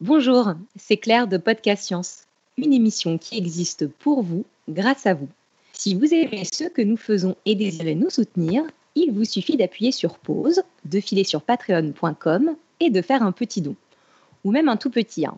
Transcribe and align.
Bonjour, 0.00 0.54
c'est 0.76 0.96
Claire 0.96 1.28
de 1.28 1.36
Podcast 1.36 1.82
Science, 1.82 2.24
une 2.56 2.72
émission 2.72 3.18
qui 3.18 3.36
existe 3.36 3.86
pour 3.86 4.22
vous, 4.22 4.46
grâce 4.66 5.04
à 5.04 5.12
vous. 5.12 5.28
Si 5.74 5.94
vous 5.94 6.14
aimez 6.14 6.44
ce 6.50 6.64
que 6.64 6.80
nous 6.80 6.96
faisons 6.96 7.36
et 7.44 7.54
désirez 7.54 7.94
nous 7.94 8.08
soutenir, 8.08 8.62
il 8.94 9.12
vous 9.12 9.26
suffit 9.26 9.58
d'appuyer 9.58 9.92
sur 9.92 10.16
pause, 10.16 10.62
de 10.86 11.00
filer 11.00 11.22
sur 11.22 11.42
patreon.com 11.42 12.56
et 12.80 12.88
de 12.88 13.02
faire 13.02 13.22
un 13.22 13.32
petit 13.32 13.60
don. 13.60 13.76
Ou 14.44 14.52
même 14.52 14.70
un 14.70 14.78
tout 14.78 14.88
petit. 14.88 15.26
Hein. 15.26 15.36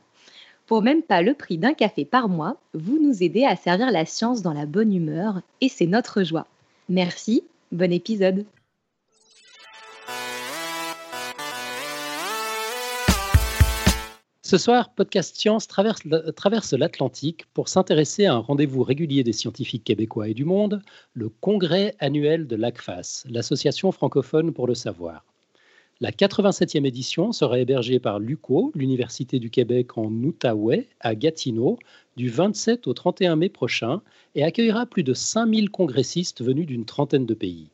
Pour 0.69 0.83
même 0.83 1.03
pas 1.03 1.23
le 1.23 1.35
prix 1.35 1.59
d'un 1.59 1.75
café 1.75 2.05
par 2.05 2.29
mois, 2.29 2.57
vous 2.73 3.01
nous 3.03 3.25
aidez 3.25 3.45
à 3.45 3.57
servir 3.57 3.91
la 3.91 4.07
science 4.07 4.43
dans 4.43 4.55
la 4.55 4.67
bonne 4.67 4.95
humeur 4.95 5.41
et 5.61 5.69
c'est 5.69 5.87
notre 5.87 6.23
joie. 6.23 6.47
Merci, 6.89 7.43
bon 7.73 7.93
épisode. 7.93 8.47
Ce 14.53 14.59
soir, 14.59 14.93
Podcast 14.93 15.35
Science 15.35 15.67
traverse, 15.67 16.73
l'Atlantique 16.75 17.47
pour 17.55 17.71
s'intéresser 17.71 18.27
à 18.27 18.35
un 18.35 18.39
rendez-vous 18.39 18.83
régulier 18.83 19.25
des 19.25 19.33
scientifiques 19.33 19.83
québécois 19.83 20.29
et 20.29 20.35
du 20.35 20.45
monde, 20.45 20.83
le 21.15 21.31
congrès 21.31 21.95
annuel 22.01 22.47
de 22.47 22.57
l'ACFAS, 22.57 23.25
l'Association 23.31 23.93
francophone 23.93 24.53
pour 24.53 24.67
le 24.67 24.75
savoir. 24.75 25.25
La 26.03 26.11
87e 26.11 26.85
édition 26.85 27.33
sera 27.33 27.61
hébergée 27.61 27.99
par 27.99 28.19
l'UCO, 28.19 28.73
l'Université 28.75 29.39
du 29.39 29.49
Québec 29.49 29.97
en 29.97 30.13
Outaouais, 30.13 30.87
à 31.01 31.15
Gatineau, 31.15 31.79
du 32.19 32.29
27 32.29 32.87
au 32.89 32.93
31 32.93 33.37
mai 33.37 33.49
prochain 33.49 34.03
et 34.35 34.45
accueillera 34.45 34.85
plus 34.85 35.03
de 35.03 35.15
5000 35.15 35.71
congressistes 35.71 36.43
venus 36.45 36.67
d'une 36.67 36.85
trentaine 36.85 37.25
de 37.25 37.33
pays. 37.33 37.71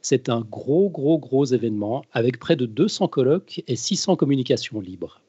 C'est 0.00 0.28
un 0.28 0.42
gros, 0.42 0.90
gros, 0.90 1.18
gros 1.18 1.46
événement 1.46 2.04
avec 2.12 2.38
près 2.38 2.54
de 2.54 2.66
200 2.66 3.08
colloques 3.08 3.64
et 3.66 3.74
600 3.74 4.14
communications 4.14 4.80
libres 4.80 5.20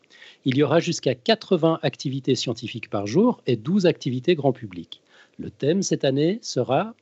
il 0.45 0.57
y 0.57 0.63
aura 0.63 0.79
jusqu'à 0.79 1.15
80 1.15 1.79
activités 1.81 2.35
scientifiques 2.35 2.89
par 2.89 3.07
jour 3.07 3.41
et 3.45 3.55
12 3.55 3.85
activités 3.85 4.35
grand 4.35 4.53
public. 4.53 5.01
Le 5.37 5.49
thème 5.49 5.81
cette 5.81 6.05
année 6.05 6.39
sera 6.41 6.93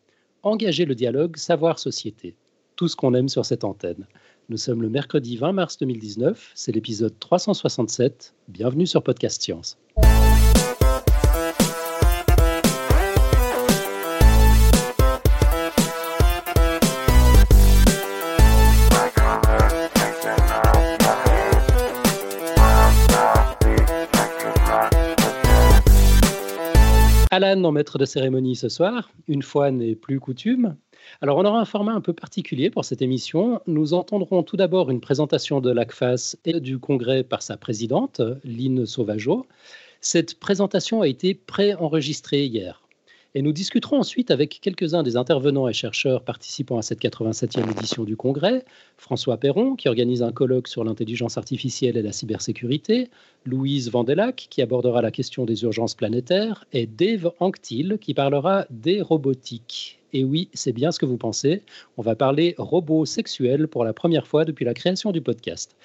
Engager 0.41 0.85
le 0.85 0.95
dialogue 0.95 1.35
savoir-société. 1.35 2.33
Tout 2.77 2.87
ce 2.87 2.95
qu'on 2.95 3.13
aime 3.13 3.27
sur 3.27 3.45
cette 3.45 3.65
antenne. 3.65 4.07
Nous 4.47 4.55
sommes 4.55 4.81
le 4.81 4.89
mercredi 4.89 5.35
20 5.35 5.51
mars 5.51 5.77
2019, 5.77 6.51
c'est 6.55 6.71
l'épisode 6.71 7.13
367. 7.19 8.33
Bienvenue 8.47 8.87
sur 8.87 9.03
Podcast 9.03 9.41
Science. 9.41 9.77
Alan 27.41 27.63
en 27.63 27.71
maître 27.71 27.97
de 27.97 28.03
cérémonie 28.03 28.57
ce 28.57 28.67
soir. 28.67 29.11
Une 29.29 29.43
fois 29.43 29.71
n'est 29.71 29.95
plus 29.95 30.19
coutume. 30.19 30.75
Alors, 31.21 31.37
on 31.37 31.45
aura 31.45 31.61
un 31.61 31.65
format 31.65 31.93
un 31.93 32.01
peu 32.01 32.11
particulier 32.11 32.69
pour 32.69 32.83
cette 32.83 33.01
émission. 33.01 33.61
Nous 33.65 33.93
entendrons 33.93 34.43
tout 34.43 34.57
d'abord 34.57 34.91
une 34.91 34.99
présentation 34.99 35.61
de 35.61 35.71
l'ACFAS 35.71 36.35
et 36.43 36.59
du 36.59 36.79
congrès 36.79 37.23
par 37.23 37.41
sa 37.41 37.55
présidente, 37.55 38.19
Lynn 38.43 38.85
Sauvageau. 38.85 39.45
Cette 40.01 40.37
présentation 40.37 41.01
a 41.01 41.07
été 41.07 41.33
préenregistrée 41.33 42.43
hier. 42.43 42.81
Et 43.35 43.43
nous 43.43 43.53
discuterons 43.53 43.99
ensuite 43.99 44.31
avec 44.31 44.59
quelques-uns 44.61 45.03
des 45.03 45.15
intervenants 45.15 45.67
et 45.67 45.73
chercheurs 45.73 46.23
participant 46.23 46.79
à 46.79 46.81
cette 46.81 47.01
87e 47.01 47.69
édition 47.69 48.03
du 48.03 48.17
Congrès, 48.17 48.65
François 48.97 49.37
Perron, 49.37 49.75
qui 49.75 49.87
organise 49.87 50.23
un 50.23 50.31
colloque 50.31 50.67
sur 50.67 50.83
l'intelligence 50.83 51.37
artificielle 51.37 51.95
et 51.95 52.01
la 52.01 52.11
cybersécurité, 52.11 53.09
Louise 53.45 53.91
Vandelac, 53.91 54.47
qui 54.49 54.63
abordera 54.63 55.03
la 55.03 55.11
question 55.11 55.45
des 55.45 55.61
urgences 55.61 55.93
planétaires, 55.93 56.65
et 56.73 56.87
Dave 56.87 57.31
Anctil, 57.39 57.99
qui 58.01 58.15
parlera 58.15 58.65
des 58.71 59.01
robotiques. 59.01 59.99
Et 60.11 60.23
oui, 60.23 60.49
c'est 60.53 60.73
bien 60.73 60.91
ce 60.91 60.97
que 60.97 61.05
vous 61.05 61.17
pensez, 61.17 61.61
on 61.97 62.01
va 62.01 62.15
parler 62.15 62.55
robots 62.57 63.05
sexuels 63.05 63.67
pour 63.67 63.83
la 63.83 63.93
première 63.93 64.25
fois 64.25 64.43
depuis 64.43 64.65
la 64.65 64.73
création 64.73 65.11
du 65.11 65.21
podcast. 65.21 65.75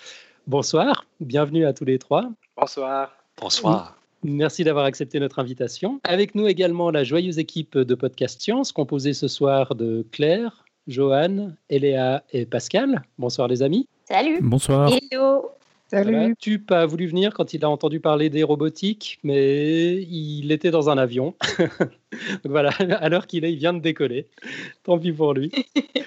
Bonsoir, 0.46 1.06
bienvenue 1.20 1.66
à 1.66 1.74
tous 1.74 1.84
les 1.84 1.98
trois. 1.98 2.30
Bonsoir. 2.56 3.12
Bonsoir. 3.38 3.98
Merci 4.26 4.64
d'avoir 4.64 4.86
accepté 4.86 5.20
notre 5.20 5.38
invitation. 5.38 6.00
Avec 6.02 6.34
nous 6.34 6.46
également 6.46 6.90
la 6.90 7.04
joyeuse 7.04 7.38
équipe 7.38 7.76
de 7.76 7.94
Podcast 7.94 8.40
Science, 8.40 8.72
composée 8.72 9.12
ce 9.12 9.28
soir 9.28 9.74
de 9.74 10.06
Claire, 10.12 10.64
Joanne, 10.86 11.56
Eléa 11.68 12.24
et 12.32 12.46
Pascal. 12.46 13.02
Bonsoir 13.18 13.48
les 13.48 13.62
amis. 13.62 13.86
Salut. 14.08 14.38
Bonsoir. 14.40 14.90
Hello. 14.90 15.50
Salut. 15.88 16.34
Tu 16.38 16.58
pas 16.58 16.86
voulu 16.86 17.06
venir 17.06 17.34
quand 17.34 17.52
il 17.52 17.66
a 17.66 17.68
entendu 17.68 18.00
parler 18.00 18.30
des 18.30 18.42
robotiques, 18.44 19.18
mais 19.24 20.02
il 20.04 20.50
était 20.52 20.70
dans 20.70 20.88
un 20.88 20.96
avion. 20.96 21.34
Donc 21.58 22.46
voilà, 22.46 22.70
à 22.70 23.08
l'heure 23.10 23.26
qu'il 23.26 23.44
est, 23.44 23.52
il 23.52 23.58
vient 23.58 23.74
de 23.74 23.80
décoller. 23.80 24.26
Tant 24.84 24.98
pis 24.98 25.12
pour 25.12 25.34
lui. 25.34 25.52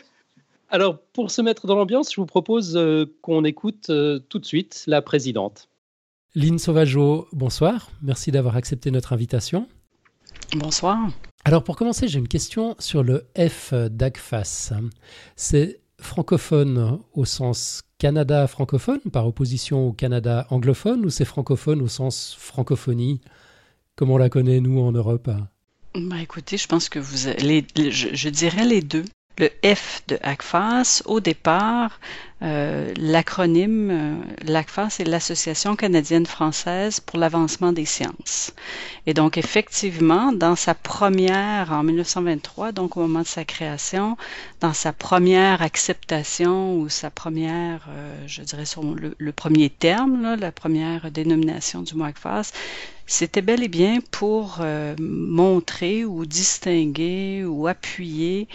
Alors, 0.69 0.97
pour 1.13 1.29
se 1.29 1.43
mettre 1.43 1.67
dans 1.67 1.75
l'ambiance, 1.75 2.11
je 2.11 2.19
vous 2.19 2.25
propose 2.25 2.75
euh, 2.75 3.05
qu'on 3.21 3.43
écoute 3.43 3.91
euh, 3.91 4.17
tout 4.27 4.39
de 4.39 4.45
suite 4.45 4.85
la 4.87 5.03
présidente. 5.03 5.69
Lynn 6.35 6.59
Sauvageau, 6.59 7.27
bonsoir. 7.31 7.89
Merci 8.01 8.31
d'avoir 8.31 8.55
accepté 8.55 8.91
notre 8.91 9.13
invitation. 9.13 9.67
Bonsoir. 10.53 11.09
Alors 11.45 11.63
pour 11.63 11.75
commencer, 11.75 12.07
j'ai 12.07 12.19
une 12.19 12.27
question 12.27 12.75
sur 12.79 13.03
le 13.03 13.25
F 13.37 13.73
d'ACFAS. 13.73 14.73
C'est 15.35 15.79
francophone 15.99 16.99
au 17.13 17.25
sens 17.25 17.81
Canada 17.97 18.45
francophone 18.45 18.99
par 19.11 19.25
opposition 19.25 19.87
au 19.87 19.93
Canada 19.93 20.45
anglophone 20.49 21.05
ou 21.05 21.09
c'est 21.09 21.25
francophone 21.25 21.81
au 21.81 21.87
sens 21.87 22.35
francophonie? 22.37 23.21
Comme 23.95 24.11
on 24.11 24.17
la 24.17 24.29
connaît 24.29 24.59
nous 24.59 24.79
en 24.79 24.91
Europe? 24.91 25.29
Bah 25.95 26.21
écoutez, 26.21 26.57
je 26.57 26.67
pense 26.67 26.89
que 26.89 26.99
vous 26.99 27.17
je, 27.17 28.29
dirais 28.29 28.65
les 28.65 28.81
deux. 28.81 29.05
Le 29.39 29.49
F 29.63 30.01
de 30.07 30.17
ACFAS, 30.23 31.03
au 31.05 31.19
départ, 31.19 31.99
euh, 32.41 32.91
l'acronyme 32.97 33.89
euh, 33.91 34.15
l'ACFA, 34.43 34.89
c'est 34.89 35.03
l'Association 35.03 35.75
canadienne-française 35.75 36.99
pour 36.99 37.19
l'avancement 37.19 37.71
des 37.71 37.85
sciences. 37.85 38.51
Et 39.05 39.13
donc, 39.13 39.37
effectivement, 39.37 40.31
dans 40.31 40.55
sa 40.55 40.73
première, 40.73 41.71
en 41.71 41.83
1923, 41.83 42.71
donc 42.71 42.97
au 42.97 43.01
moment 43.01 43.21
de 43.21 43.27
sa 43.27 43.45
création, 43.45 44.17
dans 44.59 44.73
sa 44.73 44.91
première 44.91 45.61
acceptation 45.61 46.75
ou 46.75 46.89
sa 46.89 47.11
première, 47.11 47.87
euh, 47.89 48.15
je 48.25 48.41
dirais, 48.41 48.65
son, 48.65 48.95
le, 48.95 49.31
premier 49.31 49.69
terme, 49.69 50.35
la 50.39 50.51
première 50.51 51.11
dénomination 51.11 51.83
du 51.83 51.93
mot 51.93 52.05
ACFAS, 52.05 52.53
c'était 53.05 53.41
bel 53.41 53.63
et 53.63 53.69
bien 53.69 53.99
pour 54.11 54.59
montrer 54.99 56.03
ou 56.03 56.25
distinguer 56.25 57.45
ou 57.45 57.65
appuyer 57.67 58.49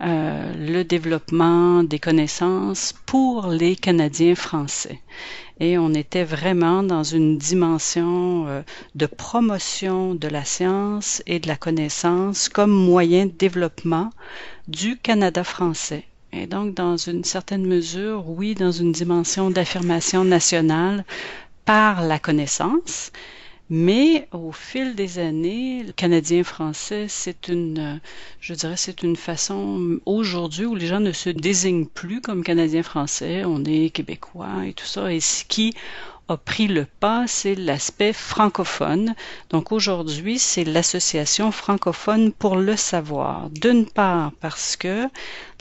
euh, 0.00 0.54
le 0.56 0.84
développement 0.84 1.82
des 1.82 1.98
connaissances 1.98 2.94
pour 3.06 3.48
les 3.48 3.74
Canadiens 3.74 4.36
français. 4.36 5.00
Et 5.60 5.76
on 5.76 5.92
était 5.92 6.22
vraiment 6.24 6.84
dans 6.84 7.02
une 7.02 7.36
dimension 7.36 8.46
euh, 8.46 8.62
de 8.94 9.06
promotion 9.06 10.14
de 10.14 10.28
la 10.28 10.44
science 10.44 11.20
et 11.26 11.40
de 11.40 11.48
la 11.48 11.56
connaissance 11.56 12.48
comme 12.48 12.70
moyen 12.70 13.26
de 13.26 13.32
développement 13.32 14.10
du 14.68 14.96
Canada 14.96 15.42
français. 15.42 16.04
Et 16.32 16.46
donc, 16.46 16.74
dans 16.74 16.96
une 16.96 17.24
certaine 17.24 17.66
mesure, 17.66 18.28
oui, 18.28 18.54
dans 18.54 18.70
une 18.70 18.92
dimension 18.92 19.50
d'affirmation 19.50 20.24
nationale 20.24 21.04
par 21.64 22.02
la 22.02 22.18
connaissance, 22.18 23.10
mais 23.70 24.28
au 24.32 24.52
fil 24.52 24.94
des 24.94 25.18
années, 25.18 25.82
le 25.82 25.92
canadien-français, 25.92 27.06
c'est 27.08 27.48
une, 27.48 28.00
je 28.40 28.54
dirais, 28.54 28.76
c'est 28.76 29.02
une 29.02 29.16
façon 29.16 29.98
aujourd'hui 30.06 30.66
où 30.66 30.74
les 30.74 30.86
gens 30.86 31.00
ne 31.00 31.12
se 31.12 31.30
désignent 31.30 31.86
plus 31.86 32.20
comme 32.20 32.42
canadien-français, 32.42 33.44
on 33.44 33.64
est 33.64 33.90
québécois 33.90 34.66
et 34.66 34.72
tout 34.72 34.86
ça, 34.86 35.12
et 35.12 35.20
ce 35.20 35.44
qui 35.44 35.74
a 36.28 36.36
pris 36.36 36.68
le 36.68 36.84
pas, 36.84 37.26
c'est 37.26 37.54
l'aspect 37.54 38.12
francophone. 38.12 39.14
Donc 39.48 39.72
aujourd'hui, 39.72 40.38
c'est 40.38 40.64
l'association 40.64 41.50
francophone 41.50 42.32
pour 42.32 42.56
le 42.56 42.76
savoir. 42.76 43.48
D'une 43.50 43.86
part, 43.86 44.32
parce 44.40 44.76
que 44.76 45.06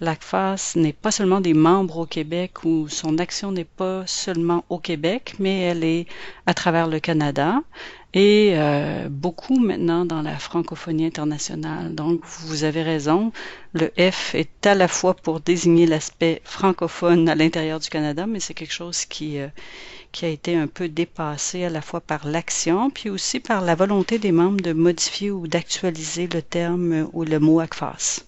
l'ACFAS 0.02 0.74
n'est 0.76 0.94
pas 0.94 1.12
seulement 1.12 1.40
des 1.40 1.54
membres 1.54 2.00
au 2.00 2.06
Québec 2.06 2.66
ou 2.66 2.90
son 2.90 3.18
action 3.18 3.52
n'est 3.54 3.64
pas 3.64 4.06
seulement 4.08 4.66
au 4.70 4.78
Québec, 4.78 5.36
mais 5.40 5.62
elle 5.62 5.86
est 5.86 6.06
à 6.46 6.54
travers 6.54 6.88
le 6.88 7.00
Canada 7.00 7.62
et 8.14 8.54
euh, 8.54 9.10
beaucoup 9.10 9.60
maintenant 9.60 10.06
dans 10.06 10.22
la 10.22 10.38
francophonie 10.38 11.06
internationale. 11.06 11.94
Donc, 11.94 12.22
vous 12.26 12.64
avez 12.64 12.82
raison, 12.82 13.32
le 13.74 13.92
F 14.00 14.34
est 14.34 14.66
à 14.66 14.76
la 14.76 14.88
fois 14.88 15.14
pour 15.14 15.40
désigner 15.40 15.86
l'aspect 15.86 16.42
francophone 16.44 17.28
à 17.28 17.36
l'intérieur 17.36 17.80
du 17.80 17.90
Canada, 17.90 18.26
mais 18.26 18.40
c'est 18.40 18.54
quelque 18.54 18.74
chose 18.74 19.06
qui, 19.06 19.40
euh, 19.40 19.48
qui 20.12 20.26
a 20.26 20.30
été 20.30 20.56
un 20.56 20.68
peu 20.68 20.88
dépassé 20.88 21.66
à 21.66 21.70
la 21.70 21.82
fois 21.82 22.00
par 22.00 22.28
l'action, 22.28 22.90
puis 22.90 23.10
aussi 23.10 23.40
par 23.40 23.62
la 23.62 23.76
volonté 23.76 24.20
des 24.20 24.32
membres 24.32 24.62
de 24.62 24.74
modifier 24.74 25.32
ou 25.32 25.48
d'actualiser 25.48 26.28
le 26.28 26.42
terme 26.42 27.10
ou 27.14 27.24
le 27.24 27.40
mot 27.40 27.60
ACFAS. 27.60 28.24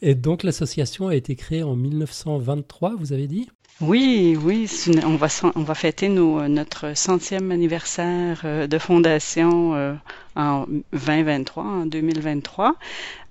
Et 0.00 0.14
donc 0.14 0.44
l'association 0.44 1.08
a 1.08 1.16
été 1.16 1.34
créée 1.34 1.64
en 1.64 1.74
1923, 1.74 2.94
vous 2.96 3.12
avez 3.12 3.26
dit? 3.26 3.48
Oui, 3.80 4.36
oui, 4.42 4.68
on 5.04 5.14
va 5.62 5.74
fêter 5.76 6.08
notre 6.08 6.96
centième 6.96 7.52
anniversaire 7.52 8.40
euh, 8.44 8.66
de 8.66 8.76
fondation 8.76 9.72
euh, 9.76 9.94
en 10.34 10.66
2023, 10.92 11.62
en 11.62 11.86
2023. 11.86 12.74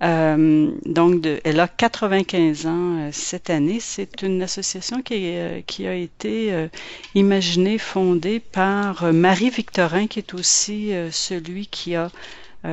Euh, 0.03 0.71
donc, 0.85 1.27
elle 1.43 1.59
a 1.59 1.67
95 1.67 2.65
ans 2.65 3.09
cette 3.11 3.49
année. 3.49 3.79
C'est 3.81 4.21
une 4.21 4.41
association 4.41 5.01
qui, 5.01 5.35
qui 5.65 5.85
a 5.85 5.93
été 5.93 6.69
imaginée, 7.13 7.77
fondée 7.77 8.39
par 8.39 9.11
Marie 9.11 9.49
Victorin, 9.49 10.07
qui 10.07 10.19
est 10.19 10.33
aussi 10.33 10.91
celui 11.11 11.67
qui 11.67 11.95
a 11.95 12.09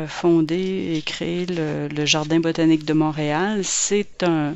fondé 0.07 0.95
et 0.97 1.03
créé 1.03 1.47
le 1.47 2.05
Jardin 2.07 2.39
botanique 2.39 2.85
de 2.85 2.93
Montréal. 2.93 3.61
C'est 3.65 4.23
un 4.23 4.55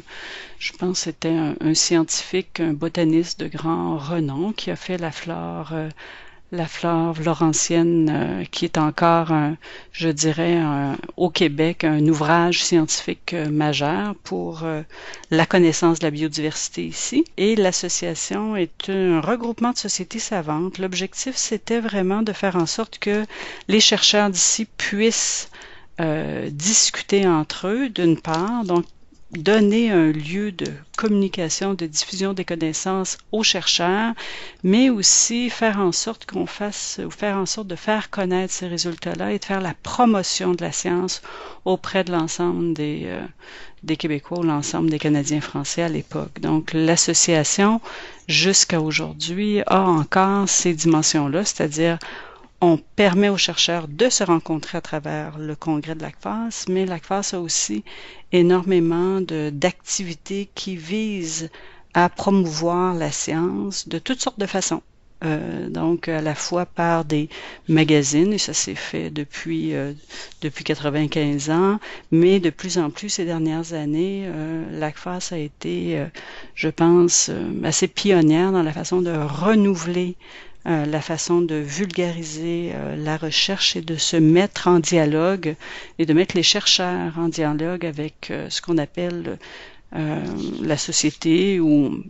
je 0.59 0.73
pense 0.73 0.99
que 0.99 1.05
c'était 1.05 1.37
un, 1.61 1.75
scientifique, 1.75 2.61
un 2.61 2.73
botaniste 2.73 3.39
de 3.41 3.47
grand 3.47 3.97
renom 3.97 4.53
qui 4.53 4.71
a 4.71 4.77
fait 4.77 4.99
la 4.99 5.13
flore, 5.13 5.71
euh, 5.73 5.89
la 6.51 6.67
flore 6.67 7.15
laurentienne, 7.23 8.11
euh, 8.11 8.45
qui 8.51 8.65
est 8.65 8.77
encore, 8.77 9.33
je 9.93 10.09
dirais, 10.09 10.61
au 11.17 11.31
Québec, 11.31 11.85
un 11.85 12.05
ouvrage 12.09 12.65
scientifique 12.65 13.35
euh, 13.35 13.51
majeur 13.51 14.17
pour 14.25 14.67
la 15.31 15.47
connaissance 15.47 16.01
de 16.01 16.07
la 16.07 16.11
biodiversité 16.11 16.85
ici. 16.87 17.25
Et 17.37 17.55
l'association 17.55 18.57
est 18.57 18.89
un 18.91 19.21
regroupement 19.21 19.71
de 19.71 19.79
sociétés 19.79 20.19
savantes. 20.19 20.79
L'objectif, 20.79 21.37
c'était 21.37 21.81
vraiment 21.81 22.23
de 22.23 22.33
faire 22.33 22.57
en 22.57 22.67
sorte 22.67 22.99
que 22.99 23.25
les 23.69 23.81
chercheurs 23.81 24.31
d'ici 24.31 24.67
puissent 24.77 25.51
discuter 26.53 27.27
entre 27.27 27.67
eux, 27.67 27.89
d'une 27.89 28.21
part, 28.21 28.63
donc 28.65 28.85
donner 29.33 29.91
un 29.91 30.11
lieu 30.11 30.53
de 30.53 30.67
communication, 30.97 31.75
de 31.75 31.87
diffusion 31.87 32.33
des 32.33 32.45
connaissances 32.45 33.19
aux 33.31 33.43
chercheurs, 33.43 34.15
mais 34.63 34.89
aussi 34.89 35.51
faire 35.51 35.79
en 35.81 35.93
sorte 35.93 36.25
qu'on 36.25 36.47
fasse, 36.47 37.01
ou 37.05 37.11
faire 37.11 37.37
en 37.37 37.47
sorte 37.47 37.69
de 37.69 37.77
faire 37.77 38.11
connaître 38.11 38.53
ces 38.55 38.67
résultats-là 38.67 39.33
et 39.33 39.39
de 39.39 39.45
faire 39.45 39.61
la 39.61 39.75
promotion 39.83 40.55
de 40.55 40.65
la 40.65 40.73
science 40.73 41.21
auprès 41.65 42.05
de 42.05 42.13
l'ensemble 42.13 42.73
des, 42.73 43.03
euh, 43.05 43.21
des 43.83 43.97
Québécois 43.97 44.41
ou 44.41 44.45
l'ensemble 44.45 44.89
des 44.89 44.99
Canadiens 44.99 45.43
français 45.43 45.83
à 45.83 45.89
l'époque. 45.89 46.41
Donc, 46.41 46.73
l'association, 46.73 47.81
jusqu'à 48.29 48.81
aujourd'hui, 48.81 49.61
a 49.67 49.83
encore 49.83 50.49
ces 50.49 50.73
dimensions-là, 50.73 51.45
c'est-à-dire 51.45 51.99
on 52.61 52.77
permet 52.97 53.29
aux 53.29 53.37
chercheurs 53.37 53.87
de 53.89 54.09
se 54.09 54.25
rencontrer 54.25 54.79
à 54.79 54.81
travers 54.81 55.39
le 55.39 55.55
congrès 55.55 55.95
de 55.95 56.03
l'ACFAS, 56.03 56.65
mais 56.69 56.87
l'ACFAS 56.87 57.35
a 57.35 57.41
aussi 57.41 57.85
énormément 58.33 59.21
d'activités 59.21 60.51
qui 60.55 60.77
visent 60.77 61.51
à 61.95 62.09
promouvoir 62.09 62.95
la 62.95 63.13
science 63.13 63.89
de 63.89 63.99
toutes 63.99 64.21
sortes 64.21 64.41
de 64.41 64.47
façons. 64.47 64.83
Euh, 65.25 65.69
donc 65.69 66.07
à 66.07 66.21
la 66.23 66.37
fois 66.37 66.65
par 66.65 67.05
des 67.05 67.29
magazines, 67.69 68.33
et 68.33 68.39
ça 68.39 68.55
s'est 68.55 68.77
fait 68.77 69.11
depuis 69.11 69.75
euh, 69.75 69.93
depuis 70.43 70.63
95 70.63 71.51
ans, 71.51 71.81
mais 72.13 72.39
de 72.39 72.51
plus 72.51 72.79
en 72.79 72.91
plus 72.91 73.09
ces 73.09 73.25
dernières 73.25 73.73
années, 73.73 74.27
euh, 74.27 74.79
l'ACFAS 74.79 75.31
a 75.33 75.39
été, 75.39 75.99
euh, 75.99 76.07
je 76.55 76.69
pense, 76.69 77.33
assez 77.65 77.89
pionnière 77.89 78.53
dans 78.53 78.63
la 78.63 78.73
façon 78.73 79.01
de 79.01 79.11
renouveler 79.11 80.15
euh, 80.67 80.85
la 80.87 81.01
façon 81.01 81.41
de 81.41 81.55
vulgariser 81.55 82.73
euh, 82.75 82.97
la 82.97 83.17
recherche 83.17 83.77
et 83.77 83.81
de 83.81 83.97
se 83.97 84.17
mettre 84.17 84.67
en 84.67 84.81
dialogue 84.81 85.55
et 85.99 86.05
de 86.05 86.13
mettre 86.13 86.37
les 86.37 86.43
chercheurs 86.43 87.17
en 87.17 87.29
dialogue 87.29 87.87
avec 87.87 88.31
euh, 88.31 88.51
ce 88.51 88.61
qu'on 88.61 88.79
appelle 88.79 89.39
la 89.91 90.77
société 90.77 91.61
ou 91.61 92.05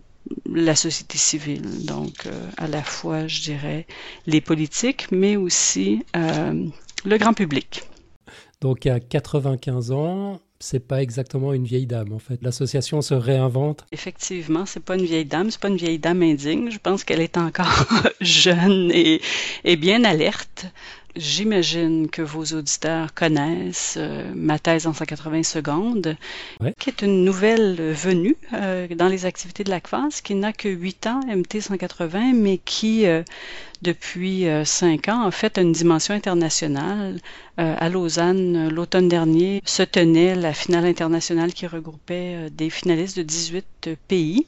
la 0.53 0.75
société 0.75 1.17
civile. 1.17 1.87
Donc, 1.87 2.27
à 2.57 2.67
la 2.67 2.83
fois, 2.83 3.29
je 3.29 3.41
dirais, 3.41 3.87
les 4.27 4.41
politiques, 4.41 5.07
mais 5.13 5.37
aussi 5.37 6.05
le 6.13 7.17
grand 7.19 7.35
public. 7.35 7.85
Donc, 8.61 8.87
à 8.87 8.99
95 8.99 9.93
ans, 9.93 10.41
c'est 10.61 10.87
pas 10.87 11.03
exactement 11.03 11.53
une 11.53 11.65
vieille 11.65 11.87
dame 11.87 12.13
en 12.13 12.19
fait. 12.19 12.39
L'association 12.43 13.01
se 13.01 13.15
réinvente. 13.15 13.85
Effectivement, 13.93 14.67
c'est 14.67 14.83
pas 14.83 14.97
une 14.97 15.05
vieille 15.05 15.25
dame, 15.25 15.51
c'est 15.51 15.61
pas 15.61 15.69
une 15.69 15.77
vieille 15.77 15.99
dame 15.99 16.23
indigne. 16.23 16.71
Je 16.71 16.79
pense 16.79 17.05
qu'elle 17.05 17.21
est 17.21 17.37
encore 17.37 17.87
jeune 18.21 18.91
et, 18.93 19.21
et 19.65 19.77
bien 19.77 20.05
alerte. 20.05 20.67
J'imagine 21.19 22.09
que 22.09 22.23
vos 22.23 22.45
auditeurs 22.45 23.13
connaissent 23.13 23.97
euh, 23.99 24.31
ma 24.37 24.61
thèse 24.61 24.87
en 24.87 24.93
180 24.93 25.43
secondes, 25.43 26.17
qui 26.79 26.91
est 26.91 27.03
une 27.03 27.25
nouvelle 27.25 27.93
venue 27.93 28.37
euh, 28.53 28.87
dans 28.95 29.09
les 29.09 29.27
activités 29.27 29.65
de 29.65 29.71
l'ACFAS, 29.71 30.21
qui 30.23 30.37
n'a 30.37 30.53
que 30.53 30.69
8 30.69 31.07
ans, 31.09 31.21
MT 31.27 31.61
180, 31.61 32.35
mais 32.35 32.59
qui, 32.59 33.05
euh, 33.07 33.25
depuis 33.83 34.47
5 34.65 35.09
ans, 35.09 35.23
a 35.23 35.33
fait 35.33 35.59
une 35.59 35.73
dimension 35.73 36.15
internationale. 36.15 37.19
à 37.57 37.89
Lausanne, 37.89 38.69
l'automne 38.69 39.09
dernier, 39.09 39.61
se 39.65 39.83
tenait 39.83 40.37
la 40.37 40.53
finale 40.53 40.85
internationale 40.85 41.53
qui 41.53 41.67
regroupait 41.67 42.51
des 42.51 42.71
finalistes 42.71 43.17
de 43.17 43.23
18 43.25 43.91
pays. 44.07 44.47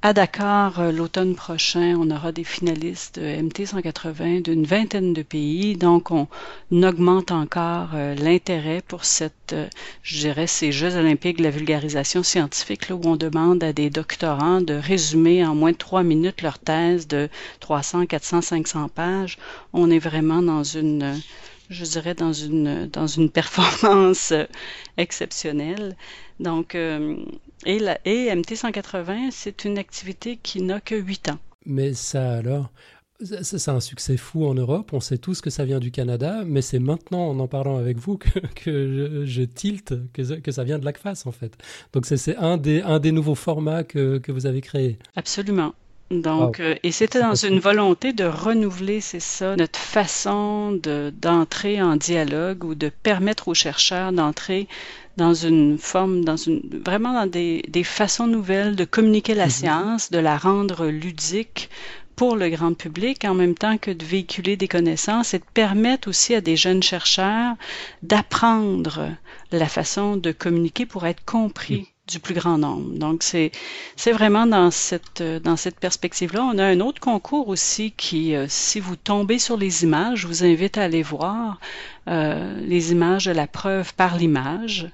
À 0.00 0.12
Dakar, 0.12 0.78
euh, 0.78 0.92
l'automne 0.92 1.34
prochain, 1.34 1.96
on 1.98 2.12
aura 2.12 2.30
des 2.30 2.44
finalistes 2.44 3.18
MT 3.18 3.66
180 3.66 4.42
d'une 4.42 4.64
vingtaine 4.64 5.12
de 5.12 5.22
pays. 5.22 5.76
Donc, 5.76 6.12
on 6.12 6.28
augmente 6.70 7.32
encore 7.32 7.90
euh, 7.94 8.14
l'intérêt 8.14 8.80
pour 8.80 9.04
cette, 9.04 9.54
euh, 9.54 9.66
je 10.04 10.18
dirais, 10.20 10.46
ces 10.46 10.70
Jeux 10.70 10.94
olympiques 10.94 11.38
de 11.38 11.42
la 11.42 11.50
vulgarisation 11.50 12.22
scientifique, 12.22 12.88
là, 12.88 12.94
où 12.94 13.00
on 13.06 13.16
demande 13.16 13.64
à 13.64 13.72
des 13.72 13.90
doctorants 13.90 14.60
de 14.60 14.74
résumer 14.74 15.44
en 15.44 15.56
moins 15.56 15.72
de 15.72 15.76
trois 15.76 16.04
minutes 16.04 16.42
leur 16.42 16.60
thèse 16.60 17.08
de 17.08 17.28
300, 17.58 18.06
400, 18.06 18.42
500 18.42 18.88
pages. 18.90 19.36
On 19.72 19.90
est 19.90 19.98
vraiment 19.98 20.42
dans 20.42 20.62
une 20.62 21.20
je 21.70 21.84
dirais, 21.84 22.14
dans 22.14 22.32
une, 22.32 22.86
dans 22.86 23.08
une 23.08 23.30
performance 23.38 24.32
exceptionnelle. 24.96 25.96
Donc, 26.40 26.76
et, 27.66 27.78
la, 27.78 27.98
et 28.04 28.28
MT180, 28.34 29.30
c'est 29.30 29.64
une 29.64 29.78
activité 29.78 30.38
qui 30.42 30.62
n'a 30.62 30.80
que 30.80 30.94
8 30.94 31.30
ans. 31.30 31.38
Mais 31.66 31.92
ça 31.94 32.32
alors, 32.32 32.70
c'est 33.20 33.68
un 33.68 33.80
succès 33.80 34.16
fou 34.16 34.46
en 34.46 34.54
Europe. 34.54 34.92
On 34.92 35.00
sait 35.00 35.18
tous 35.18 35.40
que 35.40 35.50
ça 35.50 35.64
vient 35.64 35.80
du 35.80 35.90
Canada, 35.90 36.42
mais 36.46 36.62
c'est 36.62 36.78
maintenant, 36.78 37.28
en 37.28 37.38
en 37.38 37.48
parlant 37.48 37.76
avec 37.76 37.98
vous, 37.98 38.16
que, 38.18 38.38
que 38.54 39.24
je, 39.26 39.42
tilte 39.42 39.94
que, 40.12 40.38
que, 40.38 40.52
ça 40.52 40.64
vient 40.64 40.78
de 40.78 40.84
l'ACFAS, 40.84 41.24
en 41.26 41.32
fait. 41.32 41.56
Donc, 41.92 42.06
c'est 42.06 42.36
un 42.36 42.56
des, 42.56 42.80
un 42.82 43.00
des 43.00 43.12
nouveaux 43.12 43.34
formats 43.34 43.82
que, 43.82 44.18
que 44.18 44.30
vous 44.30 44.46
avez 44.46 44.60
créés. 44.60 44.98
Absolument. 45.16 45.74
Donc, 46.10 46.60
euh, 46.60 46.74
et 46.82 46.90
c'était 46.90 47.20
dans 47.20 47.34
une 47.34 47.58
volonté 47.58 48.14
de 48.14 48.24
renouveler, 48.24 49.02
c'est 49.02 49.20
ça, 49.20 49.56
notre 49.56 49.78
façon 49.78 50.80
d'entrer 51.20 51.82
en 51.82 51.96
dialogue 51.96 52.64
ou 52.64 52.74
de 52.74 52.88
permettre 52.88 53.48
aux 53.48 53.54
chercheurs 53.54 54.12
d'entrer 54.12 54.68
dans 55.18 55.34
une 55.34 55.76
forme, 55.76 56.24
dans 56.24 56.36
une, 56.36 56.62
vraiment 56.84 57.12
dans 57.12 57.26
des, 57.26 57.62
des 57.68 57.84
façons 57.84 58.26
nouvelles 58.26 58.74
de 58.74 58.84
communiquer 58.84 59.34
la 59.34 59.46
mhm. 59.46 59.50
science, 59.50 60.10
de 60.10 60.18
la 60.18 60.38
rendre 60.38 60.86
ludique 60.86 61.68
pour 62.16 62.36
le 62.36 62.48
grand 62.48 62.72
public 62.72 63.24
en 63.24 63.34
même 63.34 63.54
temps 63.54 63.76
que 63.76 63.90
de 63.90 64.04
véhiculer 64.04 64.56
des 64.56 64.66
connaissances 64.66 65.34
et 65.34 65.38
de 65.38 65.44
permettre 65.52 66.08
aussi 66.08 66.34
à 66.34 66.40
des 66.40 66.56
jeunes 66.56 66.82
chercheurs 66.82 67.54
d'apprendre 68.02 69.10
la 69.52 69.68
façon 69.68 70.16
de 70.16 70.32
communiquer 70.32 70.86
pour 70.86 71.06
être 71.06 71.24
compris. 71.24 71.80
Mhm 71.80 71.97
du 72.08 72.18
plus 72.20 72.34
grand 72.34 72.58
nombre. 72.58 72.90
Donc, 72.98 73.22
c'est, 73.22 73.52
c'est 73.96 74.12
vraiment 74.12 74.46
dans 74.46 74.70
cette, 74.70 75.22
dans 75.22 75.56
cette 75.56 75.78
perspective-là. 75.78 76.42
On 76.42 76.58
a 76.58 76.64
un 76.64 76.80
autre 76.80 77.00
concours 77.00 77.48
aussi 77.48 77.92
qui, 77.92 78.34
euh, 78.34 78.46
si 78.48 78.80
vous 78.80 78.96
tombez 78.96 79.38
sur 79.38 79.56
les 79.56 79.84
images, 79.84 80.20
je 80.20 80.26
vous 80.26 80.44
invite 80.44 80.78
à 80.78 80.84
aller 80.84 81.02
voir 81.02 81.60
euh, 82.08 82.58
les 82.60 82.92
images 82.92 83.26
de 83.26 83.32
la 83.32 83.46
preuve 83.46 83.92
par 83.94 84.16
l'image. 84.16 84.88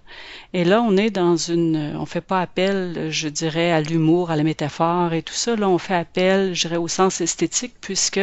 Et 0.52 0.64
là, 0.64 0.82
on 0.82 0.96
est 0.96 1.10
dans 1.10 1.36
une, 1.36 1.96
on 1.96 2.06
fait 2.06 2.20
pas 2.20 2.40
appel, 2.40 3.08
je 3.10 3.28
dirais, 3.28 3.70
à 3.70 3.80
l'humour, 3.80 4.32
à 4.32 4.36
la 4.36 4.42
métaphore 4.42 5.12
et 5.12 5.22
tout 5.22 5.34
ça. 5.34 5.54
Là, 5.54 5.68
on 5.68 5.78
fait 5.78 5.94
appel, 5.94 6.54
je 6.54 6.62
dirais, 6.66 6.76
au 6.76 6.88
sens 6.88 7.20
esthétique, 7.20 7.74
puisque 7.80 8.20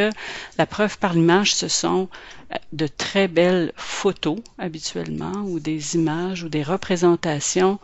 la 0.58 0.66
preuve 0.66 0.98
par 0.98 1.14
l'image, 1.14 1.54
ce 1.54 1.68
sont 1.68 2.08
euh, 2.52 2.56
de 2.72 2.86
très 2.86 3.28
belles 3.28 3.72
photos 3.76 4.38
habituellement, 4.58 5.40
ou 5.44 5.58
des 5.58 5.94
images, 5.94 6.44
ou 6.44 6.50
des 6.50 6.62
représentations 6.62 7.78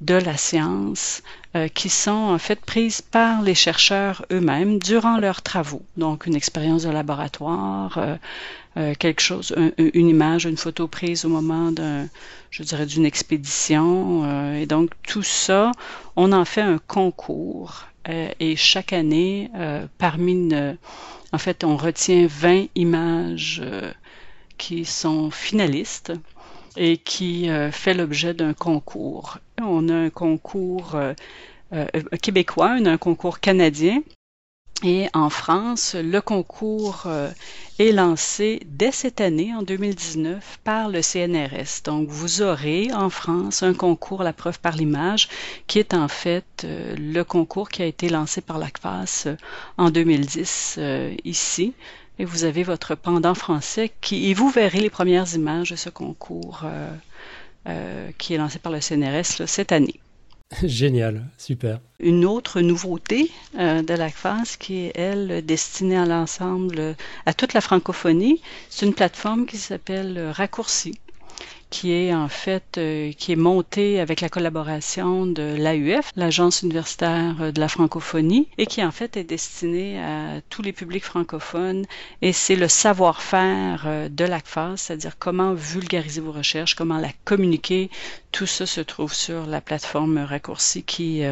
de 0.00 0.14
la 0.14 0.36
science 0.36 1.22
euh, 1.56 1.68
qui 1.68 1.88
sont 1.88 2.10
en 2.10 2.38
fait 2.38 2.60
prises 2.60 3.00
par 3.00 3.42
les 3.42 3.54
chercheurs 3.54 4.26
eux-mêmes 4.32 4.78
durant 4.78 5.18
leurs 5.18 5.40
travaux. 5.40 5.82
Donc 5.96 6.26
une 6.26 6.34
expérience 6.34 6.82
de 6.82 6.90
laboratoire, 6.90 7.96
euh, 7.98 8.16
euh, 8.76 8.94
quelque 8.98 9.20
chose, 9.20 9.54
une 9.78 10.08
image, 10.08 10.44
une 10.44 10.56
photo 10.56 10.88
prise 10.88 11.24
au 11.24 11.28
moment 11.28 11.72
d'un, 11.72 12.08
je 12.50 12.62
dirais, 12.62 12.86
d'une 12.86 13.06
expédition. 13.06 14.54
et 14.54 14.66
donc 14.66 14.90
tout 15.06 15.22
ça, 15.22 15.72
on 16.16 16.32
en 16.32 16.44
fait 16.44 16.62
un 16.62 16.78
concours. 16.78 17.84
et 18.06 18.56
chaque 18.56 18.92
année, 18.92 19.50
parmi 19.98 20.32
une, 20.32 20.76
en 21.32 21.38
fait, 21.38 21.64
on 21.64 21.76
retient 21.76 22.26
20 22.28 22.66
images 22.74 23.62
qui 24.58 24.84
sont 24.84 25.30
finalistes 25.30 26.12
et 26.76 26.96
qui 26.96 27.48
euh, 27.48 27.70
fait 27.70 27.94
l'objet 27.94 28.34
d'un 28.34 28.54
concours. 28.54 29.38
On 29.62 29.88
a 29.88 29.94
un 29.94 30.10
concours 30.10 30.94
euh, 30.94 31.14
euh, 31.72 31.86
québécois, 32.20 32.76
on 32.80 32.86
a 32.86 32.92
un 32.92 32.98
concours 32.98 33.40
canadien 33.40 34.02
Et 34.82 35.08
en 35.14 35.30
France, 35.30 35.94
le 35.94 36.20
concours 36.20 37.04
euh, 37.06 37.30
est 37.78 37.92
lancé 37.92 38.60
dès 38.66 38.90
cette 38.90 39.20
année, 39.20 39.54
en 39.54 39.62
2019, 39.62 40.58
par 40.64 40.88
le 40.88 41.00
CNRS. 41.00 41.82
Donc, 41.84 42.08
vous 42.08 42.42
aurez 42.42 42.92
en 42.92 43.08
France 43.08 43.62
un 43.62 43.72
concours 43.72 44.22
La 44.24 44.32
preuve 44.32 44.58
par 44.60 44.74
l'image, 44.76 45.28
qui 45.68 45.78
est 45.78 45.94
en 45.94 46.08
fait 46.08 46.64
euh, 46.64 46.94
le 46.98 47.22
concours 47.22 47.68
qui 47.68 47.82
a 47.82 47.86
été 47.86 48.08
lancé 48.08 48.40
par 48.40 48.58
l'ACFAS 48.58 49.24
euh, 49.26 49.36
en 49.78 49.90
2010 49.90 50.80
ici. 51.24 51.72
Et 52.18 52.24
vous 52.24 52.44
avez 52.44 52.62
votre 52.62 52.94
pendant 52.94 53.34
français 53.34 53.90
qui, 54.00 54.28
et 54.30 54.34
vous 54.34 54.50
verrez 54.50 54.80
les 54.80 54.90
premières 54.90 55.32
images 55.34 55.70
de 55.70 55.76
ce 55.76 55.88
concours 55.90 56.64
qui 58.18 58.34
est 58.34 58.38
lancé 58.38 58.60
par 58.60 58.70
le 58.70 58.80
CNRS 58.80 59.46
cette 59.46 59.72
année. 59.72 59.98
Génial, 60.62 61.24
super. 61.38 61.80
Une 62.00 62.24
autre 62.24 62.60
nouveauté 62.60 63.30
euh, 63.58 63.82
de 63.82 63.94
l'ACFAS 63.94 64.56
qui 64.58 64.86
est, 64.86 64.92
elle, 64.94 65.44
destinée 65.44 65.96
à 65.96 66.06
l'ensemble, 66.06 66.96
à 67.26 67.34
toute 67.34 67.54
la 67.54 67.60
francophonie, 67.60 68.40
c'est 68.68 68.86
une 68.86 68.94
plateforme 68.94 69.46
qui 69.46 69.56
s'appelle 69.56 70.30
Raccourci 70.32 70.98
qui 71.70 71.92
est 71.92 72.14
en 72.14 72.28
fait 72.28 72.78
euh, 72.78 73.12
qui 73.12 73.32
est 73.32 73.36
monté 73.36 74.00
avec 74.00 74.20
la 74.20 74.28
collaboration 74.28 75.26
de 75.26 75.56
l'AUF, 75.58 76.10
l'Agence 76.16 76.62
universitaire 76.62 77.36
euh, 77.40 77.52
de 77.52 77.60
la 77.60 77.68
francophonie, 77.68 78.48
et 78.58 78.66
qui 78.66 78.84
en 78.84 78.90
fait 78.90 79.16
est 79.16 79.24
destiné 79.24 80.00
à 80.02 80.40
tous 80.50 80.62
les 80.62 80.72
publics 80.72 81.04
francophones. 81.04 81.84
Et 82.22 82.32
c'est 82.32 82.56
le 82.56 82.68
savoir-faire 82.68 83.84
euh, 83.86 84.08
de 84.08 84.24
l'ACFAS, 84.24 84.76
c'est-à-dire 84.76 85.18
comment 85.18 85.54
vulgariser 85.54 86.20
vos 86.20 86.32
recherches, 86.32 86.74
comment 86.74 86.98
la 86.98 87.10
communiquer. 87.24 87.90
Tout 88.32 88.46
ça 88.46 88.66
se 88.66 88.80
trouve 88.80 89.14
sur 89.14 89.46
la 89.46 89.60
plateforme 89.60 90.18
raccourci 90.18 90.82
qui, 90.82 91.22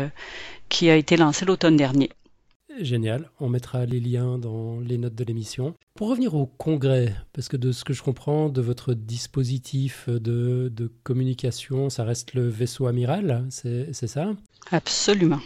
qui 0.68 0.88
a 0.88 0.94
été 0.96 1.16
lancée 1.16 1.44
l'automne 1.44 1.76
dernier. 1.76 2.10
Génial, 2.80 3.30
on 3.40 3.48
mettra 3.48 3.86
les 3.86 4.00
liens 4.00 4.38
dans 4.38 4.80
les 4.80 4.98
notes 4.98 5.14
de 5.14 5.24
l'émission. 5.24 5.74
Pour 5.94 6.08
revenir 6.08 6.34
au 6.34 6.46
congrès, 6.46 7.14
parce 7.32 7.48
que 7.48 7.56
de 7.56 7.72
ce 7.72 7.84
que 7.84 7.92
je 7.92 8.02
comprends 8.02 8.48
de 8.48 8.60
votre 8.60 8.94
dispositif 8.94 10.08
de, 10.08 10.90
communication, 11.02 11.90
ça 11.90 12.04
reste 12.04 12.34
le 12.34 12.48
vaisseau 12.48 12.86
amiral, 12.86 13.46
c'est 13.50 13.92
ça? 13.92 14.32
Absolument. 14.70 15.40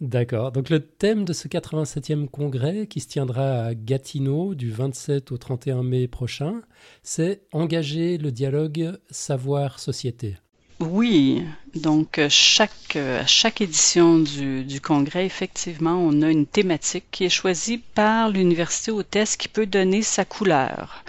D'accord, 0.00 0.50
donc 0.50 0.68
le 0.68 0.80
thème 0.80 1.24
de 1.24 1.32
ce 1.32 1.46
87e 1.46 2.26
congrès 2.26 2.88
qui 2.88 2.98
se 2.98 3.06
tiendra 3.06 3.66
à 3.66 3.74
Gatineau 3.74 4.56
du 4.56 4.72
27 4.72 5.30
au 5.30 5.38
31 5.38 5.84
mai 5.84 6.08
prochain, 6.08 6.62
c'est 7.04 7.42
engager 7.52 8.18
le 8.18 8.32
dialogue 8.32 8.98
savoir-société. 9.10 10.38
Oui, 10.82 11.44
donc 11.76 12.18
euh, 12.18 12.26
chaque, 12.28 12.96
euh, 12.96 13.22
à 13.22 13.26
chaque 13.26 13.60
édition 13.60 14.18
du, 14.18 14.64
du, 14.64 14.80
congrès, 14.80 15.24
effectivement, 15.24 15.94
on 15.96 16.22
a 16.22 16.30
une 16.30 16.44
thématique 16.44 17.04
qui 17.12 17.24
est 17.24 17.28
choisie 17.28 17.78
par 17.78 18.30
l'université 18.30 18.90
hôtesse 18.90 19.36
qui 19.36 19.46
peut 19.46 19.66
donner 19.66 20.02
sa 20.02 20.24
couleur 20.24 21.04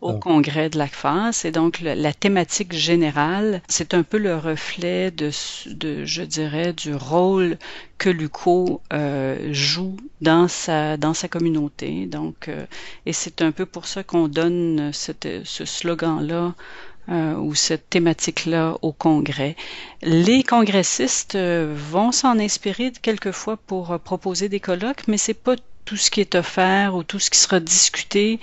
au 0.00 0.14
congrès 0.14 0.70
de 0.70 0.78
l'ACFAS. 0.78 1.42
Et 1.44 1.50
donc, 1.50 1.80
la 1.80 2.12
thématique 2.12 2.72
générale, 2.72 3.62
c'est 3.68 3.94
un 3.94 4.02
peu 4.02 4.18
le 4.18 4.36
reflet 4.36 5.10
de, 5.10 5.30
de, 5.66 6.04
je 6.04 6.22
dirais, 6.22 6.72
du 6.72 6.94
rôle 6.94 7.58
que 7.98 8.08
l'UCO 8.08 8.80
euh, 8.92 9.52
joue 9.52 9.96
dans 10.20 10.48
sa, 10.48 10.96
dans 10.96 11.14
sa 11.14 11.28
communauté. 11.28 12.06
Donc, 12.06 12.48
euh, 12.48 12.64
et 13.06 13.12
c'est 13.12 13.42
un 13.42 13.52
peu 13.52 13.66
pour 13.66 13.86
ça 13.86 14.02
qu'on 14.02 14.28
donne 14.28 14.90
cette, 14.92 15.28
ce 15.44 15.64
slogan-là 15.64 16.54
euh, 17.08 17.34
ou 17.34 17.56
cette 17.56 17.90
thématique-là 17.90 18.76
au 18.80 18.92
Congrès. 18.92 19.56
Les 20.02 20.44
congressistes 20.44 21.34
euh, 21.34 21.74
vont 21.76 22.12
s'en 22.12 22.38
inspirer 22.38 22.92
quelquefois 22.92 23.56
pour 23.56 23.90
euh, 23.90 23.98
proposer 23.98 24.48
des 24.48 24.60
colloques, 24.60 25.08
mais 25.08 25.16
c'est 25.16 25.34
pas 25.34 25.56
tout 25.84 25.96
ce 25.96 26.12
qui 26.12 26.20
est 26.20 26.36
offert 26.36 26.94
ou 26.94 27.02
tout 27.02 27.18
ce 27.18 27.28
qui 27.28 27.38
sera 27.38 27.58
discuté 27.58 28.38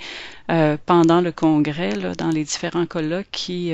pendant 0.84 1.20
le 1.20 1.30
congrès, 1.30 1.94
là, 1.94 2.12
dans 2.16 2.28
les 2.30 2.42
différents 2.42 2.84
colloques, 2.84 3.28
qui 3.30 3.72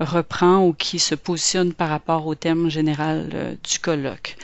reprend 0.00 0.66
ou 0.66 0.72
qui 0.72 0.98
se 0.98 1.14
positionne 1.14 1.74
par 1.74 1.90
rapport 1.90 2.26
au 2.26 2.34
thème 2.34 2.70
général 2.70 3.58
du 3.62 3.78
colloque. 3.78 4.36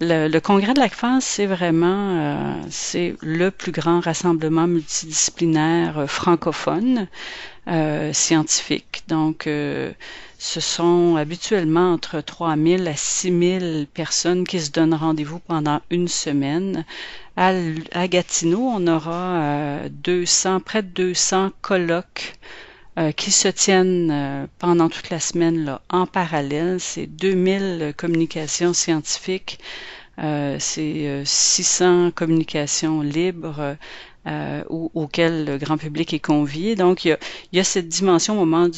Le, 0.00 0.38
congrès 0.40 0.74
de 0.74 0.80
la 0.80 0.88
France, 0.88 1.24
c'est 1.24 1.46
vraiment 1.46 2.60
c'est 2.68 3.14
le 3.22 3.52
plus 3.52 3.70
grand 3.70 4.00
rassemblement 4.00 4.66
multidisciplinaire 4.66 6.04
francophone. 6.10 7.06
Euh, 7.68 8.14
scientifiques. 8.14 9.04
Donc, 9.06 9.46
euh, 9.46 9.92
ce 10.38 10.60
sont 10.60 11.16
habituellement 11.16 11.92
entre 11.92 12.22
3000 12.22 12.88
à 12.88 12.96
6000 12.96 13.86
personnes 13.92 14.46
qui 14.46 14.60
se 14.60 14.70
donnent 14.70 14.94
rendez-vous 14.94 15.40
pendant 15.40 15.80
une 15.90 16.08
semaine. 16.08 16.86
À, 17.36 17.52
Gatineau, 18.08 18.62
on 18.62 18.86
aura 18.86 19.80
200, 19.90 20.56
euh, 20.56 20.58
près 20.60 20.82
de 20.82 20.88
200 20.88 21.50
colloques 21.60 22.34
qui 23.16 23.30
se 23.30 23.48
tiennent 23.48 24.48
pendant 24.58 24.90
toute 24.90 25.08
la 25.08 25.20
semaine 25.20 25.64
là, 25.64 25.80
en 25.88 26.06
parallèle. 26.06 26.80
C'est 26.80 27.06
2000 27.06 27.94
communications 27.96 28.74
scientifiques, 28.74 29.58
c'est 30.18 31.22
600 31.24 32.10
communications 32.10 33.00
libres, 33.00 33.76
euh, 34.26 34.62
auquel 34.68 35.46
le 35.46 35.56
grand 35.56 35.78
public 35.78 36.12
est 36.12 36.18
convié. 36.18 36.76
Donc, 36.76 37.04
il 37.04 37.16
y 37.52 37.60
a, 37.60 37.64
cette 37.64 37.88
dimension 37.88 38.34
au 38.34 38.44
moment 38.44 38.66
où 38.66 38.70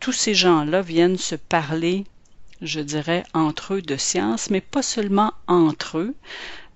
tous 0.00 0.12
ces 0.12 0.34
gens-là 0.34 0.80
viennent 0.80 1.18
se 1.18 1.34
parler, 1.34 2.04
je 2.62 2.80
dirais, 2.80 3.24
entre 3.34 3.74
eux 3.74 3.82
de 3.82 3.96
science, 3.96 4.48
mais 4.48 4.62
pas 4.62 4.82
seulement 4.82 5.32
entre 5.46 5.98
eux. 5.98 6.14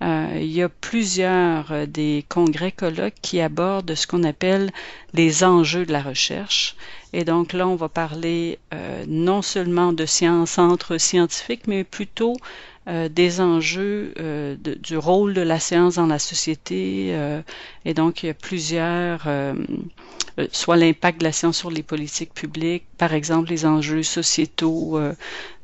Euh, 0.03 0.27
il 0.35 0.51
y 0.51 0.61
a 0.61 0.69
plusieurs 0.69 1.71
euh, 1.71 1.85
des 1.85 2.25
congrès 2.29 2.71
colloques 2.71 3.15
qui 3.21 3.39
abordent 3.41 3.95
ce 3.95 4.05
qu'on 4.05 4.23
appelle 4.23 4.71
les 5.13 5.43
enjeux 5.43 5.85
de 5.85 5.93
la 5.93 6.01
recherche. 6.01 6.75
Et 7.13 7.23
donc 7.23 7.53
là, 7.53 7.67
on 7.67 7.75
va 7.75 7.89
parler 7.89 8.57
non 9.07 9.43
seulement 9.43 9.93
de 9.93 10.07
science 10.07 10.57
entre 10.57 10.97
scientifiques, 10.97 11.67
mais 11.67 11.83
plutôt 11.83 12.35
euh, 12.89 13.07
des 13.07 13.39
enjeux 13.39 14.13
euh, 14.19 14.57
du 14.57 14.97
rôle 14.97 15.33
de 15.33 15.39
la 15.39 15.57
science 15.57 15.95
dans 15.95 16.05
la 16.05 16.19
société. 16.19 17.11
Euh, 17.13 17.41
et 17.85 17.93
donc, 17.93 18.23
il 18.23 18.25
y 18.25 18.29
a 18.29 18.33
plusieurs, 18.33 19.25
soit 20.51 20.75
l'impact 20.75 21.19
de 21.19 21.23
la 21.23 21.31
science 21.31 21.57
sur 21.57 21.71
les 21.71 21.83
politiques 21.83 22.33
publiques, 22.33 22.83
par 22.97 23.13
exemple 23.13 23.49
les 23.49 23.65
enjeux 23.65 24.03
sociétaux 24.03 24.99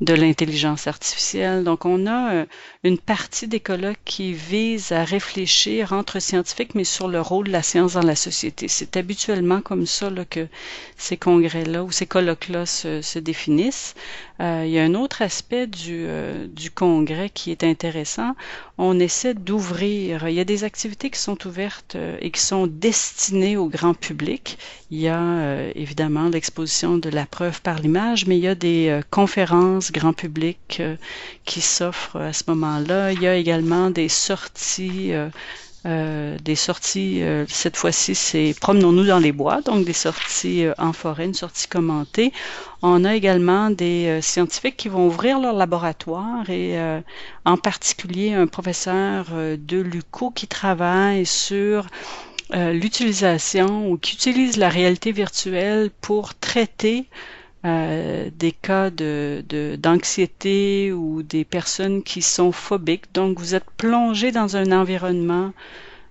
de 0.01 0.13
l'intelligence 0.13 0.87
artificielle. 0.87 1.63
Donc, 1.63 1.85
on 1.85 2.07
a 2.07 2.45
une 2.83 2.97
partie 2.97 3.47
des 3.47 3.61
colloques 3.61 3.99
qui 4.03 4.33
vise 4.33 4.91
à 4.91 5.05
réfléchir 5.05 5.93
entre 5.93 6.19
scientifiques, 6.19 6.75
mais 6.75 6.83
sur 6.83 7.07
le 7.07 7.21
rôle 7.21 7.47
de 7.47 7.51
la 7.53 7.63
science 7.63 7.93
dans 7.93 8.01
la 8.01 8.17
société. 8.17 8.67
C'est 8.67 8.97
habituellement 8.97 9.61
comme 9.61 9.85
ça 9.85 10.09
là, 10.09 10.25
que 10.25 10.47
ces 10.97 11.15
congrès-là 11.15 11.85
ou 11.85 11.91
ces 11.91 12.05
colloques-là 12.05 12.65
se, 12.65 13.01
se, 13.01 13.17
définissent. 13.17 13.95
il 14.39 14.69
y 14.69 14.77
a 14.77 14.83
un 14.83 14.93
autre 14.93 15.21
aspect 15.21 15.67
du, 15.67 16.05
du 16.49 16.69
congrès 16.69 17.08
qui 17.33 17.51
est 17.51 17.63
intéressant. 17.63 18.35
On 18.77 18.99
essaie 18.99 19.33
d'ouvrir. 19.33 20.27
Il 20.27 20.35
y 20.35 20.39
a 20.39 20.45
des 20.45 20.63
activités 20.63 21.09
qui 21.09 21.19
sont 21.19 21.47
ouvertes 21.47 21.95
euh, 21.95 22.17
et 22.21 22.31
qui 22.31 22.41
sont 22.41 22.67
destinées 22.67 23.57
au 23.57 23.67
grand 23.67 23.93
public. 23.93 24.57
Il 24.91 24.99
y 24.99 25.07
a 25.07 25.21
euh, 25.21 25.71
évidemment 25.75 26.29
l'exposition 26.29 26.97
de 26.97 27.09
la 27.09 27.25
preuve 27.25 27.61
par 27.61 27.79
l'image, 27.79 28.25
mais 28.27 28.37
il 28.37 28.43
y 28.43 28.47
a 28.47 28.55
des 28.55 28.89
euh, 28.89 29.01
conférences 29.09 29.91
grand 29.91 30.13
public 30.13 30.81
qui 31.45 31.61
s'offrent 31.61 32.17
à 32.17 32.33
ce 32.33 32.43
moment-là. 32.47 33.11
Il 33.11 33.21
y 33.21 33.27
a 33.27 33.35
également 33.35 33.89
des 33.89 34.09
sorties 34.09 35.11
euh, 35.85 36.37
des 36.43 36.55
sorties, 36.55 37.23
euh, 37.23 37.45
cette 37.47 37.77
fois-ci, 37.77 38.13
c'est 38.13 38.53
Promenons-nous 38.59 39.05
dans 39.05 39.19
les 39.19 39.31
bois, 39.31 39.61
donc 39.61 39.85
des 39.85 39.93
sorties 39.93 40.65
euh, 40.65 40.73
en 40.77 40.91
forêt, 40.91 41.23
une 41.23 41.33
sortie 41.33 41.67
commentée. 41.67 42.33
On 42.81 43.05
a 43.05 43.15
également 43.15 43.69
des 43.69 44.19
scientifiques 44.21 44.75
qui 44.75 44.89
vont 44.89 45.07
ouvrir 45.07 45.39
leur 45.39 45.53
laboratoire 45.53 46.49
et 46.49 46.77
en 47.43 47.57
particulier 47.57 48.33
un 48.33 48.47
professeur 48.47 49.25
de 49.31 49.77
l'UCO 49.81 50.31
qui 50.31 50.47
travaille 50.47 51.25
sur 51.25 51.87
l'utilisation 52.53 53.91
ou 53.91 53.97
qui 53.97 54.13
utilise 54.13 54.55
la 54.55 54.69
réalité 54.69 55.11
virtuelle 55.11 55.91
pour 55.99 56.35
traiter 56.35 57.09
euh, 57.65 58.29
des 58.37 58.51
cas 58.51 58.89
de, 58.89 59.43
d'anxiété 59.77 60.93
ou 60.93 61.23
des 61.23 61.43
personnes 61.43 62.03
qui 62.03 62.21
sont 62.21 62.51
phobiques. 62.51 63.13
Donc, 63.13 63.39
vous 63.39 63.55
êtes 63.55 63.69
plongé 63.77 64.31
dans 64.31 64.55
un 64.55 64.71
environnement 64.71 65.51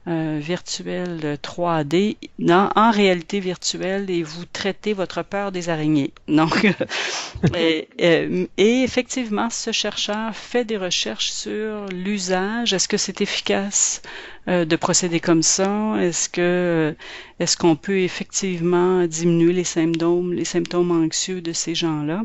euh, 0.06 0.38
virtuel 0.40 1.38
3D 1.42 2.16
en 2.48 2.90
réalité 2.90 3.40
virtuelle 3.40 4.08
et 4.10 4.22
vous 4.22 4.44
traitez 4.46 4.94
votre 4.94 5.22
peur 5.22 5.52
des 5.52 5.68
araignées. 5.68 6.12
Donc, 6.28 6.66
et, 7.54 7.88
et, 7.98 8.82
effectivement, 8.82 9.50
ce 9.50 9.70
chercheur 9.70 10.34
fait 10.34 10.64
des 10.64 10.78
recherches 10.78 11.30
sur 11.30 11.86
l'usage. 11.88 12.72
Est-ce 12.72 12.88
que 12.88 12.96
c'est 12.96 13.20
efficace 13.20 14.00
euh, 14.48 14.64
de 14.64 14.76
procéder 14.76 15.20
comme 15.20 15.42
ça? 15.42 15.96
Est-ce 16.00 16.30
que 16.30 16.94
est-ce 17.38 17.56
qu'on 17.56 17.76
peut 17.76 18.00
effectivement 18.00 19.06
diminuer 19.06 19.52
les 19.52 19.64
symptômes, 19.64 20.32
les 20.32 20.46
symptômes 20.46 20.90
anxieux 20.90 21.42
de 21.42 21.52
ces 21.52 21.74
gens-là? 21.74 22.22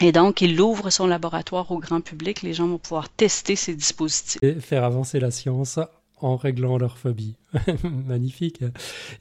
Et 0.00 0.12
donc, 0.12 0.40
il 0.40 0.60
ouvre 0.60 0.90
son 0.90 1.06
laboratoire 1.06 1.70
au 1.72 1.78
grand 1.78 2.00
public. 2.00 2.42
Les 2.42 2.54
gens 2.54 2.68
vont 2.68 2.78
pouvoir 2.78 3.08
tester 3.08 3.56
ces 3.56 3.74
dispositifs. 3.74 4.42
Et 4.42 4.54
faire 4.54 4.84
avancer 4.84 5.18
la 5.20 5.30
science 5.30 5.78
en 6.20 6.36
réglant 6.36 6.78
leur 6.78 6.98
phobie. 6.98 7.36
Magnifique. 8.06 8.62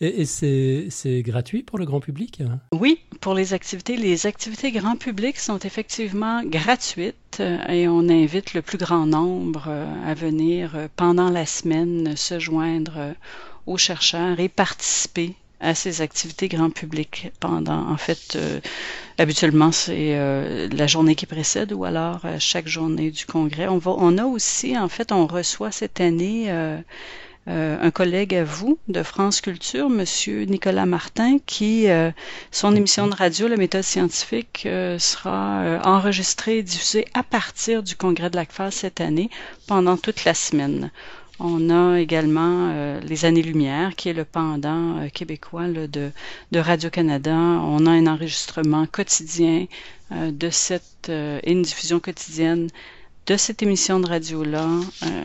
Et, 0.02 0.26
c'est 0.26 1.22
gratuit 1.24 1.64
pour 1.64 1.80
le 1.80 1.86
grand 1.86 2.00
public 2.00 2.42
Oui, 2.74 3.00
pour 3.22 3.34
les 3.34 3.54
activités. 3.54 3.98
Les 3.98 4.26
activités 4.26 4.72
grand 4.72 4.96
public 4.96 5.38
sont 5.38 5.60
effectivement 5.60 6.44
gratuites 6.44 7.42
et 7.70 7.88
on 7.88 8.08
invite 8.10 8.54
le 8.54 8.62
plus 8.62 8.78
grand 8.78 9.06
nombre 9.06 9.70
à 10.06 10.14
venir 10.14 10.90
pendant 10.96 11.30
la 11.30 11.46
semaine 11.46 12.16
se 12.16 12.40
joindre 12.40 13.16
aux 13.66 13.78
chercheurs 13.78 14.40
et 14.40 14.50
participer 14.50 15.36
à 15.60 15.76
ces 15.76 16.02
activités 16.02 16.48
grand 16.48 16.70
public 16.70 17.32
pendant, 17.40 17.90
en 17.90 17.98
fait, 17.98 18.36
euh, 18.36 18.60
habituellement, 19.18 19.72
c'est 19.72 20.16
euh, 20.18 20.70
la 20.72 20.88
journée 20.88 21.16
qui 21.16 21.26
précède 21.26 21.74
ou 21.74 21.84
alors 21.84 22.22
euh, 22.26 22.38
chaque 22.40 22.68
journée 22.68 23.12
du 23.12 23.26
congrès. 23.26 23.68
On, 23.68 23.78
va, 23.78 23.92
on 23.98 24.18
a 24.18 24.26
aussi, 24.26 24.78
en 24.78 24.88
fait, 24.88 25.12
on 25.12 25.28
reçoit 25.28 25.72
cette 25.72 26.00
année 26.00 26.50
un 27.52 27.90
collègue 27.90 28.36
à 28.36 28.44
vous 28.44 28.78
de 28.90 29.02
France 29.02 29.42
Culture, 29.42 29.90
Monsieur 29.90 30.44
Nicolas 30.44 30.86
Martin, 30.86 31.40
qui, 31.48 31.88
son 32.52 32.76
émission 32.76 33.08
de 33.08 33.16
radio, 33.16 33.48
La 33.48 33.58
méthode 33.58 33.82
scientifique, 33.82 34.68
sera 35.00 35.80
enregistrée 35.84 36.60
et 36.60 36.64
diffusée 36.64 37.08
à 37.16 37.24
partir 37.24 37.82
du 37.82 37.96
congrès 37.96 38.30
de 38.30 38.36
l'ACFA 38.36 38.70
cette 38.70 39.02
année 39.02 39.32
pendant 39.66 39.98
toute 39.98 40.26
la 40.26 40.36
semaine. 40.36 40.92
On 41.40 41.70
a 41.70 42.00
également 42.00 42.70
euh, 42.74 43.00
les 43.00 43.24
Années-Lumière, 43.24 43.96
qui 43.96 44.10
est 44.10 44.14
le 44.14 44.26
pendant 44.26 44.98
euh, 45.00 45.08
québécois 45.08 45.68
de, 45.68 46.12
Radio-Canada. 46.54 47.34
On 47.34 47.86
a 47.86 47.92
un 47.92 48.08
enregistrement 48.08 48.86
quotidien 48.86 49.66
euh, 50.12 50.32
de 50.32 50.50
cette, 50.50 51.10
et 51.10 51.52
une 51.52 51.62
diffusion 51.62 52.02
quotidienne 52.02 52.68
de 53.26 53.38
cette 53.38 53.64
émission 53.64 54.00
de 54.00 54.08
radio-là. 54.08 54.68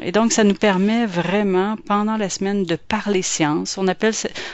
et 0.02 0.12
donc, 0.12 0.30
ça 0.30 0.44
nous 0.44 0.54
permet 0.54 1.06
vraiment, 1.06 1.76
pendant 1.86 2.16
la 2.18 2.28
semaine, 2.28 2.64
de 2.64 2.76
parler 2.76 3.22
sciences. 3.22 3.78
On 3.78 3.88
appelle, 3.88 4.12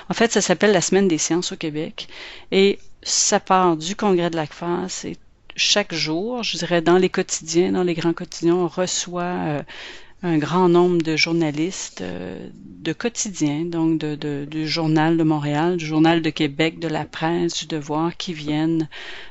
en 0.09 0.15
fait, 0.15 0.33
ça 0.33 0.41
s'appelle 0.41 0.71
la 0.73 0.81
Semaine 0.81 1.09
des 1.09 1.19
sciences 1.19 1.51
au 1.51 1.57
Québec. 1.57 2.07
Et 2.53 2.79
ça 3.03 3.41
part 3.41 3.77
du 3.77 3.97
congrès 3.97 4.31
de 4.31 4.37
l'ACFAS 4.37 5.05
et 5.05 5.17
chaque 5.57 5.93
jour, 5.93 6.45
je 6.45 6.59
dirais, 6.59 6.81
dans 6.81 6.97
les 6.97 7.09
quotidiens, 7.09 7.73
dans 7.73 7.83
les 7.83 7.95
grands 7.95 8.13
quotidiens, 8.13 8.55
on 8.55 8.69
reçoit 8.69 9.65
un 10.23 10.37
grand 10.37 10.69
nombre 10.69 11.01
de 11.01 11.17
journalistes 11.17 12.03
euh, 12.03 12.49
de 12.55 12.93
quotidien, 12.93 13.65
donc 13.65 13.99
de, 13.99 14.45
du 14.45 14.69
Journal 14.69 15.17
de 15.17 15.23
Montréal, 15.23 15.79
du 15.79 15.87
Journal 15.87 16.21
de 16.21 16.31
Québec, 16.31 16.79
de 16.79 16.89
la 16.89 17.05
presse, 17.05 17.59
du 17.61 17.67
Devoir, 17.67 18.17
qui 18.17 18.35
viennent 18.35 18.89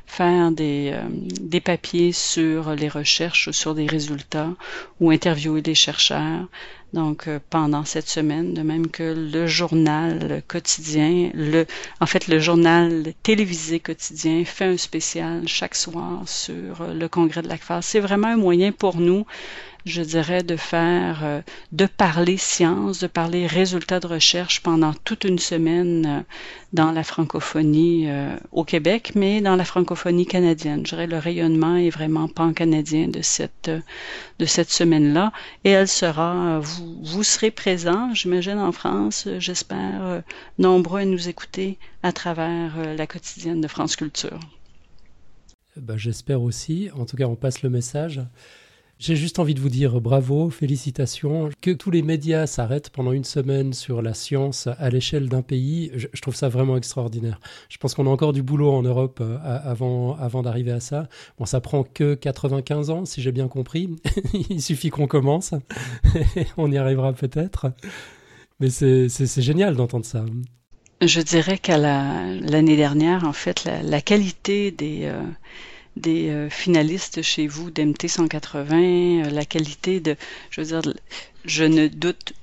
faire 0.08 0.52
des, 0.52 0.92
euh, 0.94 1.60
papiers 1.60 2.12
sur 2.12 2.74
les 2.74 2.90
recherches 2.90 3.48
ou 3.48 3.54
sur 3.54 3.76
des 3.76 3.86
résultats 3.86 4.54
ou 5.00 5.12
interviewer 5.12 5.62
des 5.62 5.76
chercheurs. 5.76 6.48
Donc 6.94 7.28
euh, 7.28 7.40
pendant 7.52 7.86
cette 7.86 8.10
semaine, 8.10 8.56
de 8.56 8.64
même 8.64 8.88
que 8.88 9.04
le 9.32 9.46
journal 9.46 10.42
quotidien, 10.48 11.30
le 11.36 11.68
en 12.00 12.08
fait 12.08 12.28
le 12.28 12.40
journal 12.40 13.14
télévisé 13.22 13.80
quotidien 13.80 14.44
fait 14.44 14.66
un 14.66 14.78
spécial 14.78 15.48
chaque 15.48 15.76
soir 15.76 16.24
sur 16.28 16.88
le 16.88 17.08
congrès 17.08 17.44
de 17.44 17.48
l'ACFAS. 17.48 17.84
C'est 17.84 18.00
vraiment 18.00 18.30
un 18.30 18.38
moyen 18.38 18.72
pour 18.72 18.98
nous 18.98 19.28
je 19.90 20.02
dirais, 20.02 20.44
de 20.44 20.56
faire, 20.56 21.22
euh, 21.24 21.42
de 21.72 21.86
parler 21.86 22.38
science, 22.38 23.00
de 23.00 23.08
parler 23.08 23.48
résultats 23.48 24.00
de 24.00 24.08
recherche 24.08 24.62
pendant 24.62 24.94
toute 24.94 25.24
une 25.24 25.40
semaine 25.40 26.06
euh, 26.06 26.22
dans 26.72 26.92
la 26.92 27.04
francophonie 27.04 28.10
euh, 28.10 28.36
au 28.52 28.64
Québec, 28.64 29.14
mais 29.16 29.42
dans 29.42 29.56
la 29.56 29.66
francophonie 29.66 30.26
canadienne. 30.26 30.86
Je 30.86 30.92
dirais 30.92 31.08
le 31.08 31.18
rayonnement 31.18 31.76
est 31.76 31.90
vraiment 31.90 32.28
pan-canadien 32.28 33.08
de 33.08 33.22
cette, 33.22 33.72
de 34.40 34.46
cette 34.46 34.72
semaine-là. 34.72 35.34
Et 35.64 35.72
elle 35.72 35.88
sera, 35.88 36.60
vous, 36.60 37.00
vous 37.04 37.24
serez 37.24 37.52
présents, 37.52 38.14
j'imagine, 38.14 38.60
en 38.60 38.72
France, 38.72 39.28
j'espère, 39.40 40.22
nombreux 40.58 41.02
à 41.02 41.06
nous 41.06 41.28
écouter 41.28 41.78
à 42.04 42.12
travers 42.12 42.96
la 42.96 43.08
quotidienne 43.08 43.62
de 43.62 43.68
France 43.68 43.96
Culture. 43.96 44.40
Ben, 45.76 45.98
J'espère 45.98 46.42
aussi. 46.42 46.90
En 46.96 47.06
tout 47.06 47.18
cas, 47.18 47.26
on 47.26 47.36
passe 47.36 47.64
le 47.64 47.70
message. 47.70 48.22
J'ai 49.00 49.16
juste 49.16 49.40
envie 49.40 49.54
de 49.54 49.62
vous 49.62 49.70
dire 49.70 50.02
bravo, 50.02 50.50
félicitations. 50.50 51.50
Que 51.62 51.72
tous 51.72 51.90
les 51.90 52.02
médias 52.02 52.48
s'arrêtent 52.48 52.90
pendant 52.90 53.14
une 53.14 53.24
semaine 53.24 53.72
sur 53.72 54.02
la 54.02 54.14
science 54.14 54.68
à 54.68 54.90
l'échelle 54.90 55.30
d'un 55.30 55.42
pays, 55.42 55.90
je, 55.96 56.22
trouve 56.22 56.36
ça 56.36 56.50
vraiment 56.50 56.76
extraordinaire. 56.76 57.40
Je 57.70 57.78
pense 57.78 57.94
qu'on 57.94 58.08
a 58.08 58.10
encore 58.10 58.34
du 58.34 58.44
boulot 58.44 58.70
en 58.70 58.82
Europe 58.82 59.20
euh, 59.22 59.38
avant, 59.42 60.42
d'arriver 60.42 60.74
à 60.74 60.82
ça. 60.82 61.08
Bon, 61.38 61.46
ça 61.46 61.62
prend 61.62 61.84
que 61.84 62.14
95 62.14 62.90
ans, 62.90 63.06
si 63.06 63.22
j'ai 63.22 63.32
bien 63.32 63.48
compris. 63.48 63.90
Il 64.50 64.62
suffit 64.62 64.90
qu'on 64.90 65.08
commence. 65.08 65.54
On 66.58 66.70
y 66.70 66.78
arrivera 66.78 67.14
peut-être. 67.14 67.72
Mais 68.60 68.70
c'est 68.70 69.42
génial 69.42 69.78
d'entendre 69.78 70.06
ça. 70.06 70.26
Je 71.02 71.22
dirais 71.22 71.58
qu'à 71.58 71.78
l'année 71.78 72.76
dernière, 72.76 73.24
en 73.24 73.32
fait, 73.32 73.64
la, 73.64 74.02
qualité 74.02 74.72
des... 74.72 75.04
Euh, 75.06 75.24
des 76.00 76.30
euh, 76.30 76.50
finalistes 76.50 77.22
chez 77.22 77.48
vous 77.48 77.72
d'MT 77.72 78.08
180, 78.08 78.76
euh, 78.78 79.30
la 79.30 79.46
qualité 79.46 80.00
de, 80.00 80.16
je 80.50 80.62
veux 80.62 80.68
dire, 80.82 80.94
je 81.46 81.64
ne 81.64 81.88
doute 81.88 82.34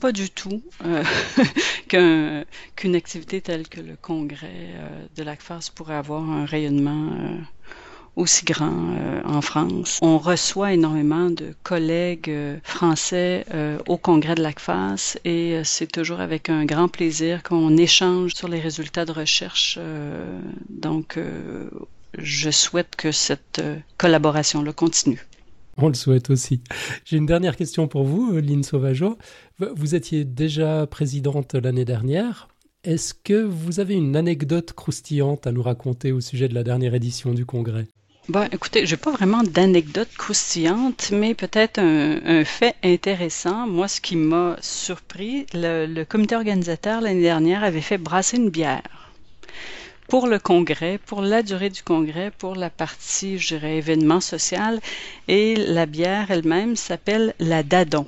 pas 0.00 0.12
du 0.12 0.30
tout 0.30 0.62
euh, 0.84 1.02
qu'une 2.76 2.94
activité 2.94 3.40
telle 3.40 3.68
que 3.68 3.80
le 3.80 3.96
congrès 4.00 4.74
de 5.16 5.22
l'ACFAS 5.22 5.70
pourrait 5.74 5.94
avoir 5.94 6.22
un 6.22 6.44
rayonnement 6.44 7.38
aussi 8.14 8.44
grand 8.44 9.22
en 9.24 9.40
France. 9.40 9.98
On 10.02 10.18
reçoit 10.18 10.74
énormément 10.74 11.30
de 11.30 11.54
collègues 11.62 12.30
français 12.62 13.46
au 13.86 13.96
congrès 13.96 14.34
de 14.34 14.42
l'ACFAS 14.42 15.16
et 15.24 15.62
c'est 15.64 15.90
toujours 15.90 16.20
avec 16.20 16.50
un 16.50 16.66
grand 16.66 16.88
plaisir 16.88 17.42
qu'on 17.42 17.78
échange 17.78 18.34
sur 18.34 18.48
les 18.48 18.60
résultats 18.60 19.06
de 19.06 19.12
recherche. 19.12 19.78
donc, 20.68 21.18
je 22.18 22.50
souhaite 22.50 22.96
que 22.96 23.12
cette 23.12 23.58
euh, 23.58 23.76
collaboration 23.98 24.62
le 24.62 24.72
continue. 24.72 25.26
On 25.78 25.88
le 25.88 25.94
souhaite 25.94 26.30
aussi. 26.30 26.60
J'ai 27.04 27.18
une 27.18 27.26
dernière 27.26 27.56
question 27.56 27.86
pour 27.86 28.04
vous, 28.04 28.32
euh, 28.32 28.40
Lynn 28.40 28.62
Sauvageau. 28.62 29.18
Vous 29.58 29.94
étiez 29.94 30.24
déjà 30.24 30.86
présidente 30.86 31.54
l'année 31.54 31.84
dernière. 31.84 32.48
Est-ce 32.84 33.14
que 33.14 33.42
vous 33.42 33.80
avez 33.80 33.94
une 33.94 34.16
anecdote 34.16 34.72
croustillante 34.72 35.46
à 35.46 35.52
nous 35.52 35.62
raconter 35.62 36.12
au 36.12 36.20
sujet 36.20 36.48
de 36.48 36.54
la 36.54 36.62
dernière 36.62 36.94
édition 36.94 37.34
du 37.34 37.44
congrès? 37.44 37.86
Bon, 38.28 38.48
écoutez, 38.52 38.86
j'ai 38.86 38.96
pas 38.96 39.12
vraiment 39.12 39.42
d'anecdote 39.42 40.08
croustillante, 40.16 41.10
mais 41.12 41.34
peut-être 41.34 41.78
un, 41.78 42.44
fait 42.44 42.74
intéressant. 42.82 43.66
Moi, 43.66 43.86
ce 43.86 44.00
qui 44.00 44.16
m'a 44.16 44.56
surpris, 44.60 45.46
le 45.52 46.04
comité 46.04 46.36
organisateur 46.36 47.00
l'année 47.00 47.22
dernière 47.22 47.62
avait 47.62 47.80
fait 47.80 47.98
brasser 47.98 48.36
une 48.36 48.50
bière 48.50 49.06
pour 50.08 50.26
le 50.26 50.38
congrès, 50.38 50.98
pour 51.06 51.20
la 51.22 51.42
durée 51.42 51.70
du 51.70 51.82
congrès, 51.82 52.30
pour 52.30 52.54
la 52.54 52.70
partie, 52.70 53.38
je 53.38 53.48
dirais, 53.48 53.78
événement 53.78 54.20
social. 54.20 54.80
Et 55.28 55.56
la 55.56 55.86
bière 55.86 56.30
elle-même 56.30 56.76
s'appelle 56.76 57.34
la 57.38 57.62
Dadon, 57.62 58.06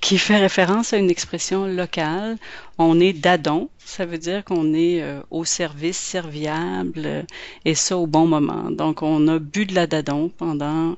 qui 0.00 0.18
fait 0.18 0.36
référence 0.36 0.92
à 0.92 0.98
une 0.98 1.10
expression 1.10 1.66
locale. 1.66 2.36
On 2.78 3.00
est 3.00 3.12
Dadon, 3.12 3.68
ça 3.84 4.06
veut 4.06 4.18
dire 4.18 4.44
qu'on 4.44 4.74
est 4.74 5.02
euh, 5.02 5.20
au 5.30 5.44
service, 5.44 5.98
serviable, 5.98 7.26
et 7.64 7.74
ça 7.74 7.96
au 7.96 8.06
bon 8.06 8.26
moment. 8.26 8.70
Donc, 8.70 9.02
on 9.02 9.26
a 9.28 9.38
bu 9.38 9.66
de 9.66 9.74
la 9.74 9.86
Dadon 9.86 10.30
pendant 10.36 10.96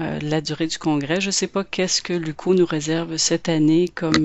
euh, 0.00 0.18
la 0.20 0.40
durée 0.40 0.66
du 0.66 0.78
congrès. 0.78 1.20
Je 1.20 1.26
ne 1.26 1.32
sais 1.32 1.46
pas 1.46 1.64
qu'est-ce 1.64 2.00
que 2.00 2.14
Luco 2.14 2.54
nous 2.54 2.66
réserve 2.66 3.16
cette 3.16 3.48
année 3.48 3.88
comme... 3.88 4.24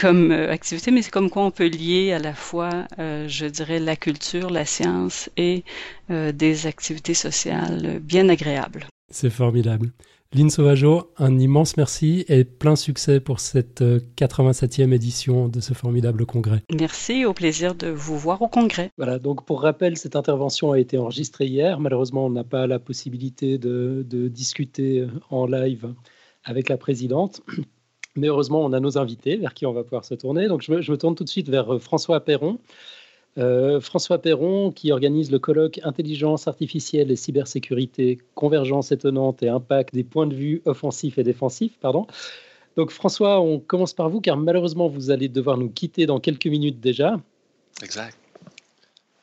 Comme 0.00 0.32
euh, 0.32 0.50
activité, 0.50 0.90
mais 0.90 1.02
c'est 1.02 1.10
comme 1.10 1.28
quoi 1.28 1.44
on 1.44 1.50
peut 1.50 1.66
lier 1.66 2.12
à 2.14 2.18
la 2.18 2.32
fois, 2.32 2.86
euh, 2.98 3.28
je 3.28 3.44
dirais, 3.44 3.78
la 3.78 3.96
culture, 3.96 4.48
la 4.48 4.64
science 4.64 5.28
et 5.36 5.62
euh, 6.10 6.32
des 6.32 6.66
activités 6.66 7.12
sociales 7.12 8.00
bien 8.02 8.30
agréables. 8.30 8.86
C'est 9.10 9.28
formidable. 9.28 9.92
Lynn 10.32 10.48
Sauvageau, 10.48 11.12
un 11.18 11.38
immense 11.38 11.76
merci 11.76 12.24
et 12.28 12.44
plein 12.44 12.76
succès 12.76 13.20
pour 13.20 13.40
cette 13.40 13.82
87e 13.82 14.94
édition 14.94 15.48
de 15.48 15.60
ce 15.60 15.74
formidable 15.74 16.24
congrès. 16.24 16.62
Merci, 16.72 17.26
au 17.26 17.34
plaisir 17.34 17.74
de 17.74 17.88
vous 17.88 18.16
voir 18.16 18.40
au 18.40 18.48
congrès. 18.48 18.90
Voilà, 18.96 19.18
donc 19.18 19.44
pour 19.44 19.60
rappel, 19.60 19.98
cette 19.98 20.16
intervention 20.16 20.72
a 20.72 20.78
été 20.78 20.96
enregistrée 20.96 21.46
hier. 21.46 21.78
Malheureusement, 21.78 22.24
on 22.24 22.30
n'a 22.30 22.44
pas 22.44 22.66
la 22.66 22.78
possibilité 22.78 23.58
de, 23.58 24.06
de 24.08 24.28
discuter 24.28 25.06
en 25.28 25.44
live 25.44 25.92
avec 26.44 26.70
la 26.70 26.78
présidente. 26.78 27.42
Mais 28.20 28.28
heureusement, 28.28 28.62
on 28.62 28.74
a 28.74 28.80
nos 28.80 28.98
invités 28.98 29.36
vers 29.36 29.54
qui 29.54 29.64
on 29.64 29.72
va 29.72 29.82
pouvoir 29.82 30.04
se 30.04 30.14
tourner. 30.14 30.46
Donc, 30.46 30.60
je 30.60 30.70
me, 30.72 30.96
tourne 30.96 31.14
tout 31.14 31.24
de 31.24 31.28
suite 31.28 31.48
vers 31.48 31.74
euh, 31.74 31.78
François 31.78 32.20
Perron. 32.20 32.58
Euh, 33.38 33.80
François 33.80 34.18
Perron, 34.18 34.72
qui 34.72 34.92
organise 34.92 35.30
le 35.30 35.38
colloque 35.38 35.80
Intelligence 35.84 36.46
artificielle 36.46 37.10
et 37.10 37.16
cybersécurité, 37.16 38.18
convergence 38.34 38.92
étonnante 38.92 39.42
et 39.42 39.48
impact 39.48 39.94
des 39.94 40.04
points 40.04 40.26
de 40.26 40.34
vue 40.34 40.60
offensifs 40.66 41.16
et 41.16 41.22
défensifs. 41.22 41.78
Pardon. 41.80 42.06
Donc, 42.76 42.90
François, 42.90 43.40
on 43.40 43.58
commence 43.58 43.94
par 43.94 44.10
vous, 44.10 44.20
car 44.20 44.36
malheureusement, 44.36 44.88
vous 44.88 45.10
allez 45.10 45.28
devoir 45.28 45.56
nous 45.56 45.70
quitter 45.70 46.04
dans 46.04 46.20
quelques 46.20 46.46
minutes 46.46 46.80
déjà. 46.80 47.18
Exact. 47.82 48.18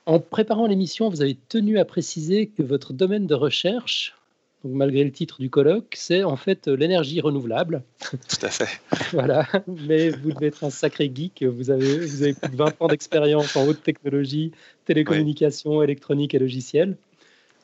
En 0.07 0.19
préparant 0.19 0.65
l'émission, 0.65 1.09
vous 1.09 1.21
avez 1.21 1.37
tenu 1.49 1.77
à 1.77 1.85
préciser 1.85 2.47
que 2.47 2.63
votre 2.63 2.93
domaine 2.93 3.27
de 3.27 3.35
recherche 3.35 4.16
donc 4.63 4.73
malgré 4.73 5.03
le 5.03 5.11
titre 5.11 5.39
du 5.39 5.49
colloque, 5.49 5.93
c'est 5.95 6.23
en 6.23 6.35
fait 6.35 6.67
l'énergie 6.67 7.21
renouvelable. 7.21 7.83
Tout 8.09 8.43
à 8.45 8.49
fait. 8.49 8.81
voilà, 9.13 9.45
mais 9.67 10.09
vous 10.09 10.31
devez 10.31 10.47
être 10.47 10.63
un 10.63 10.69
sacré 10.69 11.11
geek. 11.13 11.43
Vous 11.43 11.69
avez, 11.69 11.99
vous 11.99 12.23
avez 12.23 12.33
plus 12.33 12.49
de 12.49 12.55
20 12.55 12.81
ans 12.81 12.87
d'expérience 12.87 13.55
en 13.55 13.67
haute 13.67 13.83
technologie, 13.83 14.51
télécommunications, 14.85 15.83
électronique 15.83 16.33
et 16.33 16.39
logiciels. 16.39 16.97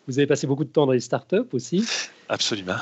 Vous 0.08 0.20
avez 0.20 0.28
passé 0.28 0.46
beaucoup 0.48 0.66
de 0.66 0.70
temps 0.70 0.86
dans 0.86 0.92
les 0.92 1.00
startups 1.00 1.48
aussi. 1.54 1.86
Absolument. 2.30 2.76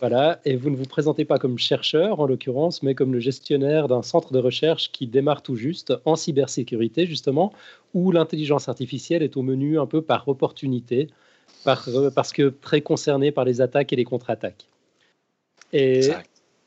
Voilà, 0.00 0.40
et 0.46 0.56
vous 0.56 0.70
ne 0.70 0.76
vous 0.76 0.86
présentez 0.86 1.26
pas 1.26 1.38
comme 1.38 1.58
chercheur 1.58 2.20
en 2.20 2.26
l'occurrence, 2.26 2.82
mais 2.82 2.94
comme 2.94 3.12
le 3.12 3.20
gestionnaire 3.20 3.86
d'un 3.86 4.00
centre 4.00 4.32
de 4.32 4.38
recherche 4.38 4.90
qui 4.92 5.06
démarre 5.06 5.42
tout 5.42 5.56
juste 5.56 5.92
en 6.06 6.16
cybersécurité, 6.16 7.06
justement, 7.06 7.52
où 7.92 8.10
l'intelligence 8.10 8.70
artificielle 8.70 9.22
est 9.22 9.36
au 9.36 9.42
menu 9.42 9.78
un 9.78 9.84
peu 9.84 10.00
par 10.00 10.26
opportunité, 10.28 11.10
par, 11.64 11.88
euh, 11.88 12.10
parce 12.10 12.32
que 12.32 12.48
très 12.48 12.80
concerné 12.80 13.32
par 13.32 13.44
les 13.44 13.60
attaques 13.60 13.92
et 13.92 13.96
les 13.96 14.04
contre-attaques. 14.04 14.66
Et 15.72 16.10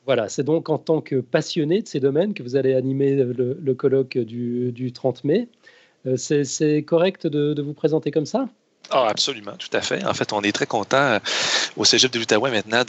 voilà, 0.05 0.29
c'est 0.29 0.43
donc 0.43 0.69
en 0.69 0.77
tant 0.77 1.01
que 1.01 1.21
passionné 1.21 1.81
de 1.81 1.87
ces 1.87 1.99
domaines 1.99 2.33
que 2.33 2.43
vous 2.43 2.55
allez 2.55 2.73
animer 2.73 3.15
le, 3.15 3.73
colloque 3.73 4.17
du, 4.17 4.91
30 4.93 5.23
mai. 5.23 5.47
Euh, 6.05 6.17
c'est 6.17 6.83
correct 6.83 7.27
de 7.27 7.61
vous 7.61 7.73
présenter 7.73 8.11
comme 8.11 8.25
ça? 8.25 8.49
Ah, 8.89 9.07
absolument, 9.09 9.53
tout 9.57 9.75
à 9.75 9.81
fait. 9.81 10.03
En 10.05 10.13
fait, 10.13 10.33
on 10.33 10.41
est 10.41 10.51
très 10.51 10.65
content 10.65 10.97
euh, 10.97 11.19
au 11.77 11.85
Cégep 11.85 12.11
de 12.11 12.19
l'Outaouais 12.19 12.51
maintenant 12.51 12.83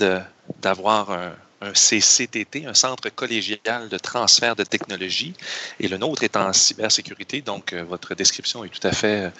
d'avoir 0.61 1.11
un, 1.11 1.33
CCTT, 1.73 2.67
un 2.67 2.75
centre 2.75 3.09
collégial 3.11 3.89
de 3.89 3.99
transfert 3.99 4.57
de 4.57 4.65
technologie, 4.65 5.35
et 5.81 5.89
le 5.89 5.97
nôtre 5.97 6.23
est 6.23 6.37
en 6.37 6.53
cybersécurité, 6.53 7.41
donc 7.41 7.73
euh, 7.73 7.85
votre 7.85 8.15
description 8.15 8.65
est 8.65 8.69
tout 8.69 8.87
à 8.87 8.93
fait 8.93 9.25
euh, 9.25 9.31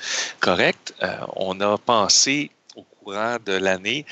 correcte. 0.41 0.95
on 1.37 1.61
a 1.61 1.79
pensé 1.79 2.51
au 2.77 2.83
courant 2.83 3.37
de 3.45 3.53
l'année, 3.53 4.05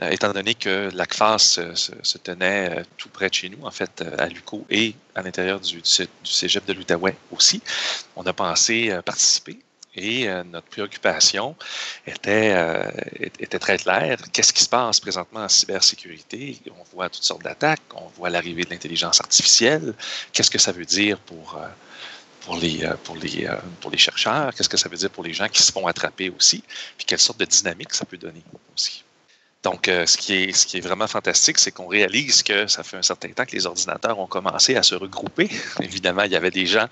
étant 0.00 0.32
donné 0.32 0.54
que 0.54 0.90
l'ACFAS 0.94 1.60
se, 1.74 2.18
tenait 2.18 2.82
tout 2.96 3.08
près 3.08 3.28
de 3.28 3.34
chez 3.34 3.48
nous, 3.48 3.66
en 3.66 3.70
fait, 3.70 4.04
à 4.18 4.26
l'UCO 4.26 4.64
et 4.70 4.94
à 5.14 5.22
l'intérieur 5.22 5.60
du, 5.60 5.76
du, 5.76 6.06
Cégep 6.24 6.64
de 6.64 6.72
l'Outaouais 6.72 7.16
aussi, 7.30 7.60
on 8.14 8.22
a 8.24 8.32
pensé 8.32 8.96
participer 9.04 9.58
et 9.96 10.28
euh, 10.28 10.44
notre 10.44 10.66
préoccupation 10.68 11.56
était, 12.06 12.52
euh, 12.54 12.90
était 13.38 13.58
très 13.58 13.78
claire. 13.78 14.18
Qu'est-ce 14.32 14.52
qui 14.52 14.62
se 14.62 14.68
passe 14.68 15.00
présentement 15.00 15.40
en 15.40 15.48
cybersécurité? 15.48 16.60
On 16.70 16.84
voit 16.94 17.08
toutes 17.08 17.24
sortes 17.24 17.42
d'attaques, 17.42 17.82
on 17.94 18.08
voit 18.16 18.30
l'arrivée 18.30 18.64
de 18.64 18.70
l'intelligence 18.70 19.20
artificielle. 19.20 19.94
Qu'est-ce 20.32 20.50
que 20.50 20.58
ça 20.58 20.72
veut 20.72 20.84
dire 20.84 21.18
pour, 21.20 21.56
euh, 21.56 22.56
les, 22.60 22.88
pour 23.80 23.90
les 23.90 23.98
chercheurs? 23.98 24.54
Qu'est-ce 24.54 24.68
que 24.68 24.76
ça 24.76 24.88
veut 24.88 24.96
dire 24.96 25.10
pour 25.10 25.24
les 25.24 25.32
gens 25.32 25.48
qui 25.48 25.62
se 25.62 25.72
font 25.72 25.86
attraper 25.86 26.30
aussi? 26.30 26.62
Puis 26.96 27.06
quelle 27.06 27.18
sorte 27.18 27.40
de 27.40 27.46
dynamique 27.46 27.94
ça 27.94 28.04
peut 28.04 28.18
donner 28.18 28.42
aussi? 28.74 29.05
Donc, 29.66 29.88
euh, 29.88 30.06
ce, 30.06 30.16
qui 30.16 30.44
est, 30.44 30.80
vraiment 30.80 31.08
fantastique, 31.08 31.58
c'est 31.58 31.72
qu'on 31.72 31.88
réalise 31.88 32.44
que 32.44 32.68
ça 32.68 32.84
fait 32.84 32.98
un 32.98 33.02
certain 33.02 33.30
temps 33.30 33.44
que 33.44 33.50
les 33.50 33.66
ordinateurs 33.66 34.16
ont 34.20 34.28
commencé 34.28 34.76
à 34.76 34.84
se 34.84 34.94
regrouper. 34.94 35.50
Évidemment, 35.82 36.22
il 36.22 36.30
y 36.30 36.36
avait 36.36 36.52
des 36.52 36.66
gens, 36.66 36.86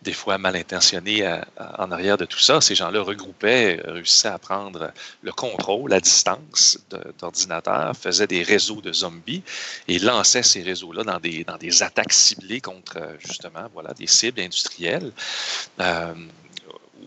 des 0.00 0.14
fois 0.14 0.38
mal 0.38 0.56
intentionnés 0.56 1.26
euh, 1.26 1.38
en 1.76 1.92
arrière 1.92 2.16
de 2.16 2.24
tout 2.24 2.38
ça. 2.38 2.62
Ces 2.62 2.74
gens-là 2.74 3.02
regroupaient, 3.02 3.82
euh, 3.86 3.92
réussissaient 3.92 4.28
à 4.28 4.38
prendre 4.38 4.92
le 5.20 5.32
contrôle 5.32 5.92
à 5.92 6.00
distance 6.00 6.78
d'ordinateurs, 7.18 7.94
faisaient 7.94 8.26
des 8.26 8.42
réseaux 8.42 8.80
de 8.80 8.94
zombies 8.94 9.42
et 9.86 9.98
lançaient 9.98 10.42
ces 10.42 10.62
réseaux-là 10.62 11.04
dans 11.04 11.20
des, 11.20 11.82
attaques 11.82 12.14
ciblées 12.14 12.62
contre, 12.62 12.96
justement, 13.18 13.68
voilà, 13.74 13.92
des 13.92 14.06
cibles 14.06 14.40
industrielles 14.40 15.12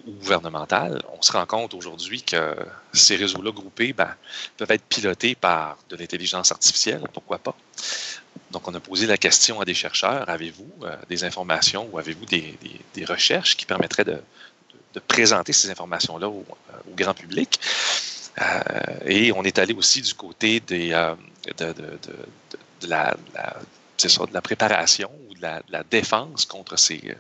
gouvernementale, 0.08 1.02
on 1.18 1.22
se 1.22 1.32
rend 1.32 1.46
compte 1.46 1.74
aujourd'hui 1.74 2.22
que 2.22 2.56
ces 2.94 3.16
réseaux-là 3.16 3.52
groupés 3.52 3.94
ben, 3.94 4.14
peuvent 4.58 4.72
être 4.72 4.84
pilotés 4.84 5.36
par 5.36 5.78
de 5.90 5.96
l'intelligence 5.96 6.52
artificielle, 6.52 7.02
pourquoi 7.14 7.38
pas? 7.38 7.56
Donc, 8.52 8.68
on 8.68 8.74
a 8.74 8.80
posé 8.80 9.06
la 9.06 9.18
question 9.18 9.62
à 9.62 9.66
des 9.66 9.74
chercheurs, 9.74 10.28
avez-vous 10.28 10.72
euh, 10.84 10.96
des 11.10 11.24
informations 11.24 11.88
ou 11.92 12.00
avez-vous 12.00 12.26
des, 12.26 13.06
recherches 13.06 13.56
qui 13.56 13.66
permettraient 13.66 14.06
de, 14.06 14.22
présenter 15.08 15.54
ces 15.54 15.70
informations-là 15.70 16.28
au, 16.28 16.46
euh, 16.74 16.96
grand 16.96 17.14
public? 17.14 17.60
Euh, 18.42 18.70
et 19.06 19.32
on 19.32 19.44
est 19.44 19.60
allé 19.60 19.74
aussi 19.74 20.02
du 20.02 20.14
côté 20.14 20.60
de 20.62 20.92
la 22.88 24.42
préparation 24.42 25.12
la, 25.40 25.84
défense 25.84 26.46
contre 26.46 26.78
ces, 26.78 27.16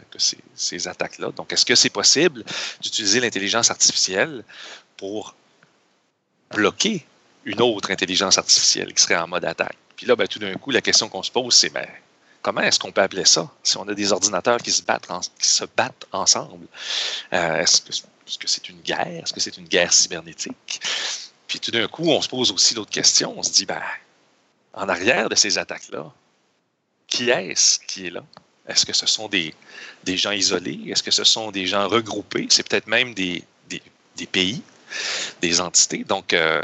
ces, 0.55 0.87
attaques-là. 0.87 1.31
Donc, 1.31 1.51
est-ce 1.53 1.65
que 1.65 1.75
c'est 1.75 1.89
possible 1.89 2.43
d'utiliser 2.81 3.19
l'intelligence 3.19 3.71
artificielle 3.71 4.43
pour 4.97 5.35
bloquer 6.51 7.05
une 7.45 7.61
autre 7.61 7.91
intelligence 7.91 8.37
artificielle 8.37 8.93
qui 8.93 9.01
serait 9.01 9.17
en 9.17 9.27
mode 9.27 9.45
attaque? 9.45 9.77
Puis 9.95 10.05
là, 10.05 10.15
ben, 10.15 10.27
tout 10.27 10.39
d'un 10.39 10.53
coup, 10.55 10.71
la 10.71 10.81
question 10.81 11.09
qu'on 11.09 11.23
se 11.23 11.31
pose, 11.31 11.53
c'est 11.53 11.69
ben, 11.69 11.87
comment 12.41 12.61
est-ce 12.61 12.79
qu'on 12.79 12.91
peut 12.91 13.01
appeler 13.01 13.25
ça 13.25 13.49
si 13.63 13.77
on 13.77 13.87
a 13.87 13.93
des 13.93 14.11
ordinateurs 14.11 14.59
qui 14.59 14.71
se 14.71 14.83
battent, 14.83 16.05
ensemble? 16.11 16.67
Euh, 17.33 17.61
est-ce 17.61 17.81
que 18.37 18.47
c'est 18.47 18.69
une 18.69 18.81
guerre? 18.81 19.23
Est-ce 19.23 19.33
que 19.33 19.39
c'est 19.39 19.57
une 19.57 19.67
guerre 19.67 19.93
cybernétique? 19.93 20.81
Puis 21.47 21.59
tout 21.59 21.71
d'un 21.71 21.87
coup, 21.87 22.09
on 22.09 22.21
se 22.21 22.29
pose 22.29 22.51
aussi 22.51 22.75
d'autres 22.75 22.91
questions. 22.91 23.33
On 23.37 23.43
se 23.43 23.51
dit, 23.51 23.65
ben, 23.65 23.81
en 24.73 24.87
arrière 24.87 25.29
de 25.29 25.35
ces 25.35 25.57
attaques-là, 25.57 26.11
qui 27.09 27.29
est-ce 27.29 27.79
qui 27.79 28.07
est 28.07 28.11
là? 28.11 28.23
Est-ce 28.67 28.85
que 28.85 28.93
ce 28.93 29.07
sont 29.07 29.27
des, 29.27 29.53
des 30.03 30.15
gens 30.17 30.31
isolés? 30.31 30.79
Est-ce 30.87 31.01
que 31.01 31.11
ce 31.11 31.23
sont 31.23 31.51
des 31.51 31.65
gens 31.65 31.87
regroupés? 31.87 32.47
C'est 32.49 32.67
peut-être 32.67 32.87
même 32.87 33.13
des, 33.13 33.43
des, 33.67 33.81
des, 34.15 34.27
pays, 34.27 34.61
des 35.41 35.59
entités. 35.59 36.03
Donc, 36.03 36.33
euh, 36.33 36.61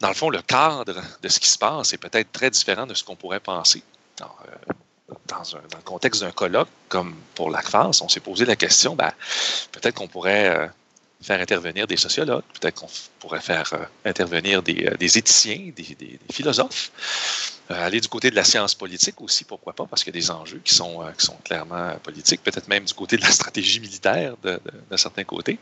dans 0.00 0.08
le 0.08 0.14
fond, 0.14 0.28
le 0.28 0.42
cadre 0.42 1.00
de 1.22 1.28
ce 1.28 1.38
qui 1.38 1.48
se 1.48 1.58
passe 1.58 1.92
est 1.92 1.98
peut-être 1.98 2.32
très 2.32 2.50
différent 2.50 2.86
de 2.86 2.94
ce 2.94 3.04
qu'on 3.04 3.16
pourrait 3.16 3.40
penser. 3.40 3.82
Euh, 4.20 4.24
dans, 5.26 5.56
un, 5.56 5.60
le 5.60 5.82
contexte 5.84 6.22
d'un 6.22 6.32
colloque, 6.32 6.68
comme 6.88 7.14
pour 7.34 7.50
l'ACFAS, 7.50 8.00
on 8.02 8.08
s'est 8.08 8.20
posé 8.20 8.44
la 8.44 8.56
question, 8.56 8.96
ben, 8.96 9.12
peut-être 9.72 9.94
qu'on 9.94 10.08
pourrait 10.08 10.48
euh, 10.48 10.66
faire 11.20 11.40
intervenir 11.40 11.86
des 11.86 11.96
sociologues, 11.96 12.44
peut-être 12.60 12.80
qu'on 12.80 12.88
pourrait 13.18 13.40
faire 13.40 13.88
intervenir 14.04 14.62
des, 14.62 14.90
des 14.98 15.18
éthiciens, 15.18 15.72
des, 15.74 16.18
philosophes, 16.30 16.92
euh, 17.70 17.86
aller 17.86 18.00
du 18.00 18.08
côté 18.08 18.30
de 18.30 18.36
la 18.36 18.44
science 18.44 18.74
politique 18.74 19.20
aussi, 19.20 19.44
pourquoi 19.44 19.72
pas, 19.72 19.84
parce 19.84 20.04
qu'il 20.04 20.14
y 20.14 20.18
a 20.18 20.20
des 20.20 20.30
enjeux 20.30 20.60
qui 20.64 20.74
sont, 20.74 21.02
euh, 21.02 21.10
clairement 21.44 21.96
politiques, 22.02 22.42
peut-être 22.42 22.68
même 22.68 22.84
du 22.84 22.94
côté 22.94 23.16
de 23.16 23.22
la 23.22 23.30
stratégie 23.30 23.80
militaire 23.80 24.36
d'un 24.42 24.96
certain 24.96 25.24
côté. 25.24 25.58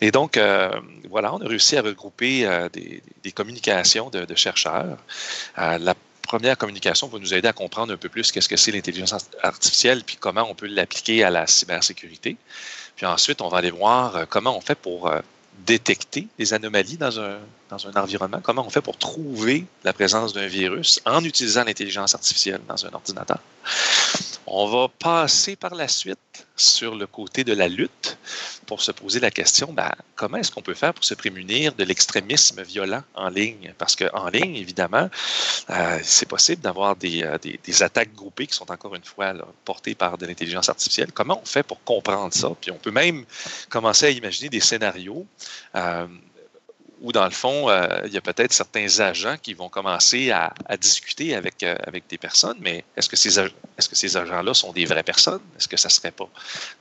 Et 0.00 0.10
donc, 0.10 0.36
euh, 0.36 0.68
voilà, 1.08 1.32
on 1.32 1.40
a 1.40 1.48
réussi 1.48 1.76
à 1.76 1.82
regrouper 1.82 2.68
des, 2.72 3.02
des, 3.22 3.32
communications 3.32 4.10
de, 4.10 4.24
de 4.24 4.34
chercheurs. 4.34 4.98
la 5.56 5.94
première 6.22 6.56
communication 6.56 7.08
va 7.08 7.18
nous 7.18 7.34
aider 7.34 7.48
à 7.48 7.52
comprendre 7.52 7.92
un 7.92 7.96
peu 7.96 8.08
plus 8.08 8.32
qu'est-ce 8.32 8.48
que 8.48 8.56
c'est 8.56 8.72
l'intelligence 8.72 9.28
artificielle, 9.42 10.02
puis 10.04 10.16
comment 10.16 10.46
on 10.50 10.54
peut 10.54 10.66
l'appliquer 10.66 11.24
à 11.24 11.30
la 11.30 11.46
cybersécurité. 11.46 12.36
Puis 12.96 13.06
ensuite, 13.06 13.40
on 13.40 13.48
va 13.48 13.58
aller 13.58 13.70
voir 13.70 14.26
comment 14.28 14.56
on 14.56 14.60
fait 14.60 14.74
pour 14.74 15.10
détecter 15.66 16.28
des 16.38 16.54
anomalies 16.54 16.96
dans 16.96 17.20
un, 17.20 17.38
dans 17.72 17.88
un 17.88 18.02
environnement? 18.02 18.40
Comment 18.42 18.66
on 18.66 18.70
fait 18.70 18.82
pour 18.82 18.98
trouver 18.98 19.64
la 19.82 19.94
présence 19.94 20.34
d'un 20.34 20.46
virus 20.46 21.00
en 21.06 21.24
utilisant 21.24 21.64
l'intelligence 21.64 22.14
artificielle 22.14 22.60
dans 22.68 22.84
un 22.84 22.92
ordinateur? 22.92 23.38
On 24.46 24.66
va 24.66 24.88
passer 24.88 25.56
par 25.56 25.74
la 25.74 25.88
suite 25.88 26.46
sur 26.54 26.94
le 26.94 27.06
côté 27.06 27.44
de 27.44 27.54
la 27.54 27.68
lutte 27.68 28.18
pour 28.66 28.82
se 28.82 28.92
poser 28.92 29.20
la 29.20 29.30
question, 29.30 29.72
ben, 29.72 29.90
comment 30.16 30.36
est-ce 30.36 30.50
qu'on 30.50 30.60
peut 30.60 30.74
faire 30.74 30.92
pour 30.92 31.04
se 31.04 31.14
prémunir 31.14 31.72
de 31.74 31.84
l'extrémisme 31.84 32.62
violent 32.62 33.02
en 33.14 33.30
ligne? 33.30 33.72
Parce 33.78 33.96
qu'en 33.96 34.28
ligne, 34.28 34.56
évidemment, 34.56 35.08
euh, 35.70 35.98
c'est 36.02 36.28
possible 36.28 36.60
d'avoir 36.60 36.96
des, 36.96 37.22
euh, 37.22 37.38
des, 37.38 37.58
des, 37.64 37.82
attaques 37.82 38.12
groupées 38.14 38.46
qui 38.46 38.54
sont 38.54 38.70
encore 38.70 38.94
une 38.94 39.04
fois 39.04 39.32
portées 39.64 39.94
par 39.94 40.18
de 40.18 40.26
l'intelligence 40.26 40.68
artificielle. 40.68 41.12
Comment 41.12 41.40
on 41.42 41.46
fait 41.46 41.62
pour 41.62 41.82
comprendre 41.84 42.34
ça? 42.34 42.50
Puis 42.60 42.70
on 42.70 42.78
peut 42.78 42.90
même 42.90 43.24
commencer 43.70 44.06
à 44.06 44.10
imaginer 44.10 44.50
des 44.50 44.60
scénarios. 44.60 45.26
Euh, 45.74 46.06
où, 47.02 47.12
dans 47.12 47.24
le 47.24 47.30
fond, 47.30 47.68
euh, 47.68 47.86
il 48.06 48.12
y 48.12 48.16
a 48.16 48.20
peut-être 48.20 48.52
certains 48.52 49.00
agents 49.00 49.36
qui 49.42 49.54
vont 49.54 49.68
commencer 49.68 50.30
à, 50.30 50.54
discuter 50.80 51.34
avec, 51.34 51.62
euh, 51.62 51.76
avec 51.84 52.06
des 52.08 52.16
personnes, 52.16 52.56
mais 52.60 52.84
est-ce 52.96 53.08
que 53.08 53.16
ces, 53.16 53.38
est-ce 53.38 53.88
que 53.88 53.96
ces 53.96 54.16
agents-là 54.16 54.54
sont 54.54 54.72
des 54.72 54.84
vraies 54.84 55.02
personnes? 55.02 55.42
Est-ce 55.58 55.68
que 55.68 55.76
ça 55.76 55.88
ne 55.88 55.92
serait 55.92 56.12
pas 56.12 56.28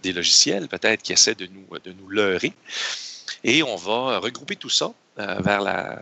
des 0.04 0.14
logiciels 0.14 0.68
peut-être 0.68 1.02
qui 1.02 1.12
essaient 1.12 1.36
de 1.36 1.48
nous, 1.48 1.80
de 1.80 1.92
nous 1.92 2.08
leurrer? 2.08 2.54
Et 3.44 3.64
on 3.64 3.76
va 3.76 4.20
regrouper 4.20 4.56
tout 4.56 4.70
ça 4.70 4.94
euh, 5.20 5.36
vers, 5.40 5.62
la, 5.62 6.00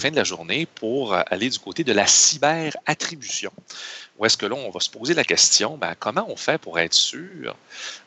fin 0.00 0.10
de 0.10 0.16
la 0.16 0.24
journée 0.24 0.66
pour 0.66 1.14
aller 1.14 1.50
du 1.50 1.58
côté 1.58 1.84
de 1.84 1.92
la 1.92 2.06
cyber-attribution 2.06 3.52
où 4.22 4.26
est-ce 4.26 4.36
que 4.36 4.46
là, 4.46 4.54
on 4.54 4.70
va 4.70 4.78
se 4.78 4.88
poser 4.88 5.14
la 5.14 5.24
question, 5.24 5.76
ben, 5.76 5.94
comment 5.98 6.24
on 6.28 6.36
fait 6.36 6.56
pour 6.56 6.78
être 6.78 6.94
sûr 6.94 7.56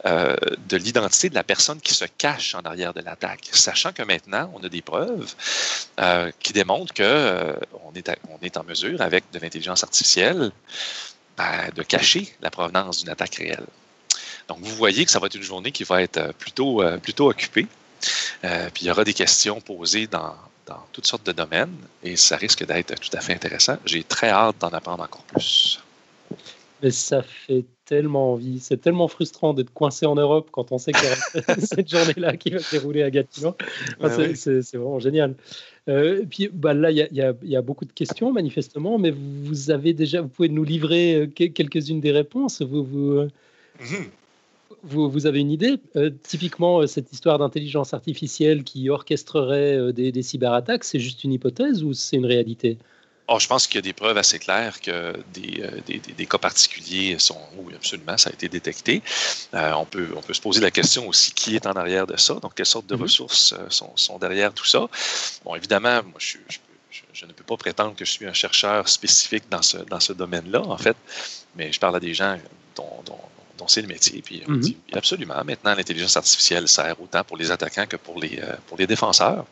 euh, 0.06 0.36
de 0.70 0.78
l'identité 0.78 1.30
de 1.30 1.36
la 1.36 1.44
personne 1.44 1.82
qui 1.82 1.94
se 1.94 2.06
cache 2.06 2.56
en 2.56 2.62
arrière 2.62 2.94
de 2.94 3.02
l'attaque, 3.02 3.50
sachant 3.52 3.92
que 3.92 4.02
maintenant, 4.02 4.50
on 4.56 4.64
a 4.64 4.70
des 4.70 4.82
preuves 4.82 5.34
euh, 6.00 6.32
qui 6.40 6.54
démontrent 6.54 6.94
qu'on 6.94 7.04
euh, 7.04 7.56
est, 7.96 8.10
on 8.30 8.40
est 8.42 8.56
en 8.56 8.64
mesure, 8.64 9.02
avec 9.02 9.26
de 9.34 9.40
l'intelligence 9.40 9.84
artificielle, 9.84 10.52
ben, 11.38 11.70
de 11.76 11.84
cacher 11.84 12.34
la 12.42 12.50
provenance 12.50 13.00
d'une 13.00 13.10
attaque 13.10 13.36
réelle. 13.36 13.66
Donc, 14.48 14.60
vous 14.62 14.76
voyez 14.76 15.04
que 15.04 15.12
ça 15.12 15.20
va 15.20 15.26
être 15.26 15.36
une 15.36 15.44
journée 15.44 15.74
qui 15.74 15.84
va 15.84 16.02
être 16.02 16.34
plutôt 16.36 16.82
occupée. 17.28 17.68
Puis 18.42 18.84
il 18.84 18.88
y 18.88 18.92
aura 18.92 19.04
des 19.04 19.14
questions 19.14 19.62
posées 19.62 20.08
dans, 20.08 20.36
dans 20.66 20.84
toutes 20.92 21.06
sortes 21.06 21.26
de 21.26 21.32
domaines 21.32 21.76
et 22.04 22.16
ça 22.16 22.38
risque 22.38 22.66
d'être 22.66 22.96
tout 23.00 23.16
à 23.16 23.22
fait 23.22 23.34
intéressant. 23.34 23.78
J'ai 23.86 24.04
très 24.04 24.30
hâte 24.30 24.58
d'en 24.60 24.70
apprendre 24.70 25.04
encore 25.04 25.24
plus. 25.24 25.80
Mais 26.82 26.92
ça 26.92 27.22
fait 27.22 27.64
tellement 27.86 28.34
envie. 28.34 28.60
C'est 28.60 28.78
tellement 28.78 29.08
frustrant 29.08 29.54
d'être 29.54 29.74
coincé 29.74 30.06
en 30.06 30.16
Europe 30.16 30.50
quand 30.52 30.72
on 30.72 30.78
sait 30.78 30.92
qu'il 30.92 31.06
y 31.06 31.08
a 31.08 31.56
cette 31.60 31.90
journée-là 31.90 32.36
qui 32.36 32.50
va 32.50 32.60
se 32.60 32.76
dérouler 32.76 33.04
à 33.04 33.12
Gatineau. 33.12 33.56
c'est 34.34 34.74
vraiment 34.74 35.00
génial. 35.00 35.36
Euh, 35.88 36.26
puis 36.28 36.50
bah, 36.52 36.74
là, 36.74 36.90
il 36.92 36.98
y, 36.98 37.50
y, 37.50 37.56
a 37.56 37.62
beaucoup 37.62 37.86
de 37.86 37.92
questions 37.92 38.34
manifestement, 38.34 38.98
mais 38.98 39.12
vous 39.12 39.70
avez 39.70 39.94
déjà, 39.94 40.22
vous 40.22 40.30
pouvez 40.30 40.50
nous 40.50 40.64
livrer 40.64 41.16
euh, 41.16 41.28
quelques-unes 41.28 42.02
des 42.02 42.12
réponses. 42.12 42.64
Vous, 42.64 42.84
vous, 42.84 43.12
euh, 43.12 43.30
mhm. 43.80 44.10
Vous, 44.84 45.10
vous, 45.10 45.26
avez 45.26 45.40
une 45.40 45.52
idée 45.52 45.80
Typiquement, 46.24 46.86
cette 46.88 47.12
histoire 47.12 47.38
d'intelligence 47.38 47.94
artificielle 47.94 48.64
qui 48.64 48.90
orchestrerait 48.90 49.94
des, 49.94 50.12
des 50.12 50.24
cyberattaques, 50.24 50.84
c'est 50.84 51.00
juste 51.00 51.24
une 51.24 51.34
hypothèse 51.34 51.84
ou 51.84 51.94
c'est 51.94 52.18
une 52.18 52.26
réalité? 52.26 52.78
Oh, 53.28 53.40
je 53.40 53.48
pense 53.48 53.66
qu'il 53.66 53.76
y 53.76 53.80
a 53.80 53.82
des 53.82 53.94
preuves 53.94 54.18
assez 54.18 54.38
claires 54.38 54.80
que 54.80 55.14
des, 55.34 55.62
euh, 55.64 55.82
des, 55.88 55.98
des, 56.00 56.26
cas 56.28 56.38
particuliers 56.38 57.18
sont. 57.18 57.40
Oui, 57.58 57.74
absolument, 57.74 58.18
ça 58.18 58.30
a 58.30 58.34
été 58.34 58.50
détecté. 58.50 59.02
Euh, 59.56 59.74
on, 59.74 59.86
peut, 59.86 60.10
on 60.16 60.22
peut 60.22 60.34
se 60.34 60.42
poser 60.42 60.62
la 60.62 60.70
question 60.70 61.08
aussi 61.08 61.34
qui 61.34 61.56
est 61.56 61.66
en 61.66 61.74
arrière 61.74 62.06
de 62.06 62.18
ça, 62.18 62.36
donc 62.36 62.54
quelles 62.54 62.68
sortes 62.68 62.86
de 62.86 62.96
mm-hmm. 62.96 63.02
ressources 63.02 63.54
euh, 63.54 63.66
sont, 63.70 63.92
sont, 63.96 64.20
derrière 64.20 64.54
tout 64.54 64.66
ça? 64.66 64.88
Bon, 65.44 65.56
évidemment, 65.56 66.04
moi, 66.04 66.20
je, 66.20 66.38
je, 66.48 67.02
je, 67.14 67.26
ne 67.26 67.32
peux 67.32 67.44
pas 67.44 67.58
prétendre 67.58 67.96
que 67.96 68.06
je 68.06 68.12
suis 68.12 68.28
un 68.28 68.34
chercheur 68.34 68.88
spécifique 68.88 69.46
dans 69.50 69.64
ce, 69.64 69.78
dans 69.78 70.00
ce 70.00 70.14
domaine-là, 70.14 70.62
en 70.62 70.78
fait, 70.78 70.98
mais 71.56 71.72
je 71.72 71.80
parle 71.80 71.96
à 71.96 72.00
des 72.00 72.14
gens 72.14 72.38
dont, 72.76 73.02
dont, 73.08 73.18
dont 73.58 73.68
c'est 73.68 73.82
le 73.82 73.88
métier. 73.88 74.22
Puis 74.22 74.44
on 74.48 74.54
mm-hmm. 74.54 74.60
dit 74.60 74.78
absolument, 74.94 75.44
maintenant, 75.44 75.76
l'intelligence 75.76 76.18
artificielle 76.18 76.68
sert 76.68 77.00
autant 77.02 77.24
pour 77.24 77.38
les 77.38 77.52
attaquants 77.52 77.88
que 77.88 77.98
pour 77.98 78.20
les, 78.20 78.42
pour 78.68 78.78
les 78.78 78.88
défenseurs. 78.88 79.46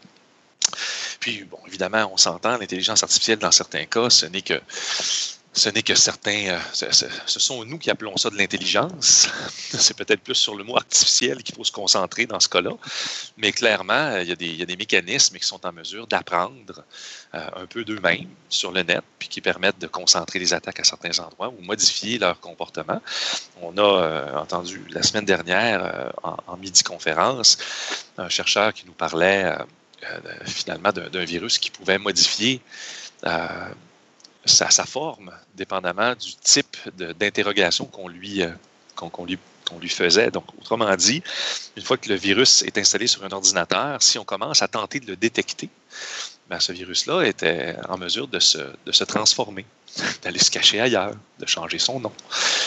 Puis, 1.20 1.44
bon, 1.44 1.60
évidemment, 1.68 2.10
on 2.12 2.18
s'entend, 2.18 2.58
l'intelligence 2.58 3.04
artificielle, 3.04 3.40
dans 3.40 3.52
certains 3.52 3.86
cas, 3.86 4.10
ce 4.10 4.26
n'est 4.26 4.42
que 4.42 4.60
ce 5.54 5.70
n'est 5.70 5.84
que 5.84 5.96
certains, 5.96 6.48
euh, 6.48 6.60
ce, 6.72 7.40
sont 7.40 7.64
nous 7.66 7.78
qui 7.78 7.90
appelons 7.90 8.18
ça 8.18 8.30
de 8.30 8.38
l'intelligence. 8.38 9.30
C'est 9.58 9.96
peut-être 9.96 10.22
plus 10.22 10.36
sur 10.36 10.56
le 10.56 10.64
mot 10.64 10.76
artificiel 10.76 11.44
qu'il 11.44 11.56
faut 11.56 11.64
se 11.64 11.72
concentrer 11.72 12.26
dans 12.26 12.40
ce 12.40 12.50
cas-là. 12.50 12.72
Mais 13.38 13.52
clairement, 13.52 14.18
il 14.18 14.28
y, 14.28 14.32
a 14.32 14.36
des, 14.36 14.48
il 14.48 14.58
y 14.58 14.64
a 14.64 14.66
des 14.66 14.76
mécanismes 14.76 15.38
qui 15.38 15.46
sont 15.46 15.66
en 15.66 15.72
mesure 15.72 16.08
d'apprendre 16.08 16.84
euh, 17.36 17.48
un 17.56 17.66
peu 17.66 17.84
d'eux-mêmes 17.84 18.30
sur 18.50 18.72
le 18.72 18.84
net, 18.84 19.04
puis 19.20 19.30
qui 19.30 19.42
permettent 19.42 19.80
de 19.80 19.88
concentrer 19.88 20.40
les 20.40 20.54
attaques 20.54 20.80
à 20.80 20.84
certains 20.84 21.18
endroits 21.20 21.50
ou 21.50 21.62
modifier 21.62 22.18
leur 22.18 22.40
comportement. 22.40 23.02
On 23.62 23.78
a 23.78 23.82
euh, 23.82 24.38
entendu 24.38 24.84
la 24.90 25.04
semaine 25.04 25.26
dernière, 25.26 26.12
en, 26.24 26.38
en 26.48 26.58
midi-conférence, 26.58 27.58
un 28.18 28.30
chercheur 28.30 28.74
qui 28.74 28.86
nous 28.86 28.94
parlait 28.94 29.54
euh, 30.04 30.20
finalement 30.46 30.92
d'un 30.92 31.24
virus 31.24 31.58
qui 31.58 31.72
pouvait 31.72 31.98
modifier 31.98 32.60
euh, 33.26 33.48
sa, 34.46 34.86
forme, 34.86 35.32
dépendamment 35.56 36.16
du 36.16 36.36
type 36.36 36.78
d'interrogation 36.98 37.86
qu'on 37.86 38.08
lui, 38.08 38.42
euh, 38.42 38.50
qu'on 38.96 39.26
lui 39.26 39.38
qu'on 39.66 39.80
lui 39.80 39.90
faisait. 39.90 40.30
Donc, 40.30 40.44
autrement 40.60 40.94
dit, 40.96 41.24
une 41.78 41.84
fois 41.84 41.96
que 41.96 42.10
le 42.10 42.16
virus 42.16 42.64
est 42.64 42.78
installé 42.78 43.08
sur 43.08 43.24
un 43.24 43.32
ordinateur, 43.32 44.02
si 44.02 44.20
on 44.20 44.26
commence 44.26 44.62
à 44.62 44.68
tenter 44.68 45.00
de 45.00 45.08
le 45.08 45.16
détecter, 45.16 45.70
ben, 46.50 46.60
ce 46.60 46.74
virus-là 46.74 47.22
était 47.22 47.78
en 47.88 47.98
mesure 47.98 48.28
de 48.28 48.40
se, 48.40 48.58
de 48.86 48.92
se 48.92 49.06
transformer, 49.06 49.66
d'aller 50.22 50.40
se 50.40 50.52
cacher 50.52 50.82
ailleurs, 50.82 51.16
de 51.40 51.46
changer 51.46 51.80
son 51.80 52.02
nom. 52.02 52.12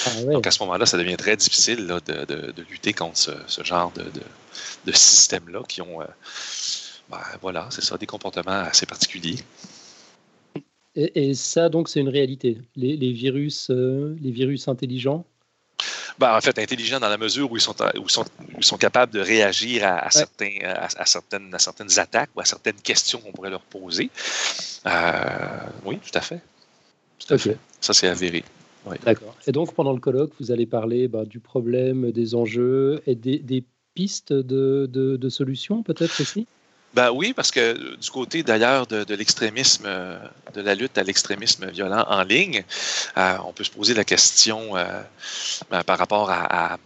Ah 0.06 0.22
Donc, 0.22 0.46
à 0.46 0.50
ce 0.50 0.60
moment-là, 0.60 0.86
ça 0.86 0.96
devient 0.96 1.18
très 1.18 1.36
difficile 1.36 1.86
de, 1.86 2.24
de, 2.24 2.62
lutter 2.70 2.94
contre 2.94 3.18
ce, 3.46 3.62
genre 3.62 3.92
de, 3.92 4.10
de 4.86 4.92
systèmes-là 4.92 5.60
qui 5.68 5.82
ont 5.82 6.00
ben, 7.08 7.20
voilà, 7.40 7.68
c'est 7.70 7.84
ça, 7.84 7.96
des 7.96 8.06
comportements 8.06 8.62
assez 8.62 8.86
particuliers. 8.86 9.38
Et, 10.96 11.34
ça, 11.34 11.68
donc, 11.68 11.88
c'est 11.88 12.00
une 12.00 12.08
réalité. 12.08 12.58
Les, 12.74 13.12
virus, 13.12 13.68
euh, 13.70 14.16
les 14.22 14.30
virus 14.30 14.66
intelligents. 14.66 15.26
Ben, 16.18 16.34
en 16.34 16.40
fait, 16.40 16.58
intelligents 16.58 16.98
dans 16.98 17.10
la 17.10 17.18
mesure 17.18 17.52
où 17.52 17.56
ils 17.58 17.60
sont, 17.60 17.74
où 18.00 18.08
sont, 18.08 18.24
ils 18.56 18.64
sont 18.64 18.78
capables 18.78 19.12
de 19.12 19.20
réagir 19.20 19.86
à, 19.86 20.10
certains, 20.10 20.56
à, 20.64 21.04
certaines, 21.04 21.54
à 21.54 21.58
certaines 21.58 21.98
attaques 21.98 22.30
ou 22.34 22.40
à 22.40 22.46
certaines 22.46 22.80
questions 22.80 23.18
qu'on 23.18 23.32
pourrait 23.32 23.50
leur 23.50 23.60
poser. 23.60 24.10
Euh, 24.86 24.90
oui, 25.84 25.98
tout 25.98 26.18
à 26.18 26.22
fait. 26.22 26.40
Ça, 27.18 27.92
c'est 27.92 28.08
avéré. 28.08 28.42
D'accord. 29.04 29.36
Et 29.46 29.52
donc, 29.52 29.74
pendant 29.74 29.92
le 29.92 30.00
colloque, 30.00 30.32
vous 30.40 30.50
allez 30.50 30.64
parler 30.64 31.08
bah, 31.08 31.26
du 31.26 31.40
problème, 31.40 32.10
des 32.12 32.34
enjeux 32.34 33.02
et 33.06 33.14
des, 33.14 33.64
pistes 33.94 34.32
de, 34.32 34.88
de, 34.90 35.16
de 35.16 35.28
solutions, 35.28 35.82
peut-être 35.82 36.20
aussi? 36.20 36.46
Ben 36.96 37.10
oui, 37.10 37.34
parce 37.34 37.50
que 37.50 37.60
euh, 37.60 37.96
du 37.98 38.10
côté 38.10 38.42
d'ailleurs 38.42 38.86
de, 38.86 39.14
l'extrémisme, 39.14 39.84
euh, 39.84 40.18
de 40.54 40.62
la 40.62 40.74
lutte 40.74 40.96
à 40.96 41.02
l'extrémisme 41.02 41.70
violent 41.70 42.06
en 42.08 42.22
ligne, 42.22 42.64
euh, 43.18 43.36
on 43.44 43.52
peut 43.52 43.64
se 43.64 43.70
poser 43.70 43.92
la 43.92 44.04
question 44.04 44.72
ben, 45.70 45.82
par 45.84 45.98
rapport 45.98 46.30
à, 46.30 46.78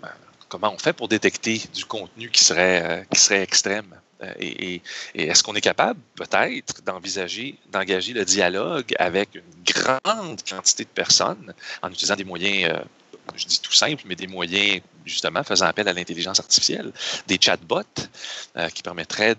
ben, 0.00 0.08
comment 0.48 0.72
on 0.72 0.78
fait 0.78 0.92
pour 0.92 1.08
détecter 1.08 1.60
du 1.74 1.84
contenu 1.84 2.30
qui 2.30 2.44
serait, 2.44 3.06
qui 3.12 3.18
serait 3.18 3.42
extrême? 3.42 3.92
Et, 4.38 4.80
est-ce 5.16 5.42
qu'on 5.42 5.54
est 5.54 5.60
capable, 5.60 5.98
peut-être, 6.14 6.82
d'envisager, 6.82 7.58
d'engager 7.72 8.12
le 8.12 8.24
dialogue 8.24 8.94
avec 9.00 9.34
une 9.34 9.42
grande 9.66 10.40
quantité 10.48 10.84
de 10.84 10.88
personnes 10.88 11.52
en 11.82 11.90
utilisant 11.90 12.14
des 12.14 12.24
moyens 12.24 12.72
je 13.36 13.46
dis 13.46 13.60
tout 13.60 13.72
simple, 13.72 14.02
mais 14.06 14.16
des 14.16 14.26
moyens 14.26 14.80
justement 15.04 15.42
faisant 15.42 15.66
appel 15.66 15.88
à 15.88 15.92
l'intelligence 15.92 16.40
artificielle, 16.40 16.92
des 17.26 17.38
chatbots 17.40 17.82
euh, 18.56 18.68
qui 18.70 18.82
permettraient 18.82 19.34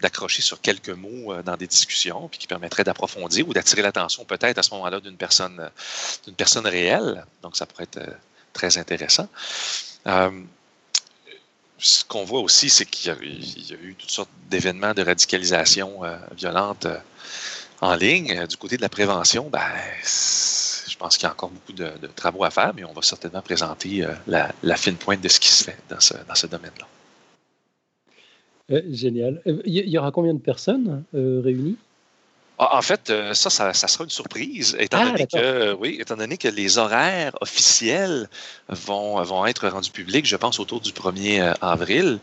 d'accrocher 0.00 0.42
sur 0.42 0.60
quelques 0.60 0.90
mots 0.90 1.32
euh, 1.32 1.42
dans 1.42 1.56
des 1.56 1.66
discussions, 1.66 2.28
puis 2.28 2.38
qui 2.38 2.46
permettraient 2.46 2.84
d'approfondir 2.84 3.48
ou 3.48 3.54
d'attirer 3.54 3.82
l'attention 3.82 4.24
peut-être 4.24 4.58
à 4.58 4.62
ce 4.62 4.70
moment-là 4.74 5.00
d'une 5.00 5.16
personne, 5.16 5.70
d'une 6.24 6.34
personne 6.34 6.66
réelle. 6.66 7.24
Donc, 7.42 7.56
ça 7.56 7.66
pourrait 7.66 7.84
être 7.84 7.98
euh, 7.98 8.14
très 8.52 8.78
intéressant. 8.78 9.28
ce 11.78 12.04
qu'on 12.04 12.24
voit 12.24 12.40
aussi, 12.40 12.68
c'est 12.68 12.84
qu'il 12.84 13.12
y, 13.12 13.14
a 13.72 13.76
eu 13.76 13.94
toutes 13.96 14.10
sortes 14.10 14.30
d'événements 14.48 14.92
de 14.92 15.02
radicalisation 15.02 16.00
violente 16.36 16.86
en 17.80 17.94
ligne. 17.94 18.46
Du 18.46 18.56
côté 18.56 18.76
de 18.76 18.82
la 18.82 18.88
prévention, 18.88 19.48
ben, 19.48 19.60
pense 21.00 21.16
qu'il 21.16 21.26
y 21.26 21.28
a 21.28 21.32
encore 21.32 21.50
beaucoup 21.50 21.72
de, 21.72 21.90
travaux 22.14 22.44
à 22.44 22.50
faire, 22.50 22.72
mais 22.76 22.84
on 22.84 22.92
va 22.92 23.02
certainement 23.02 23.40
présenter 23.40 24.04
euh, 24.04 24.12
la, 24.26 24.76
fine 24.76 24.96
pointe 24.96 25.22
de 25.22 25.28
ce 25.28 25.40
qui 25.40 25.48
se 25.48 25.64
fait 25.64 25.78
dans 25.88 25.98
ce, 25.98 26.46
domaine-là. 26.46 26.86
Euh, 28.70 28.82
génial. 28.90 29.40
Euh, 29.46 29.62
il 29.64 29.88
y 29.88 29.98
aura 29.98 30.12
combien 30.12 30.34
de 30.34 30.38
personnes 30.38 31.04
réunies? 31.12 31.76
Ah, 32.62 32.76
en 32.76 32.82
fait, 32.82 33.10
ça, 33.32 33.48
ça, 33.48 33.72
sera 33.72 34.04
une 34.04 34.10
surprise, 34.10 34.76
étant, 34.78 34.98
ah, 35.00 35.06
donné 35.06 35.26
que, 35.26 35.72
oui, 35.72 35.96
étant 35.98 36.16
donné 36.16 36.36
que 36.36 36.48
les 36.48 36.76
horaires 36.76 37.32
officiels 37.40 38.28
vont, 38.68 39.22
vont 39.22 39.46
être 39.46 39.66
rendus 39.66 39.90
publics, 39.90 40.26
je 40.26 40.36
pense, 40.36 40.60
autour 40.60 40.82
du 40.82 40.90
1er 40.90 41.54
avril. 41.62 42.18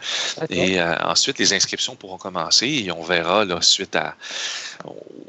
Et 0.52 0.80
ensuite, 0.82 1.40
les 1.40 1.54
inscriptions 1.54 1.96
pourront 1.96 2.20
commencer 2.20 2.68
et 2.68 2.92
on 2.92 3.02
verra, 3.02 3.46
là, 3.46 3.64
suite 3.64 3.96
à, 3.96 4.16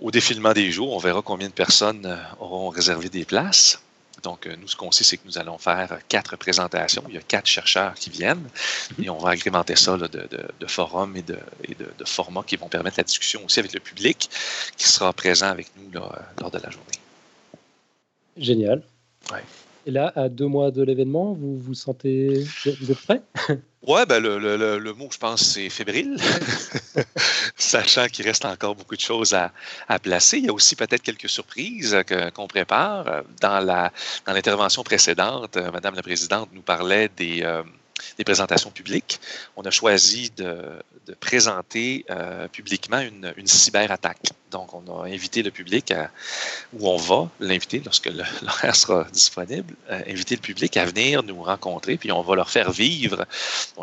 au 0.01 0.11
défilement 0.11 0.53
des 0.53 0.71
jours, 0.71 0.93
on 0.93 0.99
verra 0.99 1.23
combien 1.23 1.49
de 1.49 1.53
personnes 1.53 2.07
euh, 2.07 2.17
auront 2.41 2.69
réservé 2.69 3.09
des 3.09 3.25
places. 3.25 3.81
Donc, 4.23 4.47
euh, 4.47 4.57
nous, 4.61 4.69
ce 4.69 4.77
qu'on 4.77 4.91
sait, 4.91 5.05
c'est 5.05 5.17
que 5.17 5.27
nous 5.27 5.39
allons 5.39 5.59
faire 5.59 5.99
quatre 6.09 6.37
présentations. 6.37 7.05
Il 7.09 7.15
y 7.15 7.19
a 7.19 7.21
quatre 7.21 7.47
chercheurs 7.47 7.95
qui 7.95 8.11
viennent 8.11 8.49
et 9.01 9.11
on 9.11 9.19
va 9.19 9.31
agrémenter 9.31 9.77
ça 9.77 9.97
de, 9.97 10.67
forums 10.67 11.17
et, 11.17 11.23
de, 11.23 12.05
formats 12.05 12.43
qui 12.47 12.57
vont 12.57 12.69
permettre 12.69 12.99
la 12.99 13.05
discussion 13.05 13.45
aussi 13.45 13.61
avec 13.61 13.73
le 13.73 13.81
public 13.81 14.29
qui 14.77 14.89
sera 14.89 15.13
présent 15.13 15.49
avec 15.49 15.69
nous 15.77 15.91
lors 15.93 16.51
de 16.51 16.59
la 16.59 16.71
journée. 16.71 16.99
Génial. 18.37 18.83
Et 19.89 19.91
là, 19.91 20.13
à 20.17 20.29
deux 20.29 20.47
mois 20.47 20.71
de 20.71 20.83
l'événement, 20.83 21.33
vous 21.33 21.57
vous 21.57 21.73
sentez, 21.73 22.45
vous 22.67 22.93
êtes 22.93 23.01
prêt? 23.01 23.23
Ouais, 23.87 24.05
ben 24.05 24.23
le, 24.23 24.39
le, 24.39 24.79
le, 24.79 24.93
mot, 24.93 25.09
je 25.11 25.17
pense, 25.17 25.41
c'est 25.41 25.71
fébrile, 25.71 26.19
sachant 27.57 28.07
qu'il 28.09 28.27
reste 28.27 28.45
encore 28.45 28.75
beaucoup 28.75 28.97
de 28.97 29.01
choses 29.01 29.33
à, 29.33 29.51
à 29.87 29.99
placer. 29.99 30.39
Il 30.39 30.45
y 30.45 30.49
a 30.49 30.53
aussi 30.53 30.77
peut-être 30.77 31.01
quelques 31.01 31.29
surprises 31.31 31.97
qu'on 32.35 32.49
prépare. 32.49 33.23
Dans 33.41 33.65
la 33.65 33.91
dans 34.27 34.35
l'intervention 34.35 34.83
précédente, 34.83 35.57
euh, 35.57 35.71
Madame 35.71 35.95
la 35.95 36.03
Présidente 36.03 36.51
nous 36.53 36.61
parlait 36.61 37.09
des 37.17 37.43
euh, 37.45 37.63
des 38.17 38.25
présentations 38.25 38.71
publiques. 38.71 39.21
On 39.57 39.63
a 39.63 39.71
choisi 39.71 40.31
de, 40.37 40.61
présenter 41.21 42.05
euh, 42.11 42.49
publiquement 42.49 43.01
une, 43.01 43.47
cyberattaque. 43.47 44.21
Donc, 44.51 44.75
on 44.75 45.03
a 45.03 45.07
invité 45.07 45.43
le 45.43 45.51
public 45.51 45.91
à, 45.91 46.11
où 46.75 46.89
on 46.89 46.97
va 46.97 47.31
l'inviter 47.41 47.81
lorsque 47.85 48.07
l'horaire 48.43 48.77
sera 48.77 49.05
disponible, 49.05 49.75
euh, 49.91 50.01
inviter 50.07 50.37
le 50.37 50.41
public 50.41 50.77
à 50.77 50.85
venir 50.85 51.23
nous 51.23 51.43
rencontrer, 51.43 51.97
puis 51.97 52.13
on 52.13 52.23
va 52.23 52.35
leur 52.35 52.51
faire 52.51 52.71
vivre, 52.71 53.27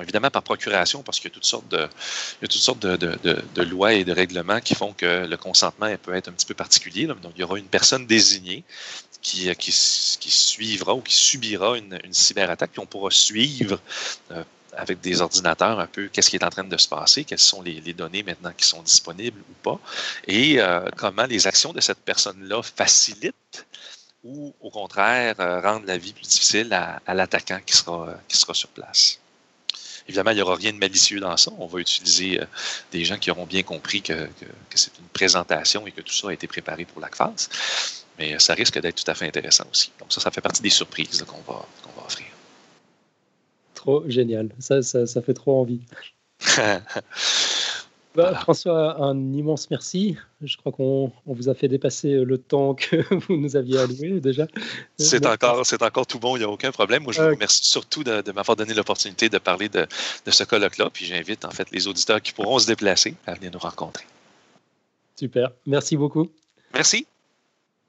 évidemment 0.02 0.30
par 0.30 0.44
procuration, 0.44 1.04
parce 1.04 1.20
qu'il 1.20 1.30
y 1.30 1.34
a 1.34 1.36
toutes 1.36 1.46
sortes 1.46 1.68
de, 2.86 3.64
lois 3.64 3.94
et 3.94 4.04
de 4.04 4.12
règlements 4.12 4.60
qui 4.60 4.76
font 4.76 4.94
que 4.94 5.26
le 5.26 5.38
consentement 5.38 5.94
peut 6.02 6.14
être 6.14 6.30
un 6.30 6.34
petit 6.34 6.46
peu 6.46 6.54
particulier. 6.54 7.08
Donc, 7.08 7.18
il 7.36 7.42
y 7.42 7.44
aura 7.44 7.58
une 7.58 7.66
personne 7.66 8.06
désignée 8.06 8.64
qui, 9.26 9.56
qui, 9.56 10.32
suivra 10.32 10.94
ou 10.94 11.02
qui 11.02 11.16
subira 11.16 11.78
une, 11.78 12.00
une 12.04 12.14
cyberattaque, 12.14 12.72
puis 12.72 12.80
on 12.80 12.86
pourra 12.86 13.10
suivre 13.10 13.80
euh, 14.32 14.44
avec 14.78 15.02
des 15.02 15.22
ordinateurs 15.22 15.80
un 15.80 15.88
peu 15.88 16.10
qu'est-ce 16.10 16.30
qui 16.30 16.36
est 16.36 16.44
en 16.44 16.50
train 16.50 16.64
de 16.64 16.78
se 16.78 16.88
passer, 16.88 17.24
quelles 17.24 17.40
sont 17.40 17.64
les, 17.64 17.94
données 17.94 18.22
maintenant 18.22 18.52
qui 18.56 18.66
sont 18.68 18.84
disponibles 18.84 19.40
ou 19.40 19.54
pas, 19.64 19.80
et 20.28 20.60
comment 20.98 21.26
les 21.26 21.48
actions 21.48 21.72
de 21.72 21.80
cette 21.80 22.00
personne-là 22.00 22.62
facilitent 22.62 23.66
ou 24.24 24.54
au 24.60 24.70
contraire 24.70 25.36
rendent 25.64 25.86
la 25.86 25.98
vie 25.98 26.12
plus 26.12 26.28
difficile 26.28 26.74
à, 26.74 27.14
l'attaquant 27.14 27.60
qui 27.66 27.78
sera, 27.78 28.16
qui 28.28 28.38
sera 28.38 28.54
sur 28.54 28.70
place. 28.70 29.20
Évidemment, 30.08 30.32
il 30.32 30.36
n'y 30.36 30.42
aura 30.42 30.56
rien 30.56 30.74
de 30.74 30.78
malicieux 30.78 31.20
dans 31.20 31.38
ça. 31.38 31.52
On 31.58 31.68
va 31.68 31.80
utiliser 31.80 32.42
des 32.92 33.06
gens 33.06 33.18
qui 33.18 33.32
auront 33.32 33.46
bien 33.46 33.64
compris 33.64 34.02
que, 34.02 34.28
c'est 34.74 34.92
une 35.00 35.08
présentation 35.14 35.88
et 35.88 35.92
que 35.92 36.02
tout 36.02 36.14
ça 36.14 36.30
a 36.30 36.34
été 36.34 36.48
préparé 36.48 36.86
pour 36.86 37.02
l'ACFAS. 37.02 37.50
Mais 38.18 38.40
ça 38.40 38.54
risque 38.54 38.80
d'être 38.80 39.04
tout 39.04 39.12
à 39.12 39.14
fait 39.14 39.28
intéressant 39.28 39.66
aussi. 39.72 39.92
Donc 40.00 40.12
ça, 40.12 40.22
ça 40.22 40.32
fait 40.32 40.42
partie 40.42 40.62
des 40.62 40.70
surprises 40.70 41.24
qu'on 41.28 41.42
va, 41.52 41.66
va 41.96 42.06
offrir. 42.06 42.28
Trop 43.74 44.04
génial. 44.08 44.50
Ça, 44.60 44.82
ça, 44.82 45.06
ça 45.06 45.22
fait 45.22 45.34
trop 45.34 45.60
envie. 45.60 45.82
Bah, 48.16 48.34
François, 48.36 49.02
un 49.04 49.34
immense 49.34 49.70
merci. 49.70 50.16
Je 50.42 50.56
crois 50.56 50.72
qu'on 50.72 51.12
vous 51.26 51.50
a 51.50 51.54
fait 51.54 51.68
dépasser 51.68 52.24
le 52.24 52.38
temps 52.38 52.74
que 52.74 53.04
vous 53.28 53.36
nous 53.36 53.56
aviez 53.58 53.78
alloué 53.78 54.22
déjà. 54.22 54.48
C'est 54.98 55.26
encore, 55.26 55.66
c'est 55.66 55.82
encore 55.84 56.08
tout 56.08 56.20
bon, 56.20 56.38
il 56.38 56.40
n'y 56.40 56.46
a 56.46 56.50
aucun 56.50 56.72
problème. 56.72 57.04
Moi, 57.04 57.12
je 57.12 57.22
vous 57.22 57.28
remercie 57.28 57.66
surtout 57.66 58.04
de, 58.04 58.32
m'avoir 58.32 58.56
donné 58.56 58.74
l'opportunité 58.74 59.28
de 59.28 59.38
parler 59.38 59.68
de, 59.68 59.86
de 60.26 60.32
ce 60.32 60.44
colloque-là. 60.46 60.90
Puis 60.94 61.06
j'invite 61.06 61.44
en 61.44 61.52
fait 61.52 61.70
les 61.72 61.88
auditeurs 61.88 62.22
qui 62.22 62.32
pourront 62.32 62.58
se 62.58 62.68
déplacer 62.68 63.16
à 63.28 63.34
venir 63.34 63.52
nous 63.52 63.60
rencontrer. 63.60 64.06
Super. 65.18 65.52
Merci 65.66 65.98
beaucoup. 65.98 66.30
Merci. 66.74 67.06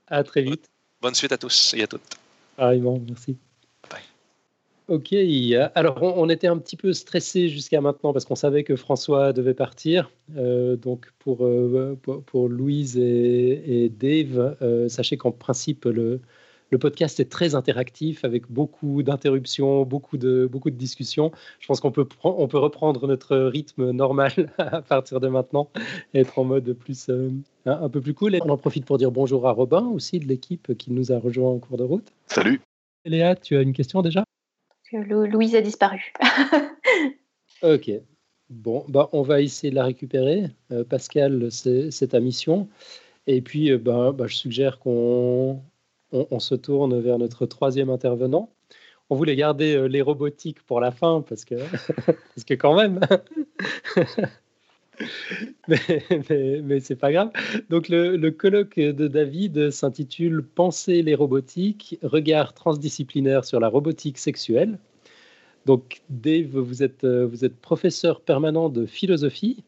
À 0.09 0.23
très 0.23 0.43
vite. 0.43 0.71
Bonne 1.01 1.15
suite 1.15 1.33
à 1.33 1.39
tous 1.39 1.75
et 1.75 1.83
à 1.83 1.87
toutes. 1.87 2.17
Pareillement, 2.57 3.01
merci. 3.07 3.37
Bye. 3.91 4.01
Ok, 4.89 5.13
alors 5.75 6.03
on, 6.03 6.29
était 6.29 6.47
un 6.47 6.59
petit 6.59 6.77
peu 6.77 6.93
stressé 6.93 7.49
jusqu'à 7.49 7.81
maintenant 7.81 8.13
parce 8.13 8.25
qu'on 8.25 8.37
savait 8.37 8.63
que 8.63 8.77
François 8.77 9.33
devait 9.33 9.55
partir. 9.55 10.11
Euh, 10.37 10.77
donc 10.77 11.13
pour, 11.19 11.45
euh, 11.45 11.99
pour, 12.27 12.49
Louise 12.49 12.97
et, 12.97 13.91
Dave, 13.91 14.57
euh, 14.63 14.89
sachez 14.89 15.17
qu'en 15.17 15.33
principe, 15.33 15.87
le, 15.87 16.21
le 16.71 16.79
podcast 16.79 17.21
est 17.21 17.31
très 17.31 17.55
interactif 17.55 18.25
avec 18.25 18.51
beaucoup 18.51 19.03
d'interruptions, 19.03 19.85
beaucoup 19.85 20.17
de, 20.17 20.49
beaucoup 20.51 20.71
de 20.71 20.77
discussions. 20.77 21.31
Je 21.61 21.67
pense 21.67 21.81
qu'on 21.81 21.93
peut, 21.93 22.07
on 22.25 22.49
peut 22.49 22.59
reprendre 22.59 23.07
notre 23.07 23.37
rythme 23.37 23.91
normal 23.91 24.33
à 24.59 24.83
partir 24.83 25.21
de 25.21 25.29
maintenant 25.29 25.71
et 26.15 26.21
être 26.21 26.39
en 26.39 26.45
mode 26.45 26.73
plus, 26.73 27.09
euh, 27.09 27.31
un 27.67 27.89
peu 27.89 28.01
plus 28.01 28.15
cool. 28.15 28.35
Et 28.35 28.41
on 28.43 28.51
en 28.51 28.57
profite 28.57 28.85
pour 28.85 28.99
dire 28.99 29.11
bonjour 29.11 29.47
à 29.47 29.53
Robin 29.53 29.87
aussi 29.87 30.19
de 30.19 30.27
l'équipe 30.27 30.77
qui 30.77 30.93
nous 30.93 31.13
a 31.13 31.19
rejoint 31.19 31.51
en 31.51 31.59
cours 31.59 31.77
de 31.77 31.85
route. 31.85 32.13
Salut. 32.27 32.61
Léa, 33.05 33.37
tu 33.37 33.57
as 33.57 33.63
une 33.63 33.73
question 33.73 34.03
déjà? 34.03 34.25
Louise 34.93 35.55
a 35.55 35.61
disparu. 35.61 36.13
ok. 37.63 37.91
Bon, 38.49 38.85
bah, 38.89 39.09
on 39.13 39.23
va 39.23 39.41
essayer 39.41 39.71
de 39.71 39.75
la 39.75 39.85
récupérer. 39.85 40.51
Euh, 40.71 40.85
Pascal, 40.85 41.49
c'est 41.51 42.09
ta 42.09 42.21
mission. 42.21 42.69
Et 43.27 43.41
puis, 43.41 43.71
euh, 43.71 43.79
bah, 43.79 44.13
bah, 44.13 44.27
je 44.29 44.37
suggère 44.37 44.79
qu'on 44.79 45.61
on, 46.13 46.39
se 46.39 46.55
tourne 46.55 47.01
vers 47.01 47.19
notre 47.19 47.47
troisième 47.47 47.91
intervenant. 47.91 48.51
On 49.11 49.17
voulait 49.17 49.37
garder 49.37 49.77
euh, 49.77 49.87
les 49.87 50.03
robotiques 50.03 50.63
pour 50.63 50.81
la 50.81 50.91
fin 50.91 51.23
parce 51.27 51.45
que, 51.45 51.55
parce 52.07 52.45
que 52.47 52.55
quand 52.55 52.77
même. 52.77 53.01
mais, 55.69 56.63
mais, 56.63 56.81
c'est 56.81 56.97
pas 56.97 57.13
grave. 57.13 57.31
Donc 57.71 57.89
le, 57.89 58.31
colloque 58.31 58.79
de 58.79 59.09
David 59.09 59.71
s'intitule 59.71 60.43
Penser 60.43 61.03
les 61.03 61.15
robotiques, 61.15 61.99
regard 62.03 62.55
transdisciplinaire 62.55 63.45
sur 63.45 63.61
la 63.61 63.69
robotique 63.69 64.19
sexuelle. 64.19 64.79
Donc 65.67 66.03
Dave, 66.11 66.59
vous 66.59 66.83
êtes, 66.83 67.05
euh, 67.05 67.27
vous 67.27 67.45
êtes 67.45 67.57
professeur 67.57 68.21
permanent 68.21 68.69
de 68.69 68.87
philosophie 68.87 69.65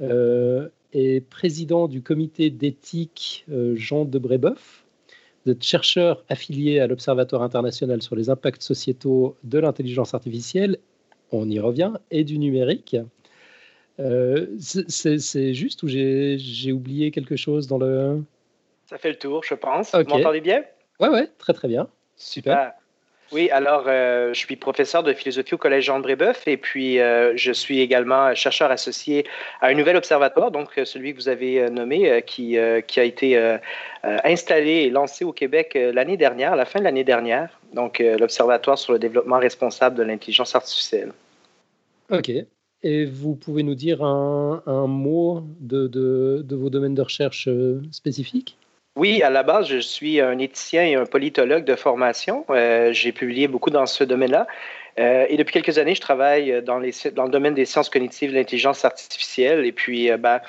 euh, 0.00 0.68
et 0.92 1.20
président 1.20 1.88
du 1.88 2.02
comité 2.02 2.50
d'éthique 2.50 3.46
Jean 3.74 4.04
de 4.04 4.18
Brébeuf. 4.18 4.83
Vous 5.44 5.52
êtes 5.52 5.62
chercheur 5.62 6.24
affilié 6.28 6.80
à 6.80 6.86
l'Observatoire 6.86 7.42
international 7.42 8.00
sur 8.00 8.16
les 8.16 8.30
impacts 8.30 8.62
sociétaux 8.62 9.36
de 9.44 9.58
l'intelligence 9.58 10.14
artificielle, 10.14 10.78
on 11.32 11.48
y 11.50 11.60
revient, 11.60 11.92
et 12.10 12.24
du 12.24 12.38
numérique. 12.38 12.96
Euh, 14.00 14.46
c'est 14.58 15.54
juste 15.54 15.82
ou 15.82 15.88
j'ai 15.88 16.72
oublié 16.72 17.10
quelque 17.10 17.36
chose 17.36 17.66
dans 17.66 17.78
le... 17.78 18.22
Ça 18.86 18.98
fait 18.98 19.10
le 19.10 19.18
tour, 19.18 19.42
je 19.44 19.54
pense. 19.54 19.94
Vous 19.94 20.04
m'entendez 20.08 20.40
bien? 20.40 20.64
Oui, 21.00 21.08
ouais, 21.08 21.28
très 21.38 21.52
très 21.52 21.68
bien. 21.68 21.88
Super. 22.16 22.72
Oui, 23.32 23.50
alors 23.50 23.84
euh, 23.86 24.32
je 24.32 24.38
suis 24.38 24.56
professeur 24.56 25.02
de 25.02 25.12
philosophie 25.12 25.54
au 25.54 25.58
Collège 25.58 25.84
Jean 25.84 26.00
Brébeuf 26.00 26.46
et 26.46 26.56
puis 26.56 27.00
euh, 27.00 27.32
je 27.36 27.52
suis 27.52 27.80
également 27.80 28.34
chercheur 28.34 28.70
associé 28.70 29.24
à 29.60 29.68
un 29.68 29.74
nouvel 29.74 29.96
observatoire, 29.96 30.50
donc 30.50 30.78
euh, 30.78 30.84
celui 30.84 31.12
que 31.12 31.18
vous 31.18 31.28
avez 31.28 31.68
nommé, 31.70 32.22
qui, 32.26 32.58
a 32.58 33.04
été 33.04 33.58
installé 34.02 34.70
et 34.70 34.90
lancé 34.90 35.24
au 35.24 35.32
Québec 35.32 35.76
l'année 35.92 36.16
dernière, 36.16 36.52
à 36.52 36.56
la 36.56 36.64
fin 36.64 36.78
de 36.78 36.84
l'année 36.84 37.04
dernière, 37.04 37.58
donc 37.72 37.98
l'Observatoire 37.98 38.78
sur 38.78 38.92
le 38.92 38.98
développement 38.98 39.38
responsable 39.38 39.96
de 39.96 40.02
l'intelligence 40.02 40.54
artificielle. 40.54 41.12
OK. 42.10 42.30
Et 42.82 43.04
vous 43.06 43.34
pouvez 43.34 43.62
nous 43.62 43.74
dire 43.74 44.02
un, 44.02 44.86
mot 44.86 45.42
de, 45.60 46.44
vos 46.50 46.70
domaines 46.70 46.94
de 46.94 47.02
recherche 47.02 47.48
spécifiques? 47.90 48.58
Oui, 48.96 49.22
à 49.22 49.30
la 49.30 49.42
base, 49.42 49.66
je 49.66 49.78
suis 49.78 50.20
un 50.20 50.38
éthicien 50.38 50.84
et 50.84 50.94
un 50.94 51.04
politologue 51.06 51.64
de 51.64 51.74
formation. 51.74 52.44
Euh, 52.50 52.92
j'ai 52.92 53.10
publié 53.10 53.48
beaucoup 53.48 53.70
dans 53.70 53.86
ce 53.86 54.04
domaine-là. 54.04 54.46
Euh, 55.00 55.26
et 55.28 55.36
depuis 55.36 55.52
quelques 55.52 55.78
années, 55.78 55.96
je 55.96 56.00
travaille 56.00 56.62
dans, 56.62 56.78
les, 56.78 56.92
dans 57.12 57.24
le 57.24 57.30
domaine 57.30 57.54
des 57.54 57.64
sciences 57.64 57.90
cognitives, 57.90 58.30
de 58.30 58.36
l'intelligence 58.36 58.84
artificielle. 58.84 59.66
Et 59.66 59.72
puis, 59.72 60.12
euh, 60.12 60.16
ben, 60.16 60.40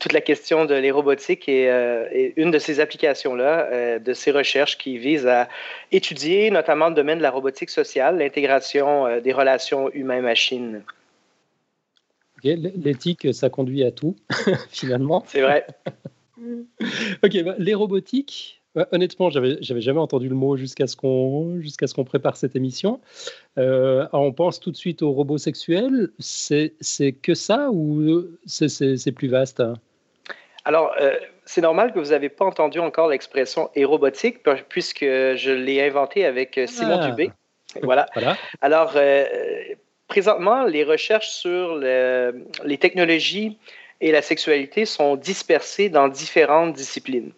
toute 0.00 0.12
la 0.12 0.20
question 0.20 0.66
de 0.66 0.74
les 0.74 0.90
robotiques 0.90 1.48
est, 1.48 2.34
une 2.36 2.50
de 2.50 2.58
ces 2.58 2.80
applications-là, 2.80 3.98
de 3.98 4.12
ces 4.12 4.30
recherches 4.30 4.76
qui 4.76 4.98
visent 4.98 5.26
à 5.26 5.48
étudier 5.92 6.50
notamment 6.50 6.88
le 6.88 6.94
domaine 6.94 7.18
de 7.18 7.22
la 7.22 7.30
robotique 7.30 7.70
sociale, 7.70 8.18
l'intégration 8.18 9.20
des 9.20 9.32
relations 9.32 9.90
humain-machine. 9.92 10.82
L'éthique, 12.42 13.32
ça 13.32 13.50
conduit 13.50 13.84
à 13.84 13.90
tout, 13.90 14.16
finalement. 14.70 15.22
C'est 15.26 15.42
vrai. 15.42 15.66
ok, 17.22 17.42
bah, 17.44 17.54
les 17.58 17.74
robotiques. 17.74 18.60
Bah, 18.74 18.88
honnêtement, 18.90 19.30
j'avais, 19.30 19.58
jamais 19.60 20.00
entendu 20.00 20.28
le 20.28 20.34
mot 20.34 20.56
jusqu'à 20.56 20.88
ce 20.88 20.96
qu'on, 20.96 21.60
jusqu'à 21.60 21.86
ce 21.86 21.94
qu'on 21.94 22.04
prépare 22.04 22.36
cette 22.36 22.56
émission. 22.56 23.00
Euh, 23.56 24.06
on 24.12 24.32
pense 24.32 24.58
tout 24.58 24.72
de 24.72 24.76
suite 24.76 25.02
aux 25.02 25.12
robots 25.12 25.38
sexuels. 25.38 26.10
C'est, 26.18 26.72
que 27.22 27.34
ça 27.34 27.70
ou 27.70 28.26
c'est, 28.46 28.68
c'est, 28.68 29.12
plus 29.12 29.28
vaste 29.28 29.62
Alors, 30.64 30.92
euh, 31.00 31.14
c'est 31.44 31.60
normal 31.60 31.92
que 31.92 32.00
vous 32.00 32.10
n'avez 32.10 32.28
pas 32.28 32.44
entendu 32.44 32.80
encore 32.80 33.08
l'expression 33.08 33.70
robotique 33.76 34.38
puisque 34.68 35.04
je 35.04 35.52
l'ai 35.52 35.80
inventé 35.80 36.24
avec 36.24 36.58
euh, 36.58 36.66
Simon 36.66 36.98
ah. 37.00 37.10
Dubé. 37.10 37.30
Voilà. 37.82 38.06
voilà. 38.14 38.36
Alors, 38.60 38.96
présentement, 40.08 40.64
les 40.64 40.82
recherches 40.82 41.30
sur 41.30 41.76
les 41.76 42.78
technologies 42.78 43.56
et 44.04 44.12
la 44.12 44.20
sexualité 44.20 44.84
sont 44.84 45.16
dispersées 45.16 45.88
dans 45.88 46.08
différentes 46.08 46.74
disciplines. 46.74 47.32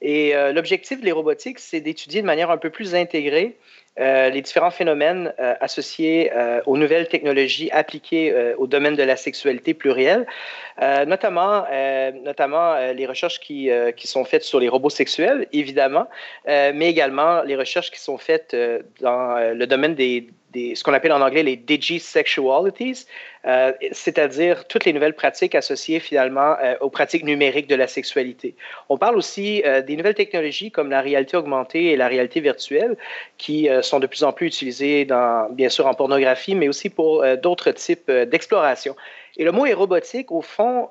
Et 0.00 0.34
euh, 0.34 0.52
l'objectif 0.52 1.02
des 1.02 1.12
robotiques, 1.12 1.58
c'est 1.58 1.82
d'étudier 1.82 2.22
de 2.22 2.26
manière 2.26 2.50
un 2.50 2.56
peu 2.56 2.70
plus 2.70 2.94
intégrée 2.94 3.58
euh, 4.00 4.30
les 4.30 4.40
différents 4.40 4.70
phénomènes 4.70 5.34
euh, 5.38 5.54
associés 5.60 6.30
aux 6.64 6.78
nouvelles 6.78 7.08
technologies 7.08 7.70
appliquées 7.72 8.54
au 8.56 8.66
domaine 8.66 8.94
de 8.94 9.02
la 9.02 9.16
sexualité 9.16 9.74
plurielle, 9.74 10.26
notamment, 11.06 11.66
notamment 12.24 12.76
les 12.92 13.06
recherches 13.06 13.40
qui, 13.40 13.68
qui, 13.96 14.06
sont 14.06 14.24
faites 14.24 14.44
sur 14.44 14.60
les 14.60 14.68
robots 14.68 14.88
sexuels, 14.90 15.46
évidemment, 15.52 16.06
mais 16.46 16.88
également 16.88 17.42
les 17.42 17.56
recherches 17.56 17.90
qui 17.90 18.00
sont 18.00 18.18
faites 18.18 18.56
dans 19.00 19.52
le 19.52 19.66
domaine 19.66 19.94
des, 19.94 20.28
ce 20.54 20.82
qu'on 20.82 20.94
appelle 20.94 21.12
en 21.12 21.20
anglais 21.20 21.42
les 21.42 21.56
digisexualities, 21.56 23.06
euh, 23.46 23.72
c'est-à-dire 23.92 24.66
toutes 24.66 24.84
les 24.84 24.92
nouvelles 24.92 25.14
pratiques 25.14 25.54
associées 25.54 26.00
finalement 26.00 26.56
euh, 26.62 26.74
aux 26.80 26.90
pratiques 26.90 27.24
numériques 27.24 27.68
de 27.68 27.74
la 27.74 27.86
sexualité. 27.86 28.54
On 28.88 28.98
parle 28.98 29.16
aussi 29.16 29.62
euh, 29.64 29.82
des 29.82 29.96
nouvelles 29.96 30.14
technologies 30.14 30.70
comme 30.70 30.90
la 30.90 31.00
réalité 31.00 31.36
augmentée 31.36 31.92
et 31.92 31.96
la 31.96 32.08
réalité 32.08 32.40
virtuelle 32.40 32.96
qui 33.36 33.68
sont 33.82 34.00
de 34.00 34.06
plus 34.06 34.24
en 34.24 34.32
plus 34.32 34.46
utilisées 34.46 35.04
dans, 35.04 35.48
bien 35.50 35.68
sûr 35.68 35.86
en 35.86 35.94
pornographie, 35.94 36.54
mais 36.54 36.68
aussi 36.68 36.90
pour 36.90 37.24
d'autres 37.36 37.70
types 37.72 38.10
d'exploration. 38.10 38.96
Et 39.36 39.44
le 39.44 39.52
mot 39.52 39.66
est 39.66 39.74
robotique, 39.74 40.32
au 40.32 40.42
fond, 40.42 40.88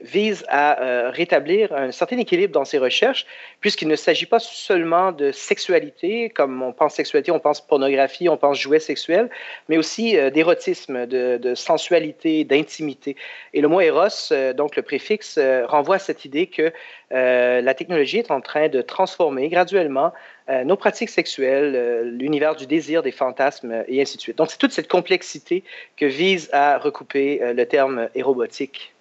vise 0.00 0.44
à 0.48 0.82
euh, 0.82 1.10
rétablir 1.10 1.72
un 1.72 1.92
certain 1.92 2.18
équilibre 2.18 2.52
dans 2.52 2.64
ses 2.64 2.78
recherches, 2.78 3.26
puisqu'il 3.60 3.88
ne 3.88 3.96
s'agit 3.96 4.26
pas 4.26 4.38
seulement 4.38 5.12
de 5.12 5.32
sexualité, 5.32 6.30
comme 6.30 6.62
on 6.62 6.72
pense 6.72 6.94
sexualité, 6.94 7.30
on 7.30 7.38
pense 7.38 7.60
pornographie, 7.60 8.28
on 8.28 8.36
pense 8.36 8.58
jouets 8.58 8.80
sexuels, 8.80 9.30
mais 9.68 9.78
aussi 9.78 10.16
euh, 10.18 10.30
d'érotisme, 10.30 11.06
de, 11.06 11.54
sensualité, 11.54 12.44
d'intimité. 12.44 13.16
Et 13.52 13.60
le 13.60 13.68
mot 13.68 13.80
Eros, 13.80 14.32
donc 14.56 14.76
le 14.76 14.82
préfixe, 14.82 15.38
renvoie 15.66 15.96
à 15.96 15.98
cette 15.98 16.24
idée 16.24 16.46
que 16.46 16.72
la 17.10 17.74
technologie 17.74 18.18
est 18.18 18.30
en 18.30 18.40
train 18.40 18.68
de 18.68 18.82
transformer 18.82 19.48
graduellement 19.48 20.12
nos 20.64 20.76
pratiques 20.76 21.10
sexuelles, 21.10 22.10
l'univers 22.18 22.56
du 22.56 22.66
désir, 22.66 23.02
des 23.02 23.12
fantasmes 23.12 23.84
et 23.86 24.00
ainsi 24.00 24.16
de 24.16 24.22
suite. 24.22 24.38
Donc 24.38 24.50
c'est 24.50 24.58
toute 24.58 24.72
cette 24.72 24.88
complexité 24.88 25.62
que 25.96 26.06
vise 26.06 26.50
à 26.52 26.78
recouper 26.78 27.40
le 27.54 27.64
terme 27.66 28.08
érobotique. 28.14 28.93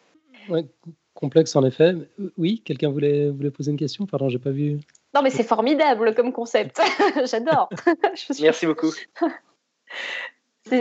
Ouais, 0.50 0.66
complexe 1.14 1.56
en 1.56 1.64
effet. 1.64 1.96
Oui, 2.38 2.62
quelqu'un 2.66 2.90
voulait, 2.90 3.30
voulait 3.30 3.52
poser 3.52 3.72
une 3.72 3.78
question? 3.78 4.06
Pardon, 4.06 4.30
j'ai 4.30 4.40
pas 4.40 4.52
vu. 4.52 4.80
Non, 5.14 5.22
mais 5.22 5.30
c'est 5.30 5.44
formidable 5.44 6.16
comme 6.16 6.34
concept. 6.34 6.82
J'adore. 7.26 7.70
Merci 8.42 8.66
beaucoup. 8.66 8.92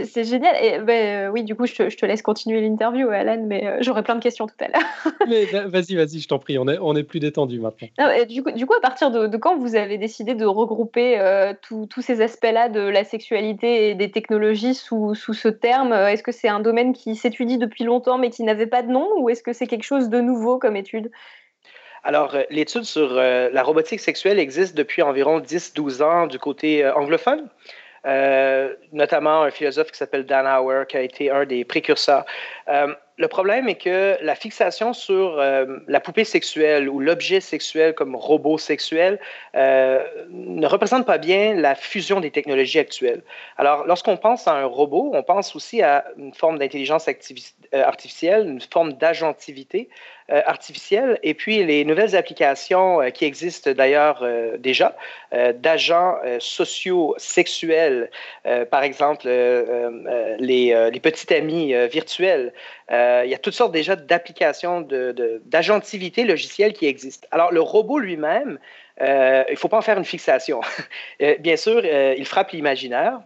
C'est 0.05 0.25
génial. 0.25 0.57
Et 0.63 0.79
ben, 0.79 1.27
euh, 1.27 1.31
oui, 1.31 1.45
du 1.45 1.55
coup, 1.55 1.67
je 1.67 1.75
te, 1.75 2.07
laisse 2.07 2.23
continuer 2.23 2.61
l'interview, 2.61 3.09
Alan, 3.09 3.43
mais 3.47 3.67
euh, 3.67 3.79
j'aurai 3.81 4.03
plein 4.03 4.15
de 4.15 4.23
questions 4.23 4.47
tout 4.47 4.55
à 4.61 4.69
l'heure. 4.69 5.15
mais 5.29 5.45
vas-y, 5.45 5.95
vas-y, 5.95 6.21
je 6.21 6.29
t'en 6.29 6.39
prie, 6.39 6.59
on 6.59 6.69
est, 6.69 6.79
on 6.81 6.95
est 6.97 7.03
plus 7.03 7.21
détendu 7.21 7.61
maintenant. 7.61 7.89
du, 8.29 8.43
coup, 8.43 8.51
du 8.53 8.67
coup, 8.67 8.75
à 8.75 8.81
partir 8.81 9.11
de, 9.11 9.37
quand 9.37 9.57
vous 9.57 9.77
avez 9.77 9.99
décidé 9.99 10.35
de 10.35 10.45
regrouper 10.45 11.19
euh, 11.19 11.53
tous 11.63 12.01
ces 12.01 12.21
aspects-là 12.21 12.69
de 12.69 12.81
la 12.81 13.05
sexualité 13.05 13.91
et 13.91 13.95
des 13.95 14.11
technologies 14.11 14.75
sous, 14.75 15.15
sous 15.15 15.35
ce 15.35 15.49
terme? 15.49 15.93
Est-ce 15.93 16.23
que 16.23 16.33
c'est 16.33 16.49
un 16.49 16.61
domaine 16.61 16.93
qui 16.93 17.17
s'étudie 17.17 17.59
depuis 17.59 17.85
longtemps 17.85 18.19
mais 18.19 18.31
qui 18.31 18.43
n'avait 18.43 18.67
pas 18.67 18.83
de 18.83 18.91
nom 18.91 19.09
ou 19.19 19.29
est-ce 19.31 19.43
que 19.43 19.53
c'est 19.53 19.67
quelque 19.67 19.85
chose 19.85 20.09
de 20.09 20.21
nouveau 20.21 20.59
comme 20.59 20.77
étude? 20.77 21.11
Alors, 22.05 22.37
l'étude 22.51 22.83
sur 22.83 23.15
la 23.15 23.63
robotique 23.63 24.01
sexuelle 24.01 24.39
existe 24.39 24.77
depuis 24.77 25.03
environ 25.03 25.39
10-12 25.39 26.03
ans 26.03 26.27
du 26.27 26.39
côté 26.39 26.85
anglophone. 26.89 27.49
Euh, 28.05 28.75
notamment 28.93 29.43
un 29.43 29.51
philosophe 29.51 29.93
qui 29.93 29.99
s'appelle 29.99 30.27
Dan 30.27 30.47
Auer, 30.47 30.85
qui 30.89 30.97
a 30.97 31.03
été 31.03 31.31
un 31.31 31.47
des 31.47 31.65
précurseurs. 31.65 32.25
Euh, 33.13 33.23
le 33.23 33.29
problème 33.29 33.69
est 33.69 33.77
que 33.77 34.19
la 34.23 34.35
fixation 34.35 34.93
sur 34.93 35.39
euh, 35.39 35.79
la 35.87 36.01
poupée 36.01 36.25
sexuelle 36.25 36.89
ou 36.89 37.01
l'objet 37.01 37.41
sexuel 37.41 37.95
comme 37.95 38.17
robot 38.17 38.59
sexuel 38.59 39.19
ne 39.55 40.67
représente 40.67 41.07
pas 41.07 41.19
bien 41.19 41.55
la 41.55 41.75
fusion 41.75 42.21
des 42.21 42.31
technologies 42.31 42.79
actuelles. 42.79 43.23
Alors, 43.57 43.87
lorsqu'on 43.87 44.17
pense 44.17 44.49
à 44.49 44.53
un 44.53 44.65
robot, 44.65 45.13
on 45.15 45.23
pense 45.23 45.55
aussi 45.55 45.83
à 45.83 46.05
une 46.17 46.35
forme 46.35 46.59
d'intelligence 46.59 47.09
artificielle, 47.73 48.47
une 48.47 48.61
forme 48.61 48.95
d'agentivité. 48.95 49.89
Euh, 50.31 50.41
artificielle 50.47 51.19
et 51.25 51.35
puis 51.35 51.65
les 51.65 51.85
nouvelles 51.85 52.15
applications 52.15 53.03
euh, 53.03 53.11
qui 53.11 53.25
existent 53.25 53.73
d'ailleurs 53.73 54.21
euh, 54.23 54.57
déjà 54.57 54.97
d'agents 55.55 56.17
sociaux 56.39 57.15
sexuels, 57.17 58.11
par 58.71 58.83
exemple 58.83 59.27
les, 59.27 60.91
les, 60.93 61.01
petits 61.01 61.33
amis 61.33 61.75
virtuels. 61.89 62.53
Il 62.93 63.31
y 63.31 63.35
a 63.35 63.39
toutes 63.39 63.55
sortes 63.55 63.73
déjà 63.73 63.97
d'applications 63.97 64.83
d'agentivité 65.47 66.25
de, 66.25 66.29
logicielle 66.29 66.75
qui 66.75 66.87
existent. 66.87 67.27
Alors 67.31 67.51
le 67.51 67.61
robot 67.61 67.99
lui-même, 67.99 68.59
euh, 69.01 69.45
il 69.49 69.53
ne 69.53 69.57
faut 69.57 69.69
pas 69.69 69.79
en 69.79 69.83
faire 69.83 69.99
une 69.99 70.05
fixation. 70.05 70.61
Euh, 71.21 71.37
bien 71.39 71.57
sûr, 71.57 71.83
euh, 71.85 72.15
il 72.17 72.25
frappe 72.27 72.51
l'imaginaire. 72.51 73.21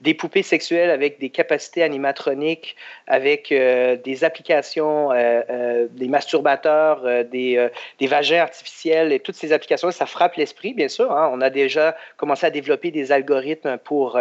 des 0.00 0.14
poupées 0.14 0.42
sexuelles 0.42 0.90
avec 0.90 1.18
des 1.18 1.28
capacités 1.28 1.82
animatroniques, 1.82 2.76
avec 3.06 3.52
des 3.52 4.24
applications, 4.24 5.10
des 5.10 6.08
masturbateurs, 6.08 7.02
des, 7.24 7.70
vagins 8.00 8.40
artificiels 8.40 9.12
et 9.12 9.20
toutes 9.20 9.34
ces 9.34 9.52
applications, 9.52 9.90
ça 9.90 10.06
frappe 10.06 10.36
l'esprit, 10.36 10.72
bien 10.72 10.88
sûr. 10.88 11.10
Hein. 11.12 11.30
On 11.32 11.40
a 11.40 11.50
déjà 11.50 11.96
commencé 12.16 12.46
à 12.46 12.50
développer 12.50 12.90
des 12.90 13.12
algorithmes 13.12 13.76
pour 13.78 14.18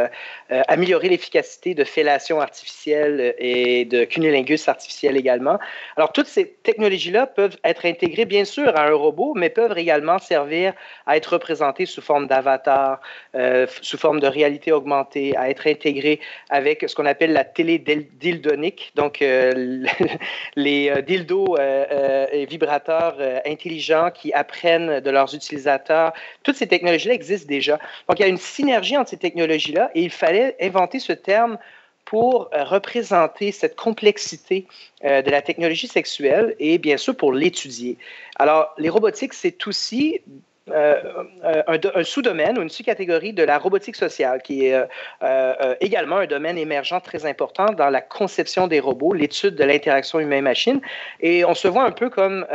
améliorer 0.50 1.10
l'efficacité 1.10 1.74
de 1.74 1.84
fellation 1.84 2.42
artificielle 2.42 3.36
et 3.38 3.86
de 3.86 4.04
cunnilingus 4.04 4.68
artificiel 4.68 5.16
également. 5.16 5.60
Alors, 5.96 6.12
toutes 6.12 6.28
ces 6.28 6.50
technologies-là 6.50 7.28
peuvent 7.28 7.58
être 7.64 7.86
intégrées, 7.86 8.26
bien 8.26 8.46
sûr, 8.46 8.76
à 8.76 8.88
un 8.88 8.94
robot, 8.94 9.34
mais 9.36 9.50
peuvent 9.50 9.78
également 9.78 10.18
servir 10.28 10.74
à 11.06 11.18
être 11.18 11.34
représenté 11.34 11.86
sous 11.86 12.02
forme 12.02 12.28
d'avatar, 12.28 13.02
euh, 13.36 13.66
sous 13.82 13.98
forme 13.98 14.20
de 14.20 14.28
réalité 14.28 14.72
augmentée, 14.72 15.36
à 15.38 15.50
être 15.50 15.68
intégré 15.68 16.20
avec 16.50 16.86
ce 16.88 16.96
qu'on 16.96 17.06
appelle 17.06 17.34
la 17.34 17.44
télé 17.44 17.80
dildonique, 17.80 18.92
donc 18.96 19.22
euh, 19.22 19.84
les 20.56 20.90
euh, 20.90 21.02
dildos 21.02 21.58
et 21.58 22.46
vibrateurs 22.46 23.18
intelligents 23.46 24.12
qui 24.12 24.34
apprennent 24.34 25.00
de 25.00 25.10
leurs 25.10 25.34
utilisateurs. 25.34 26.14
Toutes 26.44 26.56
ces 26.56 26.68
technologies-là 26.68 27.14
existent 27.14 27.48
déjà. 27.48 27.80
Donc 28.08 28.20
il 28.20 28.22
y 28.22 28.26
a 28.26 28.28
une 28.28 28.38
synergie 28.38 28.98
entre 28.98 29.10
ces 29.10 29.18
technologies-là 29.18 29.92
et 29.96 30.02
il 30.02 30.12
fallait 30.12 30.56
inventer 30.62 31.00
ce 31.00 31.14
terme 31.14 31.58
pour 32.10 32.50
représenter 32.54 33.52
cette 33.52 33.76
complexité 33.76 34.66
de 35.04 35.30
la 35.30 35.42
technologie 35.42 35.88
sexuelle 35.88 36.56
et 36.60 36.78
bien 36.78 36.98
sûr 36.98 37.16
pour 37.16 37.34
l'étudier. 37.34 37.98
Alors, 38.38 38.74
les 38.78 38.90
robotiques, 38.90 39.34
c'est 39.34 39.68
aussi 39.68 40.22
euh, 40.72 41.24
un, 41.96 42.04
sous-domaine 42.04 42.58
ou 42.58 42.62
une 42.62 42.70
sous-catégorie 42.70 43.32
de 43.32 43.44
la 43.44 43.58
robotique 43.58 43.96
sociale, 43.96 44.42
qui 44.42 44.66
est 44.66 44.74
euh, 44.74 44.86
euh, 45.24 45.76
également 45.80 46.18
un 46.18 46.26
domaine 46.26 46.58
émergent 46.58 47.02
très 47.02 47.26
important 47.26 47.68
dans 47.68 47.90
la 47.90 48.02
conception 48.02 48.68
des 48.68 48.80
robots, 48.80 49.14
l'étude 49.14 49.56
de 49.56 49.64
l'interaction 49.64 50.20
humain-machine. 50.20 50.82
Et 51.22 51.46
on 51.46 51.54
se 51.54 51.68
voit 51.68 51.84
un 51.84 51.92
peu 51.92 52.10
comme, 52.10 52.46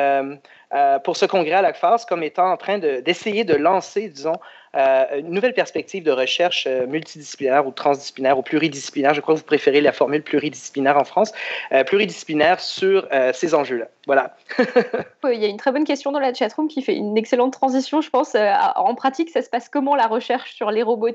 pour 1.04 1.16
ce 1.16 1.26
congrès 1.26 1.52
à 1.52 1.62
l'ACFAS, 1.62 2.04
comme 2.08 2.22
étant 2.22 2.50
en 2.50 2.56
train 2.56 2.78
d'essayer 2.78 3.44
de 3.44 3.54
lancer, 3.54 4.08
disons, 4.08 4.38
euh, 4.74 5.18
une 5.18 5.30
nouvelle 5.30 5.54
perspective 5.54 6.02
de 6.02 6.10
recherche 6.10 6.66
euh, 6.66 6.86
multidisciplinaire 6.86 7.66
ou 7.66 7.72
transdisciplinaire 7.72 8.38
ou 8.38 8.42
pluridisciplinaire. 8.42 9.12
Je 9.12 9.20
crois 9.20 9.34
que 9.34 9.40
vous 9.40 9.46
préférez 9.46 9.80
la 9.80 9.92
formule 9.92 10.22
pluridisciplinaire 10.22 10.96
en 10.96 11.04
France, 11.04 11.32
euh, 11.72 11.84
pluridisciplinaire 11.84 12.60
sur 12.60 13.08
ces 13.34 13.54
enjeux-là. 13.54 13.88
Voilà. 14.06 14.36
Il 15.24 15.40
y 15.40 15.44
a 15.44 15.48
une 15.48 15.56
très 15.56 15.72
bonne 15.72 15.84
question 15.84 16.12
dans 16.12 16.18
la 16.18 16.32
chatroom 16.32 16.68
qui 16.68 16.82
fait 16.82 16.94
une 16.94 17.16
excellente 17.16 17.52
transition, 17.52 18.00
je 18.00 18.10
pense. 18.10 18.34
en 18.34 18.94
pratique, 18.94 19.30
ça 19.30 19.42
se 19.42 19.48
passe 19.48 19.68
comment 19.68 19.94
la 19.94 20.06
recherche 20.06 20.54
sur 20.54 20.70
les, 20.70 20.82
robots, 20.82 21.08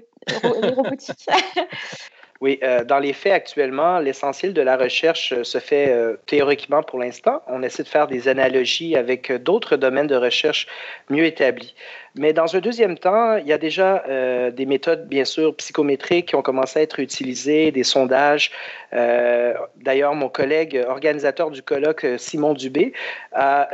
les 0.62 0.70
robotiques? 0.70 1.28
Oui, 2.40 2.60
euh, 2.62 2.84
dans 2.84 3.00
les 3.00 3.14
faits 3.14 3.34
actuellement, 3.34 4.00
l'essentiel 4.00 4.54
de 4.54 4.62
la 4.62 4.78
recherche 4.78 5.34
euh, 5.34 5.44
se 5.44 5.58
fait 5.58 5.90
euh, 5.90 6.18
théoriquement 6.28 6.84
pour 6.84 7.00
l'instant. 7.00 7.42
On 7.48 7.64
essaie 7.64 7.82
de 7.84 7.88
faire 7.88 8.08
des 8.08 8.28
analogies 8.28 8.96
avec 8.96 9.32
d'autres 9.32 9.76
domaines 9.76 10.08
de 10.08 10.16
recherche 10.16 10.68
mieux 11.10 11.26
établis. 11.26 11.74
Mais 12.16 12.34
dans 12.34 12.56
un 12.56 12.60
deuxième 12.60 12.98
temps, 12.98 13.38
il 13.38 13.48
y 13.48 13.54
a 13.54 13.60
déjà 13.60 14.04
des 14.50 14.66
méthodes, 14.66 15.08
bien 15.08 15.24
sûr, 15.24 15.56
psychométriques 15.56 16.30
qui 16.30 16.36
ont 16.36 16.42
commencé 16.42 16.80
à 16.80 16.82
être 16.82 17.00
utilisées, 17.00 17.70
des 17.72 17.84
sondages. 17.84 18.50
D'ailleurs, 18.92 20.16
mon 20.16 20.28
collègue 20.28 20.84
organisateur 20.88 21.52
du 21.52 21.62
colloque, 21.62 22.08
Simon 22.18 22.56
Dubé, 22.56 22.94
a 23.34 23.70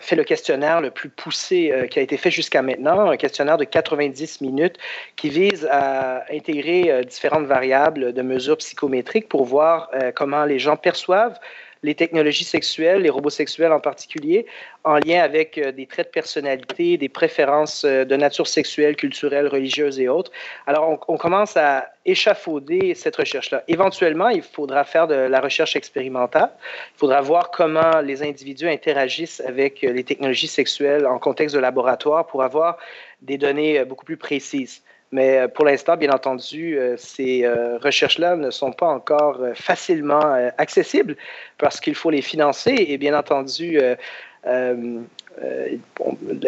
fait 0.00 0.16
le 0.16 0.24
questionnaire 0.24 0.80
le 0.80 0.90
plus 0.90 1.08
poussé 1.08 1.70
euh, 1.70 1.86
qui 1.86 1.98
a 1.98 2.02
été 2.02 2.16
fait 2.16 2.30
jusqu'à 2.30 2.62
maintenant, 2.62 3.10
un 3.10 3.16
questionnaire 3.16 3.56
de 3.56 3.64
90 3.64 4.40
minutes 4.40 4.76
qui 5.16 5.28
vise 5.28 5.66
à 5.70 6.24
intégrer 6.32 6.90
euh, 6.90 7.02
différentes 7.02 7.46
variables 7.46 8.12
de 8.12 8.22
mesures 8.22 8.56
psychométriques 8.58 9.28
pour 9.28 9.44
voir 9.44 9.90
euh, 9.94 10.12
comment 10.14 10.44
les 10.44 10.58
gens 10.58 10.76
perçoivent 10.76 11.38
les 11.82 11.94
technologies 11.94 12.44
sexuelles, 12.44 13.02
les 13.02 13.10
robots 13.10 13.30
sexuels 13.30 13.72
en 13.72 13.80
particulier, 13.80 14.46
en 14.84 14.96
lien 14.96 15.22
avec 15.22 15.58
euh, 15.58 15.72
des 15.72 15.86
traits 15.86 16.08
de 16.08 16.12
personnalité, 16.12 16.96
des 16.96 17.08
préférences 17.08 17.84
euh, 17.84 18.04
de 18.04 18.16
nature 18.16 18.46
sexuelle, 18.46 18.96
culturelle, 18.96 19.46
religieuse 19.46 20.00
et 20.00 20.08
autres. 20.08 20.30
Alors, 20.66 20.98
on, 21.08 21.16
commence 21.16 21.56
à 21.56 21.90
échafauder 22.06 22.94
cette 22.94 23.16
recherche-là. 23.16 23.64
Éventuellement, 23.68 24.28
il 24.28 24.42
faudra 24.42 24.84
faire 24.84 25.06
de 25.06 25.14
la 25.14 25.40
recherche 25.40 25.76
expérimentale. 25.76 26.50
Il 26.94 26.98
faudra 26.98 27.20
voir 27.20 27.50
comment 27.50 28.00
les 28.00 28.22
individus 28.22 28.68
interagissent 28.68 29.40
avec 29.40 29.84
euh, 29.84 29.92
les 29.92 30.04
technologies 30.04 30.48
sexuelles 30.48 31.06
en 31.06 31.18
contexte 31.18 31.54
de 31.54 31.60
laboratoire 31.60 32.26
pour 32.26 32.42
avoir 32.42 32.78
des 33.20 33.36
données 33.36 33.84
beaucoup 33.84 34.04
plus 34.04 34.16
précises. 34.16 34.82
Mais 35.10 35.38
euh, 35.38 35.48
pour 35.48 35.64
l'instant, 35.64 35.96
bien 35.96 36.10
entendu, 36.10 36.78
euh, 36.78 36.96
ces 36.98 37.44
euh, 37.44 37.78
recherches-là 37.78 38.36
ne 38.36 38.50
sont 38.50 38.72
pas 38.72 38.88
encore 38.88 39.40
facilement 39.54 40.50
accessibles 40.58 41.16
parce 41.56 41.80
qu'il 41.80 41.94
faut 41.94 42.10
les 42.10 42.22
financer 42.22 42.74
et 42.76 42.98
bien 42.98 43.16
entendu, 43.18 43.80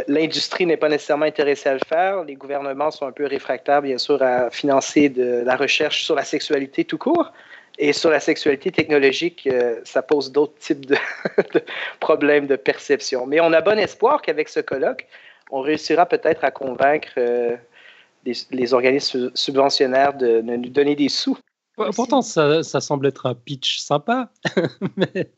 l'industrie 0.08 0.66
n'est 0.66 0.76
pas 0.76 0.88
nécessairement 0.88 1.24
intéressée 1.24 1.68
à 1.68 1.74
le 1.74 1.80
faire. 1.86 2.24
Les 2.24 2.34
gouvernements 2.34 2.90
sont 2.90 3.06
un 3.06 3.12
peu 3.12 3.26
réfractaires, 3.26 3.82
bien 3.82 3.98
sûr, 3.98 4.22
à 4.22 4.50
financer 4.50 5.08
de 5.08 5.42
la 5.44 5.56
recherche 5.56 6.04
sur 6.04 6.14
la 6.14 6.24
sexualité 6.24 6.84
tout 6.84 6.98
court. 6.98 7.32
Et 7.78 7.94
sur 7.94 8.10
la 8.10 8.20
sexualité 8.20 8.70
technologique, 8.70 9.48
ça 9.84 10.02
pose 10.02 10.30
d'autres 10.32 10.58
types 10.58 10.84
de, 10.84 10.96
de, 11.54 11.62
problèmes 11.98 12.46
de 12.46 12.56
perception. 12.56 13.26
Mais 13.26 13.40
on 13.40 13.54
a 13.54 13.62
bon 13.62 13.78
espoir 13.78 14.20
qu'avec 14.20 14.50
ce 14.50 14.60
colloque, 14.60 15.06
on 15.50 15.62
réussira 15.62 16.04
peut-être 16.04 16.44
à 16.44 16.50
convaincre 16.50 17.18
les 18.24 18.74
organismes 18.74 19.30
subventionnaires 19.34 20.16
de, 20.16 20.40
nous 20.40 20.68
donner 20.68 20.96
des 20.96 21.08
sous. 21.08 21.38
Pourtant, 21.94 22.20
ça, 22.20 22.62
semble 22.62 23.06
être 23.06 23.26
un 23.26 23.34
pitch 23.34 23.78
sympa, 23.78 24.30
mais 24.96 25.32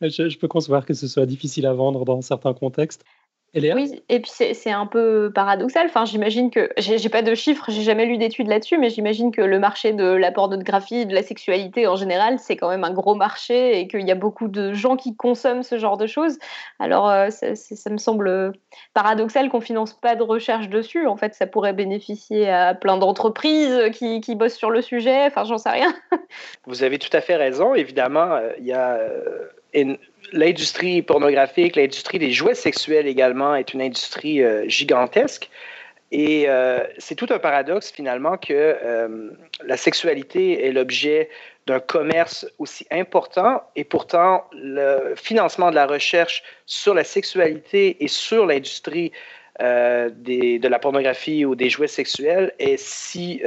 je, 0.00 0.38
peux 0.38 0.48
concevoir 0.48 0.84
que 0.86 0.94
ce 0.94 1.06
soit 1.06 1.26
difficile 1.26 1.66
à 1.66 1.72
vendre 1.72 2.04
dans 2.04 2.20
certains 2.20 2.54
contextes. 2.54 3.04
Oui, 3.54 4.02
et 4.08 4.20
puis 4.20 4.32
c'est 4.32 4.70
un 4.72 4.86
peu 4.86 5.30
paradoxal. 5.32 5.86
Enfin, 5.86 6.04
j'imagine 6.04 6.50
que 6.50 6.70
j'ai 6.76 7.08
pas 7.08 7.22
de 7.22 7.34
chiffres, 7.34 7.66
j'ai 7.68 7.82
jamais 7.82 8.04
lu 8.04 8.16
d'études 8.16 8.48
là-dessus, 8.48 8.78
mais 8.78 8.90
j'imagine 8.90 9.30
que 9.30 9.42
le 9.42 9.60
marché 9.60 9.92
de 9.92 10.04
la 10.04 10.32
pornographie, 10.32 11.06
de 11.06 11.14
la 11.14 11.22
sexualité 11.22 11.86
en 11.86 11.94
général, 11.94 12.40
c'est 12.40 12.56
quand 12.56 12.68
même 12.68 12.82
un 12.82 12.92
gros 12.92 13.14
marché 13.14 13.78
et 13.78 13.86
qu'il 13.86 14.06
y 14.06 14.10
a 14.10 14.16
beaucoup 14.16 14.48
de 14.48 14.72
gens 14.72 14.96
qui 14.96 15.14
consomment 15.14 15.62
ce 15.62 15.78
genre 15.78 15.96
de 15.96 16.08
choses. 16.08 16.38
Alors, 16.80 17.08
euh, 17.08 17.30
ça, 17.30 17.90
me 17.90 17.98
semble 17.98 18.52
paradoxal 18.92 19.48
qu'on 19.50 19.60
finance 19.60 19.94
pas 19.94 20.16
de 20.16 20.22
recherche 20.22 20.68
dessus. 20.68 21.06
En 21.06 21.16
fait, 21.16 21.34
ça 21.34 21.46
pourrait 21.46 21.74
bénéficier 21.74 22.50
à 22.50 22.74
plein 22.74 22.96
d'entreprises 22.96 23.90
qui, 23.92 24.20
qui, 24.20 24.34
bossent 24.34 24.56
sur 24.56 24.70
le 24.70 24.82
sujet. 24.82 25.26
Enfin, 25.26 25.44
j'en 25.44 25.58
sais 25.58 25.70
rien. 25.70 25.94
Vous 26.66 26.82
avez 26.82 26.98
tout 26.98 27.14
à 27.16 27.20
fait 27.20 27.36
raison. 27.36 27.74
Évidemment, 27.74 28.32
euh, 28.32 28.50
il 28.58 28.66
y 28.66 28.72
a 28.72 28.94
euh, 28.94 29.48
l'industrie 30.34 31.00
pornographique, 31.00 31.76
l'industrie 31.76 32.18
des 32.18 32.32
jouets 32.32 32.54
sexuels 32.54 33.06
également 33.06 33.54
est 33.54 33.72
une 33.72 33.80
industrie 33.80 34.42
euh, 34.42 34.68
gigantesque. 34.68 35.48
Et 36.10 36.44
euh, 36.48 36.80
c'est 36.98 37.14
tout 37.14 37.28
un 37.30 37.38
paradoxe 37.38 37.90
finalement 37.90 38.36
que 38.36 38.52
euh, 38.52 39.30
la 39.64 39.76
sexualité 39.76 40.66
est 40.66 40.72
l'objet 40.72 41.30
d'un 41.66 41.80
commerce 41.80 42.46
aussi 42.58 42.86
important 42.90 43.62
et 43.74 43.84
pourtant 43.84 44.44
le 44.52 45.14
financement 45.16 45.70
de 45.70 45.76
la 45.76 45.86
recherche 45.86 46.42
sur 46.66 46.94
la 46.94 47.04
sexualité 47.04 48.04
et 48.04 48.08
sur 48.08 48.44
l'industrie 48.44 49.12
de 49.60 50.68
la 50.68 50.78
pornographie 50.80 51.44
ou 51.44 51.54
des 51.54 51.70
jouets 51.70 51.86
sexuels 51.86 52.52
est 52.58 52.76
si 52.76 53.40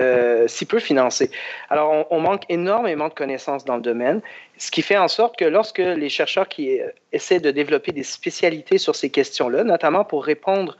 peu 0.69 0.79
financé. 0.79 1.29
Alors, 1.69 2.07
on, 2.09 2.19
manque 2.21 2.43
énormément 2.47 3.09
de 3.09 3.13
connaissances 3.13 3.65
dans 3.65 3.75
le 3.75 3.81
domaine, 3.81 4.21
ce 4.57 4.71
qui 4.71 4.81
fait 4.81 4.97
en 4.97 5.07
sorte 5.07 5.37
que 5.37 5.45
lorsque 5.45 5.79
les 5.79 6.09
chercheurs 6.09 6.47
qui 6.47 6.79
euh, 6.79 6.89
essaient 7.11 7.39
de 7.39 7.51
développer 7.51 7.91
des 7.91 8.03
spécialités 8.03 8.77
sur 8.77 8.95
ces 8.95 9.09
questions-là, 9.09 9.63
notamment 9.63 10.03
pour 10.03 10.25
répondre 10.25 10.77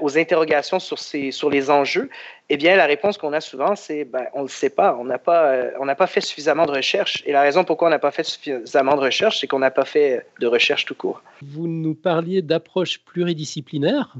aux 0.00 0.18
interrogations 0.18 0.80
sur, 0.80 0.98
ces, 0.98 1.30
sur 1.30 1.50
les 1.50 1.70
enjeux, 1.70 2.08
eh 2.48 2.56
bien, 2.56 2.74
la 2.74 2.86
réponse 2.86 3.18
qu'on 3.18 3.32
a 3.34 3.40
souvent, 3.40 3.76
c'est 3.76 4.04
ben, 4.04 4.24
on 4.32 4.38
ne 4.38 4.44
le 4.44 4.48
sait 4.48 4.70
pas, 4.70 4.96
on 4.98 5.04
n'a 5.04 5.18
pas, 5.18 5.66
on 5.78 5.84
n'a 5.84 5.94
pas 5.94 6.06
fait 6.06 6.22
suffisamment 6.22 6.66
de 6.66 6.72
recherche. 6.72 7.22
Et 7.26 7.32
la 7.32 7.42
raison 7.42 7.64
pourquoi 7.64 7.86
on 7.88 7.90
n'a 7.90 7.98
pas 7.98 8.10
fait 8.10 8.24
suffisamment 8.24 8.96
de 8.96 9.02
recherche, 9.02 9.38
c'est 9.38 9.46
qu'on 9.46 9.58
n'a 9.58 9.70
pas 9.70 9.84
fait 9.84 10.26
de 10.40 10.46
recherche 10.46 10.86
tout 10.86 10.94
court. 10.94 11.22
Vous 11.42 11.68
nous 11.68 11.94
parliez 11.94 12.40
d'approche 12.42 12.98
pluridisciplinaire. 13.04 14.14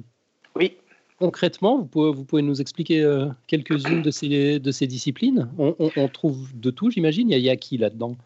Oui. 0.54 0.76
Concrètement, 1.18 1.78
vous 1.78 1.86
pouvez, 1.86 2.12
vous 2.12 2.24
pouvez 2.24 2.42
nous 2.42 2.60
expliquer 2.60 3.02
euh, 3.02 3.26
quelques-unes 3.48 4.02
de 4.02 4.10
ces, 4.10 4.60
de 4.60 4.70
ces 4.70 4.86
disciplines? 4.86 5.50
On, 5.58 6.08
trouve 6.08 6.48
de 6.54 6.70
tout, 6.70 6.90
j'imagine. 6.90 7.30
Il, 7.30 7.40
y 7.40 7.50
a 7.50 7.56
qui 7.56 7.76
là-dedans? 7.76 8.16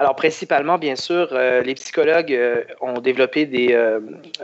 Alors, 0.00 0.14
principalement, 0.14 0.78
bien 0.78 0.94
sûr, 0.94 1.30
euh, 1.32 1.60
les 1.62 1.74
psychologues 1.74 2.32
euh, 2.32 2.62
ont 2.80 3.00
développé 3.00 3.46
des, 3.46 3.76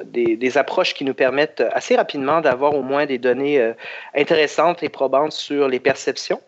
des, 0.05 0.37
des, 0.37 0.59
approches 0.59 0.95
qui 0.95 1.05
nous 1.05 1.15
permettent 1.15 1.63
assez 1.73 1.95
rapidement 1.95 2.41
d'avoir 2.41 2.75
au 2.75 2.83
moins 2.83 3.07
des 3.07 3.19
données 3.19 3.73
intéressantes 4.15 4.83
et 4.83 4.89
probantes 4.89 5.33
sur 5.33 5.69
les 5.69 5.79
perceptions. 5.81 6.41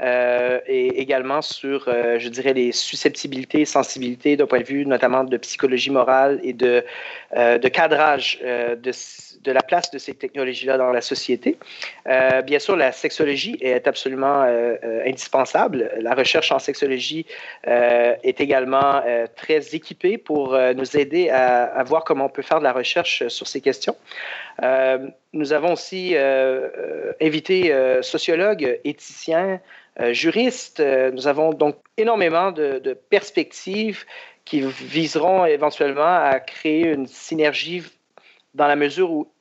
et 0.00 1.00
également 1.00 1.42
sur, 1.42 1.86
je 2.18 2.28
dirais, 2.28 2.54
les 2.54 2.72
susceptibilités 2.72 3.60
et 3.60 3.64
sensibilités 3.66 4.36
d'un 4.36 4.46
point 4.46 4.60
de 4.60 4.64
vue 4.64 4.86
notamment 4.86 5.24
de 5.24 5.36
psychologie 5.36 5.90
morale 5.90 6.40
et 6.42 6.54
de, 6.54 6.84
de 7.36 7.68
cadrage 7.68 8.40
de 8.40 8.92
de 9.42 9.52
la 9.52 9.62
place 9.62 9.90
de 9.90 9.98
ces 9.98 10.14
technologies-là 10.14 10.76
dans 10.76 10.90
la 10.90 11.00
société. 11.00 11.56
Euh, 12.06 12.42
bien 12.42 12.58
sûr, 12.58 12.76
la 12.76 12.92
sexologie 12.92 13.56
est 13.60 13.86
absolument 13.88 14.42
euh, 14.42 14.76
euh, 14.84 15.02
indispensable. 15.06 15.90
La 15.98 16.14
recherche 16.14 16.52
en 16.52 16.58
sexologie 16.58 17.26
est 17.64 18.40
également 18.40 19.02
très 19.36 19.74
équipée 19.74 20.18
pour 20.18 20.58
nous 20.76 20.96
aider 20.96 21.30
à, 21.30 21.82
voir 21.84 22.04
comment 22.04 22.26
on 22.26 22.28
peut 22.28 22.42
faire 22.42 22.58
de 22.58 22.64
la 22.64 22.72
recherche 22.72 23.26
sur 23.28 23.46
ces 23.46 23.60
questions. 23.60 23.96
nous 25.32 25.52
avons 25.52 25.72
aussi 25.72 26.16
invité 27.20 27.74
sociologues, 28.02 28.78
éthiciens, 28.84 29.60
juristes. 30.10 30.82
Nous 31.12 31.26
avons 31.28 31.52
donc 31.52 31.76
énormément 31.96 32.52
de 32.52 32.94
perspectives 33.10 34.04
qui 34.44 34.60
viseront 34.62 35.44
éventuellement 35.44 36.16
à 36.24 36.40
créer 36.40 36.86
une 36.88 37.06
synergie 37.06 37.82
dans 38.54 38.66
la 38.66 38.76
mesure 38.76 39.10
où 39.10 39.32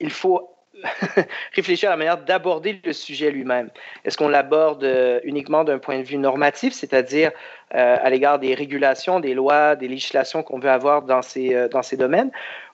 il 0.00 0.10
faut 0.10 0.50
réfléchir 1.54 1.88
à 1.88 1.92
la 1.92 1.96
manière 1.96 2.18
d'aborder 2.18 2.80
le 2.84 2.92
sujet 2.92 3.30
lui-même. 3.30 3.70
Est-ce 4.04 4.16
qu'on 4.16 4.28
l'aborde 4.28 4.84
euh, 4.84 5.20
uniquement 5.24 5.64
d'un 5.64 5.78
point 5.78 5.98
de 5.98 6.04
vue 6.04 6.18
normatif, 6.18 6.72
c'est-à-dire 6.72 7.32
euh, 7.74 7.96
à 8.00 8.10
l'égard 8.10 8.38
des 8.38 8.54
régulations, 8.54 9.20
des 9.20 9.34
lois, 9.34 9.76
des 9.76 9.88
législations 9.88 10.42
qu'on 10.42 10.58
veut 10.58 10.70
avoir 10.70 11.02
dans 11.02 11.22
ces, 11.22 11.54
euh, 11.54 11.68
dans 11.68 11.82
ces 11.82 11.96
domaines, 11.96 12.30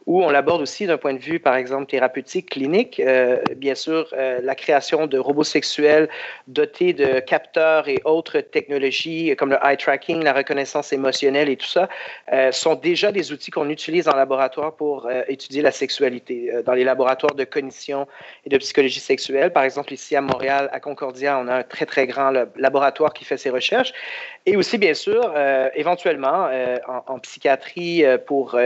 où 0.06 0.22
on 0.22 0.30
l'aborde 0.30 0.60
aussi 0.60 0.86
d'un 0.86 0.98
point 0.98 1.14
de 1.14 1.18
vue, 1.18 1.40
par 1.40 1.56
exemple, 1.56 1.86
thérapeutique, 1.86 2.50
clinique. 2.50 3.00
Euh, 3.00 3.38
bien 3.56 3.74
sûr, 3.74 4.08
euh, 4.12 4.40
la 4.42 4.54
création 4.54 5.06
de 5.06 5.18
robots 5.18 5.44
sexuels 5.44 6.08
dotés 6.46 6.92
de 6.92 7.20
capteurs 7.20 7.88
et 7.88 8.00
autres 8.04 8.40
technologies 8.40 9.34
comme 9.36 9.50
le 9.50 9.58
eye 9.62 9.76
tracking, 9.76 10.22
la 10.22 10.32
reconnaissance 10.32 10.92
émotionnelle 10.92 11.48
et 11.48 11.56
tout 11.56 11.66
ça, 11.66 11.88
euh, 12.32 12.52
sont 12.52 12.74
déjà 12.74 13.12
des 13.12 13.32
outils 13.32 13.50
qu'on 13.50 13.70
utilise 13.70 14.08
en 14.08 14.16
laboratoire 14.16 14.74
pour 14.74 15.08
étudier 15.28 15.62
la 15.62 15.72
sexualité. 15.72 16.50
dans 16.64 16.72
les 16.72 16.84
laboratoires 16.84 17.34
de 17.34 17.44
cognition 17.44 18.06
et 18.44 18.48
de 18.48 18.58
psychologie 18.58 19.00
sexuelle, 19.00 19.52
par 19.52 19.64
exemple, 19.64 19.92
ici 19.92 20.16
à 20.16 20.20
Montréal, 20.20 20.68
à 20.72 20.80
Concordia, 20.80 21.38
on 21.38 21.48
a 21.48 21.56
un 21.56 21.62
très, 21.62 21.86
très 21.86 22.06
grand 22.06 22.32
laboratoire 22.56 23.12
qui 23.12 23.24
fait 23.24 23.36
ces 23.36 23.50
recherches. 23.50 23.92
Et 24.46 24.56
aussi, 24.56 24.76
bien 24.78 24.94
sûr, 24.94 25.32
éventuellement, 25.74 26.48
en, 26.88 27.14
en, 27.14 27.18
psychiatrie, 27.18 28.04
pour 28.26 28.58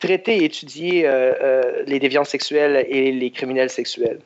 traiter 0.00 0.38
et 0.38 0.44
étudier 0.44 1.06
euh, 1.06 1.32
euh, 1.40 1.82
les 1.86 2.00
déviants 2.00 2.24
sexuels 2.24 2.84
et 2.88 3.12
les 3.12 3.30
criminels 3.30 3.70
sexuels. 3.70 4.18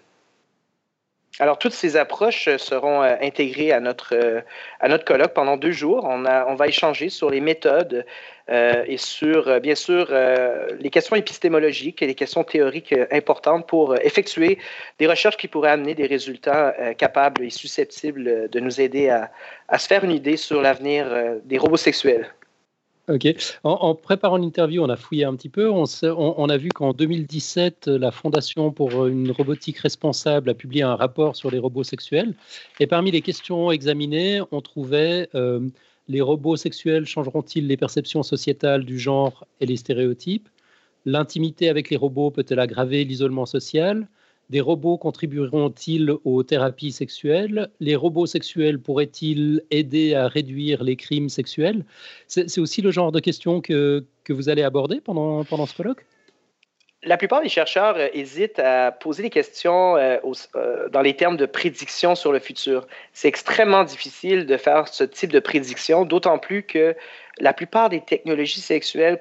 Alors, 1.40 1.58
toutes 1.58 1.72
ces 1.72 1.96
approches 1.96 2.48
seront 2.58 3.02
euh, 3.02 3.16
intégrées 3.20 3.72
à 3.72 3.80
notre, 3.80 4.14
à 4.78 4.88
notre 4.88 5.04
colloque 5.04 5.34
pendant 5.34 5.56
deux 5.56 5.72
jours. 5.72 6.04
On 6.04 6.54
va 6.54 6.68
échanger 6.68 7.08
sur 7.08 7.28
les 7.28 7.40
méthodes 7.40 8.06
et 8.46 8.98
sur, 8.98 9.58
bien 9.60 9.74
sûr, 9.74 10.12
les 10.78 10.90
questions 10.90 11.16
épistémologiques 11.16 12.02
et 12.02 12.06
les 12.06 12.14
questions 12.14 12.44
théoriques 12.44 12.94
importantes 13.10 13.66
pour 13.66 13.96
effectuer 13.96 14.58
des 14.98 15.06
recherches 15.06 15.38
qui 15.38 15.48
pourraient 15.48 15.70
amener 15.70 15.94
des 15.94 16.06
résultats 16.06 16.74
capables 16.98 17.42
et 17.42 17.50
susceptibles 17.50 18.50
de 18.50 18.60
nous 18.60 18.82
aider 18.82 19.08
à, 19.08 19.32
à 19.68 19.78
se 19.78 19.88
faire 19.88 20.04
une 20.04 20.12
idée 20.12 20.36
sur 20.36 20.60
l'avenir 20.60 21.06
des 21.44 21.56
robots 21.56 21.78
sexuels. 21.78 22.30
Ok. 23.08 23.28
En, 23.64 23.94
préparant 23.94 24.38
l'interview, 24.38 24.82
on 24.82 24.88
a 24.88 24.96
fouillé 24.96 25.24
un 25.24 25.36
petit 25.36 25.50
peu. 25.50 25.70
On, 25.70 26.48
a 26.48 26.56
vu 26.56 26.70
qu'en 26.70 26.94
2017, 26.94 27.88
la 27.88 28.10
Fondation 28.10 28.72
pour 28.72 29.06
une 29.06 29.30
robotique 29.30 29.78
responsable 29.78 30.48
a 30.48 30.54
publié 30.54 30.82
un 30.82 30.96
rapport 30.96 31.36
sur 31.36 31.50
les 31.50 31.58
robots 31.58 31.84
sexuels. 31.84 32.34
Et 32.80 32.86
parmi 32.86 33.10
les 33.10 33.20
questions 33.20 33.70
examinées, 33.70 34.40
on 34.52 34.62
trouvait 34.62 35.28
euh, 35.34 35.68
les 36.08 36.22
robots 36.22 36.56
sexuels 36.56 37.04
changeront-ils 37.04 37.66
les 37.66 37.76
perceptions 37.76 38.22
sociétales 38.22 38.86
du 38.86 38.98
genre 38.98 39.46
et 39.60 39.66
les 39.66 39.76
stéréotypes? 39.76 40.48
L'intimité 41.04 41.68
avec 41.68 41.90
les 41.90 41.98
robots 41.98 42.30
peut-elle 42.30 42.60
aggraver 42.60 43.04
l'isolement 43.04 43.44
social? 43.44 44.08
Des 44.50 44.60
robots 44.60 44.98
contribueront-ils 44.98 46.12
aux 46.24 46.42
thérapies 46.42 46.92
sexuelles? 46.92 47.70
Les 47.80 47.96
robots 47.96 48.26
sexuels 48.26 48.78
pourraient-ils 48.80 49.62
aider 49.70 50.14
à 50.14 50.28
réduire 50.28 50.84
les 50.84 50.96
crimes 50.96 51.28
sexuels? 51.28 51.84
C'est 52.26 52.58
aussi 52.58 52.82
le 52.82 52.90
genre 52.90 53.12
de 53.12 53.20
questions 53.20 53.60
que, 53.60 54.04
que 54.24 54.32
vous 54.32 54.48
allez 54.48 54.62
aborder 54.62 55.00
pendant, 55.00 55.44
pendant 55.44 55.66
ce 55.66 55.74
colloque? 55.74 56.06
La 57.04 57.16
plupart 57.16 57.42
des 57.42 57.48
chercheurs 57.48 57.96
euh, 57.96 58.08
hésitent 58.12 58.58
à 58.58 58.92
poser 58.92 59.22
des 59.22 59.30
questions 59.30 59.96
euh, 59.96 60.16
euh, 60.56 60.88
dans 60.88 61.00
les 61.02 61.14
termes 61.14 61.36
de 61.36 61.46
prédiction 61.46 62.14
sur 62.14 62.32
le 62.32 62.38
futur. 62.38 62.86
C'est 63.12 63.28
extrêmement 63.28 63.84
difficile 63.84 64.46
de 64.46 64.56
faire 64.56 64.88
ce 64.88 65.04
type 65.04 65.32
de 65.32 65.40
prédiction, 65.40 66.04
d'autant 66.04 66.38
plus 66.38 66.62
que 66.62 66.96
la 67.40 67.52
plupart 67.52 67.88
des 67.88 68.00
technologies 68.00 68.60
sexuelles 68.60 69.18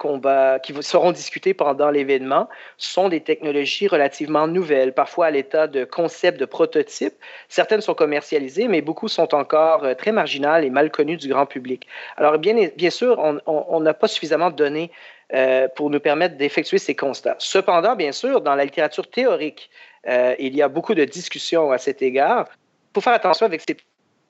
qui 0.62 0.74
seront 0.84 1.12
discutées 1.12 1.56
pendant 1.56 1.90
l'événement 1.90 2.48
sont 2.78 3.10
des 3.10 3.22
technologies 3.22 3.88
relativement 3.88 4.48
nouvelles, 4.48 4.94
parfois 4.94 5.26
à 5.26 5.32
l'état 5.32 5.66
de 5.66 5.84
concept, 5.84 6.40
de 6.40 6.46
prototype. 6.46 7.16
Certaines 7.50 7.82
sont 7.82 7.96
commercialisées, 7.96 8.68
mais 8.68 8.82
beaucoup 8.82 9.08
sont 9.08 9.34
encore 9.34 9.84
très 9.98 10.12
marginales 10.12 10.64
et 10.64 10.70
mal 10.70 10.92
connues 10.92 11.18
du 11.18 11.28
grand 11.28 11.48
public. 11.48 11.88
Alors, 12.16 12.38
bien, 12.38 12.54
bien 12.78 12.92
sûr, 12.92 13.18
on 13.48 13.80
n'a 13.80 13.96
pas 13.96 14.08
suffisamment 14.08 14.52
de 14.52 14.58
données 14.58 14.92
euh, 15.34 15.68
pour 15.76 15.90
nous 15.90 16.00
permettre 16.00 16.38
d'effectuer 16.38 16.78
ces 16.78 16.96
constats. 16.96 17.36
Cependant, 17.40 17.96
bien 17.96 18.12
sûr, 18.12 18.42
dans 18.42 18.56
la 18.56 18.66
littérature 18.66 19.10
théorique, 19.10 19.70
euh, 20.08 20.36
il 20.38 20.56
y 20.56 20.62
a 20.62 20.68
beaucoup 20.68 20.94
de 20.94 21.06
discussions 21.06 21.72
à 21.72 21.78
cet 21.78 22.02
égard. 22.02 22.48
Il 22.52 22.96
faut 22.96 23.02
faire 23.02 23.14
attention 23.14 23.46
avec 23.46 23.62
ces 23.62 23.78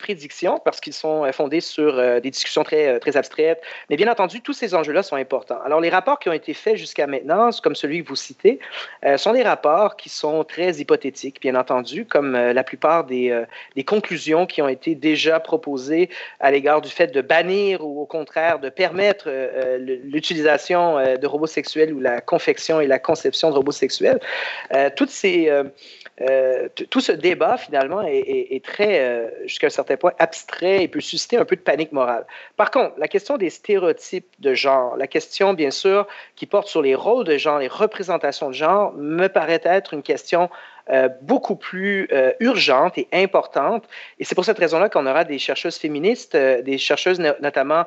prédictions 0.04 0.60
parce 0.64 0.82
qu'ils 0.82 0.93
sont 0.93 1.24
euh, 1.24 1.32
fondés 1.32 1.62
sur 1.62 1.97
euh, 1.97 2.20
des 2.20 2.30
discussions 2.30 2.64
très, 2.64 2.88
euh, 2.88 2.99
très 2.99 3.16
abstraites. 3.16 3.62
Mais 3.89 3.95
bien 3.95 4.12
entendu, 4.12 4.41
tous 4.41 4.54
ces 4.54 4.76
enjeux-là 4.76 5.01
sont 5.01 5.16
importants. 5.16 5.60
Alors, 5.66 5.80
les 5.80 5.89
rapports 5.89 6.20
qui 6.20 6.28
ont 6.30 6.34
été 6.34 6.54
faits 6.54 6.76
jusqu'à 6.76 7.08
maintenant, 7.08 7.49
comme 7.64 7.76
celui 7.76 8.04
que 8.04 8.10
vous 8.10 8.16
citez, 8.16 8.60
sont 9.18 9.34
des 9.34 9.43
rapports 9.43 9.95
qui 9.95 10.10
sont 10.10 10.43
très 10.43 10.72
hypothétiques, 10.76 11.41
bien 11.41 11.56
entendu, 11.56 12.06
comme 12.06 12.34
la 12.34 12.64
plupart 12.64 13.04
des, 13.06 13.43
des, 13.76 13.84
conclusions 13.84 14.45
qui 14.45 14.62
ont 14.62 14.68
été 14.68 14.95
déjà 14.95 15.39
proposées 15.39 16.10
à 16.39 16.51
l'égard 16.51 16.82
du 16.82 16.89
fait 16.89 17.08
de 17.08 17.22
bannir 17.22 17.86
ou 17.86 18.01
au 18.01 18.06
contraire 18.06 18.60
de 18.60 18.70
permettre 18.70 19.30
l'utilisation 19.78 20.97
de 21.18 21.28
robots 21.28 21.47
sexuels 21.47 21.93
ou 21.93 21.99
la 21.99 22.22
confection 22.22 22.82
et 22.82 22.88
la 22.88 22.99
conception 22.99 23.49
de 23.49 23.56
robots 23.56 23.72
sexuels. 23.72 24.20
toutes 24.95 25.12
ces 25.12 25.51
euh, 26.22 26.70
tout 26.91 26.99
ce 26.99 27.11
débat, 27.11 27.57
finalement, 27.57 28.01
est, 28.01 28.64
très, 28.64 28.99
euh, 28.99 29.30
jusqu'à 29.45 29.68
un 29.68 29.72
certain 29.72 29.97
point, 29.97 30.14
abstrait 30.20 30.84
et 30.84 30.88
peut 30.88 31.01
susciter 31.01 31.38
un 31.38 31.45
peu 31.45 31.55
de 31.55 31.61
panique 31.61 31.91
morale. 31.91 32.26
Par 32.55 32.70
contre, 32.70 32.93
la 32.97 33.07
question 33.07 33.38
des 33.38 33.49
stéréotypes 33.49 34.28
de 34.39 34.53
genre, 34.53 34.95
la 34.95 35.07
question, 35.07 35.53
bien 35.53 35.72
sûr, 35.72 36.07
qui 36.36 36.45
porte 36.45 36.68
sur 36.68 36.82
les 36.82 36.93
rôles 36.93 37.26
de 37.26 37.38
genre, 37.38 37.59
les 37.59 37.68
représentations 37.68 38.49
de 38.49 38.53
genre, 38.53 38.93
me 38.93 39.28
paraît 39.28 39.61
être 39.64 39.93
une 39.93 40.03
question 40.03 40.49
euh, 40.89 41.07
beaucoup 41.21 41.55
plus 41.55 42.09
euh, 42.11 42.34
urgente 42.41 42.97
et 42.97 43.07
importante. 43.13 43.86
Et 44.19 44.25
c'est 44.25 44.36
pour 44.36 44.43
cette 44.43 44.59
raison-là 44.59 44.89
qu'on 44.89 45.07
aura 45.07 45.23
des 45.23 45.39
chercheuses 45.39 45.77
féministes, 45.77 46.36
euh, 46.36 46.61
des 46.61 46.77
chercheuses 46.77 47.19
notamment 47.19 47.86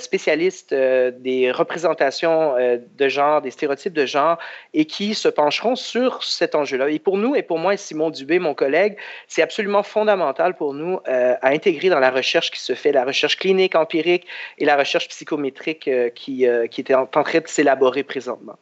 spécialistes 0.00 0.74
des 0.74 1.52
représentations 1.52 2.56
de 2.56 3.08
genre, 3.08 3.40
des 3.40 3.52
stéréotypes 3.52 3.92
de 3.92 4.04
genre, 4.04 4.36
et 4.74 4.84
qui 4.84 5.14
se 5.14 5.28
pencheront 5.28 5.76
sur 5.76 6.24
cet 6.24 6.56
enjeu-là. 6.56 6.88
Et 6.88 6.98
pour 6.98 7.16
nous, 7.16 7.36
et 7.36 7.42
pour 7.42 7.60
moi, 7.60 7.76
Simon 7.76 8.10
Dubé, 8.10 8.40
mon 8.40 8.52
collègue, 8.52 8.96
c'est 9.28 9.42
absolument 9.42 9.84
fondamental 9.84 10.56
pour 10.56 10.74
nous 10.74 10.98
à 11.06 11.48
intégrer 11.50 11.88
dans 11.88 12.00
la 12.00 12.10
recherche 12.10 12.50
qui 12.50 12.58
se 12.58 12.74
fait, 12.74 12.90
la 12.90 13.04
recherche 13.04 13.36
clinique, 13.36 13.76
empirique 13.76 14.26
et 14.58 14.64
la 14.64 14.76
recherche 14.76 15.06
psychométrique 15.06 15.88
qui, 16.16 16.48
qui 16.68 16.80
est 16.80 16.92
en 16.92 17.06
train 17.06 17.38
de 17.38 17.46
s'élaborer 17.46 18.02
présentement. 18.02 18.58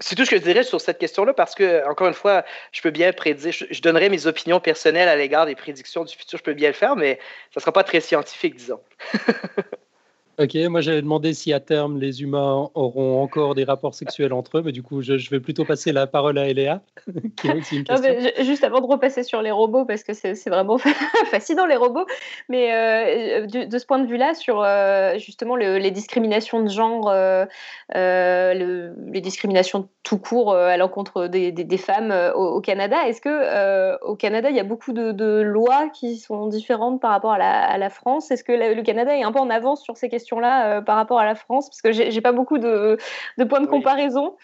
C'est 0.00 0.16
tout 0.16 0.24
ce 0.24 0.30
que 0.30 0.36
je 0.36 0.42
dirais 0.42 0.64
sur 0.64 0.80
cette 0.80 0.98
question-là 0.98 1.34
parce 1.34 1.54
que, 1.54 1.88
encore 1.88 2.08
une 2.08 2.14
fois, 2.14 2.44
je 2.72 2.80
peux 2.82 2.90
bien 2.90 3.12
prédire, 3.12 3.52
je, 3.52 3.80
donnerai 3.80 4.08
mes 4.08 4.26
opinions 4.26 4.58
personnelles 4.58 5.08
à 5.08 5.14
l'égard 5.14 5.46
des 5.46 5.54
prédictions 5.54 6.04
du 6.04 6.16
futur, 6.16 6.38
je 6.38 6.42
peux 6.42 6.54
bien 6.54 6.68
le 6.68 6.74
faire, 6.74 6.96
mais 6.96 7.20
ça 7.52 7.58
ne 7.58 7.60
sera 7.60 7.72
pas 7.72 7.84
très 7.84 8.00
scientifique, 8.00 8.56
disons. 8.56 8.80
Ok, 10.36 10.56
moi 10.68 10.80
j'avais 10.80 11.00
demandé 11.00 11.32
si 11.32 11.52
à 11.52 11.60
terme 11.60 12.00
les 12.00 12.22
humains 12.22 12.68
auront 12.74 13.22
encore 13.22 13.54
des 13.54 13.62
rapports 13.62 13.94
sexuels 13.94 14.32
entre 14.32 14.58
eux, 14.58 14.62
mais 14.64 14.72
du 14.72 14.82
coup 14.82 15.00
je, 15.00 15.30
vais 15.30 15.38
plutôt 15.38 15.64
passer 15.64 15.92
la 15.92 16.08
parole 16.08 16.38
à 16.38 16.48
Eléa, 16.48 16.82
qui 17.36 17.48
a 17.48 17.54
aussi 17.54 17.76
une 17.76 17.84
question. 17.84 18.12
juste 18.40 18.64
avant 18.64 18.80
de 18.80 18.86
repasser 18.86 19.22
sur 19.22 19.42
les 19.42 19.52
robots, 19.52 19.84
parce 19.84 20.02
que 20.02 20.12
c'est 20.12 20.48
vraiment 20.48 20.78
fascinant 21.30 21.66
les 21.66 21.76
robots, 21.76 22.06
mais 22.48 22.74
euh, 22.74 23.46
de, 23.46 23.78
ce 23.78 23.86
point 23.86 24.00
de 24.00 24.08
vue-là, 24.08 24.34
sur 24.34 24.60
euh, 24.60 25.18
justement 25.18 25.54
les 25.54 25.90
discriminations 25.92 26.64
de 26.64 26.68
genre, 26.68 27.08
euh, 27.10 27.46
les 27.94 29.20
discriminations 29.20 29.88
tout 30.02 30.18
court 30.18 30.56
à 30.56 30.76
l'encontre 30.76 31.28
des, 31.28 31.78
femmes 31.78 32.12
au, 32.34 32.60
Canada, 32.60 33.06
est-ce 33.06 33.20
que 33.20 34.02
au 34.04 34.16
Canada 34.16 34.50
il 34.50 34.56
y 34.56 34.60
a 34.60 34.64
beaucoup 34.64 34.92
de, 34.92 35.42
lois 35.42 35.88
qui 35.90 36.16
sont 36.16 36.48
différentes 36.48 37.00
par 37.00 37.12
rapport 37.12 37.32
à 37.32 37.78
la, 37.78 37.90
France? 37.90 38.32
Est-ce 38.32 38.42
que 38.42 38.52
le 38.52 38.82
Canada 38.82 39.16
est 39.16 39.22
un 39.22 39.30
peu 39.30 39.38
en 39.38 39.50
avance 39.50 39.82
sur 39.82 39.96
ces 39.96 40.08
questions 40.08 40.23
là 40.32 40.78
euh, 40.78 40.80
par 40.80 40.96
rapport 40.96 41.18
à 41.18 41.24
la 41.24 41.34
France 41.34 41.68
Parce 41.68 41.82
que 41.82 41.92
j'ai 41.92 42.20
pas 42.20 42.32
beaucoup 42.32 42.58
de, 42.58 42.98
points 43.48 43.60
de 43.60 43.66
comparaison. 43.66 44.36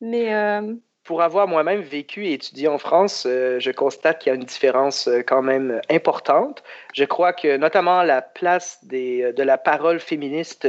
Mais. 0.00 0.34
Euh, 0.34 0.74
pour 1.04 1.20
avoir 1.20 1.48
moi-même 1.48 1.80
vécu 1.80 2.26
et 2.26 2.34
étudié 2.34 2.68
en 2.68 2.78
France, 2.78 3.24
euh, 3.26 3.58
je 3.58 3.72
constate 3.72 4.20
qu'il 4.20 4.30
y 4.30 4.32
a 4.32 4.36
une 4.36 4.44
différence 4.44 5.08
quand 5.26 5.42
même 5.42 5.80
importante. 5.90 6.62
Je 6.94 7.02
crois 7.02 7.32
que 7.32 7.56
notamment 7.56 8.04
la 8.04 8.22
place 8.22 8.78
des, 8.84 9.32
de 9.32 9.42
la 9.42 9.58
parole 9.58 9.98
féministe 9.98 10.64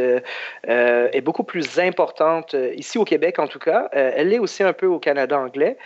est 0.64 1.22
beaucoup 1.22 1.44
plus 1.44 1.78
importante 1.78 2.56
ici 2.76 2.98
au 2.98 3.06
Québec 3.06 3.38
en 3.38 3.46
tout 3.46 3.60
cas. 3.60 3.90
elle 3.92 4.30
l'est 4.30 4.40
aussi 4.40 4.64
un 4.64 4.74
peu 4.74 4.88
au 4.88 4.98
Canada 4.98 5.38
anglais. 5.38 5.78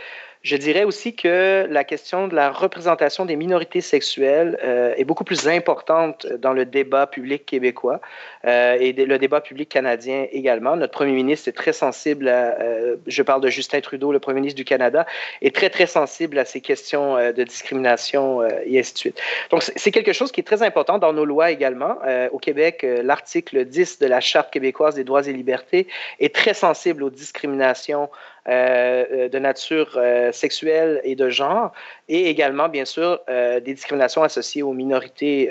Je 0.43 0.55
dirais 0.55 0.83
aussi 0.83 1.15
que 1.15 1.67
la 1.69 1.83
question 1.83 2.27
de 2.27 2.35
la 2.35 2.51
représentation 2.51 3.25
des 3.25 3.35
minorités 3.35 3.81
sexuelles 3.81 4.59
euh, 4.63 4.93
est 4.95 5.03
beaucoup 5.03 5.23
plus 5.23 5.47
importante 5.47 6.27
dans 6.27 6.53
le 6.53 6.65
débat 6.65 7.07
public 7.07 7.45
québécois 7.45 7.99
euh, 8.45 8.77
et 8.79 8.93
le 8.93 9.17
débat 9.17 9.41
public 9.41 9.67
canadien 9.67 10.27
également. 10.31 10.75
Notre 10.75 10.93
premier 10.93 11.11
ministre 11.11 11.47
est 11.49 11.53
très 11.53 11.73
sensible 11.73 12.27
à, 12.27 12.59
euh, 12.59 12.97
je 13.07 13.23
parle 13.23 13.41
de 13.41 13.49
Justin 13.49 13.81
Trudeau, 13.81 14.11
le 14.11 14.19
premier 14.19 14.41
ministre 14.41 14.57
du 14.57 14.65
Canada, 14.65 15.05
est 15.41 15.55
très, 15.55 15.69
très 15.69 15.87
sensible 15.87 16.37
à 16.37 16.45
ces 16.45 16.61
questions 16.61 17.15
de 17.15 17.43
discrimination 17.43 18.43
et 18.65 18.79
ainsi 18.79 18.93
de 18.93 18.97
suite. 18.97 19.21
Donc, 19.49 19.63
c'est 19.63 19.91
quelque 19.91 20.13
chose 20.13 20.31
qui 20.31 20.41
est 20.41 20.43
très 20.43 20.63
important 20.63 20.97
dans 20.97 21.13
nos 21.13 21.25
lois 21.25 21.51
également. 21.51 21.97
au 22.31 22.37
Québec, 22.37 22.85
l'article 23.03 23.65
10 23.65 23.99
de 23.99 24.07
la 24.07 24.19
Charte 24.19 24.51
québécoise 24.51 24.95
des 24.95 25.03
droits 25.03 25.27
et 25.27 25.33
libertés 25.33 25.87
est 26.19 26.33
très 26.33 26.53
sensible 26.53 27.03
aux 27.03 27.09
discriminations 27.09 28.09
euh, 28.47 29.27
de 29.27 29.39
nature 29.39 29.97
euh, 29.97 30.31
sexuelle 30.31 31.01
et 31.03 31.15
de 31.15 31.29
genre, 31.29 31.73
et 32.07 32.29
également, 32.29 32.69
bien 32.69 32.85
sûr, 32.85 33.19
euh, 33.29 33.59
des 33.59 33.73
discriminations 33.73 34.23
associées 34.23 34.63
aux 34.63 34.71
minorités 34.71 35.49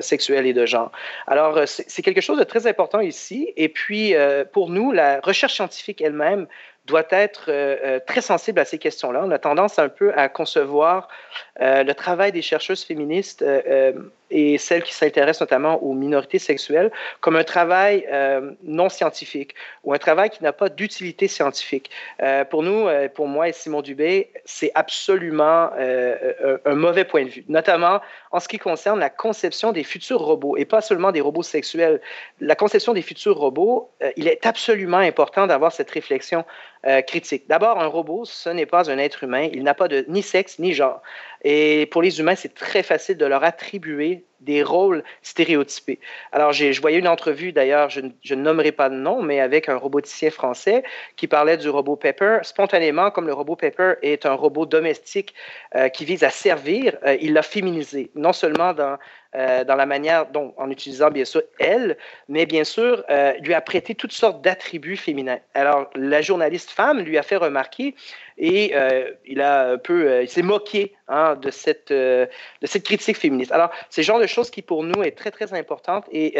sexuelles 0.00 0.46
et 0.46 0.52
de 0.52 0.66
genre. 0.66 0.92
Alors, 1.26 1.60
c'est 1.66 2.02
quelque 2.02 2.20
chose 2.20 2.38
de 2.38 2.44
très 2.44 2.66
important 2.66 3.00
ici. 3.00 3.52
Et 3.56 3.68
puis, 3.68 4.14
pour 4.52 4.68
nous, 4.68 4.92
la 4.92 5.20
recherche 5.20 5.54
scientifique 5.54 6.02
elle-même 6.02 6.46
doit 6.86 7.06
être 7.10 7.46
euh, 7.48 7.76
euh, 7.84 8.00
très 8.06 8.20
sensible 8.20 8.60
à 8.60 8.64
ces 8.64 8.78
questions-là. 8.78 9.22
On 9.24 9.30
a 9.30 9.38
tendance 9.38 9.78
un 9.78 9.88
peu 9.88 10.12
à 10.14 10.28
concevoir 10.28 11.08
euh, 11.60 11.82
le 11.82 11.94
travail 11.94 12.32
des 12.32 12.42
chercheuses 12.42 12.84
féministes 12.84 13.44
et 14.30 14.58
celles 14.58 14.82
qui 14.82 14.94
s'intéressent 14.94 15.42
notamment 15.42 15.82
aux 15.82 15.94
minorités 15.94 16.38
sexuelles 16.38 16.90
comme 17.20 17.36
un 17.36 17.44
travail 17.44 18.06
non 18.62 18.88
scientifique 18.88 19.54
ou 19.84 19.94
un 19.94 19.98
travail 19.98 20.30
qui 20.30 20.42
n'a 20.42 20.52
pas 20.52 20.68
d'utilité 20.68 21.28
scientifique. 21.28 21.90
pour 22.50 22.62
nous, 22.62 22.88
pour 23.14 23.28
moi 23.28 23.48
et 23.48 23.52
Simon 23.52 23.82
Dubé, 23.82 24.30
c'est 24.44 24.72
absolument 24.74 25.70
un 25.76 26.74
mauvais 26.74 27.04
point 27.04 27.24
de 27.24 27.30
vue, 27.30 27.44
notamment 27.48 28.00
en 28.32 28.40
ce 28.40 28.48
qui 28.48 28.58
concerne 28.58 28.98
la 28.98 29.10
conception 29.10 29.72
des 29.72 29.84
futurs 29.84 30.20
robots 30.20 30.56
et 30.56 30.64
pas 30.64 30.80
seulement 30.80 31.12
des 31.12 31.20
robots 31.20 31.44
sexuels. 31.44 32.00
La 32.40 32.56
conception 32.56 32.94
des 32.94 33.02
futurs 33.02 33.36
robots, 33.36 33.90
il 34.16 34.26
est 34.28 34.44
absolument 34.44 34.98
important 34.98 35.46
d'avoir 35.46 35.72
cette 35.72 35.90
réflexion 35.90 36.44
euh, 36.86 37.02
critique. 37.02 37.48
D'abord, 37.48 37.80
un 37.80 37.86
robot, 37.86 38.24
ce 38.24 38.48
n'est 38.48 38.66
pas 38.66 38.90
un 38.90 38.98
être 38.98 39.24
humain. 39.24 39.48
Il 39.52 39.62
n'a 39.64 39.74
pas 39.74 39.88
de 39.88 40.04
ni 40.08 40.22
sexe 40.22 40.58
ni 40.58 40.72
genre. 40.72 41.02
Et 41.48 41.86
pour 41.92 42.02
les 42.02 42.18
humains, 42.18 42.34
c'est 42.34 42.54
très 42.54 42.82
facile 42.82 43.16
de 43.18 43.24
leur 43.24 43.44
attribuer 43.44 44.24
des 44.40 44.64
rôles 44.64 45.04
stéréotypés. 45.22 46.00
Alors, 46.32 46.52
je 46.52 46.80
voyais 46.80 46.98
une 46.98 47.06
entrevue, 47.06 47.52
d'ailleurs, 47.52 47.88
je, 47.88 48.00
ne 48.00 48.34
nommerai 48.34 48.72
pas 48.72 48.88
de 48.88 48.96
nom, 48.96 49.22
mais 49.22 49.38
avec 49.38 49.68
un 49.68 49.76
roboticien 49.76 50.30
français 50.30 50.82
qui 51.14 51.28
parlait 51.28 51.56
du 51.56 51.68
robot 51.68 51.94
Pepper. 51.94 52.40
Spontanément, 52.42 53.12
comme 53.12 53.28
le 53.28 53.32
robot 53.32 53.54
Pepper 53.54 53.94
est 54.02 54.26
un 54.26 54.34
robot 54.34 54.66
domestique 54.66 55.34
euh, 55.76 55.88
qui 55.88 56.04
vise 56.04 56.24
à 56.24 56.30
servir, 56.30 56.96
euh, 57.06 57.16
il 57.20 57.32
l'a 57.32 57.42
féminisé, 57.42 58.10
non 58.16 58.32
seulement 58.32 58.72
dans 58.72 58.98
euh, 59.34 59.64
dans 59.64 59.74
la 59.74 59.84
manière 59.84 60.26
dont, 60.30 60.54
en 60.56 60.70
utilisant 60.70 61.10
bien 61.10 61.26
sûr 61.26 61.42
elle, 61.58 61.98
mais 62.28 62.46
bien 62.46 62.64
sûr 62.64 63.04
lui 63.40 63.52
a 63.52 63.60
prêté 63.60 63.94
toutes 63.94 64.12
sortes 64.12 64.40
d'attributs 64.40 64.96
féminins. 64.96 65.40
Alors 65.52 65.90
la 65.94 66.22
journaliste 66.22 66.70
femme 66.70 67.00
lui 67.00 67.18
a 67.18 67.22
fait 67.22 67.36
remarquer 67.36 67.94
et 68.38 68.72
euh, 68.74 69.10
il 69.26 69.40
a 69.40 69.78
peu, 69.78 70.22
il 70.22 70.28
s'est 70.28 70.42
moqué 70.42 70.94
hein, 71.08 71.36
de 71.36 71.50
cette 71.50 71.92
de 71.92 72.28
cette 72.62 72.84
critique 72.84 73.16
féministe. 73.16 73.52
Alors 73.52 73.70
c'est 73.90 74.02
le 74.02 74.06
genre 74.06 74.20
de 74.20 74.26
choses 74.26 74.50
qui 74.50 74.62
pour 74.62 74.82
nous 74.84 75.02
est 75.02 75.16
très 75.16 75.30
très 75.30 75.54
importante 75.54 76.04
et 76.10 76.38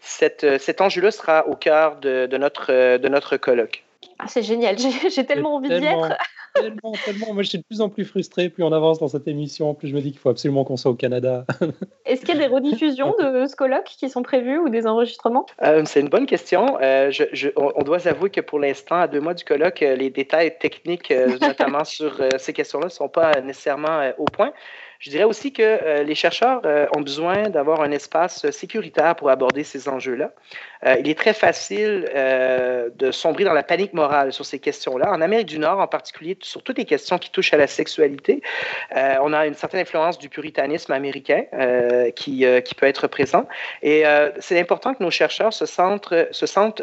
cette, 0.00 0.58
cet 0.58 0.80
enjeu-là 0.80 1.10
sera 1.10 1.46
au 1.46 1.56
cœur 1.56 1.96
de, 1.96 2.26
de 2.26 2.36
notre 2.36 2.96
de 2.96 3.08
notre 3.08 3.36
colloque. 3.36 3.85
Ah, 4.18 4.26
c'est 4.28 4.42
génial, 4.42 4.76
j'ai 5.14 5.26
tellement 5.26 5.56
envie 5.56 5.68
d'y 5.68 5.84
être 5.84 6.16
tellement, 6.54 6.92
tellement. 7.04 7.34
Moi, 7.34 7.42
je 7.42 7.50
suis 7.50 7.58
de 7.58 7.64
plus 7.64 7.80
en 7.80 7.88
plus 7.88 8.04
frustré, 8.04 8.48
plus 8.48 8.62
on 8.62 8.72
avance 8.72 8.98
dans 8.98 9.08
cette 9.08 9.28
émission, 9.28 9.74
plus 9.74 9.88
je 9.88 9.94
me 9.94 10.00
dis 10.00 10.10
qu'il 10.10 10.20
faut 10.20 10.30
absolument 10.30 10.64
qu'on 10.64 10.76
soit 10.76 10.90
au 10.90 10.94
Canada. 10.94 11.44
Est-ce 12.06 12.24
qu'il 12.24 12.34
y 12.34 12.38
a 12.38 12.48
des 12.48 12.52
rediffusions 12.52 13.14
de 13.18 13.46
ce 13.46 13.56
colloque 13.56 13.84
qui 13.84 14.08
sont 14.08 14.22
prévues 14.22 14.58
ou 14.58 14.68
des 14.68 14.86
enregistrements? 14.86 15.46
Euh, 15.62 15.82
C'est 15.84 16.00
une 16.00 16.08
bonne 16.08 16.26
question. 16.26 16.78
Euh, 16.80 17.10
je, 17.10 17.48
on, 17.56 17.82
doit 17.82 18.06
avouer 18.08 18.30
que 18.30 18.40
pour 18.40 18.58
l'instant, 18.58 18.96
à 18.96 19.08
deux 19.08 19.20
mois 19.20 19.34
du 19.34 19.44
colloque, 19.44 19.82
euh, 19.82 19.96
les 19.96 20.10
détails 20.10 20.56
techniques, 20.58 21.12
notamment 21.40 21.84
sur 21.84 22.20
ces 22.38 22.52
questions-là, 22.52 22.86
ne 22.86 22.90
sont 22.90 23.08
pas 23.08 23.40
nécessairement 23.40 24.10
au 24.18 24.24
point. 24.24 24.52
Je 25.00 25.10
dirais 25.10 25.24
aussi 25.24 25.52
que 25.52 25.62
euh, 25.62 26.02
les 26.02 26.14
chercheurs 26.14 26.62
euh, 26.64 26.86
ont 26.96 27.00
besoin 27.00 27.48
d'avoir 27.48 27.82
un 27.82 27.90
espace 27.90 28.50
sécuritaire 28.50 29.16
pour 29.16 29.30
aborder 29.30 29.64
ces 29.64 29.88
enjeux-là. 29.88 30.32
Euh, 30.84 30.96
il 31.00 31.08
est 31.08 31.18
très 31.18 31.32
facile 31.32 32.10
de 32.96 33.10
sombrer 33.10 33.44
dans 33.44 33.52
la 33.52 33.62
panique 33.62 33.92
morale 33.92 34.32
sur 34.32 34.44
ces 34.44 34.58
questions-là. 34.58 35.10
En 35.10 35.20
Amérique 35.20 35.46
du 35.46 35.58
Nord, 35.58 35.80
en 35.80 35.86
particulier, 35.86 36.38
sur 36.42 36.62
toutes 36.62 36.78
les 36.78 36.84
questions 36.84 37.18
qui 37.18 37.30
touchent 37.30 37.52
à 37.52 37.56
la 37.56 37.66
sexualité, 37.66 38.42
on 38.94 39.32
a 39.32 39.46
une 39.46 39.54
certaine 39.54 39.80
influence 39.80 40.18
du 40.18 40.28
puritanisme 40.28 40.92
américain 40.92 41.44
qui, 42.14 42.44
qui 42.64 42.74
peut 42.74 42.86
être 42.86 43.06
présent. 43.06 43.46
Et 43.82 44.04
c'est 44.38 44.60
important 44.60 44.94
que 44.94 45.02
nos 45.02 45.10
chercheurs 45.10 45.52
se 45.52 45.66
sentent, 45.66 46.14
se 46.30 46.46
sentent 46.46 46.82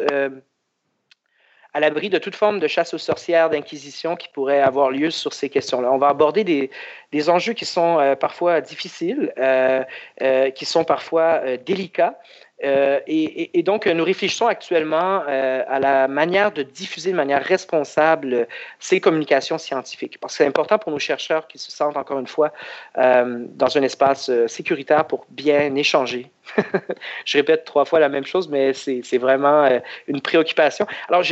à 1.74 1.80
l'abri 1.80 2.10
de 2.10 2.20
toute 2.20 2.36
forme 2.36 2.60
de 2.60 2.68
chasse 2.68 2.94
aux 2.94 3.00
sorcières, 3.00 3.50
d'inquisition 3.50 4.16
qui 4.16 4.28
pourrait 4.28 4.62
avoir 4.62 4.92
lieu 4.92 5.10
sur 5.10 5.34
ces 5.34 5.50
questions-là. 5.50 5.92
On 5.92 5.98
va 5.98 6.10
aborder 6.10 6.44
des, 6.44 7.30
enjeux 7.30 7.54
qui 7.54 7.66
sont 7.66 8.00
euh, 8.00 8.16
parfois 8.16 8.62
difficiles, 8.62 9.34
euh, 9.38 9.84
euh, 10.22 10.52
qui 10.52 10.66
sont 10.66 10.84
parfois 10.84 11.58
délicats, 11.58 12.20
Euh, 12.64 13.00
et, 13.08 13.64
donc, 13.64 13.88
nous 13.88 14.04
réfléchissons 14.04 14.48
actuellement 14.48 15.24
euh, 15.28 15.64
à 15.68 15.80
la 15.80 16.08
manière 16.08 16.52
de 16.52 16.64
diffuser 16.64 17.12
de 17.12 17.16
manière 17.16 17.44
responsable 17.44 18.48
ces 18.80 19.02
communications 19.02 19.58
scientifiques. 19.58 20.20
Parce 20.20 20.34
que 20.34 20.38
c'est 20.38 20.48
important 20.48 20.80
pour 20.80 20.92
nos 20.92 21.00
chercheurs 21.00 21.48
qui 21.48 21.58
se 21.58 21.72
sentent, 21.72 21.98
encore 21.98 22.20
une 22.20 22.28
fois, 22.28 22.54
euh, 22.98 23.46
dans 23.50 23.78
un 23.78 23.82
espace 23.84 24.32
sécuritaire 24.48 25.06
pour 25.06 25.26
bien 25.30 25.76
échanger. 25.76 26.30
je 27.26 27.38
répète 27.38 27.66
trois 27.66 27.86
fois 27.86 28.00
la 28.00 28.10
même 28.10 28.26
chose, 28.26 28.50
mais 28.50 28.74
c'est 28.74 29.18
vraiment 29.18 29.70
une 30.08 30.22
préoccupation. 30.22 30.86
Alors, 31.10 31.24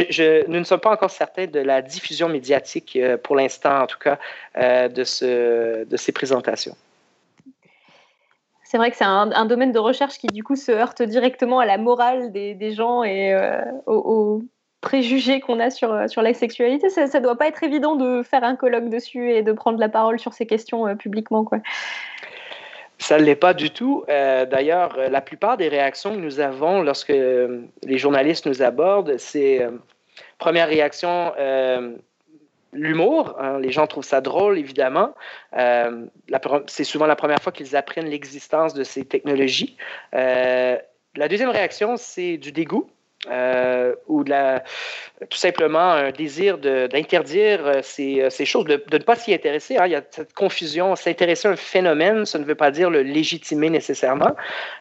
nous 0.47 0.59
ne 0.59 0.63
sommes 0.63 0.79
pas 0.79 0.91
encore 0.91 1.11
certains 1.11 1.47
de 1.47 1.59
la 1.59 1.81
diffusion 1.81 2.29
médiatique, 2.29 2.97
pour 3.23 3.35
l'instant 3.35 3.81
en 3.81 3.87
tout 3.87 3.99
cas, 3.99 4.17
de 4.87 5.03
ces 5.03 6.11
présentations 6.13 6.75
c'est 8.71 8.77
vrai 8.77 8.89
que 8.89 8.95
c'est 8.95 9.03
un, 9.03 9.45
domaine 9.45 9.73
de 9.73 9.79
recherche 9.79 10.17
qui 10.17 10.27
du 10.27 10.45
coup 10.45 10.55
se 10.55 10.71
heurte 10.71 11.01
directement 11.01 11.59
à 11.59 11.65
la 11.65 11.77
morale 11.77 12.31
des, 12.31 12.71
gens 12.71 13.03
et 13.03 13.33
euh, 13.33 13.59
aux, 13.85 14.43
préjugés 14.79 15.41
qu'on 15.41 15.59
a 15.59 15.69
sur, 15.69 15.91
euh, 15.91 16.07
sur 16.07 16.21
la 16.21 16.33
sexualité. 16.33 16.89
Ça 16.89 17.05
ne 17.05 17.19
doit 17.19 17.37
pas 17.37 17.49
être 17.49 17.63
évident 17.63 17.97
de 17.97 18.23
faire 18.23 18.45
un 18.45 18.55
colloque 18.55 18.87
dessus 18.87 19.29
et 19.29 19.43
de 19.43 19.51
prendre 19.51 19.77
la 19.77 19.89
parole 19.89 20.19
sur 20.19 20.31
ces 20.31 20.45
questions 20.45 20.87
euh, 20.87 20.95
publiquement. 20.95 21.43
Quoi. 21.43 21.57
Ça 22.97 23.19
ne 23.19 23.25
l'est 23.25 23.35
pas 23.35 23.53
du 23.53 23.71
tout. 23.71 24.05
D'ailleurs, 24.07 24.95
la 24.95 25.21
plupart 25.21 25.57
des 25.57 25.67
réactions 25.67 26.11
que 26.15 26.21
nous 26.21 26.39
avons 26.39 26.81
lorsque 26.81 27.09
les 27.09 27.97
journalistes 27.97 28.45
nous 28.45 28.61
abordent, 28.61 29.17
c'est 29.17 29.67
première 30.37 30.67
réaction, 30.67 31.33
l'humour. 32.73 33.35
Hein. 33.39 33.59
Les 33.59 33.71
gens 33.71 33.87
trouvent 33.87 34.05
ça 34.05 34.21
drôle, 34.21 34.57
évidemment. 34.57 35.13
Euh, 35.57 36.05
c'est 36.67 36.83
souvent 36.83 37.05
la 37.05 37.15
première 37.15 37.39
fois 37.39 37.51
qu'ils 37.51 37.75
apprennent 37.75 38.09
l'existence 38.09 38.73
de 38.73 38.83
ces 38.83 39.05
technologies. 39.05 39.77
Euh, 40.13 40.77
la 41.15 41.27
deuxième 41.27 41.49
réaction, 41.49 41.97
c'est 41.97 42.37
du 42.37 42.51
dégoût. 42.51 42.89
Euh, 43.29 43.93
ou 44.07 44.23
tout 44.23 45.37
simplement 45.37 45.91
un 45.91 46.09
désir 46.11 46.57
d'interdire 46.57 47.67
euh, 47.67 47.79
ces, 47.83 48.19
euh, 48.19 48.29
ces, 48.31 48.45
choses, 48.45 48.65
de, 48.65 48.83
ne 48.91 48.97
pas 48.97 49.15
s'y 49.15 49.31
intéresser. 49.31 49.77
Hein. 49.77 49.85
Il 49.85 49.91
y 49.91 49.95
a 49.95 50.01
cette 50.09 50.33
confusion. 50.33 50.95
S'intéresser 50.95 51.47
à 51.47 51.51
un 51.51 51.55
phénomène, 51.55 52.25
ça 52.25 52.39
ne 52.39 52.43
veut 52.43 52.55
pas 52.55 52.71
dire 52.71 52.89
le 52.89 53.03
légitimer 53.03 53.69
nécessairement. 53.69 54.35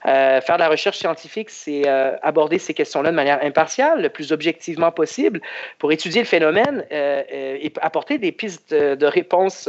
Euh, 0.07 0.41
faire 0.41 0.57
de 0.57 0.61
la 0.61 0.71
recherche 0.71 0.97
scientifique, 0.97 1.51
c'est 1.51 1.87
aborder 2.23 2.59
ces 2.59 2.73
questions-là 2.73 3.11
de 3.11 3.17
manière 3.17 3.45
impartiale, 3.45 4.01
le 4.01 4.09
plus 4.09 4.33
objectivement 4.33 4.91
possible, 4.91 5.41
pour 5.79 5.93
étudier 5.93 6.23
le 6.23 6.27
phénomène 6.27 6.85
et 6.91 7.73
apporter 7.83 8.19
des 8.19 8.33
pistes 8.33 8.73
de, 8.73 8.95
de 8.95 9.07
réponse 9.07 9.69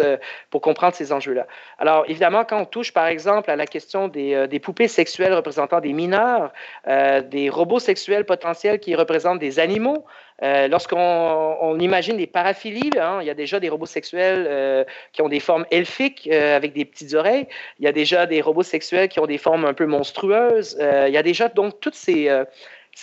pour 0.50 0.62
comprendre 0.62 0.96
ces 0.96 1.12
enjeux-là. 1.12 1.48
Alors, 1.80 2.06
évidemment, 2.08 2.46
quand 2.46 2.62
on 2.62 2.66
touche, 2.66 2.94
par 2.94 3.08
exemple, 3.08 3.50
à 3.52 3.56
la 3.56 3.66
question 3.66 4.08
des, 4.08 4.48
des 4.48 4.60
poupées 4.60 4.88
sexuelles 4.88 5.34
représentant 5.34 5.80
des 5.80 5.94
mineurs, 5.94 6.52
des 6.88 7.50
robots 7.50 7.80
sexuels 7.80 8.26
potentiels, 8.26 8.61
qui 8.80 8.96
représentent 8.96 9.40
des 9.40 9.60
animaux. 9.60 10.06
Euh, 10.44 10.68
lorsqu'on 10.68 11.78
imagine 11.80 12.18
des 12.18 12.28
paraphilies, 12.28 12.90
hein, 13.00 13.20
il 13.22 13.28
y 13.28 13.30
a 13.30 13.36
déjà 13.36 13.60
des 13.60 13.70
robots 13.70 13.86
sexuels 13.86 14.48
euh, 14.50 14.84
qui 15.14 15.22
ont 15.22 15.30
des 15.30 15.40
formes 15.40 15.66
elfiques 15.70 16.28
euh, 16.32 16.56
avec 16.56 16.74
des 16.74 16.86
petites 16.86 17.14
oreilles. 17.14 17.48
Il 17.80 17.86
y 17.86 17.88
a 17.88 17.92
déjà 17.92 18.26
des 18.26 18.42
robots 18.42 18.64
sexuels 18.64 19.08
qui 19.08 19.20
ont 19.20 19.28
des 19.28 19.38
formes 19.38 19.66
un 19.66 19.74
peu 19.74 19.86
monstrueuses. 19.86 20.78
il 20.80 21.14
y 21.14 21.18
a 21.18 21.24
déjà 21.24 21.48
donc 21.48 21.80
toutes 21.80 21.96
ces, 21.96 22.30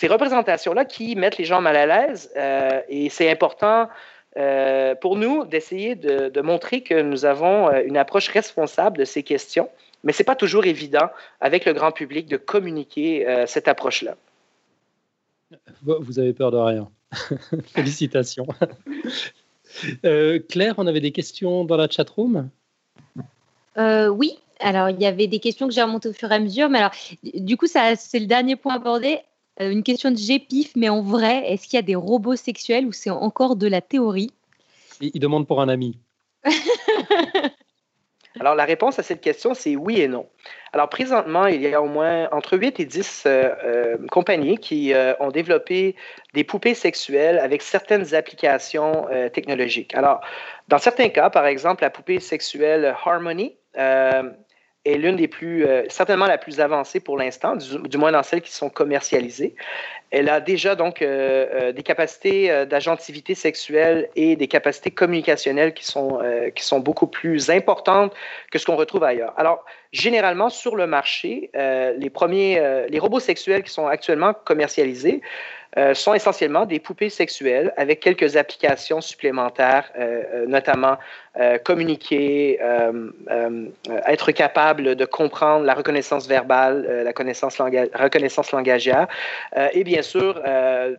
représentations-là 0.03 0.85
qui 0.85 1.15
mettent 1.15 1.37
les 1.37 1.45
gens 1.45 1.61
mal 1.61 1.77
à 1.77 1.85
l'aise. 1.85 2.31
et 2.89 3.09
c'est 3.09 3.29
important 3.29 3.89
pour 5.01 5.15
nous 5.15 5.45
d'essayer 5.45 5.95
de, 5.95 6.29
de, 6.29 6.41
montrer 6.41 6.81
que 6.81 7.01
nous 7.01 7.25
avons 7.25 7.71
une 7.81 7.97
approche 7.97 8.29
responsable 8.29 8.97
de 8.97 9.05
ces 9.05 9.23
questions. 9.23 9.69
Mais 10.03 10.13
ce 10.13 10.21
n'est 10.21 10.25
pas 10.25 10.35
toujours 10.35 10.65
évident 10.65 11.09
avec 11.41 11.65
le 11.65 11.73
grand 11.73 11.91
public 11.91 12.27
de 12.27 12.37
communiquer 12.37 13.25
cette 13.47 13.67
approche-là. 13.67 14.15
Vous 15.83 16.19
avez 16.19 16.33
peur 16.33 16.51
de 16.51 16.57
rien. 16.57 16.89
Félicitations. 17.73 18.47
Euh, 20.05 20.39
Claire, 20.39 20.75
on 20.77 20.87
avait 20.87 20.99
des 20.99 21.11
questions 21.11 21.63
dans 21.63 21.77
la 21.77 21.87
chatroom 21.87 22.49
euh, 23.77 24.07
Oui. 24.07 24.37
Alors, 24.59 24.89
il 24.89 24.99
y 24.99 25.05
avait 25.05 25.27
des 25.27 25.39
questions 25.39 25.67
que 25.67 25.73
j'ai 25.73 25.81
remontées 25.81 26.09
au 26.09 26.13
fur 26.13 26.31
et 26.31 26.35
à 26.35 26.39
mesure. 26.39 26.69
Mais 26.69 26.79
alors, 26.79 26.91
du 27.33 27.55
coup, 27.55 27.67
ça, 27.67 27.95
c'est 27.95 28.19
le 28.19 28.25
dernier 28.25 28.55
point 28.55 28.75
abordé. 28.75 29.19
Euh, 29.61 29.71
une 29.71 29.83
question 29.83 30.11
de 30.11 30.15
GPIF, 30.15 30.75
mais 30.75 30.89
en 30.89 31.01
vrai, 31.01 31.51
est-ce 31.51 31.67
qu'il 31.67 31.77
y 31.77 31.79
a 31.79 31.83
des 31.83 31.95
robots 31.95 32.35
sexuels 32.35 32.85
ou 32.85 32.91
c'est 32.91 33.09
encore 33.09 33.55
de 33.55 33.67
la 33.67 33.81
théorie? 33.81 34.31
Il, 35.01 35.11
il 35.13 35.19
demande 35.19 35.47
pour 35.47 35.61
un 35.61 35.69
ami. 35.69 35.97
Alors, 38.39 38.55
la 38.55 38.65
réponse 38.65 38.99
à 38.99 39.03
cette 39.03 39.21
question, 39.21 39.53
c'est 39.53 39.75
oui 39.75 40.01
et 40.01 40.07
non. 40.07 40.27
Alors, 40.71 40.87
présentement, 40.89 41.47
il 41.47 41.61
y 41.61 41.73
a 41.73 41.81
au 41.81 41.87
moins 41.87 42.29
entre 42.31 42.57
8 42.57 42.79
et 42.79 42.85
10 42.85 43.23
euh, 43.25 43.49
euh, 43.63 43.97
compagnies 44.11 44.59
qui 44.59 44.93
euh, 44.93 45.13
ont 45.19 45.31
développé 45.31 45.95
des 46.35 46.43
poupées 46.43 46.75
sexuelles 46.75 47.39
avec 47.39 47.63
certaines 47.63 48.13
applications 48.13 49.07
technologiques. 49.33 49.95
Alors, 49.95 50.21
dans 50.67 50.77
certains 50.77 51.09
cas, 51.09 51.29
par 51.29 51.47
exemple, 51.47 51.83
la 51.83 51.89
poupée 51.89 52.19
sexuelle 52.19 52.95
Harmony 53.03 53.55
est 54.89 54.97
l'une 54.97 55.15
des 55.15 55.27
plus, 55.27 55.65
certainement 55.87 56.27
la 56.27 56.37
plus 56.37 56.59
avancée 56.59 56.99
pour 56.99 57.17
l'instant, 57.17 57.55
du, 57.55 57.97
moins 57.97 58.11
dans 58.11 58.23
celles 58.23 58.41
qui 58.41 58.51
sont 58.51 58.69
commercialisées. 58.69 59.55
Elle 60.11 60.29
a 60.29 60.41
déjà 60.41 60.75
donc 60.75 61.01
euh, 61.01 61.45
euh, 61.53 61.71
des 61.71 61.83
capacités 61.83 62.49
euh, 62.49 62.65
d'agentivité 62.65 63.35
sexuelle 63.35 64.09
et 64.15 64.35
des 64.35 64.47
capacités 64.47 64.89
communicationnelles 64.89 65.73
qui 65.73 65.85
sont, 65.85 66.19
qui 66.55 66.63
sont 66.63 66.79
beaucoup 66.79 67.07
plus 67.07 67.49
importantes 67.49 68.13
que 68.51 68.57
ce 68.57 68.65
qu'on 68.65 68.75
retrouve 68.75 69.03
ailleurs. 69.03 69.33
Alors, 69.37 69.63
généralement, 69.91 70.49
sur 70.49 70.75
le 70.75 70.87
marché, 70.87 71.51
les 71.53 72.09
premiers, 72.09 72.85
les 72.89 72.99
robots 72.99 73.19
sexuels 73.19 73.63
qui 73.63 73.71
sont 73.71 73.87
actuellement 73.87 74.33
commercialisés 74.33 75.21
sont 75.93 76.13
essentiellement 76.13 76.65
des 76.65 76.79
poupées 76.79 77.09
sexuelles 77.09 77.73
avec 77.77 77.99
quelques 77.99 78.37
applications 78.37 79.01
supplémentaires, 79.01 79.91
notamment 80.47 80.97
communiquer, 81.63 82.59
être 84.07 84.31
capable 84.31 84.95
de 84.95 85.05
comprendre 85.05 85.65
la 85.65 85.73
reconnaissance 85.73 86.27
verbale, 86.27 87.03
la 87.03 87.13
connaissance 87.13 87.59
reconnaissance 87.59 88.51
langagière, 88.51 89.07
et 89.73 89.83
bien 89.83 90.01
sûr, 90.01 90.41
euh, 90.45 90.95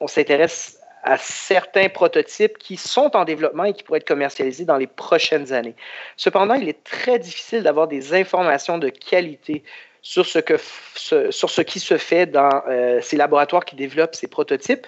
on 0.00 0.06
s'intéresse 0.06 0.78
à 1.02 1.16
certains 1.16 1.88
prototypes 1.88 2.58
qui 2.58 2.76
sont 2.76 3.16
en 3.16 3.24
développement 3.24 3.64
et 3.64 3.72
qui 3.72 3.82
pourraient 3.82 3.98
être 3.98 4.06
commercialisés 4.06 4.64
dans 4.64 4.76
les 4.76 4.86
prochaines 4.86 5.52
années. 5.52 5.74
Cependant, 6.16 6.54
il 6.54 6.68
est 6.68 6.84
très 6.84 7.18
difficile 7.18 7.62
d'avoir 7.62 7.88
des 7.88 8.14
informations 8.14 8.76
de 8.76 8.90
qualité 8.90 9.62
sur 10.02 10.26
ce, 10.26 10.38
que, 10.38 10.56
sur 10.94 11.50
ce 11.50 11.60
qui 11.62 11.80
se 11.80 11.98
fait 11.98 12.26
dans 12.26 12.62
euh, 12.68 13.00
ces 13.02 13.16
laboratoires 13.16 13.64
qui 13.64 13.76
développent 13.76 14.14
ces 14.14 14.28
prototypes. 14.28 14.86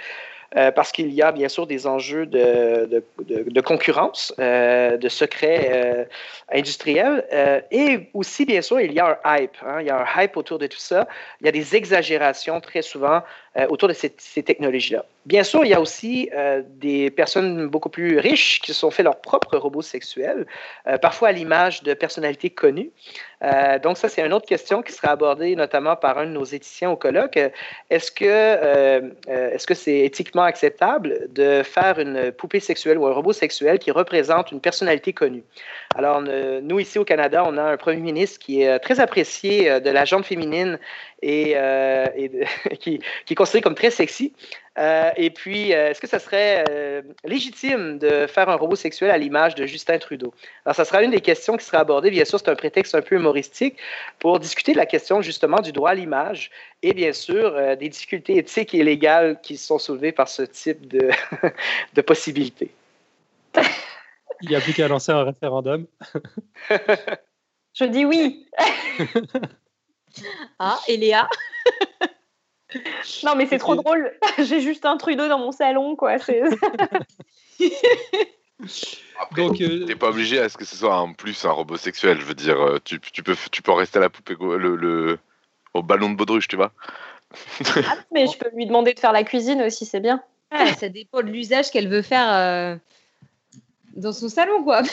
Euh, 0.57 0.71
parce 0.71 0.93
qu'il 0.93 1.11
y 1.13 1.23
a 1.23 1.33
bien 1.33 1.49
sûr 1.49 1.67
des 1.67 1.87
enjeux 1.87 2.27
de, 2.27 3.03
de, 3.25 3.61
concurrence, 3.63 4.35
euh, 4.39 4.99
de 4.99 5.09
secrets 5.09 5.71
euh, 5.73 6.05
industriels, 6.53 7.25
et 7.71 8.11
aussi 8.13 8.45
bien 8.45 8.61
sûr 8.61 8.79
il 8.81 8.93
y 8.93 9.01
a 9.01 9.19
un 9.25 9.37
hype. 9.39 9.57
Hein. 9.65 9.81
il 9.81 9.87
y 9.87 9.91
a 9.91 9.97
un 9.97 10.23
hype 10.23 10.37
autour 10.37 10.59
de 10.59 10.67
tout 10.67 10.79
ça. 10.79 11.09
Il 11.41 11.47
y 11.47 11.49
a 11.49 11.53
des 11.53 11.75
exagérations 11.75 12.61
très 12.61 12.83
souvent 12.83 13.23
autour 13.69 13.89
de 13.89 13.93
ces, 13.93 14.15
ces 14.19 14.43
technologies-là. 14.43 15.05
Bien 15.27 15.45
sûr, 15.45 15.65
il 15.65 15.71
y 15.71 15.75
a 15.75 15.81
aussi 15.81 16.31
des 16.67 17.11
personnes 17.11 17.67
beaucoup 17.67 17.91
plus 17.91 18.19
riches 18.19 18.61
qui 18.61 18.73
se 18.73 18.79
sont 18.79 18.91
fait 18.91 19.03
leurs 19.03 19.21
propres 19.21 19.57
robots 19.57 19.83
sexuels, 19.83 20.47
parfois 21.01 21.29
à 21.29 21.33
l'image 21.33 21.83
de 21.83 21.95
personnalités 21.95 22.51
connues. 22.51 22.91
Donc 23.82 23.99
ça, 23.99 24.09
c'est 24.09 24.24
une 24.24 24.32
autre 24.32 24.47
question 24.47 24.82
qui 24.82 24.93
sera 24.93 25.09
abordée 25.09 25.57
notamment 25.57 25.97
par 25.97 26.18
un 26.18 26.26
de 26.26 26.30
nos 26.30 26.45
éthiciens 26.45 26.90
au 26.90 26.97
colloque. 26.97 27.38
Est-ce 27.90 28.12
que 28.12 28.24
est-ce 29.28 29.66
que 29.66 29.74
c'est 29.74 30.01
éthiquement 30.01 30.43
acceptable 30.43 31.28
de 31.30 31.62
faire 31.62 31.99
une 31.99 32.32
poupée 32.32 32.61
sexuelle 32.61 32.99
ou 32.99 33.07
un 33.07 33.12
robot 33.12 33.32
sexuel 33.32 33.78
qui 33.78 33.90
représente 33.90 34.53
une 34.53 34.61
personnalité 34.61 35.12
connue? 35.12 35.43
Alors, 35.95 36.22
nous, 36.22 36.80
ici 36.80 36.99
au 36.99 37.05
Canada, 37.05 37.45
on 37.47 37.59
a 37.59 37.62
un 37.62 37.76
premier 37.76 38.01
ministre 38.01 38.38
qui 38.38 38.62
est 38.62 38.68
euh, 38.68 38.78
très 38.78 39.01
apprécié 39.01 39.70
euh, 39.70 39.80
de 39.80 39.90
la 39.90 40.05
jambe 40.05 40.24
féminine 40.24 40.78
et, 41.20 41.53
euh, 41.57 42.07
qui, 42.80 43.01
est 43.28 43.34
considéré 43.34 43.61
comme 43.61 43.74
très 43.74 43.90
sexy. 43.90 44.32
et 45.16 45.30
puis, 45.30 45.70
est-ce 45.70 46.01
que 46.01 46.07
ça 46.07 46.18
serait 46.18 46.64
légitime 47.24 47.99
de 47.99 48.26
faire 48.26 48.49
un 48.49 48.57
robot 48.57 48.74
sexuel 48.74 49.11
à 49.11 49.18
l'image 49.18 49.55
de 49.55 49.66
Justin 49.66 49.99
Trudeau? 49.99 50.32
Alors, 50.64 50.74
ça 50.74 50.84
sera 50.84 51.03
une 51.03 51.11
des 51.11 51.20
questions 51.20 51.57
qui 51.57 51.64
sera 51.64 51.78
abordée. 51.78 52.11
Bien 52.11 52.24
sûr, 52.24 52.38
c'est 52.38 52.49
un 52.49 52.57
prétexte 52.57 52.95
un 52.95 53.03
peu 53.03 53.16
humoristique 53.16 53.76
pour 54.18 54.40
discuter 54.40 54.72
de 54.72 54.78
la 54.78 54.86
question 54.86 55.20
justement 55.20 55.61
du 55.61 55.72
droit 55.72 55.90
à 55.90 55.95
l'image 55.95 56.51
et 56.82 56.95
bien 56.95 57.12
sûr 57.12 57.76
des 57.76 57.88
difficultés 57.88 58.38
éthiques 58.38 58.74
et 58.74 58.82
légales 58.82 59.38
qui 59.43 59.57
sont 59.57 59.78
soulevées 59.78 60.12
par 60.12 60.28
ce 60.28 60.43
type 60.43 60.88
de, 60.88 61.11
de 61.95 62.01
possibilités. 62.01 62.70
Il 64.43 64.49
n'y 64.49 64.57
a 64.57 64.61
plus 64.61 64.74
qu'à 64.74 64.88
lancer 64.88 65.12
un 65.12 65.24
référendum. 65.24 65.86
Je 67.74 67.84
dis 67.84 68.05
oui. 68.05 68.47
ah, 70.59 70.78
et 70.88 70.97
Léa? 70.97 71.28
Non, 73.24 73.34
mais 73.36 73.47
c'est 73.47 73.59
trop 73.59 73.74
drôle. 73.74 74.12
J'ai 74.38 74.61
juste 74.61 74.84
un 74.84 74.97
Trudeau 74.97 75.28
dans 75.28 75.38
mon 75.38 75.53
salon, 75.53 75.97
quoi. 75.97 76.12
Après, 76.12 76.43
Donc, 79.36 79.61
euh, 79.61 79.84
t'es 79.86 79.97
pas 79.97 80.09
obligé 80.09 80.38
à 80.38 80.49
ce 80.49 80.57
que 80.57 80.64
ce 80.64 80.76
soit 80.76 80.97
en 80.97 81.12
plus 81.12 81.45
un 81.45 81.51
robot 81.51 81.76
sexuel. 81.76 82.20
Je 82.20 82.24
veux 82.24 82.34
dire, 82.34 82.61
euh, 82.61 82.78
tu, 82.84 82.99
peux, 82.99 83.36
tu 83.51 83.62
peux 83.62 83.72
rester 83.72 83.99
à 83.99 84.03
la 84.03 84.11
poupée, 84.11 84.36
le, 84.40 84.76
le, 84.76 85.18
au 85.74 85.82
ballon 85.82 86.11
de 86.11 86.16
baudruche, 86.16 86.49
tu 86.49 86.57
vois. 86.57 86.72
ah, 87.76 87.97
mais 88.12 88.26
je 88.26 88.36
peux 88.38 88.51
lui 88.55 88.66
demander 88.66 88.95
de 88.95 89.01
faire 89.01 89.12
la 89.12 89.24
cuisine 89.24 89.62
aussi, 89.62 89.86
c'est 89.86 90.01
bien. 90.01 90.22
ça 90.78 90.88
dépend 90.88 91.22
de 91.22 91.30
l'usage 91.30 91.70
qu'elle 91.70 91.88
veut 91.88 92.03
faire 92.03 92.30
euh, 92.32 92.76
dans 93.97 94.12
son 94.12 94.28
salon, 94.28 94.64
quoi. 94.64 94.82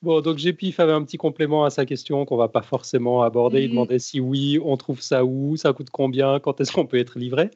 Bon, 0.00 0.20
donc 0.20 0.36
GPIF 0.36 0.78
avait 0.78 0.92
un 0.92 1.02
petit 1.02 1.16
complément 1.16 1.64
à 1.64 1.70
sa 1.70 1.84
question 1.84 2.24
qu'on 2.24 2.36
va 2.36 2.46
pas 2.46 2.62
forcément 2.62 3.22
aborder. 3.22 3.62
Il 3.62 3.70
demandait 3.70 3.98
si 3.98 4.20
oui, 4.20 4.60
on 4.64 4.76
trouve 4.76 5.00
ça 5.00 5.24
où, 5.24 5.56
ça 5.56 5.72
coûte 5.72 5.90
combien, 5.90 6.38
quand 6.38 6.60
est-ce 6.60 6.70
qu'on 6.70 6.86
peut 6.86 6.98
être 6.98 7.18
livré. 7.18 7.50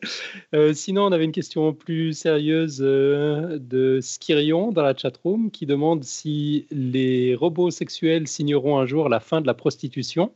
Euh, 0.53 0.75
sinon, 0.75 1.05
on 1.05 1.13
avait 1.13 1.25
une 1.25 1.31
question 1.31 1.73
plus 1.73 2.15
sérieuse 2.15 2.81
euh, 2.81 3.61
de 3.61 4.01
Skirion 4.03 4.73
dans 4.73 4.83
la 4.83 4.97
chatroom 4.97 5.53
qui 5.53 5.67
demande 5.67 6.03
si 6.03 6.67
les 6.73 7.37
robots 7.37 7.71
sexuels 7.71 8.27
signeront 8.27 8.77
un 8.77 8.87
jour 8.87 9.09
la 9.09 9.21
fin 9.21 9.41
de 9.41 9.47
la 9.47 9.55
prostitution. 9.55 10.33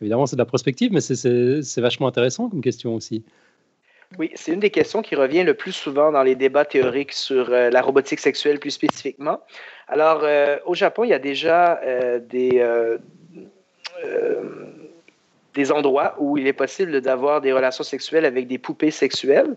Évidemment, 0.00 0.26
c'est 0.26 0.36
de 0.36 0.40
la 0.40 0.46
prospective, 0.46 0.92
mais 0.92 1.00
c'est 1.00 1.80
vachement 1.80 2.08
intéressant 2.08 2.48
comme 2.48 2.62
question 2.62 2.96
aussi. 2.96 3.22
Oui, 4.16 4.30
c'est 4.34 4.52
une 4.52 4.60
des 4.60 4.70
questions 4.70 5.02
qui 5.02 5.14
revient 5.16 5.44
le 5.44 5.52
plus 5.52 5.72
souvent 5.72 6.10
dans 6.10 6.22
les 6.22 6.34
débats 6.34 6.64
théoriques 6.64 7.12
sur 7.12 7.52
euh, 7.52 7.68
la 7.68 7.82
robotique 7.82 8.20
sexuelle 8.20 8.58
plus 8.58 8.70
spécifiquement. 8.70 9.40
Alors, 9.86 10.20
euh, 10.22 10.56
au 10.64 10.74
Japon, 10.74 11.04
il 11.04 11.10
y 11.10 11.14
a 11.14 11.18
déjà 11.18 11.78
euh, 11.84 12.18
des, 12.18 12.64
des 15.52 15.72
endroits 15.72 16.14
où 16.18 16.38
il 16.38 16.46
est 16.46 16.54
possible 16.54 17.02
d'avoir 17.02 17.42
des 17.42 17.52
relations 17.52 17.84
sexuelles 17.84 18.24
avec 18.24 18.46
des 18.46 18.58
poupées 18.58 18.90
sexuelles. 18.90 19.56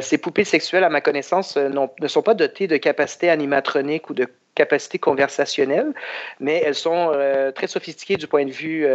ces 0.00 0.18
poupées 0.18 0.44
sexuelles, 0.44 0.84
à 0.84 0.88
ma 0.88 1.00
connaissance, 1.00 1.56
ne 1.56 2.08
sont 2.08 2.22
pas 2.22 2.34
dotées 2.34 2.66
de 2.66 2.78
capacités 2.78 3.30
animatroniques 3.30 4.10
ou 4.10 4.14
de 4.14 4.26
capacités 4.56 4.98
conversationnelles, 4.98 5.92
mais 6.40 6.62
elles 6.64 6.74
sont 6.74 7.12
très 7.54 7.68
sophistiquées 7.68 8.16
du 8.16 8.26
point 8.26 8.44
de 8.44 8.50
vue 8.50 8.86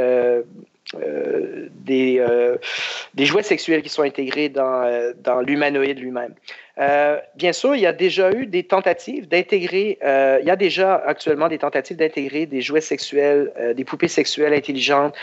euh, 0.95 1.69
des, 1.71 2.19
euh, 2.19 2.57
des 3.13 3.25
jouets 3.25 3.43
sexuels 3.43 3.81
qui 3.81 3.87
sont 3.87 4.01
intégrés 4.01 4.49
dans, 4.49 4.83
euh, 4.83 5.13
l'humanoïde 5.41 5.99
lui-même. 5.99 6.33
bien 7.35 7.53
sûr, 7.53 7.75
il 7.75 7.81
y 7.81 7.85
a 7.85 7.93
déjà 7.93 8.31
eu 8.31 8.45
des 8.45 8.63
tentatives 8.63 9.27
d'intégrer, 9.27 9.99
il 10.01 10.45
y 10.45 10.49
a 10.49 10.55
déjà 10.55 10.95
actuellement 10.95 11.47
des 11.47 11.59
tentatives 11.59 11.97
d'intégrer 11.97 12.45
des 12.45 12.61
jouets 12.61 12.81
sexuels, 12.81 13.53
des 13.75 13.85
poupées 13.85 14.07
sexuelles 14.07 14.53
intelligentes 14.53 15.15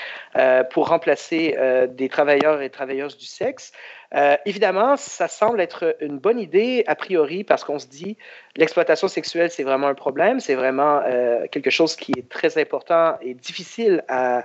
pour 0.70 0.88
remplacer 0.88 1.56
des 1.90 2.08
travailleurs 2.08 2.62
et 2.62 2.70
travailleuses 2.70 3.18
du 3.18 3.26
sexe. 3.26 3.72
Euh, 4.14 4.36
évidemment, 4.46 4.96
ça 4.96 5.28
semble 5.28 5.60
être 5.60 5.96
une 6.00 6.18
bonne 6.18 6.40
idée 6.40 6.82
a 6.86 6.94
priori 6.94 7.44
parce 7.44 7.62
qu'on 7.62 7.78
se 7.78 7.86
dit 7.86 8.16
l'exploitation 8.58 9.08
sexuelle, 9.08 9.50
c'est 9.50 9.62
vraiment 9.62 9.86
un 9.86 9.94
problème, 9.94 10.40
c'est 10.40 10.56
vraiment 10.56 11.00
euh, 11.06 11.46
quelque 11.50 11.70
chose 11.70 11.96
qui 11.96 12.12
est 12.18 12.28
très 12.28 12.58
important 12.58 13.16
et 13.22 13.32
difficile 13.32 14.04
à, 14.08 14.44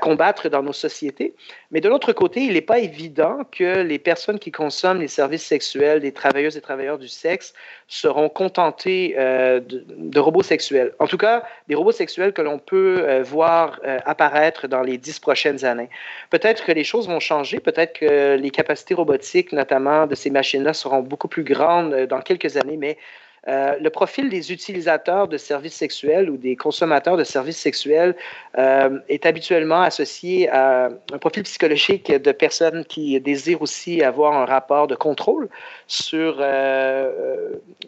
combattre 0.00 0.48
dans 0.48 0.64
nos 0.64 0.72
sociétés. 0.72 1.36
Mais 1.70 1.80
de 1.80 1.88
l'autre 1.88 2.12
côté, 2.12 2.40
il 2.40 2.54
n'est 2.54 2.60
pas 2.60 2.80
évident 2.80 3.38
que 3.52 3.82
les 3.82 4.00
personnes 4.00 4.40
qui 4.40 4.50
consomment 4.50 4.98
les 4.98 5.06
services 5.06 5.46
sexuels 5.46 6.00
des 6.00 6.10
travailleuses 6.10 6.56
et 6.56 6.60
travailleurs 6.60 6.98
du 6.98 7.06
sexe 7.06 7.54
seront 7.86 8.28
contentés 8.28 9.14
euh, 9.16 9.60
de, 9.60 10.18
robots 10.18 10.42
sexuels. 10.42 10.92
En 10.98 11.06
tout 11.06 11.16
cas, 11.16 11.44
des 11.68 11.76
robots 11.76 11.92
sexuels 11.92 12.32
que 12.32 12.42
l'on 12.42 12.58
peut 12.58 13.20
voir 13.22 13.80
apparaître 14.04 14.66
dans 14.66 14.82
les 14.82 14.98
dix 14.98 15.20
prochaines 15.20 15.64
années. 15.64 15.90
Peut-être 16.30 16.64
que 16.64 16.72
les 16.72 16.82
choses 16.82 17.06
vont 17.06 17.20
changer, 17.20 17.60
peut-être 17.60 17.92
que 17.92 18.34
les 18.34 18.50
capacités 18.50 18.94
robotiques, 18.94 19.52
notamment 19.52 20.08
de 20.08 20.16
ces 20.16 20.30
machines-là, 20.30 20.74
seront 20.74 21.02
beaucoup 21.02 21.28
plus 21.28 21.44
grandes 21.44 21.94
euh, 21.94 22.06
dans 22.06 22.20
quelques 22.20 22.56
années, 22.56 22.76
mais 22.76 22.98
euh, 23.46 23.76
le 23.78 23.90
profil 23.90 24.30
des 24.30 24.52
utilisateurs 24.52 25.28
de 25.28 25.36
services 25.36 25.74
sexuels 25.74 26.30
ou 26.30 26.36
des 26.36 26.56
consommateurs 26.56 27.16
de 27.16 27.24
services 27.24 27.58
sexuels 27.58 28.16
euh, 28.56 28.98
est 29.08 29.26
habituellement 29.26 29.82
associé 29.82 30.48
à 30.48 30.88
un 31.12 31.18
profil 31.18 31.42
psychologique 31.42 32.10
de 32.10 32.32
personnes 32.32 32.84
qui 32.84 33.20
désirent 33.20 33.62
aussi 33.62 34.02
avoir 34.02 34.32
un 34.32 34.46
rapport 34.46 34.86
de 34.86 34.94
contrôle 34.94 35.48
sur, 35.86 36.42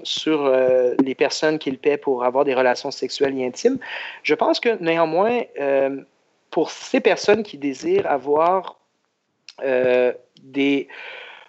sur 0.02 0.52
les 1.02 1.14
personnes 1.14 1.58
qu'ils 1.58 1.78
paient 1.78 1.96
pour 1.96 2.24
avoir 2.24 2.44
des 2.44 2.54
relations 2.54 2.90
sexuelles 2.90 3.38
et 3.38 3.46
intimes. 3.46 3.78
Je 4.22 4.34
pense 4.34 4.60
que 4.60 4.76
néanmoins, 4.80 5.40
pour 6.50 6.70
ces 6.70 7.00
personnes 7.00 7.42
qui 7.42 7.56
désirent 7.56 8.06
avoir 8.06 8.78
des, 10.42 10.88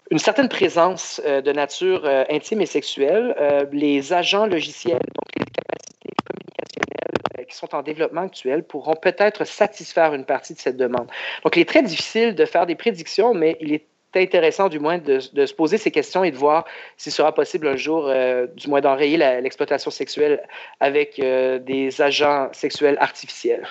une 0.09 0.19
certaine 0.19 0.49
présence 0.49 1.21
euh, 1.25 1.41
de 1.41 1.51
nature 1.51 2.05
euh, 2.05 2.23
intime 2.29 2.61
et 2.61 2.65
sexuelle, 2.65 3.35
euh, 3.39 3.65
les 3.71 4.13
agents 4.13 4.45
logiciels, 4.45 4.99
donc 4.99 5.25
les 5.37 5.45
capacités 5.45 6.09
communicationnelles 6.25 7.45
qui 7.47 7.55
sont 7.55 7.75
en 7.75 7.81
développement 7.81 8.21
actuel, 8.21 8.63
pourront 8.63 8.95
peut-être 8.95 9.45
satisfaire 9.45 10.13
une 10.13 10.25
partie 10.25 10.53
de 10.53 10.59
cette 10.59 10.77
demande. 10.77 11.07
Donc, 11.43 11.55
il 11.55 11.61
est 11.61 11.69
très 11.69 11.83
difficile 11.83 12.35
de 12.35 12.45
faire 12.45 12.65
des 12.65 12.75
prédictions, 12.75 13.33
mais 13.33 13.57
il 13.59 13.73
est 13.73 13.85
intéressant 14.15 14.67
du 14.67 14.79
moins 14.79 14.97
de, 14.97 15.19
se 15.19 15.53
poser 15.53 15.77
ces 15.77 15.91
questions 15.91 16.23
et 16.23 16.31
de 16.31 16.37
voir 16.37 16.65
s'il 16.95 17.11
sera 17.11 17.35
possible 17.35 17.67
un 17.67 17.75
jour, 17.75 18.11
du 18.55 18.67
moins 18.67 18.81
d'enrayer 18.81 19.15
l'exploitation 19.17 19.91
sexuelle 19.91 20.41
avec 20.79 21.21
des 21.21 22.01
agents 22.01 22.49
sexuels 22.51 22.97
artificiels. 22.99 23.67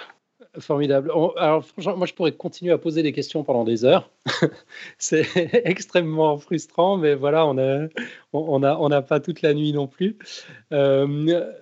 Formidable. 0.59 1.11
alors, 1.37 1.65
moi, 1.97 2.07
je 2.07 2.15
pourrais 2.15 2.33
continuer 2.33 2.73
à 2.73 2.79
poser 2.79 3.03
des 3.03 3.13
questions 3.13 3.45
pendant 3.45 3.65
des 3.65 3.85
heures. 3.85 4.11
c'est 4.99 5.27
extrêmement 5.65 6.39
frustrant, 6.39 6.97
mais 6.97 7.15
voilà, 7.15 7.47
on 7.47 7.55
n'a 7.55 7.89
on, 8.33 8.63
a, 8.63 8.77
on 8.77 9.03
pas 9.03 9.21
toute 9.21 9.43
la 9.43 9.55
nuit 9.55 9.73
non 9.73 9.87
plus. 9.87 10.17
Euh, 10.73 11.53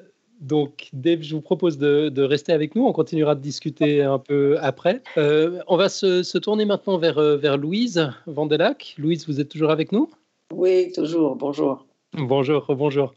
donc, 0.40 0.90
Dave, 0.92 1.22
je 1.22 1.34
vous 1.34 1.40
propose 1.40 1.78
de, 1.78 2.22
rester 2.22 2.52
avec 2.52 2.74
nous. 2.74 2.84
On 2.84 2.92
continuera 2.92 3.34
de 3.34 3.40
discuter 3.40 4.02
un 4.02 4.18
peu 4.18 4.58
après. 4.60 5.02
Euh, 5.16 5.60
on 5.68 5.76
va 5.76 5.88
se, 5.88 6.38
tourner 6.38 6.64
maintenant 6.64 6.98
vers, 6.98 7.18
euh, 7.18 7.36
vers 7.36 7.56
Louise 7.56 8.10
Vandelac. 8.26 8.94
Louise, 8.98 9.26
vous 9.26 9.40
êtes 9.40 9.48
toujours 9.48 9.70
avec 9.70 9.92
nous? 9.92 10.10
Oui, 10.52 10.92
toujours. 10.92 11.36
Bonjour. 11.36 11.86
Bonjour, 12.16 12.64
bonjour. 12.76 13.12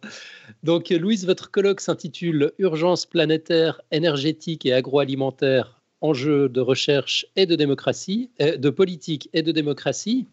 Donc, 0.63 0.89
Louise, 0.89 1.27
votre 1.27 1.51
colloque 1.51 1.81
s'intitule 1.81 2.51
Urgence 2.57 3.05
planétaire, 3.05 3.79
énergétique 3.91 4.65
et 4.65 4.73
agroalimentaire, 4.73 5.79
enjeux 6.01 6.49
de 6.49 6.61
recherche 6.61 7.27
et 7.35 7.45
de 7.45 7.55
démocratie, 7.55 8.31
euh, 8.41 8.57
de 8.57 8.69
politique 8.71 9.29
et 9.33 9.43
de 9.43 9.51
démocratie. 9.51 10.25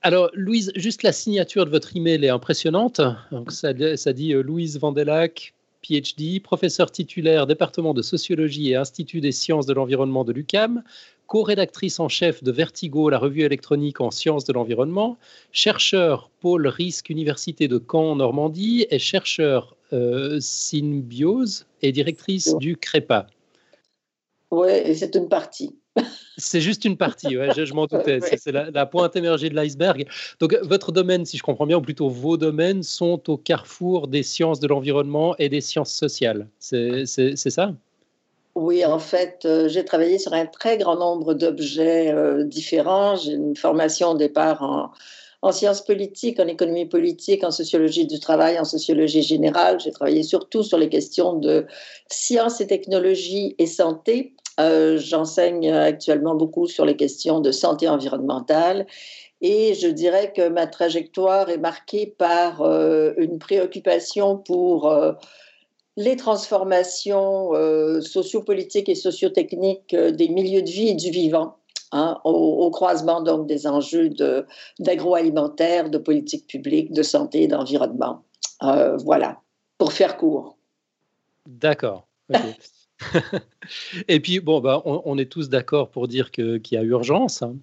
Alors, 0.00 0.30
Louise, 0.32 0.72
juste 0.76 1.02
la 1.02 1.12
signature 1.12 1.66
de 1.66 1.70
votre 1.70 1.94
email 1.94 2.24
est 2.24 2.30
impressionnante. 2.30 3.02
Donc, 3.32 3.52
ça, 3.52 3.74
dit 3.74 4.32
euh, 4.32 4.42
Louise 4.42 4.78
Vandelac, 4.78 5.52
PhD, 5.82 6.40
professeur 6.40 6.90
titulaire, 6.90 7.46
département 7.46 7.92
de 7.92 8.00
sociologie 8.00 8.70
et 8.70 8.76
Institut 8.76 9.20
des 9.20 9.32
sciences 9.32 9.66
de 9.66 9.74
l'environnement 9.74 10.24
de 10.24 10.32
l'UCAM, 10.32 10.82
co-rédactrice 11.28 12.00
en 12.00 12.08
chef 12.08 12.42
de 12.42 12.50
Vertigo, 12.50 13.10
la 13.10 13.18
revue 13.18 13.42
électronique 13.42 14.00
en 14.00 14.10
sciences 14.10 14.44
de 14.44 14.52
l'environnement, 14.52 15.18
chercheur 15.52 16.30
pôle 16.40 16.66
risque 16.66 17.10
Université 17.10 17.68
de 17.68 17.78
Caen, 17.78 18.16
Normandie, 18.16 18.86
et 18.90 18.98
chercheur 18.98 19.76
euh, 19.92 20.38
Symbiose 20.40 21.66
et 21.82 21.92
directrice 21.92 22.56
du 22.56 22.76
CREPA. 22.76 23.26
Oui, 24.50 24.96
c'est 24.96 25.14
une 25.14 25.28
partie. 25.28 25.76
C'est 26.38 26.60
juste 26.60 26.84
une 26.84 26.96
partie, 26.96 27.36
ouais, 27.36 27.50
je, 27.54 27.74
m'en 27.74 27.86
doutais. 27.86 28.20
C'est 28.20 28.52
la, 28.52 28.86
pointe 28.86 29.16
émergée 29.16 29.50
de 29.50 29.56
l'iceberg. 29.56 30.06
Donc, 30.40 30.56
votre 30.62 30.92
domaine, 30.92 31.26
si 31.26 31.36
je 31.36 31.42
comprends 31.42 31.66
bien, 31.66 31.76
ou 31.76 31.82
plutôt 31.82 32.08
vos 32.08 32.36
domaines, 32.36 32.82
sont 32.82 33.28
au 33.28 33.36
carrefour 33.36 34.08
des 34.08 34.22
sciences 34.22 34.60
de 34.60 34.68
l'environnement 34.68 35.36
et 35.38 35.48
des 35.48 35.60
sciences 35.60 35.92
sociales. 35.92 36.48
C'est 36.58 37.04
ça? 37.04 37.74
Oui, 38.54 38.84
en 38.84 38.98
fait, 38.98 39.44
euh, 39.44 39.68
j'ai 39.68 39.84
travaillé 39.84 40.18
sur 40.18 40.32
un 40.32 40.46
très 40.46 40.78
grand 40.78 40.96
nombre 40.96 41.34
d'objets 41.34 42.12
euh, 42.12 42.44
différents. 42.44 43.16
J'ai 43.16 43.32
une 43.32 43.54
formation 43.56 44.10
au 44.10 44.16
départ 44.16 44.62
en, 44.62 44.90
en, 45.42 45.52
sciences 45.52 45.84
politiques, 45.84 46.40
en 46.40 46.46
économie 46.48 46.86
politique, 46.86 47.44
en 47.44 47.50
sociologie 47.50 48.06
du 48.06 48.18
travail, 48.18 48.58
en 48.58 48.64
sociologie 48.64 49.22
générale. 49.22 49.78
J'ai 49.78 49.92
travaillé 49.92 50.22
surtout 50.22 50.62
sur 50.62 50.76
les 50.76 50.88
questions 50.88 51.34
de 51.34 51.66
sciences 52.10 52.60
et 52.60 52.66
technologies 52.66 53.54
et 53.58 53.66
santé. 53.66 54.34
Euh, 54.58 54.98
j'enseigne 54.98 55.70
actuellement 55.70 56.34
beaucoup 56.34 56.66
sur 56.66 56.84
les 56.84 56.96
questions 56.96 57.40
de 57.40 57.52
santé 57.52 57.88
environnementale. 57.88 58.86
Et 59.40 59.74
je 59.74 59.86
dirais 59.86 60.32
que 60.34 60.48
ma 60.48 60.66
trajectoire 60.66 61.48
est 61.48 61.58
marquée 61.58 62.12
par 62.18 62.60
une 62.64 63.38
préoccupation 63.38 64.36
pour 64.36 64.92
les 65.98 66.14
transformations 66.14 67.54
euh, 67.54 68.00
sociopolitiques 68.00 68.88
et 68.88 68.94
sociotechniques 68.94 69.94
euh, 69.94 70.12
des 70.12 70.28
milieux 70.28 70.62
de 70.62 70.70
vie 70.70 70.90
et 70.90 70.94
du 70.94 71.10
vivant, 71.10 71.56
hein, 71.90 72.20
au, 72.22 72.70
croisement 72.70 73.20
donc 73.20 73.48
des 73.48 73.66
enjeux 73.66 74.08
d'agroalimentaire, 74.78 75.90
de, 75.90 75.98
politique 75.98 76.46
publique, 76.46 76.92
de 76.92 77.02
santé 77.02 77.42
et 77.42 77.48
d'environnement. 77.48 78.22
Euh, 78.62 78.96
voilà, 78.98 79.40
pour 79.76 79.92
faire 79.92 80.16
court. 80.16 80.56
D'accord. 81.46 82.06
et 84.08 84.20
puis, 84.20 84.38
bon, 84.38 84.60
bah, 84.60 84.80
on, 84.84 85.18
est 85.18 85.30
tous 85.30 85.48
d'accord 85.48 85.90
pour 85.90 86.06
dire 86.06 86.30
qu'il 86.30 86.60
y 86.70 86.76
a 86.76 86.82
urgence. 86.82 87.42
Hein. 87.42 87.56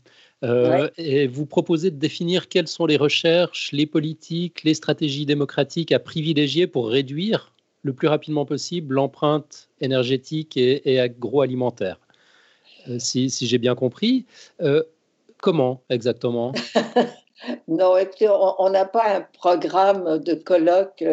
Et 0.98 1.28
vous 1.28 1.46
proposez 1.46 1.90
de 1.90 1.98
définir 1.98 2.50
quelles 2.50 2.68
sont 2.68 2.86
les 2.86 2.98
recherches, 2.98 3.72
les 3.72 3.86
politiques, 3.86 4.64
les 4.66 4.74
stratégies 4.74 5.26
démocratiques 5.26 5.94
à 5.94 6.00
privilégier 6.00 6.68
pour 6.68 6.90
réduire 6.90 7.55
le 7.86 7.94
plus 7.94 8.08
rapidement 8.08 8.46
possible 8.46 8.96
l'empreinte 8.96 9.70
énergétique 9.80 10.58
et, 10.58 11.00
agroalimentaire. 11.00 12.00
Euh, 12.90 12.98
si, 12.98 13.30
j'ai 13.30 13.60
bien 13.60 13.76
compris. 13.76 14.26
Euh, 14.62 14.84
comment 15.42 15.82
exactement? 15.90 16.52
Non, 17.68 17.94
on 18.60 18.70
n'a 18.70 18.86
pas 18.86 19.18
un 19.18 19.22
programme 19.22 20.20
de 20.20 20.34
colloque 20.36 21.04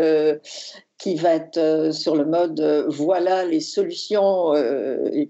qui 0.97 1.15
va 1.17 1.35
être 1.35 1.91
sur 1.93 2.15
le 2.15 2.25
mode 2.25 2.87
voilà 2.89 3.45
les 3.45 3.61
solutions 3.61 4.55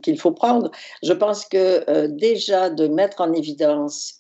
qu'il 0.03 0.19
faut 0.21 0.33
prendre. 0.33 0.71
Je 1.03 1.15
pense 1.15 1.47
que 1.47 2.07
déjà 2.09 2.69
de 2.69 2.89
mettre 2.89 3.23
en 3.23 3.33
évidence 3.33 4.17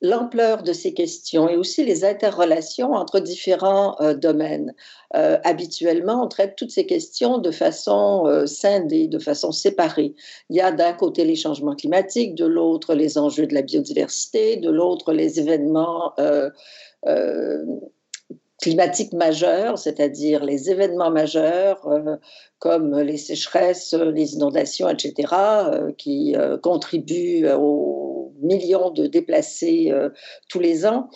l'ampleur 0.00 0.62
de 0.62 0.72
ces 0.72 0.94
questions 0.94 1.48
et 1.48 1.56
aussi 1.56 1.84
les 1.84 2.04
interrelations 2.04 2.92
entre 2.92 3.18
différents 3.20 3.96
euh, 4.00 4.14
domaines. 4.14 4.74
Euh, 5.16 5.38
habituellement, 5.42 6.22
on 6.24 6.28
traite 6.28 6.54
toutes 6.56 6.70
ces 6.70 6.86
questions 6.86 7.38
de 7.38 7.50
façon 7.50 8.26
euh, 8.26 8.46
scindée, 8.46 9.08
de 9.08 9.18
façon 9.18 9.50
séparée. 9.50 10.14
Il 10.50 10.56
y 10.56 10.60
a 10.60 10.70
d'un 10.70 10.92
côté 10.92 11.24
les 11.24 11.36
changements 11.36 11.74
climatiques, 11.74 12.34
de 12.34 12.46
l'autre 12.46 12.94
les 12.94 13.18
enjeux 13.18 13.46
de 13.46 13.54
la 13.54 13.62
biodiversité, 13.62 14.56
de 14.56 14.70
l'autre 14.70 15.12
les 15.12 15.40
événements 15.40 16.14
climatiques 18.60 19.12
majeurs, 19.12 19.78
c'est-à-dire 19.78 20.44
les 20.44 20.70
événements 20.70 21.10
majeurs 21.10 21.88
comme 22.58 22.98
les 22.98 23.16
sécheresses, 23.16 23.94
les 23.94 24.34
inondations, 24.34 24.88
etc., 24.88 25.32
qui 25.96 26.34
contribuent 26.62 27.48
au 27.52 28.27
millions 28.40 28.90
de 28.90 29.06
déplacés 29.06 29.90
euh, 29.90 30.10
tous 30.48 30.60
les 30.60 30.86
ans. 30.86 31.08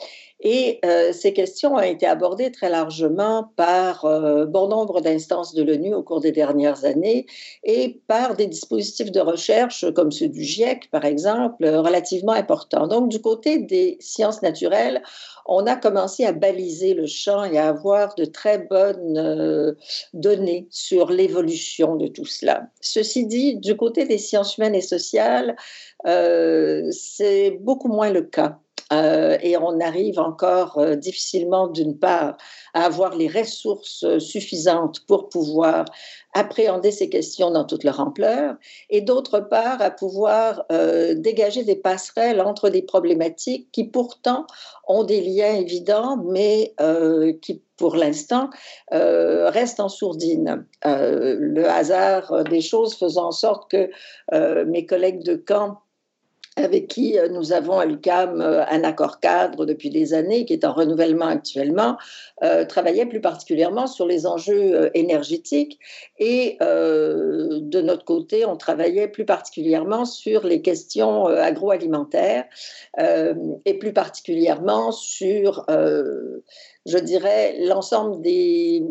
Et 0.43 0.81
euh, 0.85 1.13
ces 1.13 1.33
questions 1.33 1.75
ont 1.75 1.81
été 1.81 2.07
abordées 2.07 2.51
très 2.51 2.69
largement 2.69 3.53
par 3.57 4.05
euh, 4.05 4.45
bon 4.45 4.69
nombre 4.69 5.01
d'instances 5.01 5.55
de 5.55 5.63
l'ONU 5.63 5.95
au 5.95 6.03
cours 6.03 6.21
des 6.21 6.33
dernières 6.33 6.85
années 6.85 7.27
et 7.65 8.01
par 8.09 8.37
des 8.37 8.47
dispositifs 8.47 9.13
de 9.13 9.21
recherche 9.21 9.91
comme 9.95 10.11
ceux 10.11 10.29
du 10.29 10.43
GIEC, 10.43 10.91
par 10.91 11.05
exemple, 11.05 11.67
relativement 11.67 12.33
importants. 12.33 12.87
Donc, 12.89 13.09
du 13.09 13.21
côté 13.21 13.59
des 13.59 13.97
sciences 14.01 14.43
naturelles, 14.43 15.03
on 15.47 15.67
a 15.67 15.77
commencé 15.77 16.25
à 16.25 16.33
baliser 16.33 16.95
le 16.95 17.07
champ 17.07 17.45
et 17.45 17.59
à 17.59 17.69
avoir 17.69 18.15
de 18.15 18.25
très 18.25 18.59
bonnes 18.59 19.75
données 20.13 20.67
sur 20.71 21.11
l'évolution 21.11 21.97
de 21.97 22.07
tout 22.07 22.25
cela. 22.25 22.69
Ceci 22.81 23.27
dit, 23.27 23.57
du 23.57 23.77
côté 23.77 24.07
des 24.07 24.19
sciences 24.19 24.57
humaines 24.57 24.75
et 24.75 24.81
sociales, 24.81 25.57
euh, 26.07 26.89
c'est 26.91 27.59
beaucoup 27.61 27.89
moins 27.89 28.11
le 28.11 28.23
cas. 28.23 28.59
Euh, 28.93 29.39
et 29.43 29.57
on 29.57 29.81
arrive 29.81 30.19
encore 30.19 30.79
euh, 30.79 30.97
difficilement, 30.97 31.69
d'une 31.69 31.99
part, 31.99 32.37
à 32.75 32.85
avoir 32.85 33.17
les 33.17 33.29
ressources 33.29 34.19
suffisantes 34.19 35.01
pour 35.07 35.29
pouvoir 35.29 35.85
appréhender 36.35 36.91
ces 36.91 37.09
questions 37.11 37.51
dans 37.51 37.65
toute 37.65 37.85
leur 37.85 38.01
ampleur, 38.01 38.55
et 38.89 39.03
d'autre 39.03 39.41
part, 39.41 39.83
à 39.83 39.91
pouvoir 39.91 40.65
dégager 41.15 41.63
des 41.63 41.77
passerelles 41.77 42.41
entre 42.41 42.71
des 42.71 42.81
problématiques 42.81 43.69
qui 43.71 43.85
pourtant 43.85 44.47
ont 44.89 45.05
des 45.05 45.21
liens 45.21 45.53
évidents, 45.53 46.17
mais 46.17 46.75
qui, 47.43 47.61
pour 47.77 47.97
l'instant, 47.97 48.49
restent 48.91 49.81
en 49.81 49.91
sourdine. 49.91 50.65
le 50.87 51.65
hasard 51.67 52.45
des 52.45 52.63
choses 52.63 52.95
faisant 52.95 53.27
en 53.27 53.33
sorte 53.33 53.71
que 53.71 53.91
mes 54.65 54.87
collègues 54.87 55.23
de 55.23 55.35
camp 55.35 55.82
avec 56.57 56.89
qui 56.89 57.19
euh, 57.19 57.29
nous 57.29 57.53
avons 57.53 57.79
à 57.79 57.87
l'UCAM 57.87 58.41
euh, 58.41 58.65
un 58.67 58.85
accord 58.85 59.21
cadre 59.21 59.65
depuis 59.65 59.91
des 59.91 60.13
années, 60.15 60.45
qui 60.45 60.53
est 60.53 60.65
en 60.65 60.73
renouvellement 60.73 61.27
actuellement, 61.27 61.97
euh, 62.43 62.65
travaillait 62.65 63.07
plus 63.07 63.21
particulièrement 63.21 63.87
sur 63.87 64.07
les 64.07 64.27
enjeux 64.27 64.91
énergétiques. 64.95 65.79
Et 66.19 66.59
de 66.61 67.81
notre 67.81 68.05
côté, 68.05 68.45
on 68.45 68.57
travaillait 68.57 69.09
plus 69.09 69.25
particulièrement 69.25 70.05
sur 70.05 70.47
les 70.47 70.63
questions 70.63 71.27
agroalimentaires 71.27 72.45
et 72.99 73.75
plus 73.75 73.93
particulièrement 73.93 74.93
sur, 74.93 75.65
je 75.69 76.99
dirais, 76.99 77.57
l'ensemble 77.61 78.21
des 78.23 78.85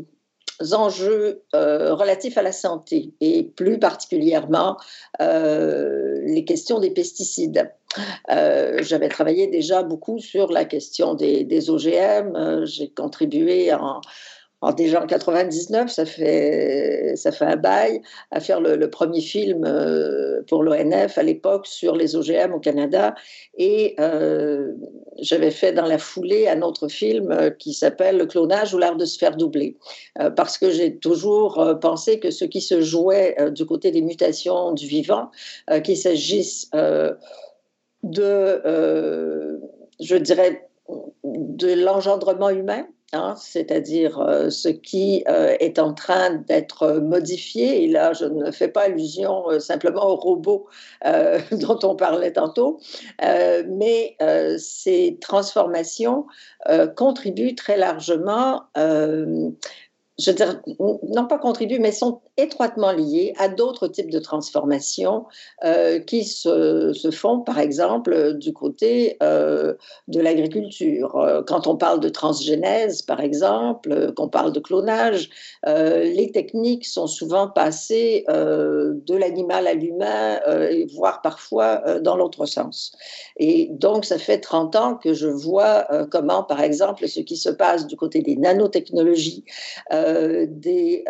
enjeux 0.74 1.44
euh, 1.56 1.94
relatifs 1.94 2.38
à 2.38 2.42
la 2.42 2.52
santé 2.52 3.14
et 3.22 3.44
plus 3.44 3.80
particulièrement 3.80 4.78
euh, 5.22 6.20
les 6.24 6.46
questions 6.46 6.80
des 6.80 6.92
pesticides. 6.92 7.72
Euh, 8.30 8.80
j'avais 8.82 9.10
travaillé 9.10 9.48
déjà 9.48 9.84
beaucoup 9.84 10.20
sur 10.20 10.52
la 10.52 10.66
question 10.66 11.14
des, 11.14 11.44
des 11.44 11.70
OGM. 11.70 12.66
J'ai 12.66 12.90
contribué 12.90 13.74
en, 13.74 14.02
alors 14.62 14.76
déjà 14.76 15.02
en 15.02 15.08
99, 15.08 15.90
ça 15.90 16.06
fait, 16.06 17.14
ça 17.16 17.32
fait 17.32 17.46
un 17.46 17.56
bail 17.56 18.02
à 18.30 18.40
faire 18.40 18.62
le, 18.62 18.90
premier 18.92 19.22
film 19.22 19.64
euh, 19.66 20.44
pour 20.48 20.62
l'ONF 20.64 21.18
à 21.18 21.24
l'époque 21.24 21.66
sur 21.66 21.96
les 21.96 22.16
OGM 22.16 22.54
au 22.54 22.60
Canada. 22.60 23.16
Et 23.58 23.96
euh, 24.00 24.74
j'avais 25.20 25.50
fait 25.50 25.74
dans 25.74 25.88
la 25.88 25.98
foulée 25.98 26.48
un 26.48 26.62
autre 26.62 26.90
film 26.90 27.32
euh, 27.32 27.50
qui 27.50 27.74
s'appelle 27.74 28.18
Le 28.18 28.28
clonage 28.28 28.74
ou 28.76 28.78
l'art 28.78 28.98
de 28.98 29.06
se 29.06 29.18
faire 29.18 29.36
doubler. 29.36 29.78
parce 30.36 30.58
que 30.60 30.70
j'ai 30.70 30.98
toujours 30.98 31.78
pensé 31.82 32.20
que 32.20 32.30
ce 32.30 32.46
qui 32.46 32.62
se 32.62 32.82
jouait 32.82 33.36
du 33.52 33.66
côté 33.66 33.92
des 33.92 34.02
mutations 34.02 34.74
du 34.74 34.86
vivant, 34.86 35.32
qu'il 35.84 35.98
s'agisse 35.98 36.70
de, 38.04 38.62
je 40.00 40.16
dirais, 40.16 40.70
de 41.24 41.74
l'engendrement 41.74 42.50
humain, 42.50 42.86
Hein, 43.14 43.36
c'est-à-dire 43.38 44.22
euh, 44.22 44.50
ce 44.50 44.70
qui 44.70 45.26
euh, 45.28 45.58
est 45.60 45.80
en 45.80 45.94
train 45.94 46.36
d'être 46.36 46.94
modifié. 47.02 47.84
Et 47.84 47.88
là, 47.90 48.14
je 48.14 48.24
ne 48.24 48.52
fais 48.52 48.70
pas 48.70 48.84
allusion 48.84 49.52
euh, 49.52 49.60
simplement 49.60 50.08
aux 50.08 50.16
robots 50.16 50.68
dont 51.52 51.80
on 51.84 51.96
parlait 51.98 52.32
tantôt, 52.32 52.80
mais 53.20 54.16
ces 54.58 55.18
transformations 55.20 56.26
contribuent 56.96 57.56
très 57.56 57.76
largement 57.76 58.64
je 60.20 60.30
veux 60.30 60.36
dire, 60.36 60.62
non 60.80 61.26
pas 61.26 61.40
contribuent, 61.40 61.80
mais 61.80 61.92
sont 61.92 62.22
étroitement 62.42 62.92
liées 62.92 63.34
à 63.38 63.48
d'autres 63.48 63.88
types 63.88 64.10
de 64.10 64.20
transformations 64.20 65.26
euh, 65.64 66.00
qui 66.00 66.24
se, 66.24 66.92
se, 66.94 67.12
font, 67.12 67.42
par 67.42 67.60
exemple, 67.60 68.34
du 68.34 68.52
côté 68.54 69.18
euh, 69.22 69.76
de 70.08 70.20
l'agriculture. 70.20 71.16
Euh, 71.18 71.42
quand 71.46 71.68
on 71.68 71.76
parle 71.76 72.00
de 72.00 72.10
transgénèse, 72.10 73.04
par 73.04 73.20
exemple, 73.20 74.14
qu'on 74.14 74.28
parle 74.28 74.52
de 74.52 74.60
clonage, 74.60 75.30
les 75.66 76.32
techniques 76.34 76.86
sont 76.86 77.08
souvent 77.08 77.48
passées 77.48 78.26
de 78.28 79.16
l'animal 79.16 79.68
à 79.68 79.74
l'humain, 79.74 80.40
voire 80.94 81.22
parfois 81.22 82.00
dans 82.00 82.16
l'autre 82.16 82.46
sens. 82.46 82.94
Et 83.38 83.70
donc, 83.72 84.06
ça 84.06 84.18
fait 84.18 84.40
30 84.40 84.76
ans 84.76 84.96
que 84.96 85.14
je 85.14 85.28
vois 85.28 85.88
comment, 86.10 86.44
par 86.44 86.62
exemple, 86.62 87.08
ce 87.08 87.20
qui 87.20 87.38
se 87.38 87.50
passe 87.50 87.88
du 87.88 87.96
côté 87.96 88.22
des 88.22 88.36
nanotechnologies, 88.36 89.44
des, 89.92 91.04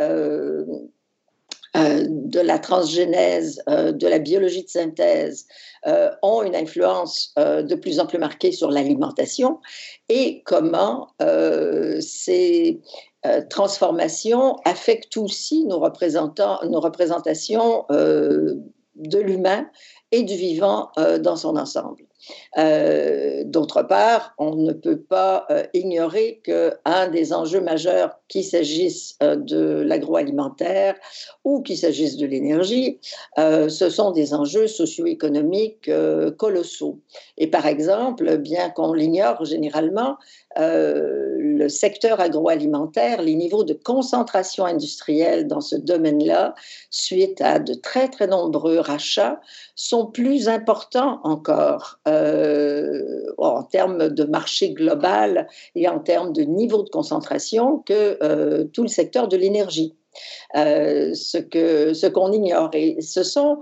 euh, 1.75 1.81
euh, 1.81 2.05
de 2.09 2.39
la 2.39 2.59
transgénèse, 2.59 3.61
de 3.67 4.07
la 4.07 4.19
biologie 4.19 4.63
de 4.63 4.69
synthèse 4.69 5.47
ont 6.21 6.43
une 6.43 6.55
influence 6.55 7.33
de 7.37 7.75
plus 7.75 7.99
en 7.99 8.05
plus 8.05 8.19
marquée 8.19 8.51
sur 8.51 8.69
l'alimentation 8.69 9.59
et 10.09 10.43
comment 10.45 11.07
ces 11.99 12.79
transformations 13.49 14.57
affectent 14.65 15.17
aussi 15.17 15.65
nos, 15.65 15.79
représentations 15.79 17.85
de 17.89 19.19
l'humain 19.19 19.67
et 20.11 20.23
du 20.23 20.35
vivant 20.35 20.91
dans 21.19 21.35
son 21.35 21.57
ensemble. 21.57 22.03
Euh, 22.57 23.43
d'autre 23.45 23.83
part, 23.83 24.33
on 24.37 24.55
ne 24.55 24.73
peut 24.73 24.99
pas 24.99 25.45
euh, 25.49 25.63
ignorer 25.73 26.41
qu'un 26.43 27.07
des 27.07 27.33
enjeux 27.33 27.61
majeurs, 27.61 28.19
qu'il 28.31 28.45
s'agisse 28.45 29.17
euh, 29.21 29.35
de 29.35 29.81
l'agroalimentaire 29.81 30.95
ou 31.43 31.61
qu'il 31.61 31.77
s'agisse 31.77 32.15
de 32.17 32.25
l'énergie, 32.25 32.99
ce 33.37 33.89
sont 33.89 34.11
des 34.11 34.33
enjeux 34.33 34.67
socio-économiques 34.67 35.89
colossaux. 36.37 36.99
Et 37.37 37.47
par 37.47 37.65
exemple, 37.65 38.37
bien 38.37 38.69
qu'on 38.69 38.93
l'ignore 38.93 39.43
généralement, 39.43 40.17
le 40.57 41.67
secteur 41.67 42.19
agroalimentaire, 42.19 43.21
les 43.21 43.35
niveaux 43.35 43.63
de 43.63 43.73
concentration 43.73 44.65
industrielle 44.65 45.47
dans 45.47 45.61
ce 45.61 45.75
domaine-là, 45.75 46.53
suite 46.89 47.41
à 47.41 47.59
de 47.59 47.73
très 47.73 48.07
très 48.07 48.27
nombreux 48.27 48.79
rachats, 48.79 49.41
sont 49.75 50.05
plus 50.05 50.47
importants 50.47 51.19
encore 51.23 51.99
euh, 52.07 53.25
en 53.37 53.63
termes 53.63 54.09
de 54.09 54.23
marché 54.23 54.73
global 54.73 55.47
et 55.75 55.87
en 55.87 55.99
termes 55.99 56.33
de 56.33 56.43
niveau 56.43 56.83
de 56.83 56.89
concentration 56.89 57.79
que 57.79 58.20
euh, 58.21 58.65
tout 58.65 58.83
le 58.83 58.87
secteur 58.87 59.27
de 59.27 59.37
l'énergie. 59.37 59.95
Euh, 60.57 61.13
ce 61.13 61.37
que 61.37 61.93
ce 61.93 62.05
qu'on 62.05 62.33
ignore. 62.33 62.71
Et 62.73 62.99
ce 62.99 63.23
sont 63.23 63.59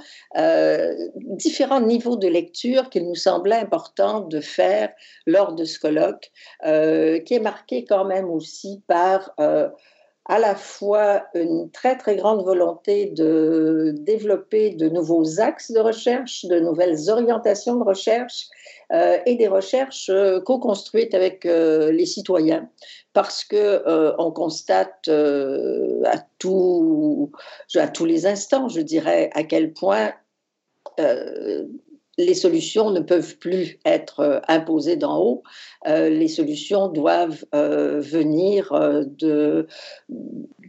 différents 1.15 1.79
niveaux 1.79 2.15
de 2.15 2.27
lecture 2.27 2.89
qu'il 2.89 3.07
nous 3.07 3.13
semblait 3.13 3.57
important 3.57 4.21
de 4.21 4.39
faire 4.39 4.89
lors 5.27 5.53
de 5.53 5.63
ce 5.63 5.77
colloque, 5.77 6.31
qui 6.63 7.33
est 7.35 7.39
marqué 7.39 7.85
quand 7.85 8.05
même 8.05 8.31
aussi 8.31 8.81
par 8.87 9.35
à 10.29 10.37
la 10.37 10.53
fois 10.53 11.23
une 11.33 11.71
très 11.71 11.97
très 11.97 12.15
grande 12.15 12.43
volonté 12.43 13.07
de 13.07 13.95
développer 13.97 14.69
de 14.69 14.87
nouveaux 14.87 15.39
axes 15.39 15.71
de 15.71 15.79
recherche, 15.79 16.45
de 16.45 16.59
nouvelles 16.59 17.09
orientations 17.09 17.77
de 17.77 17.83
recherche 17.83 18.45
euh, 18.93 19.17
et 19.25 19.35
des 19.35 19.47
recherches 19.47 20.09
euh, 20.09 20.39
co-construites 20.39 21.15
avec 21.15 21.47
euh, 21.47 21.91
les 21.91 22.05
citoyens. 22.05 22.69
Parce 23.13 23.43
que 23.43 23.83
on 24.19 24.31
constate 24.31 25.09
à, 25.09 26.17
tout, 26.37 27.31
à 27.75 27.87
tous 27.87 28.05
les 28.05 28.27
instants, 28.27 28.69
je 28.69 28.81
dirais, 28.81 29.31
à 29.33 29.43
quel 29.43 29.73
point 29.73 30.13
les 32.19 32.35
solutions 32.35 32.91
ne 32.91 32.99
peuvent 32.99 33.37
plus 33.37 33.79
être 33.85 34.41
imposées 34.47 34.97
d'en 34.97 35.19
haut. 35.19 35.43
les 35.85 36.27
solutions 36.27 36.87
doivent 36.89 37.43
venir 37.53 38.71
de, 38.71 39.67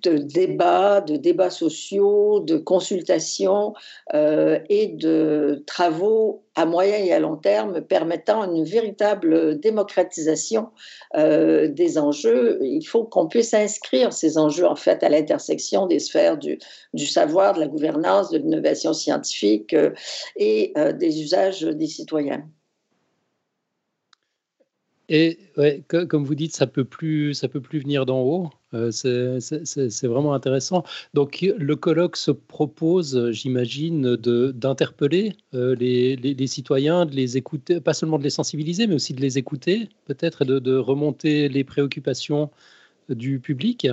débats, 0.04 1.00
de 1.00 1.16
débats 1.16 1.50
sociaux, 1.50 2.40
de 2.40 2.56
consultations 2.56 3.74
euh, 4.14 4.58
et 4.68 4.88
de 4.88 5.62
travaux 5.66 6.44
à 6.56 6.66
moyen 6.66 6.96
et 6.96 7.12
à 7.12 7.20
long 7.20 7.36
terme 7.36 7.80
permettant 7.80 8.44
une 8.52 8.64
véritable 8.64 9.58
démocratisation 9.60 10.68
euh, 11.16 11.68
des 11.68 11.98
enjeux. 11.98 12.58
Il 12.62 12.84
faut 12.84 13.04
qu'on 13.04 13.28
puisse 13.28 13.54
inscrire 13.54 14.12
ces 14.12 14.36
enjeux 14.36 14.66
en 14.66 14.76
fait 14.76 15.02
à 15.02 15.08
l'intersection 15.08 15.86
des 15.86 16.00
sphères 16.00 16.38
du, 16.38 16.58
savoir, 17.06 17.54
de 17.54 17.60
la 17.60 17.68
gouvernance, 17.68 18.30
de 18.30 18.38
l'innovation 18.38 18.92
scientifique 18.92 19.74
euh, 19.74 19.90
et 20.36 20.72
des 20.98 21.22
usages 21.22 21.62
des 21.62 21.86
citoyens. 21.86 22.44
Et 25.08 25.38
comme 26.08 26.24
vous 26.24 26.34
dites, 26.36 26.54
ça 26.54 26.66
peut 26.66 26.84
peut 26.84 27.60
plus 27.60 27.80
venir 27.80 28.06
d'en 28.06 28.20
haut. 28.20 28.50
Euh, 28.74 28.90
c'est 28.90 30.06
vraiment 30.06 30.34
intéressant. 30.34 30.84
Donc 31.14 31.40
le 31.42 31.76
colloque 31.76 32.16
se 32.16 32.30
propose, 32.30 33.30
j'imagine, 33.30 34.16
d'interpeller 34.16 35.36
euh, 35.54 35.74
les, 35.74 36.46
citoyens, 36.46 37.06
de 37.06 37.14
les 37.14 37.36
écouter, 37.36 37.80
pas 37.80 37.94
seulement 37.94 38.18
de 38.18 38.24
les 38.24 38.30
sensibiliser, 38.30 38.86
mais 38.86 38.94
aussi 38.94 39.14
de 39.14 39.20
les 39.20 39.38
écouter, 39.38 39.88
peut-être, 40.04 40.42
et 40.42 40.44
de, 40.44 40.58
de, 40.58 40.76
remonter 40.76 41.48
les 41.48 41.64
préoccupations 41.64 42.50
du 43.08 43.40
public. 43.40 43.88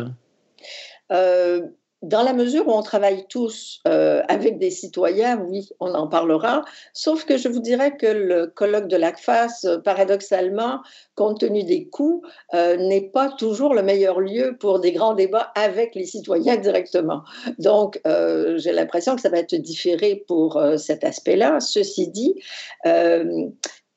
Euh, 1.12 1.62
dans 2.04 2.22
la 2.22 2.34
mesure 2.34 2.68
où 2.68 2.72
on 2.72 2.84
travaille 2.84 3.26
tous 3.28 3.82
euh, 3.88 4.22
avec 4.28 4.60
des 4.60 4.70
citoyens, 4.70 5.40
oui, 5.50 5.70
on 5.80 5.94
en 5.96 6.08
parlera. 6.08 6.64
Sauf 6.94 7.26
que 7.26 7.38
je 7.38 7.48
vous 7.48 7.60
dirais 7.60 7.98
que 7.98 8.06
le 8.06 8.48
colloque 8.48 8.88
de 8.88 8.98
l'ACFAS, 8.98 9.66
euh, 9.66 9.80
paradoxalement, 9.80 10.82
compte 11.16 11.40
tenu 11.40 11.64
des 11.64 11.88
coûts, 11.88 12.22
euh, 12.54 12.78
n'est 12.78 13.10
pas 13.10 13.30
toujours 13.30 13.74
le 13.74 13.82
meilleur 13.82 14.20
lieu 14.20 14.56
pour 14.60 14.80
des 14.80 14.92
grands 14.92 15.16
débats 15.16 15.52
avec 15.56 15.96
les 15.96 16.06
citoyens 16.06 16.58
directement. 16.58 17.24
Donc, 17.58 18.00
j'ai 18.06 18.72
l'impression 18.72 19.16
que 19.16 19.22
ça 19.22 19.30
va 19.30 19.40
être 19.40 19.56
différé 19.56 20.24
pour 20.28 20.62
cet 20.78 21.04
aspect-là. 21.04 21.60
Ceci 21.60 22.10
dit, 22.10 22.36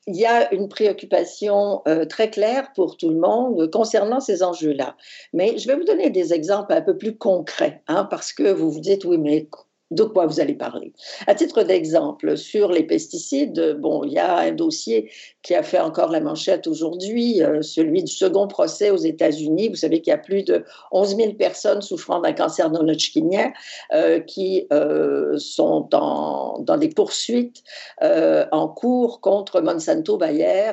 il 0.07 0.15
y 0.15 0.25
a 0.25 0.53
une 0.53 0.67
préoccupation 0.67 1.81
euh, 1.87 2.05
très 2.05 2.29
claire 2.29 2.71
pour 2.73 2.97
tout 2.97 3.09
le 3.09 3.19
monde 3.19 3.69
concernant 3.71 4.19
ces 4.19 4.43
enjeux-là. 4.43 4.95
Mais 5.33 5.57
je 5.57 5.67
vais 5.67 5.75
vous 5.75 5.83
donner 5.83 6.09
des 6.09 6.33
exemples 6.33 6.73
un 6.73 6.81
peu 6.81 6.97
plus 6.97 7.17
concrets, 7.17 7.83
hein, 7.87 8.05
parce 8.05 8.33
que 8.33 8.51
vous 8.51 8.71
vous 8.71 8.79
dites, 8.79 9.05
oui, 9.05 9.17
mais 9.17 9.47
de 9.91 10.03
quoi 10.03 10.25
vous 10.25 10.39
allez 10.39 10.55
parler? 10.55 10.93
À 11.27 11.35
titre 11.35 11.63
d'exemple, 11.63 12.37
sur 12.37 12.71
les 12.71 12.83
pesticides, 12.83 13.77
bon, 13.79 14.03
il 14.03 14.13
y 14.13 14.19
a 14.19 14.37
un 14.37 14.51
dossier 14.53 15.11
qui 15.41 15.53
a 15.53 15.63
fait 15.63 15.79
encore 15.79 16.11
la 16.11 16.21
manchette 16.21 16.67
aujourd'hui, 16.67 17.43
euh, 17.43 17.61
celui 17.61 18.03
du 18.03 18.11
second 18.11 18.47
procès 18.47 18.89
aux 18.89 18.97
États-Unis. 18.97 19.69
Vous 19.69 19.75
savez 19.75 20.01
qu'il 20.01 20.11
y 20.11 20.13
a 20.13 20.17
plus 20.17 20.43
de 20.43 20.63
11 20.91 21.15
000 21.17 21.33
personnes 21.33 21.81
souffrant 21.81 22.21
d'un 22.21 22.33
cancer 22.33 22.69
non 22.71 22.87
hodgkinien 22.87 23.51
euh, 23.93 24.19
qui 24.19 24.67
euh, 24.71 25.37
sont 25.37 25.81
dans, 25.91 26.63
des 26.77 26.89
poursuites 26.89 27.63
en 28.01 28.67
cours 28.67 29.19
contre 29.21 29.61
Monsanto 29.61 30.17
Bayer 30.17 30.71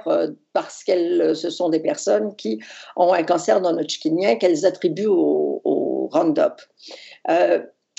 parce 0.53 0.85
qu'elles 0.85 1.35
ce 1.35 1.51
sont 1.51 1.69
des 1.69 1.81
personnes 1.81 2.35
qui 2.37 2.61
ont 2.97 3.13
un 3.13 3.23
cancer 3.23 3.61
non 3.61 3.77
hodgkinien 3.77 4.37
qu'elles 4.37 4.65
attribuent 4.65 5.07
au 5.07 6.09
Roundup 6.13 6.61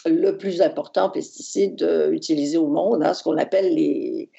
le 0.06 0.38
plus 0.38 0.62
important 0.62 1.10
pesticide 1.10 1.82
euh, 1.84 2.12
utilisé 2.12 2.58
au 2.58 2.68
monde, 2.68 3.04
hein, 3.04 3.14
ce 3.14 3.24
qu'on 3.24 3.38
appelle 3.38 3.74
les, 3.74 4.30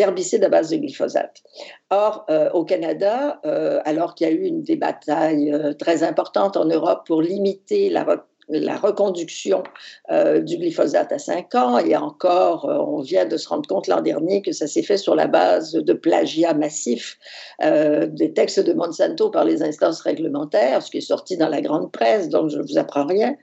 herbicides 0.00 0.44
à 0.44 0.48
base 0.48 0.70
de 0.70 0.76
glyphosate. 0.76 1.42
Or, 1.90 2.24
euh, 2.30 2.50
au 2.52 2.64
Canada, 2.64 3.40
euh, 3.44 3.80
alors 3.84 4.14
qu'il 4.14 4.26
y 4.26 4.30
a 4.30 4.32
eu 4.32 4.44
une 4.44 4.62
des 4.62 4.76
batailles 4.76 5.52
très 5.78 6.02
importantes 6.02 6.56
en 6.56 6.64
Europe 6.64 7.02
pour 7.06 7.20
limiter 7.20 7.90
la, 7.90 8.06
la 8.48 8.76
reconduction 8.76 9.64
du 10.08 10.56
glyphosate 10.56 11.10
à 11.12 11.18
5 11.18 11.54
ans, 11.56 11.78
et 11.78 11.96
encore, 11.96 12.64
on 12.64 13.00
vient 13.00 13.26
de 13.26 13.36
se 13.36 13.48
rendre 13.48 13.68
compte 13.68 13.88
l'an 13.88 14.02
dernier 14.02 14.40
que 14.40 14.52
ça 14.52 14.66
s'est 14.66 14.82
fait 14.82 14.98
sur 14.98 15.16
la 15.16 15.26
base 15.26 15.72
de 15.72 15.92
plagiat 15.92 16.54
massif 16.54 17.18
des 17.60 18.32
textes 18.34 18.60
de 18.60 18.72
Monsanto 18.72 19.30
par 19.30 19.44
les 19.44 19.62
instances 19.64 20.00
réglementaires, 20.00 20.82
ce 20.82 20.90
qui 20.92 20.98
est 20.98 21.00
sorti 21.00 21.36
dans 21.36 21.48
la 21.48 21.60
grande 21.60 21.90
presse, 21.90 22.28
donc 22.28 22.50
je 22.50 22.58
ne 22.58 22.62
vous 22.62 22.78
apprends 22.78 23.06
rien. 23.06 23.34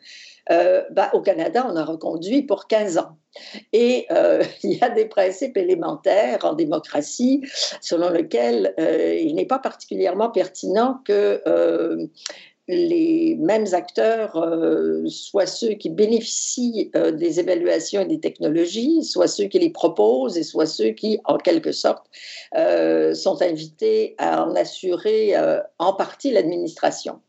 Euh, 0.52 0.84
bah, 0.92 1.10
au 1.14 1.22
Canada, 1.22 1.66
on 1.70 1.76
a 1.76 1.86
reconduit 1.86 2.42
pour 2.42 2.68
15 2.68 2.98
ans. 2.98 3.18
Et 3.72 4.06
euh, 4.12 4.44
il 4.64 4.74
y 4.74 4.84
a 4.84 4.90
des 4.90 5.06
principes 5.06 5.58
élémentaires 5.58 6.40
en 6.44 6.54
démocratie 6.54 7.42
selon 7.82 8.10
lesquels 8.10 8.74
euh, 8.80 9.16
il 9.16 9.36
n'est 9.36 9.46
pas 9.46 9.60
particulièrement 9.60 10.30
pertinent 10.30 11.00
que 11.06 11.42
les 12.70 13.36
mêmes 13.42 13.66
acteurs 13.74 14.42
soient 15.08 15.46
ceux 15.46 15.72
qui 15.72 15.90
bénéficient 15.90 16.92
des 16.94 17.42
évaluations 17.42 18.00
et 18.00 18.06
des 18.06 18.22
technologies, 18.22 19.04
soit 19.04 19.28
ceux 19.28 19.46
qui 19.46 19.60
les 19.60 19.70
proposent 19.70 20.38
et 20.38 20.44
soit 20.44 20.66
ceux 20.66 20.92
qui, 20.92 21.20
en 21.26 21.38
quelque 21.38 21.74
sorte, 21.74 22.06
sont 22.56 23.42
invités 23.42 24.16
à 24.18 24.46
en 24.46 24.56
assurer 24.56 25.34
en 25.78 25.92
partie 25.92 26.32
l'administration. 26.32 27.20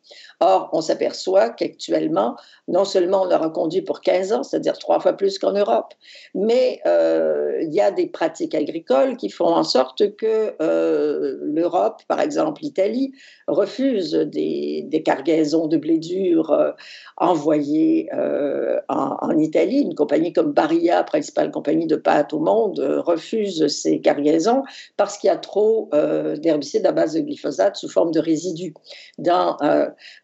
Or, 0.46 0.68
on 0.72 0.82
s'aperçoit 0.82 1.48
qu'actuellement, 1.48 2.36
non 2.68 2.84
seulement 2.84 3.22
on 3.22 3.30
a 3.30 3.38
reconduit 3.38 3.80
pour 3.80 4.02
15 4.02 4.32
ans, 4.34 4.42
c'est-à-dire 4.42 4.76
trois 4.78 5.00
fois 5.00 5.14
plus 5.14 5.38
qu'en 5.38 5.52
Europe, 5.52 5.94
mais 6.34 6.80
euh, 6.86 7.62
il 7.62 7.72
y 7.72 7.80
a 7.80 7.90
des 7.90 8.06
pratiques 8.06 8.54
agricoles 8.54 9.16
qui 9.16 9.30
font 9.30 9.46
en 9.46 9.64
sorte 9.64 10.16
que 10.16 10.54
euh, 10.60 11.38
l'Europe, 11.40 12.02
par 12.08 12.20
exemple 12.20 12.60
l'Italie, 12.62 13.12
refuse 13.46 14.12
des, 14.12 15.02
cargaisons 15.04 15.66
de 15.66 15.78
blé 15.78 15.96
dur 15.98 16.50
euh, 16.50 16.72
envoyées 17.16 18.10
en, 18.88 19.38
Italie. 19.38 19.80
Une 19.80 19.94
compagnie 19.94 20.32
comme 20.32 20.52
Barilla, 20.52 21.04
principale 21.04 21.50
compagnie 21.50 21.86
de 21.86 21.96
pâtes 21.96 22.34
au 22.34 22.38
monde, 22.38 22.80
refuse 23.04 23.66
ces 23.68 24.00
cargaisons 24.00 24.62
parce 24.96 25.16
qu'il 25.16 25.28
y 25.28 25.30
a 25.30 25.36
trop 25.36 25.90
d'herbicides 25.92 26.86
à 26.86 26.92
base 26.92 27.14
de 27.14 27.20
glyphosate 27.20 27.76
sous 27.76 27.88
forme 27.88 28.12
de 28.12 28.20
résidus. 28.20 28.74
Dans, 29.18 29.56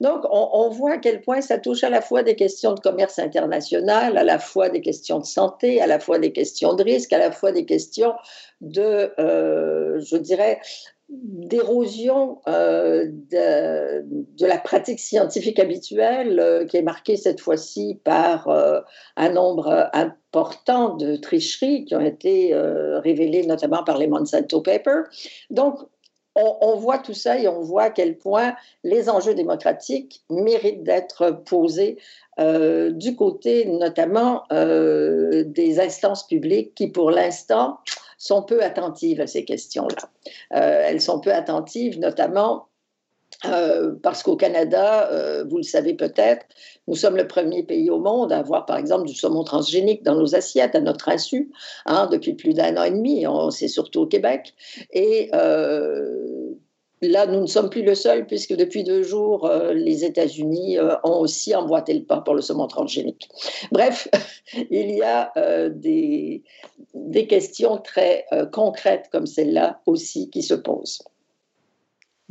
donc, 0.01 0.10
on, 0.31 0.69
voit 0.71 0.93
à 0.93 0.99
quel 0.99 1.21
point 1.21 1.41
ça 1.41 1.59
touche 1.59 1.85
à 1.85 1.91
la 1.91 2.01
fois 2.01 2.23
des 2.23 2.37
questions 2.37 2.75
de 2.75 2.81
commerce 2.81 3.19
international, 3.19 4.17
à 4.17 4.25
la 4.25 4.39
fois 4.39 4.69
des 4.69 4.81
questions 4.81 5.19
de 5.19 5.25
santé, 5.25 5.81
à 5.81 5.87
la 5.87 5.99
fois 5.99 6.19
des 6.19 6.33
questions 6.33 6.75
de 6.75 6.83
risque, 6.83 7.13
à 7.13 7.19
la 7.19 7.31
fois 7.31 7.53
des 7.53 7.65
questions 7.65 8.15
de, 8.61 9.13
euh, 9.19 10.01
je 10.01 10.17
dirais, 10.17 10.61
d'érosion 11.09 12.41
euh, 12.47 13.07
de, 13.11 14.47
la 14.47 14.59
pratique 14.59 15.01
scientifique 15.01 15.59
habituelle 15.59 16.39
euh, 16.39 16.65
qui 16.67 16.77
est 16.77 16.83
marquée 16.83 17.17
cette 17.17 17.41
fois-ci 17.41 18.01
par 18.05 18.49
un 19.17 19.29
nombre 19.31 19.91
important 19.93 20.95
de 20.95 21.17
tricheries 21.17 21.85
qui 21.85 21.95
ont 21.95 22.01
été 22.01 22.55
révélées 22.55 23.47
notamment 23.47 23.83
par 23.83 23.99
les 23.99 24.07
Monsanto 24.07 24.61
Papers. 24.61 25.05
Donc, 25.51 25.81
on, 26.61 26.77
voit 26.77 26.99
tout 26.99 27.15
ça 27.15 27.39
et 27.39 27.49
on 27.49 27.61
voit 27.61 27.85
à 27.85 27.91
quel 27.91 28.17
point 28.17 28.55
les 28.85 29.09
enjeux 29.09 29.35
démocratiques 29.35 30.23
méritent 30.31 30.83
d'être 30.83 31.43
posés 31.45 31.99
euh, 32.41 32.91
du 32.91 33.17
côté 33.17 33.67
notamment 33.67 34.45
euh, 34.51 35.45
des 35.45 35.79
instances 35.79 36.27
publiques 36.27 36.75
qui, 36.75 36.89
pour 36.89 37.11
l'instant, 37.11 37.81
sont 38.17 38.43
peu 38.43 38.63
attentives 38.63 39.21
à 39.21 39.27
ces 39.27 39.45
questions-là. 39.45 40.09
Euh, 40.55 40.85
elles 40.87 41.03
sont 41.03 41.21
peu 41.21 41.33
attentives 41.33 41.99
notamment 41.99 42.67
parce 44.03 44.23
qu'au 44.23 44.37
Canada, 44.37 45.09
vous 45.49 45.57
le 45.57 45.63
savez 45.63 45.95
peut-être, 45.95 46.45
nous 46.89 46.95
sommes 46.95 47.17
le 47.17 47.27
premier 47.27 47.63
pays 47.63 47.89
au 47.89 47.99
monde 47.99 48.33
à 48.33 48.39
avoir, 48.39 48.67
par 48.67 48.77
exemple, 48.77 49.07
du 49.07 49.15
saumon 49.15 49.45
transgénique 49.45 50.03
dans 50.03 50.15
nos 50.15 50.35
assiettes 50.35 50.75
à 50.75 50.81
notre 50.81 51.09
insu, 51.09 51.51
hein, 51.87 52.07
depuis 52.13 52.35
plus 52.35 52.53
d'un 52.53 52.77
an 52.77 52.83
et 52.83 52.91
demi. 52.91 53.25
C'est 53.51 53.69
surtout 53.69 54.01
au 54.01 54.07
Québec. 54.07 54.53
Et 54.93 55.31
là, 57.03 57.27
nous 57.27 57.41
ne 57.41 57.47
sommes 57.47 57.71
plus 57.71 57.83
le 57.83 57.95
seul, 57.95 58.27
puisque 58.27 58.55
depuis 58.55 58.85
deux 58.85 59.03
jours, 59.03 59.51
les 59.73 60.05
États-Unis 60.05 60.79
ont 61.05 61.21
aussi 61.21 61.55
emboîté 61.55 61.95
le 61.95 62.05
pas 62.05 62.21
pour 62.21 62.35
le 62.35 62.43
saumon 62.43 62.67
transgénique. 62.67 63.29
Bref, 63.73 64.09
il 64.71 64.91
y 64.91 65.03
a 65.03 65.33
des, 65.71 66.43
des 66.95 67.27
questions 67.27 67.79
très 67.79 68.27
concrètes 68.53 69.09
comme 69.11 69.27
celle-là 69.27 69.81
aussi 69.87 70.31
qui 70.31 70.43
se 70.43 70.55
posent. 70.55 71.03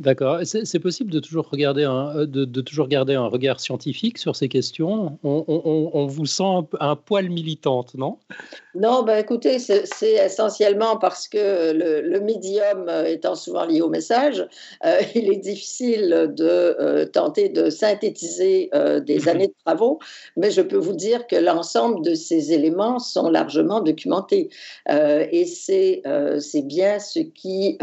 D'accord. 0.00 0.38
C'est 0.44 0.78
possible 0.78 1.12
de 1.12 1.20
toujours, 1.20 1.50
regarder 1.50 1.84
euh, 1.84 2.24
de, 2.24 2.60
toujours 2.62 2.88
garder 2.88 3.14
un 3.14 3.26
regard 3.26 3.60
scientifique 3.60 4.16
sur 4.16 4.34
ces 4.34 4.48
questions? 4.48 5.18
On, 5.22 6.06
vous 6.06 6.24
sent 6.24 6.62
un, 6.80 6.96
poil 6.96 7.28
militante, 7.28 7.94
non? 7.94 8.16
Non, 8.74 9.02
ben 9.02 9.18
écoutez, 9.18 9.58
c'est 9.58 10.12
essentiellement 10.12 10.96
parce 10.96 11.26
que 11.26 11.72
le, 11.72 12.20
médium 12.20 12.88
euh, 12.88 13.04
étant 13.04 13.34
souvent 13.34 13.64
lié 13.64 13.80
au 13.80 13.88
message, 13.88 14.46
euh, 14.84 15.00
il 15.14 15.32
est 15.32 15.38
difficile 15.38 16.32
de 16.36 17.04
tenter 17.12 17.48
de 17.48 17.70
synthétiser 17.70 18.70
des 19.04 19.18
mhm. 19.18 19.28
années 19.28 19.46
de 19.48 19.54
travaux, 19.64 19.98
mais 20.36 20.50
je 20.50 20.60
peux 20.60 20.76
vous 20.76 20.92
dire 20.92 21.26
que 21.26 21.36
l'ensemble 21.36 22.04
de 22.04 22.14
ces 22.14 22.52
éléments 22.52 22.98
sont 22.98 23.28
largement 23.28 23.80
documentés. 23.80 24.50
et 24.88 25.46
c'est 25.46 26.02
bien 26.62 26.98
ce 26.98 27.20
qui 27.20 27.78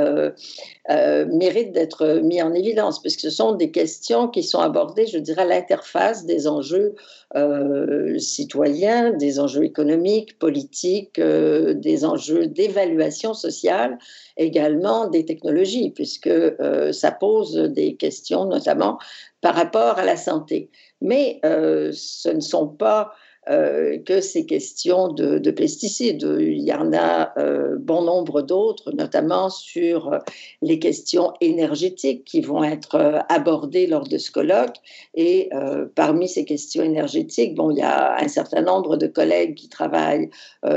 mérite 0.87 1.71
d'être 1.71 2.21
mis 2.23 2.41
en 2.41 2.53
évidence, 2.53 3.01
puisque 3.01 3.21
ce 3.21 3.29
sont 3.29 3.53
des 3.53 3.71
questions 3.71 4.27
qui 4.27 4.43
sont 4.43 4.59
abordées, 4.59 5.07
je 5.07 5.17
dirais, 5.17 5.41
à 5.41 5.45
l'interface 5.45 6.25
des 6.25 6.47
enjeux 6.47 6.95
euh, 7.35 8.17
citoyens, 8.19 9.11
des 9.11 9.39
enjeux 9.39 9.65
économiques, 9.65 10.39
politiques, 10.39 10.76
euh, 11.19 11.73
des 11.73 12.05
enjeux 12.05 12.47
d'évaluation 12.47 13.33
sociale, 13.33 13.97
également 14.37 15.07
des 15.07 15.25
technologies, 15.25 15.91
puisque 15.91 16.27
euh, 16.27 16.91
ça 16.91 17.11
pose 17.11 17.53
des 17.55 17.95
questions 17.95 18.45
notamment 18.45 18.97
par 19.41 19.55
rapport 19.55 19.97
à 19.97 20.05
la 20.05 20.17
santé. 20.17 20.69
Mais 21.01 21.39
ce 21.43 22.29
ne 22.29 22.39
sont 22.39 22.67
pas 22.67 23.13
euh, 23.49 23.97
que 23.99 24.19
ces 24.19 24.45
questions 24.45 25.07
de, 25.07 25.51
pesticides. 25.51 26.27
Il 26.39 26.61
y 26.61 26.73
en 26.73 26.91
a 26.93 27.31
euh, 27.39 27.77
bon 27.79 28.01
nombre 28.01 28.41
d'autres, 28.41 28.91
notamment 28.91 29.49
sur 29.49 30.11
euh, 30.11 30.19
les 30.61 30.79
questions 30.79 31.31
énergétiques 31.39 32.25
qui 32.25 32.41
vont 32.41 32.63
être 32.63 33.23
abordées 33.29 33.87
lors 33.87 34.07
de 34.07 34.17
ce 34.17 34.31
colloque. 34.31 34.75
Et 35.15 35.49
parmi 35.95 36.27
ces 36.27 36.45
questions 36.45 36.83
énergétiques, 36.83 37.55
bon, 37.55 37.71
il 37.71 37.77
y 37.77 37.81
a 37.81 38.17
un 38.21 38.27
certain 38.27 38.61
nombre 38.61 38.97
de 38.97 39.07
collègues 39.07 39.55
qui 39.55 39.69
travaillent 39.69 40.29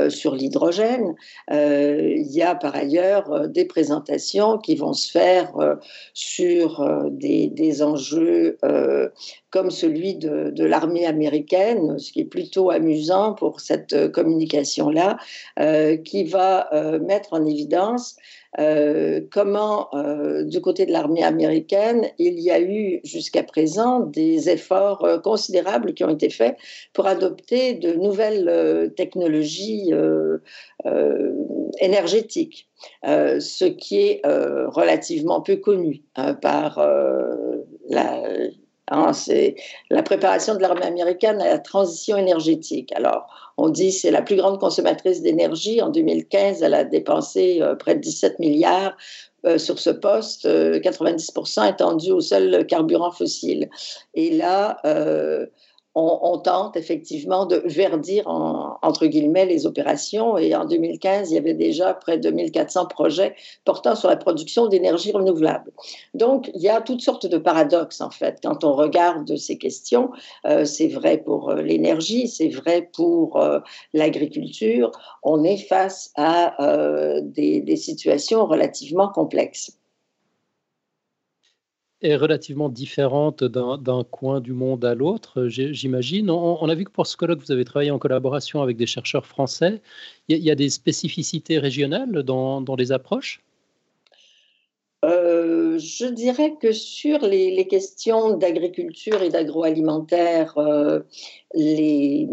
sur 0.09 0.35
l'hydrogène. 0.35 1.15
il 1.51 2.31
y 2.31 2.41
a 2.41 2.55
par 2.55 2.75
ailleurs 2.75 3.49
des 3.49 3.65
présentations 3.65 4.57
qui 4.57 4.75
vont 4.75 4.93
se 4.93 5.11
faire 5.11 5.51
sur 6.13 7.09
des, 7.11 7.47
des, 7.47 7.83
enjeux 7.83 8.57
comme 9.51 9.69
celui 9.69 10.15
de, 10.15 10.63
l'armée 10.63 11.05
américaine, 11.05 11.99
ce 11.99 12.11
qui 12.11 12.21
est 12.21 12.25
plutôt 12.25 12.71
amusant 12.71 13.33
pour 13.33 13.59
cette 13.59 13.93
euh, 13.93 14.09
communication-là, 14.09 15.17
euh, 15.59 15.97
qui 15.97 16.23
va 16.23 16.73
euh, 16.73 16.99
mettre 16.99 17.33
en 17.33 17.45
évidence 17.45 18.15
comment, 19.31 19.89
du 20.43 20.59
côté 20.59 20.85
de 20.85 20.91
l'armée 20.91 21.23
américaine, 21.23 22.07
il 22.19 22.37
y 22.37 22.51
a 22.51 22.59
eu 22.59 22.99
jusqu'à 23.05 23.43
présent 23.43 24.01
des 24.01 24.49
efforts 24.49 25.07
considérables 25.23 25.93
qui 25.93 26.03
ont 26.03 26.09
été 26.09 26.29
faits 26.29 26.57
pour 26.91 27.07
adopter 27.07 27.75
de 27.75 27.93
nouvelles 27.93 28.91
technologies 28.97 29.93
énergétiques, 31.79 32.67
ce 33.05 33.63
qui 33.63 34.01
est 34.01 34.21
relativement 34.25 35.39
peu 35.39 35.55
connu 35.55 36.03
hein, 36.17 36.33
par 36.33 36.85
la 37.89 38.21
Hein, 38.91 39.13
c'est 39.13 39.55
la 39.89 40.03
préparation 40.03 40.53
de 40.53 40.59
l'armée 40.59 40.85
américaine 40.85 41.41
à 41.41 41.45
la 41.45 41.59
transition 41.59 42.17
énergétique. 42.17 42.91
Alors, 42.93 43.25
on 43.57 43.69
dit 43.69 43.91
c'est 43.91 44.11
la 44.11 44.21
plus 44.21 44.35
grande 44.35 44.59
consommatrice 44.59 45.21
d'énergie. 45.21 45.81
En 45.81 45.89
2015, 45.89 46.61
elle 46.61 46.73
a 46.73 46.83
dépensé 46.83 47.59
euh, 47.61 47.73
près 47.75 47.95
de 47.95 48.01
17 48.01 48.39
milliards 48.39 48.97
euh, 49.45 49.57
sur 49.57 49.79
ce 49.79 49.89
poste, 49.89 50.45
90% 50.45 51.71
étant 51.71 51.95
dû 51.95 52.11
au 52.11 52.19
seul 52.19 52.67
carburant 52.67 53.11
fossile. 53.11 53.69
Et 54.13 54.29
là, 54.29 54.77
on, 55.95 56.37
tente 56.37 56.77
effectivement 56.77 57.45
de 57.45 57.61
verdir 57.65 58.23
entre 58.27 59.05
guillemets 59.07 59.45
les 59.45 59.65
opérations. 59.65 60.37
Et 60.37 60.55
en 60.55 60.65
2015, 60.65 61.31
il 61.31 61.35
y 61.35 61.37
avait 61.37 61.53
déjà 61.53 61.93
près 61.93 62.17
de 62.17 62.29
2400 62.29 62.85
projets 62.85 63.35
portant 63.65 63.95
sur 63.95 64.09
la 64.09 64.15
production 64.15 64.67
d'énergie 64.67 65.11
renouvelable. 65.11 65.71
Donc, 66.13 66.49
il 66.53 66.61
y 66.61 66.69
a 66.69 66.81
toutes 66.81 67.01
sortes 67.01 67.25
de 67.25 67.37
paradoxes 67.37 68.01
en 68.01 68.09
fait 68.09 68.39
quand 68.41 68.63
on 68.63 68.73
regarde 68.73 69.35
ces 69.35 69.57
questions. 69.57 70.11
Euh, 70.45 70.65
c'est 70.65 70.87
vrai 70.87 71.17
pour 71.17 71.49
euh, 71.49 71.61
l'énergie, 71.61 72.27
c'est 72.27 72.49
vrai 72.49 72.89
pour 72.93 73.37
euh, 73.37 73.59
l'agriculture. 73.93 74.91
On 75.23 75.43
est 75.43 75.57
face 75.57 76.11
à 76.15 76.55
des 77.21 77.75
situations 77.75 78.45
relativement 78.45 79.09
complexes 79.09 79.80
est 82.01 82.15
relativement 82.15 82.69
différente 82.69 83.43
d'un 83.43 84.03
coin 84.09 84.41
du 84.41 84.53
monde 84.53 84.83
à 84.85 84.95
l'autre, 84.95 85.47
j'imagine. 85.47 86.29
On, 86.29 86.67
a 86.67 86.75
vu 86.75 86.85
que 86.85 86.91
pour 86.91 87.07
ce 87.07 87.15
colloque, 87.15 87.41
vous 87.41 87.51
avez 87.51 87.65
travaillé 87.65 87.91
en 87.91 87.99
collaboration 87.99 88.61
avec 88.61 88.77
des 88.77 88.85
chercheurs 88.85 89.25
français. 89.25 89.81
Il 90.27 90.37
y, 90.37 90.51
a, 90.51 90.55
des 90.55 90.69
spécificités 90.69 91.59
régionales 91.59 92.23
dans, 92.23 92.75
les 92.77 92.91
approches? 92.91 93.41
Euh, 95.03 95.79
je 95.79 96.05
dirais 96.05 96.55
que 96.61 96.71
sur 96.71 97.19
les, 97.19 97.67
questions 97.67 98.37
d'agriculture 98.37 99.21
et 99.21 99.29
d'agroalimentaire, 99.29 100.57
euh, 100.57 100.99
les, 101.55 102.27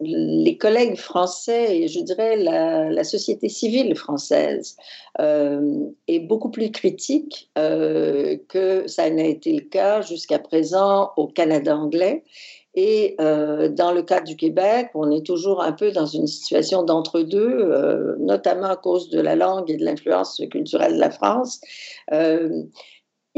les 0.00 0.56
collègues 0.56 0.96
français 0.96 1.76
et 1.78 1.88
je 1.88 2.00
dirais 2.00 2.36
la, 2.36 3.04
société 3.04 3.48
civile 3.48 3.94
française 3.96 4.76
euh, 5.20 5.86
est 6.06 6.20
beaucoup 6.20 6.50
plus 6.50 6.70
critique 6.70 7.50
euh, 7.58 8.36
que 8.48 8.86
ça 8.86 9.08
n'a 9.10 9.24
été 9.24 9.52
le 9.52 9.62
cas 9.62 10.02
jusqu'à 10.02 10.38
présent 10.38 11.10
au 11.16 11.26
Canada 11.26 11.76
anglais. 11.76 12.24
Et 12.74 13.16
euh, 13.20 13.68
dans 13.68 13.90
le 13.90 14.02
cas 14.02 14.20
du 14.20 14.36
Québec, 14.36 14.90
on 14.94 15.10
est 15.10 15.26
toujours 15.26 15.62
un 15.62 15.72
peu 15.72 15.90
dans 15.90 16.06
une 16.06 16.28
situation 16.28 16.84
d'entre-deux, 16.84 18.16
notamment 18.20 18.68
à 18.68 18.76
cause 18.76 19.10
de 19.10 19.20
la 19.20 19.34
langue 19.34 19.68
et 19.70 19.76
de 19.76 19.84
l'influence 19.84 20.40
culturelle 20.50 20.94
de 20.94 21.00
la 21.00 21.10
France 21.10 21.60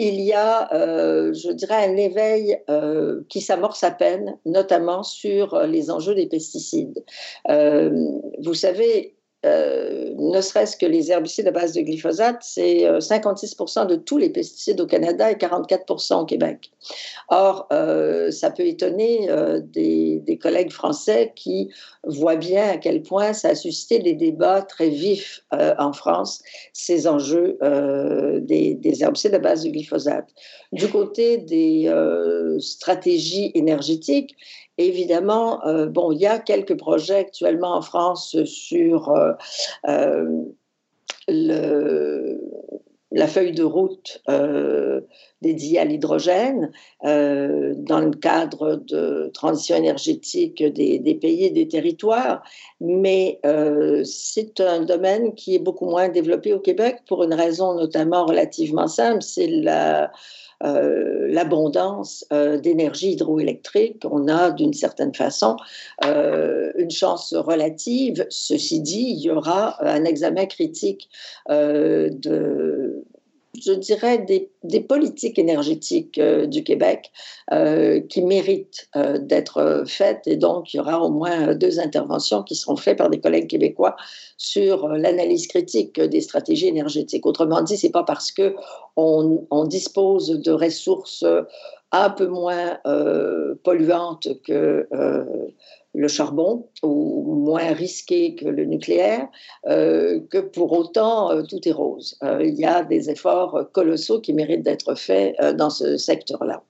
il 0.00 0.20
y 0.22 0.32
a, 0.32 0.72
euh, 0.72 1.32
je 1.34 1.52
dirais, 1.52 1.86
un 1.86 1.96
éveil 1.96 2.58
euh, 2.70 3.20
qui 3.28 3.40
s'amorce 3.40 3.84
à 3.84 3.90
peine, 3.90 4.38
notamment 4.46 5.02
sur 5.02 5.54
euh, 5.54 5.66
les 5.66 5.90
enjeux 5.90 6.14
des 6.14 6.26
pesticides. 6.26 7.04
vous 7.46 8.54
savez, 8.54 9.14
euh, 9.46 10.12
ne 10.18 10.40
serait-ce 10.42 10.76
que 10.76 10.84
les 10.84 11.10
herbicides 11.10 11.48
à 11.48 11.50
base 11.50 11.72
de 11.72 11.80
glyphosate, 11.80 12.38
c'est 12.42 12.84
56% 12.84 13.80
euh, 13.80 13.84
de 13.86 13.96
tous 13.96 14.18
les 14.18 14.28
pesticides 14.28 14.80
au 14.82 14.86
Canada 14.86 15.30
et 15.30 15.34
44% 15.34 16.20
au 16.20 16.24
Québec. 16.26 16.70
Or, 17.28 17.66
euh, 17.72 18.30
ça 18.30 18.50
peut 18.50 18.66
étonner 18.66 19.28
des, 19.62 20.38
collègues 20.40 20.70
français 20.70 21.32
qui 21.34 21.70
voient 22.04 22.36
bien 22.36 22.68
à 22.70 22.76
quel 22.76 23.02
point 23.02 23.32
ça 23.32 23.48
a 23.50 23.54
suscité 23.54 23.98
des 23.98 24.14
débats 24.14 24.62
très 24.62 24.88
vifs 24.88 25.42
en 25.50 25.92
France, 25.92 26.42
ces 26.72 27.06
enjeux 27.06 27.58
des, 28.40 28.74
des, 28.74 29.02
herbicides 29.02 29.34
à 29.34 29.38
base 29.38 29.64
de 29.64 29.70
glyphosate. 29.70 30.28
Du 30.72 30.88
côté 30.88 31.38
des 31.38 31.92
stratégies 32.58 33.52
énergétiques, 33.54 34.34
Évidemment, 34.80 35.62
euh, 35.66 35.86
bon, 35.86 36.10
il 36.10 36.20
y 36.20 36.26
a 36.26 36.38
quelques 36.38 36.76
projets 36.76 37.16
actuellement 37.16 37.74
en 37.74 37.82
France 37.82 38.42
sur 38.44 39.10
euh, 39.10 39.32
euh, 41.28 42.34
la 43.12 43.26
feuille 43.26 43.52
de 43.52 43.62
route 43.62 44.22
dédiée 45.42 45.80
à 45.80 45.84
l'hydrogène 45.84 46.70
dans 47.02 48.00
le 48.00 48.12
cadre 48.12 48.76
de 48.76 49.30
transition 49.34 49.76
énergétique 49.76 50.62
des, 50.62 50.98
des 50.98 51.14
pays 51.14 51.44
et 51.44 51.50
des 51.50 51.66
territoires, 51.66 52.42
mais 52.80 53.40
c'est 54.04 54.60
un 54.60 54.82
domaine 54.82 55.34
qui 55.34 55.56
est 55.56 55.58
beaucoup 55.58 55.86
moins 55.86 56.08
développé 56.08 56.54
au 56.54 56.60
Québec 56.60 56.98
pour 57.06 57.24
une 57.24 57.34
raison 57.34 57.74
notamment 57.74 58.24
relativement 58.26 58.86
simple, 58.86 59.22
c'est 59.22 59.48
la 59.48 60.12
euh, 60.62 61.26
l'abondance 61.28 62.26
euh, 62.32 62.58
d'énergie 62.58 63.12
hydroélectrique, 63.12 64.02
on 64.10 64.28
a 64.28 64.50
d'une 64.50 64.74
certaine 64.74 65.14
façon 65.14 65.56
euh, 66.04 66.70
une 66.76 66.90
chance 66.90 67.34
relative. 67.34 68.26
Ceci 68.28 68.80
dit, 68.80 69.14
il 69.16 69.20
y 69.20 69.30
aura 69.30 69.82
un 69.82 70.04
examen 70.04 70.46
critique 70.46 71.08
de 71.48 72.99
je 73.58 73.72
dirais, 73.72 74.18
des, 74.62 74.80
politiques 74.80 75.38
énergétiques 75.38 76.18
euh, 76.18 76.46
du 76.46 76.62
Québec 76.62 77.10
euh, 77.52 78.00
qui 78.00 78.22
méritent 78.22 78.88
euh, 78.94 79.18
d'être 79.18 79.84
faites. 79.86 80.26
Et 80.26 80.36
donc, 80.36 80.72
il 80.72 80.76
y 80.78 80.80
aura 80.80 81.00
au 81.00 81.10
moins 81.10 81.54
deux 81.54 81.80
interventions 81.80 82.42
qui 82.42 82.54
seront 82.54 82.76
faites 82.76 82.98
par 82.98 83.10
des 83.10 83.20
collègues 83.20 83.48
québécois 83.48 83.96
sur 84.36 84.88
l'analyse 84.88 85.48
critique 85.48 86.00
des 86.00 86.20
stratégies 86.20 86.68
énergétiques. 86.68 87.26
Autrement 87.26 87.62
dit, 87.62 87.76
c'est 87.76 87.90
pas 87.90 88.04
parce 88.04 88.30
que 88.30 88.54
on, 88.96 89.64
dispose 89.64 90.28
de 90.28 90.52
ressources 90.52 91.24
un 91.92 92.10
peu 92.10 92.26
moins 92.26 92.78
polluantes 93.62 94.28
que 94.44 94.86
le 95.94 96.08
charbon, 96.08 96.68
ou 96.82 97.34
moins 97.34 97.72
risqué 97.72 98.34
que 98.34 98.46
le 98.46 98.64
nucléaire, 98.64 99.28
que 99.64 100.40
pour 100.40 100.72
autant 100.72 101.42
tout 101.46 101.66
est 101.66 101.72
rose. 101.72 102.16
il 102.22 102.54
y 102.54 102.64
a 102.64 102.84
des 102.84 103.10
efforts 103.10 103.70
colossaux 103.72 104.20
qui 104.20 104.32
méritent 104.32 104.62
d'être 104.62 104.94
faits 104.94 105.36
dans 105.56 105.70
ce 105.70 105.96
secteur-là. 105.96 106.62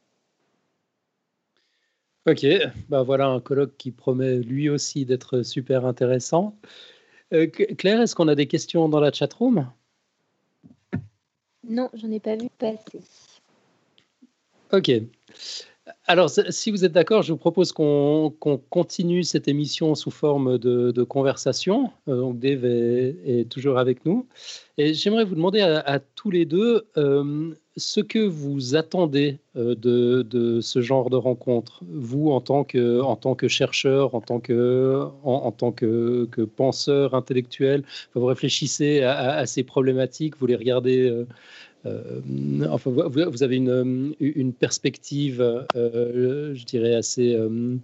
Ok, 2.27 2.47
ben 2.91 3.03
voilà 3.03 3.27
un 3.29 3.41
colloque 3.41 3.77
qui 3.79 3.91
promet 3.91 4.37
lui 4.37 4.69
aussi 4.69 5.07
d'être 5.07 5.43
super 5.43 5.87
intéressant. 5.87 6.55
Euh, 7.33 7.47
Claire, 7.47 8.01
est-ce 8.01 8.15
qu'on 8.15 8.29
a 8.29 8.35
des 8.35 8.47
questions 8.47 8.89
dans 8.89 9.01
la 9.01 9.11
chatroom? 9.11 9.71
Non, 11.67 11.89
j'en 11.95 12.11
ai 12.11 12.21
pas 12.21 12.37
vu 12.37 12.49
passer. 12.59 13.01
Ok. 14.73 14.91
Alors, 16.07 16.31
si 16.31 16.71
vous 16.71 16.85
êtes 16.85 16.93
d'accord, 16.93 17.23
je 17.23 17.33
vous 17.33 17.39
propose 17.39 17.73
qu'on 17.73 18.33
continue 18.71 19.23
cette 19.23 19.49
émission 19.49 19.95
sous 19.95 20.11
forme 20.11 20.59
de, 20.59 21.03
conversation. 21.03 21.91
Euh, 22.09 22.17
donc, 22.17 22.39
Dave 22.39 22.65
est, 22.65 23.49
toujours 23.49 23.79
avec 23.79 24.05
nous. 24.05 24.27
Et 24.79 24.95
j'aimerais 24.95 25.25
vous 25.25 25.35
demander 25.35 25.61
à, 25.61 26.01
tous 26.17 26.31
les 26.31 26.45
deux 26.45 26.87
euh, 26.97 27.55
ce 27.77 28.01
que 28.01 28.19
vous 28.19 28.77
attendez 28.77 29.39
euh, 29.57 29.75
de, 29.75 30.61
ce 30.61 30.81
genre 30.81 31.11
de 31.11 31.17
rencontre, 31.17 31.83
vous 31.89 32.31
en 32.31 32.41
tant 32.41 32.65
que, 32.65 33.01
en 33.01 33.17
tant 33.17 33.35
que 33.35 33.49
chercheur, 33.49 34.15
en 34.15 34.21
tant 34.21 34.41
que, 34.41 35.03
en, 35.23 35.53
tant 35.53 35.73
que, 35.73 36.29
penseur 36.57 37.15
intellectuel, 37.15 37.85
vous 38.15 38.27
réfléchissez 38.27 39.03
à, 39.03 39.45
ces 39.47 39.63
problématiques, 39.63 40.35
vous 40.39 40.47
les 40.47 40.57
regardez 40.57 41.25
euh, 41.87 42.21
enfin, 42.71 42.91
vous, 42.91 43.43
avez 43.43 43.57
une, 43.57 44.15
une 44.21 44.53
perspective, 44.53 45.41
euh, 45.77 46.55
je 46.55 46.65
dirais, 46.65 46.95
assez, 46.95 47.35
euh, 47.35 47.77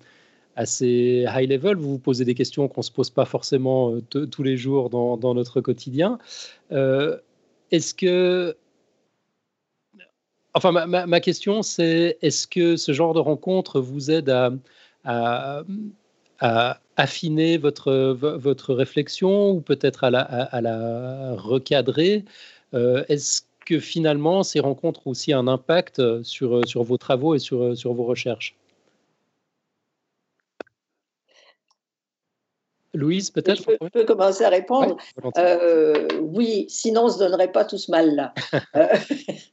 assez 0.55 1.27
high 1.29 1.49
level. 1.49 1.77
Vous 1.77 1.93
vous 1.93 1.99
posez 1.99 2.25
des 2.25 2.35
questions 2.35 2.69
qu'on 2.69 2.81
ne 2.81 2.85
se 2.85 2.93
pose 2.93 3.11
pas 3.11 3.25
forcément 3.25 3.99
tous 4.11 4.43
les 4.43 4.57
jours 4.57 4.91
dans, 4.91 5.35
notre 5.35 5.61
quotidien. 5.61 6.19
est-ce 6.71 7.95
que. 7.95 8.57
Enfin, 10.55 10.73
ma, 10.73 11.21
question, 11.21 11.63
c'est 11.63 12.17
est-ce 12.23 12.47
que 12.47 12.77
ce 12.77 12.93
genre 12.93 13.13
de 13.13 13.21
rencontre 13.21 13.81
vous 13.81 14.11
aide 14.11 14.31
à, 15.05 15.65
affiner 16.99 17.59
votre, 17.59 17.93
votre 17.93 18.75
réflexion 18.75 19.51
ou 19.51 19.61
peut-être 19.61 20.05
à 20.05 20.11
la, 20.11 21.35
recadrer? 21.37 22.25
Que 23.67 23.81
finalement 23.81 24.43
ces 24.43 24.61
rencontres 24.61 25.07
ont 25.07 25.11
aussi 25.11 25.35
un 25.35 25.47
impact 25.47 25.99
euh, 25.99 26.23
sur, 26.23 26.57
euh, 26.57 26.65
sur 26.65 26.83
vos 26.85 26.97
travaux 26.97 27.35
et 27.35 27.39
sur, 27.39 27.63
euh, 27.63 27.75
sur 27.75 27.93
vos 27.93 28.05
recherches 28.05 28.57
Louise, 32.97 33.31
peut-être 33.31 33.63
je, 33.63 33.89
peux 33.89 34.05
commencer 34.05 34.45
à 34.45 34.49
répondre. 34.49 34.97
Euh, 35.39 36.09
oui, 36.21 36.67
sinon 36.69 37.03
on 37.03 37.07
ne 37.07 37.13
se 37.13 37.19
donnerait 37.19 37.53
pas 37.53 37.65
tout 37.65 37.79
ce 37.79 37.91
mal-là. 37.91 38.33
Euh, 38.75 38.89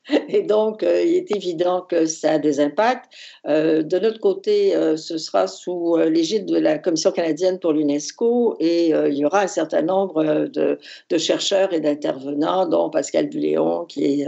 et 0.27 0.41
donc, 0.41 0.83
euh, 0.83 1.01
il 1.01 1.15
est 1.15 1.31
évident 1.35 1.81
que 1.81 2.05
ça 2.05 2.33
a 2.33 2.39
des 2.39 2.59
impacts. 2.59 3.09
de 3.45 3.99
notre 3.99 4.19
côté, 4.19 4.73
ce 4.97 5.17
sera 5.17 5.47
sous 5.47 5.97
l'égide 5.97 6.45
de 6.45 6.57
la 6.57 6.77
Commission 6.77 7.11
canadienne 7.11 7.59
pour 7.59 7.73
l'UNESCO 7.73 8.57
et 8.59 8.89
il 8.89 9.13
y 9.13 9.25
aura 9.25 9.41
un 9.41 9.47
certain 9.47 9.81
nombre 9.81 10.47
de, 10.47 10.77
de 11.09 11.17
chercheurs 11.17 11.73
et 11.73 11.79
d'intervenants, 11.79 12.65
dont 12.67 12.89
Pascal 12.89 13.29
Buléon, 13.29 13.85
qui 13.85 14.21
est 14.21 14.27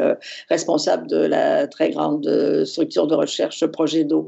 responsable 0.50 1.08
de 1.08 1.18
la 1.18 1.68
très 1.68 1.90
grande 1.90 2.64
structure 2.66 3.08
de 3.08 3.16
recherche 3.16 3.66
Projet 3.66 4.04
d'eau 4.04 4.28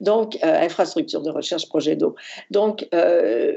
donc 0.00 0.38
infrastructure 0.42 1.22
de 1.22 1.30
recherche, 1.30 1.68
projet 1.68 1.96
d'eau. 1.96 2.16
Donc 2.50 2.86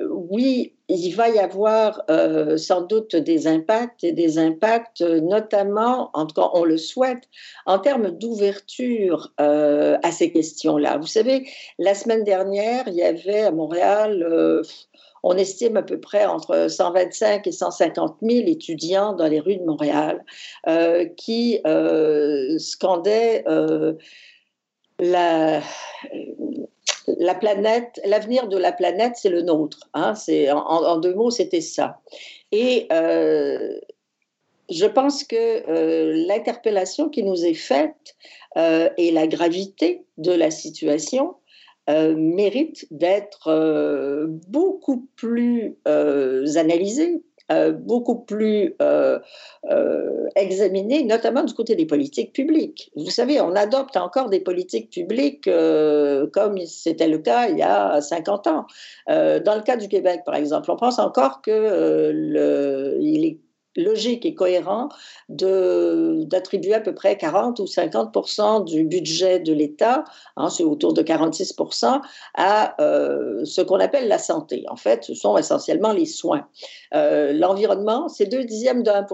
oui, 0.10 0.69
il 0.88 1.12
va 1.16 1.30
y 1.30 1.40
avoir 1.40 2.04
euh, 2.10 2.58
sans 2.58 2.82
doute 2.82 3.16
des 3.16 3.48
impacts 3.48 4.04
et 4.04 4.12
des 4.12 4.38
impacts 4.40 5.02
notamment, 5.02 6.10
en 6.14 6.26
tout 6.26 6.36
cas 6.36 6.50
on 6.54 6.64
le 6.64 6.78
souhaite, 6.78 7.24
en 7.66 7.80
termes 7.80 8.12
d'ouverture 8.12 9.34
à 9.38 10.12
ces 10.12 10.32
questions-là. 10.32 10.98
Vous 10.98 11.08
savez, 11.08 11.48
la 11.78 11.94
semaine 11.94 12.24
dernière, 12.24 12.88
il 12.88 12.96
y 12.96 13.04
avait 13.04 13.42
à 13.42 13.52
Montréal 13.52 14.64
on 15.22 15.36
estime 15.36 15.76
à 15.76 15.84
peu 15.84 16.00
près 16.00 16.26
entre 16.26 16.70
125 16.70 17.46
et 17.46 17.52
150 17.52 18.18
000 18.22 18.48
étudiants 18.48 19.14
dans 19.14 19.28
les 19.28 19.42
rues 19.42 19.58
de 19.58 19.66
Montréal 19.66 20.24
qui 21.18 21.60
scandaient 22.58 23.44
la, 25.00 25.62
la 27.18 27.36
planète, 27.36 28.00
l'avenir 28.06 28.48
de 28.48 28.58
la 28.58 28.72
planète, 28.72 29.14
c'est 29.16 29.30
le 29.30 29.42
nôtre. 29.42 29.90
Hein, 29.94 30.16
c'est, 30.16 30.52
en, 30.52 30.98
deux 30.98 31.14
mots, 31.14 31.32
c'était 31.32 31.62
ça. 31.62 32.00
Et 32.52 32.88
euh, 32.92 33.80
je 34.70 34.86
pense 34.86 35.24
que 35.24 35.36
euh, 35.36 36.26
l'interpellation 36.28 37.10
qui 37.10 37.24
nous 37.24 37.46
est 37.46 37.54
faite 37.54 38.16
euh, 38.58 38.90
et 38.98 39.12
la 39.12 39.28
gravité 39.28 40.04
de 40.18 40.32
la 40.32 40.52
situation 40.52 41.36
mérite 41.88 42.86
d'être 42.92 44.28
beaucoup 44.48 45.08
plus 45.16 45.76
analysée, 45.88 47.24
euh, 47.52 47.72
beaucoup 47.72 48.20
plus 48.20 48.76
euh, 48.82 49.20
euh, 49.70 50.28
notamment 51.06 51.44
du 51.44 51.54
côté 51.54 51.76
des 51.76 51.86
politiques 51.86 52.34
publiques. 52.34 52.92
Vous 52.96 53.10
savez, 53.10 53.42
on 53.42 53.56
adopte 53.56 53.98
encore 53.98 54.30
des 54.30 54.40
politiques 54.40 54.92
publiques 54.92 55.50
comme 56.34 56.58
c'était 56.66 57.08
le 57.08 57.18
cas 57.20 57.48
il 57.48 57.58
y 57.58 57.64
a 57.64 58.02
50 58.02 58.48
ans. 58.48 58.66
dans 59.08 59.56
le 59.56 59.62
cas 59.64 59.78
du 59.78 59.88
Québec, 59.88 60.22
par 60.26 60.36
exemple, 60.36 60.70
on 60.72 60.76
pense 60.76 61.00
encore 61.00 61.42
que 61.42 62.12
est 63.26 63.40
logique 63.76 64.26
et 64.26 64.34
cohérent 64.34 64.90
d'attribuer 65.30 66.74
à 66.74 66.82
peu 66.82 66.94
près 66.94 67.18
40 67.18 67.60
ou 67.60 67.66
50% 67.66 68.66
du 68.66 68.84
budget 68.84 69.40
de 69.40 69.54
l'État, 69.54 70.06
hein, 70.38 70.50
c'est 70.50 70.64
autour 70.64 70.94
de 70.94 71.02
46% 71.02 72.02
à 72.36 72.82
euh, 72.82 73.46
ce 73.46 73.62
qu'on 73.62 73.80
appelle 73.80 74.08
la 74.08 74.18
santé. 74.18 74.66
En 74.70 74.76
fait, 74.76 75.04
ce 75.04 75.14
sont 75.14 75.38
essentiellement 75.38 75.92
les 75.92 76.06
soins. 76.06 76.48
Euh, 76.96 77.32
l'environnement, 77.34 78.08
c'est 78.08 78.26
deux 78.26 78.44
dixièmes 78.44 78.84
de 78.84 78.90
1 78.90 79.06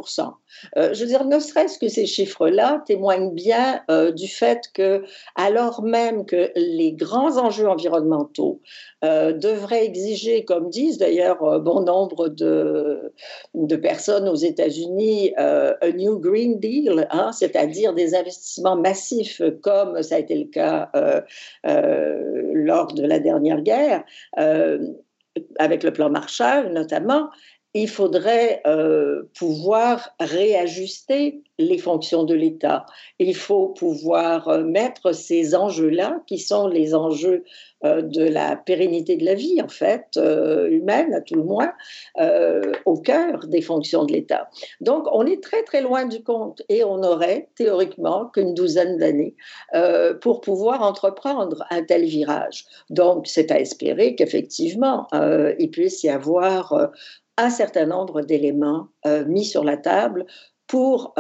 euh, 0.77 0.93
Je 0.93 1.01
veux 1.01 1.07
dire, 1.07 1.25
ne 1.25 1.39
serait-ce 1.39 1.77
que 1.77 1.89
ces 1.89 2.05
chiffres-là 2.05 2.83
témoignent 2.85 3.31
bien 3.31 3.81
du 4.15 4.27
fait 4.27 4.69
que, 4.73 5.03
alors 5.35 5.83
même 5.83 6.25
que 6.25 6.51
les 6.55 6.93
grands 6.93 7.37
enjeux 7.37 7.67
environnementaux 7.67 8.61
devraient 9.01 9.85
exiger, 9.85 10.45
comme 10.45 10.69
disent 10.69 10.97
d'ailleurs 10.97 11.59
bon 11.59 11.81
nombre 11.81 12.29
de, 12.29 13.13
de 13.53 13.75
personnes 13.75 14.27
aux 14.27 14.35
États-Unis, 14.45 15.33
un 15.37 15.91
New 15.95 16.19
Green 16.19 16.59
Deal, 16.59 17.07
hein, 17.11 17.31
c'est-à-dire 17.31 17.93
des 17.93 18.15
investissements 18.15 18.77
massifs 18.77 19.41
comme 19.61 20.01
ça 20.03 20.15
a 20.15 20.19
été 20.19 20.35
le 20.35 20.45
cas 20.45 20.89
euh, 20.95 21.21
euh, 21.65 22.51
lors 22.53 22.93
de 22.93 23.03
la 23.05 23.19
dernière 23.19 23.61
guerre, 23.61 24.03
euh, 24.39 24.79
avec 25.59 25.83
le 25.83 25.91
plan 25.91 26.09
Marshall 26.09 26.71
notamment, 26.71 27.29
il 27.75 27.89
faudrait 27.89 28.63
pouvoir 29.37 30.09
réajuster 30.19 31.43
les 31.59 31.77
fonctions 31.77 32.23
de 32.23 32.33
l'État. 32.33 32.85
Il 33.19 33.35
faut 33.35 33.69
pouvoir 33.69 34.59
mettre 34.63 35.13
ces 35.13 35.55
enjeux-là, 35.55 36.21
qui 36.27 36.37
sont 36.37 36.67
les 36.67 36.95
enjeux 36.95 37.43
euh, 37.85 38.01
de 38.01 38.23
la 38.23 38.55
pérennité 38.55 39.15
de 39.15 39.25
la 39.25 39.35
vie, 39.35 39.61
en 39.61 39.67
fait, 39.67 40.05
euh, 40.17 40.69
humaine 40.69 41.13
à 41.13 41.21
tout 41.21 41.35
le 41.35 41.43
moins, 41.43 41.73
euh, 42.19 42.71
au 42.85 42.97
cœur 42.99 43.47
des 43.47 43.61
fonctions 43.61 44.05
de 44.05 44.13
l'État. 44.13 44.49
Donc, 44.81 45.05
on 45.11 45.25
est 45.25 45.43
très, 45.43 45.63
très 45.63 45.81
loin 45.81 46.05
du 46.05 46.23
compte 46.23 46.61
et 46.69 46.83
on 46.83 47.03
aurait 47.03 47.49
théoriquement 47.55 48.27
qu'une 48.27 48.53
douzaine 48.53 48.97
d'années 48.97 49.35
pour 50.21 50.41
pouvoir 50.41 50.81
entreprendre 50.81 51.65
un 51.69 51.83
tel 51.83 52.05
virage. 52.05 52.65
Donc, 52.89 53.27
c'est 53.27 53.51
à 53.51 53.59
espérer 53.59 54.15
qu'effectivement, 54.15 55.07
il 55.59 55.69
puisse 55.69 56.03
y 56.03 56.09
avoir 56.09 56.91
un 57.37 57.49
certain 57.49 57.85
nombre 57.85 58.21
d'éléments 58.21 58.87
mis 59.27 59.45
sur 59.45 59.63
la 59.63 59.77
table 59.77 60.25
pour 60.67 61.13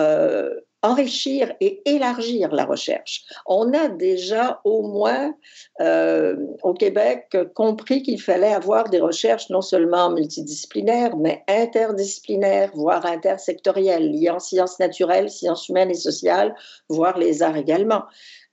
enrichir 0.85 1.51
et 1.61 1.81
élargir 1.89 2.53
la 2.53 2.65
recherche. 2.65 3.23
On 3.47 3.73
a 3.73 3.89
déjà 3.89 4.61
au 4.63 4.83
moins 4.83 5.33
euh, 5.81 6.35
au 6.61 6.73
Québec 6.73 7.35
compris 7.55 8.03
qu'il 8.03 8.21
fallait 8.21 8.53
avoir 8.53 8.89
des 8.89 8.99
recherches 8.99 9.49
non 9.49 9.61
seulement 9.61 10.11
multidisciplinaires, 10.11 11.17
mais 11.17 11.43
interdisciplinaires, 11.47 12.71
voire 12.75 13.05
intersectorielles, 13.05 14.13
en 14.29 14.39
sciences 14.39 14.79
naturelles, 14.79 15.29
sciences 15.29 15.69
humaines 15.69 15.91
et 15.91 15.95
sociales, 15.95 16.55
voire 16.87 17.17
les 17.17 17.41
arts 17.41 17.57
également. 17.57 18.03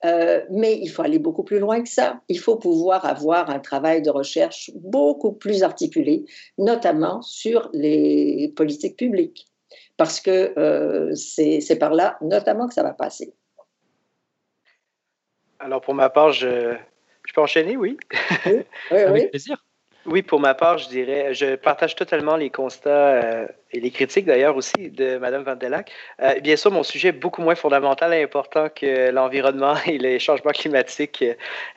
Euh, 0.04 0.42
mais 0.50 0.78
il 0.78 0.88
faut 0.88 1.02
aller 1.02 1.20
beaucoup 1.20 1.44
plus 1.44 1.60
loin 1.60 1.82
que 1.82 1.88
ça. 1.88 2.20
Il 2.28 2.38
faut 2.38 2.56
pouvoir 2.56 3.04
avoir 3.04 3.50
un 3.50 3.60
travail 3.60 4.02
de 4.02 4.10
recherche 4.10 4.70
beaucoup 4.74 5.32
plus 5.32 5.62
articulé, 5.62 6.24
notamment 6.58 7.22
sur 7.22 7.70
les 7.72 8.52
politiques 8.56 8.96
publiques 8.96 9.46
parce 9.96 10.20
que 10.20 10.58
euh, 10.58 11.14
c'est 11.14 11.78
par 11.78 11.94
là 11.94 12.16
notamment 12.20 12.66
que 12.66 12.74
ça 12.74 12.82
va 12.82 12.92
passer. 12.92 13.32
Alors 15.58 15.80
pour 15.80 15.94
ma 15.94 16.10
part, 16.10 16.32
je, 16.32 16.76
je 17.26 17.32
peux 17.32 17.40
enchaîner, 17.40 17.76
oui. 17.76 17.96
oui, 18.46 18.64
Avec 18.90 19.30
plaisir. 19.30 19.64
Oui, 20.04 20.22
pour 20.22 20.40
ma 20.40 20.54
part, 20.54 20.78
je 20.78 20.88
dirais, 20.88 21.32
je 21.32 21.54
partage 21.54 21.94
totalement 21.94 22.34
les 22.34 22.50
constats 22.50 22.90
euh, 22.90 23.46
et 23.70 23.78
les 23.78 23.92
critiques 23.92 24.26
d'ailleurs 24.26 24.56
aussi 24.56 24.90
de 24.90 25.16
Mme 25.16 25.44
Van 25.44 25.56
euh, 25.62 26.40
bien 26.40 26.56
sûr, 26.56 26.72
mon 26.72 26.82
sujet 26.82 27.08
est 27.08 27.12
beaucoup 27.12 27.40
moins 27.40 27.54
fondamental 27.54 28.12
et 28.12 28.20
important 28.20 28.68
que 28.68 29.10
l'environnement 29.10 29.74
et 29.86 29.98
les 29.98 30.18
changements 30.18 30.50
climatiques. 30.50 31.24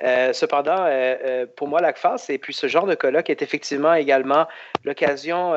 Euh, 0.04 0.34
cependant, 0.34 0.88
pour 1.56 1.68
moi, 1.68 1.82
l'ACFAS 1.82 2.26
et 2.30 2.40
puis 2.40 2.54
ce 2.54 2.66
genre 2.66 2.88
de 2.88 2.96
colloque 2.96 3.30
est 3.30 3.44
effectivement 3.44 3.94
également 3.94 4.48
l'occasion 4.84 5.54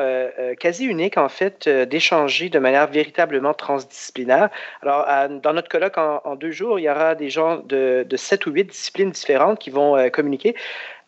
quasi 0.59 0.85
unique, 0.85 1.17
en 1.17 1.29
fait, 1.29 1.67
d'échanger 1.67 2.49
de 2.49 2.59
manière 2.59 2.87
véritablement 2.87 3.53
transdisciplinaire. 3.53 4.49
Alors, 4.81 5.07
dans 5.29 5.53
notre 5.53 5.69
colloque 5.69 5.97
en, 5.97 6.35
deux 6.35 6.51
jours, 6.51 6.79
il 6.79 6.83
y 6.83 6.89
aura 6.89 7.15
des 7.15 7.29
gens 7.29 7.57
de 7.57 8.05
sept 8.15 8.45
ou 8.45 8.51
huit 8.51 8.65
disciplines 8.65 9.11
différentes 9.11 9.59
qui 9.59 9.71
vont 9.71 10.09
communiquer 10.11 10.55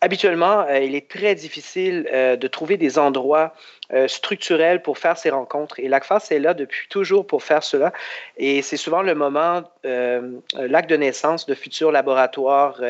habituellement, 0.01 0.65
euh, 0.67 0.79
il 0.79 0.95
est 0.95 1.07
très 1.07 1.35
difficile 1.35 2.09
euh, 2.11 2.35
de 2.35 2.47
trouver 2.47 2.77
des 2.77 2.99
endroits 2.99 3.53
euh, 3.93 4.07
structurels 4.07 4.81
pour 4.81 4.97
faire 4.97 5.17
ces 5.17 5.29
rencontres. 5.29 5.79
Et 5.79 5.87
l'ACFAS 5.87 6.27
est 6.31 6.39
là 6.39 6.53
depuis 6.53 6.87
toujours 6.89 7.25
pour 7.25 7.43
faire 7.43 7.63
cela. 7.63 7.93
Et 8.37 8.61
c'est 8.61 8.77
souvent 8.77 9.03
le 9.03 9.15
moment, 9.15 9.63
l'acte 9.83 10.89
de 10.89 10.97
naissance 10.97 11.45
de 11.45 11.53
futurs 11.53 11.91
laboratoires 11.91 12.81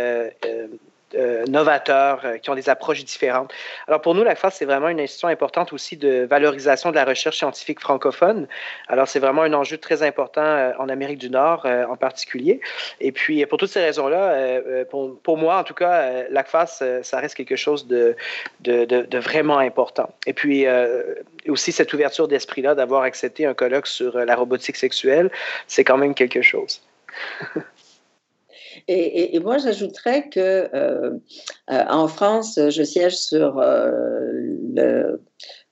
euh, 1.15 1.45
novateurs, 1.47 2.21
euh, 2.23 2.37
qui 2.37 2.49
ont 2.49 2.55
des 2.55 2.69
approches 2.69 3.03
différentes. 3.03 3.53
Alors 3.87 4.01
pour 4.01 4.15
nous, 4.15 4.23
la 4.23 4.35
c'est 4.49 4.65
vraiment 4.65 4.89
une 4.89 4.99
institution 4.99 5.27
importante 5.27 5.71
aussi 5.73 5.97
de 5.97 6.25
valorisation 6.29 6.89
de 6.89 6.95
la 6.95 7.05
recherche 7.05 7.37
scientifique 7.37 7.79
francophone. 7.79 8.47
Alors 8.87 9.07
c'est 9.07 9.19
vraiment 9.19 9.43
un 9.43 9.53
enjeu 9.53 9.77
très 9.77 10.03
important 10.03 10.41
euh, 10.41 10.71
en 10.79 10.89
Amérique 10.89 11.19
du 11.19 11.29
Nord 11.29 11.65
en 11.65 11.95
particulier. 11.95 12.59
Et 12.99 13.11
puis 13.11 13.45
pour 13.45 13.57
toutes 13.57 13.69
ces 13.69 13.81
raisons-là, 13.81 14.61
pour, 14.89 15.37
moi 15.37 15.57
en 15.57 15.63
tout 15.63 15.73
cas, 15.73 16.23
l'ACFAS, 16.29 16.83
ça 17.03 17.19
reste 17.19 17.35
quelque 17.35 17.55
chose 17.55 17.87
de, 17.87 18.15
vraiment 19.17 19.59
important. 19.59 20.09
Et 20.25 20.33
puis 20.33 20.65
aussi 21.47 21.71
cette 21.71 21.93
ouverture 21.93 22.27
d'esprit-là 22.27 22.73
d'avoir 22.73 23.03
accepté 23.03 23.45
un 23.45 23.53
colloque 23.53 23.87
sur 23.87 24.17
la 24.17 24.35
robotique 24.35 24.77
sexuelle, 24.77 25.29
c'est 25.67 25.83
quand 25.83 25.97
même 25.97 26.15
quelque 26.15 26.41
chose. 26.41 26.81
Et, 28.87 29.39
moi, 29.39 29.57
j'ajouterais 29.57 30.29
que 30.29 30.39
euh, 30.39 31.11
euh, 31.69 31.83
en 31.89 32.07
France, 32.07 32.59
je 32.69 32.83
siège 32.83 33.17
sur 33.17 33.59
euh, 33.59 34.31
le 34.75 35.21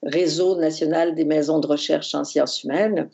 réseau 0.04 0.56
national 0.56 1.16
des 1.16 1.26
maisons 1.26 1.60
de 1.60 1.68
recherche 1.68 2.16
en 2.16 2.24
sciences 2.24 2.64
humaines. 2.64 3.10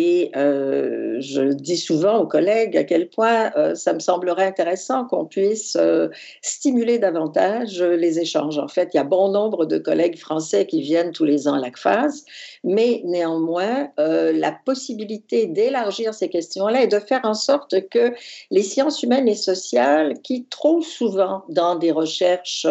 Et 0.00 0.30
euh, 0.36 1.16
je 1.18 1.52
dis 1.52 1.76
souvent 1.76 2.18
aux 2.18 2.26
collègues 2.28 2.76
à 2.76 2.84
quel 2.84 3.08
point 3.08 3.50
euh, 3.56 3.74
ça 3.74 3.92
me 3.92 3.98
semblerait 3.98 4.46
intéressant 4.46 5.04
qu'on 5.04 5.24
puisse 5.24 5.74
euh, 5.74 6.06
stimuler 6.40 7.00
davantage 7.00 7.82
les 7.82 8.20
échanges. 8.20 8.60
En 8.60 8.68
fait, 8.68 8.90
il 8.94 8.98
y 8.98 9.00
a 9.00 9.04
bon 9.04 9.28
nombre 9.32 9.66
de 9.66 9.76
collègues 9.76 10.16
français 10.16 10.66
qui 10.66 10.82
viennent 10.82 11.10
tous 11.10 11.24
les 11.24 11.48
ans 11.48 11.54
à 11.54 11.58
l'ACFAS, 11.58 12.22
mais 12.62 13.02
néanmoins, 13.06 13.88
la 13.96 14.52
possibilité 14.64 15.46
d'élargir 15.46 16.14
ces 16.14 16.28
questions-là 16.28 16.84
et 16.84 16.86
de 16.86 17.00
faire 17.00 17.22
en 17.24 17.34
sorte 17.34 17.88
que 17.88 18.12
les 18.52 18.62
sciences 18.62 19.02
humaines 19.02 19.26
et 19.26 19.34
sociales, 19.34 20.14
qui 20.22 20.46
trop 20.48 20.80
souvent 20.80 21.42
dans 21.48 21.74
des 21.74 21.90
recherches 21.90 22.66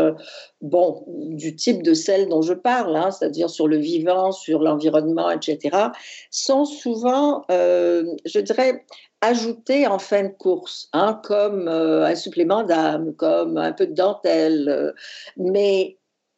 bon, 0.62 1.04
du 1.08 1.56
type 1.56 1.84
de 1.84 1.94
celles 1.94 2.28
dont 2.28 2.42
je 2.42 2.54
parle, 2.54 2.96
hein, 2.96 3.12
c'est-à-dire 3.12 3.50
sur 3.50 3.68
le 3.68 3.78
vivant, 3.78 4.32
sur 4.32 4.62
l'environnement, 4.62 5.30
etc., 5.30 5.78
sont 6.32 6.66
souvent, 6.66 7.17
euh, 7.52 8.04
je 8.26 8.40
dirais, 8.40 8.86
ajoutées 9.22 9.88
en 9.88 10.00
fin 10.00 10.24
de 10.24 10.30
course, 10.30 10.90
hein, 10.94 11.20
comme 11.24 11.68
euh, 11.68 12.06
un 12.06 12.16
supplément 12.16 12.64
d'âme, 12.64 13.14
comme 13.16 13.58
un 13.58 13.72
peu 13.72 13.88
de 13.88 13.94
dentelle. 13.94 14.70
Euh, 14.70 14.92
mais 15.38 15.98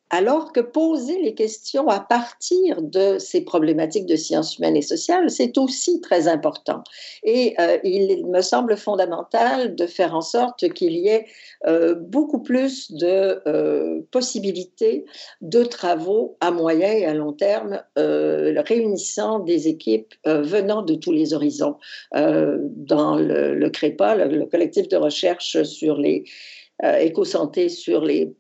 alors 0.09 0.51
que 0.53 0.59
poser 0.59 1.21
les 1.21 1.35
questions 1.35 1.87
à 1.87 1.99
partir 1.99 2.81
de 2.81 3.19
ces 3.19 3.41
problématiques 3.41 4.07
de 4.07 4.15
sciences 4.15 4.57
humaines 4.57 4.77
et 4.77 4.81
sociales, 4.81 5.29
c'est 5.29 5.57
aussi 5.57 6.01
très 6.01 6.27
important. 6.27 6.83
Et 7.23 7.55
euh, 7.59 7.77
il 7.83 8.25
me 8.25 8.41
semble 8.41 8.75
fondamental 8.75 9.75
de 9.75 9.85
faire 9.85 10.15
en 10.15 10.21
sorte 10.21 10.69
qu'il 10.73 10.93
y 10.93 11.09
ait 11.09 11.27
euh, 11.67 11.93
beaucoup 11.95 12.41
plus 12.41 12.91
de 12.91 13.41
euh, 13.47 14.01
possibilités 14.11 15.05
de 15.41 15.63
travaux 15.63 16.37
à 16.41 16.51
moyen 16.51 16.91
et 16.91 17.05
à 17.05 17.13
long 17.13 17.33
terme, 17.33 17.81
réunissant 17.95 19.39
des 19.39 19.67
équipes 19.67 20.13
venant 20.25 20.81
de 20.81 20.95
tous 20.95 21.11
les 21.11 21.33
horizons. 21.33 21.77
dans 22.13 23.15
le, 23.15 23.55
le 23.55 23.69
CREPA, 23.69 24.15
le, 24.15 24.45
collectif 24.45 24.87
de 24.87 24.97
recherche 24.97 25.61
sur 25.63 25.97
les 25.97 26.23
éco-santé 26.81 27.67
sur 27.69 28.05
les 28.05 28.33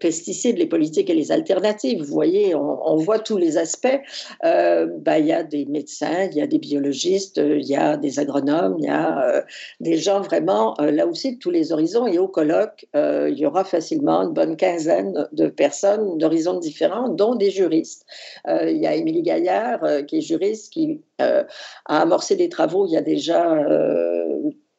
pesticides, 0.00 0.58
les 0.58 0.66
politiques 0.66 1.10
et 1.10 1.14
les 1.14 1.32
alternatives. 1.32 2.02
Vous 2.02 2.12
voyez, 2.12 2.54
on, 2.54 2.96
voit 2.96 3.18
tous 3.18 3.36
les 3.36 3.58
aspects. 3.58 4.00
Euh, 4.44 4.86
bah, 4.86 5.18
il 5.18 5.26
y 5.26 5.32
a 5.32 5.42
des 5.42 5.64
médecins, 5.66 6.28
il 6.30 6.36
y 6.36 6.40
a 6.40 6.46
des 6.46 6.58
biologistes, 6.58 7.38
il 7.38 7.66
y 7.66 7.76
a 7.76 7.96
des 7.96 8.18
agronomes, 8.18 8.76
il 8.78 8.86
y 8.86 8.88
a 8.88 9.28
euh, 9.28 9.42
des 9.80 9.96
gens 9.96 10.20
vraiment 10.20 10.74
euh, 10.80 10.90
là 10.90 11.06
aussi 11.06 11.34
de 11.34 11.38
tous 11.38 11.50
les 11.50 11.72
horizons. 11.72 12.06
Et 12.06 12.18
au 12.18 12.28
colloque, 12.28 12.86
il 12.94 13.38
y 13.38 13.46
aura 13.46 13.64
facilement 13.64 14.22
une 14.22 14.32
bonne 14.32 14.56
quinzaine 14.56 15.26
de 15.32 15.48
personnes 15.48 16.18
d'horizons 16.18 16.58
différents, 16.58 17.08
dont 17.08 17.34
des 17.34 17.50
juristes. 17.50 18.06
il 18.46 18.78
y 18.78 18.86
a 18.86 18.94
Émilie 18.94 19.22
Gaillard, 19.22 19.80
qui 20.06 20.18
est 20.18 20.20
juriste, 20.20 20.72
qui 20.72 21.00
a 21.18 21.44
amorcé 21.86 22.36
des 22.36 22.48
travaux 22.48 22.86
il 22.86 22.92
y 22.92 22.96
a 22.96 23.02
déjà 23.02 23.42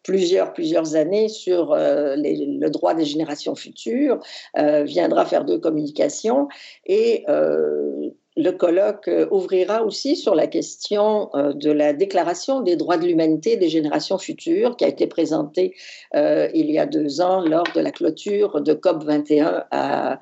plusieurs, 0.05 0.53
plusieurs 0.53 0.95
années 0.95 1.27
sur 1.29 1.73
euh, 1.73 2.15
le 2.15 2.69
droit 2.69 2.93
des 2.93 3.05
générations 3.05 3.55
futures, 3.55 4.19
euh, 4.57 4.83
viendra 4.83 5.25
faire 5.25 5.43
de 5.43 5.57
communication 5.57 6.47
et 6.85 7.25
euh, 7.27 8.11
le 8.37 8.51
colloque 8.51 9.09
ouvrira 9.31 9.83
aussi 9.83 10.15
sur 10.15 10.35
la 10.35 10.45
question 10.45 11.29
de 11.33 11.71
la 11.71 11.93
déclaration 11.93 12.59
des 12.59 12.75
droits 12.75 12.97
de 12.97 13.05
l'humanité 13.05 13.55
des 13.55 13.69
générations 13.69 14.17
futures 14.17 14.75
qui 14.75 14.83
a 14.83 14.89
été 14.89 15.07
présentée 15.07 15.73
il 16.13 16.69
y 16.69 16.77
a 16.77 16.85
deux 16.85 17.21
ans 17.21 17.39
lors 17.39 17.63
de 17.73 17.79
la 17.79 17.91
clôture 17.91 18.59
de 18.59 18.73
COP 18.73 19.05
21 19.05 19.63
à, 19.71 20.19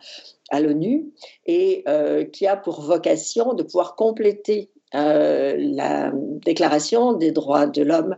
à 0.51 0.61
l'ONU 0.61 1.11
et 1.47 1.83
qui 2.31 2.45
a 2.45 2.55
pour 2.55 2.81
vocation 2.81 3.55
de 3.55 3.63
pouvoir 3.63 3.95
compléter 3.95 4.69
la 4.93 6.11
Déclaration 6.13 7.13
des 7.13 7.31
droits 7.31 7.65
de 7.67 7.81
l'homme, 7.81 8.15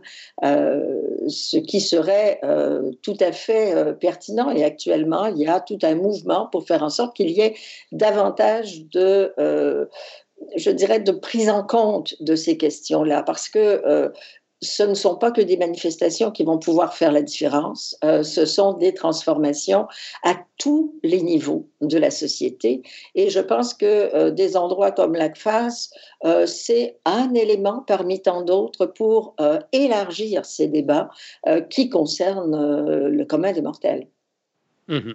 ce 1.28 1.56
qui 1.56 1.80
serait 1.80 2.38
euh, 2.44 2.90
tout 3.02 3.16
à 3.20 3.32
fait 3.32 3.94
pertinent. 3.98 4.50
Et 4.50 4.64
actuellement, 4.64 5.26
il 5.26 5.38
y 5.38 5.46
a 5.46 5.60
tout 5.60 5.78
un 5.82 5.94
mouvement 5.94 6.46
pour 6.46 6.66
faire 6.66 6.82
en 6.82 6.90
sorte 6.90 7.16
qu'il 7.16 7.30
y 7.30 7.40
ait 7.40 7.54
davantage 7.92 8.86
de 8.86 9.32
dirais, 10.70 11.00
de 11.00 11.12
prise 11.12 11.48
en 11.48 11.64
compte 11.64 12.14
de 12.20 12.36
ces 12.36 12.56
questions-là, 12.56 13.22
parce 13.22 13.48
que 13.48 14.12
ce 14.62 14.82
ne 14.82 14.94
sont 14.94 15.16
pas 15.16 15.30
que 15.30 15.40
des 15.40 15.56
manifestations 15.56 16.30
qui 16.30 16.42
vont 16.42 16.58
pouvoir 16.58 16.94
faire 16.94 17.12
la 17.12 17.22
différence, 17.22 17.96
euh, 18.04 18.22
ce 18.22 18.46
sont 18.46 18.72
des 18.72 18.94
transformations 18.94 19.86
à 20.22 20.36
tous 20.56 20.98
les 21.02 21.20
niveaux 21.20 21.68
de 21.82 21.98
la 21.98 22.10
société. 22.10 22.82
Et 23.14 23.28
je 23.28 23.40
pense 23.40 23.74
que 23.74 23.84
euh, 23.84 24.30
des 24.30 24.56
endroits 24.56 24.92
comme 24.92 25.14
l'ACFAS, 25.14 25.90
euh, 26.24 26.46
c'est 26.46 26.98
un 27.04 27.34
élément 27.34 27.84
parmi 27.86 28.22
tant 28.22 28.42
d'autres 28.42 28.86
pour 28.86 29.36
élargir 29.72 30.44
ces 30.44 30.68
débats 30.68 31.10
qui 31.70 31.88
concernent 31.88 33.08
le 33.08 33.24
commun 33.24 33.52
des 33.52 33.62
mortels. 33.62 34.08
Mmh 34.88 35.12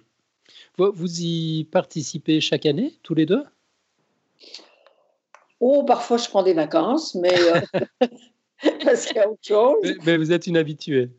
vous 0.77 1.22
y 1.22 1.65
participez 1.65 2.41
chaque 2.41 2.65
année, 2.65 2.97
tous 3.03 3.13
les 3.13 3.27
deux? 3.27 3.43
Oh, 5.59 5.84
parfois 5.84 6.18
je 6.18 6.27
prends 6.27 6.41
des 6.41 6.53
vacances, 6.53 7.13
mais 7.13 7.35
parce 8.84 9.06
qu'il 9.06 9.18
y 9.18 9.20
a 9.20 9.30
autre 9.30 9.40
chose. 9.42 9.96
Mais, 10.06 10.18
vous 10.18 10.32
êtes 10.32 10.48
une 10.48 10.58
habituée. 10.58 11.10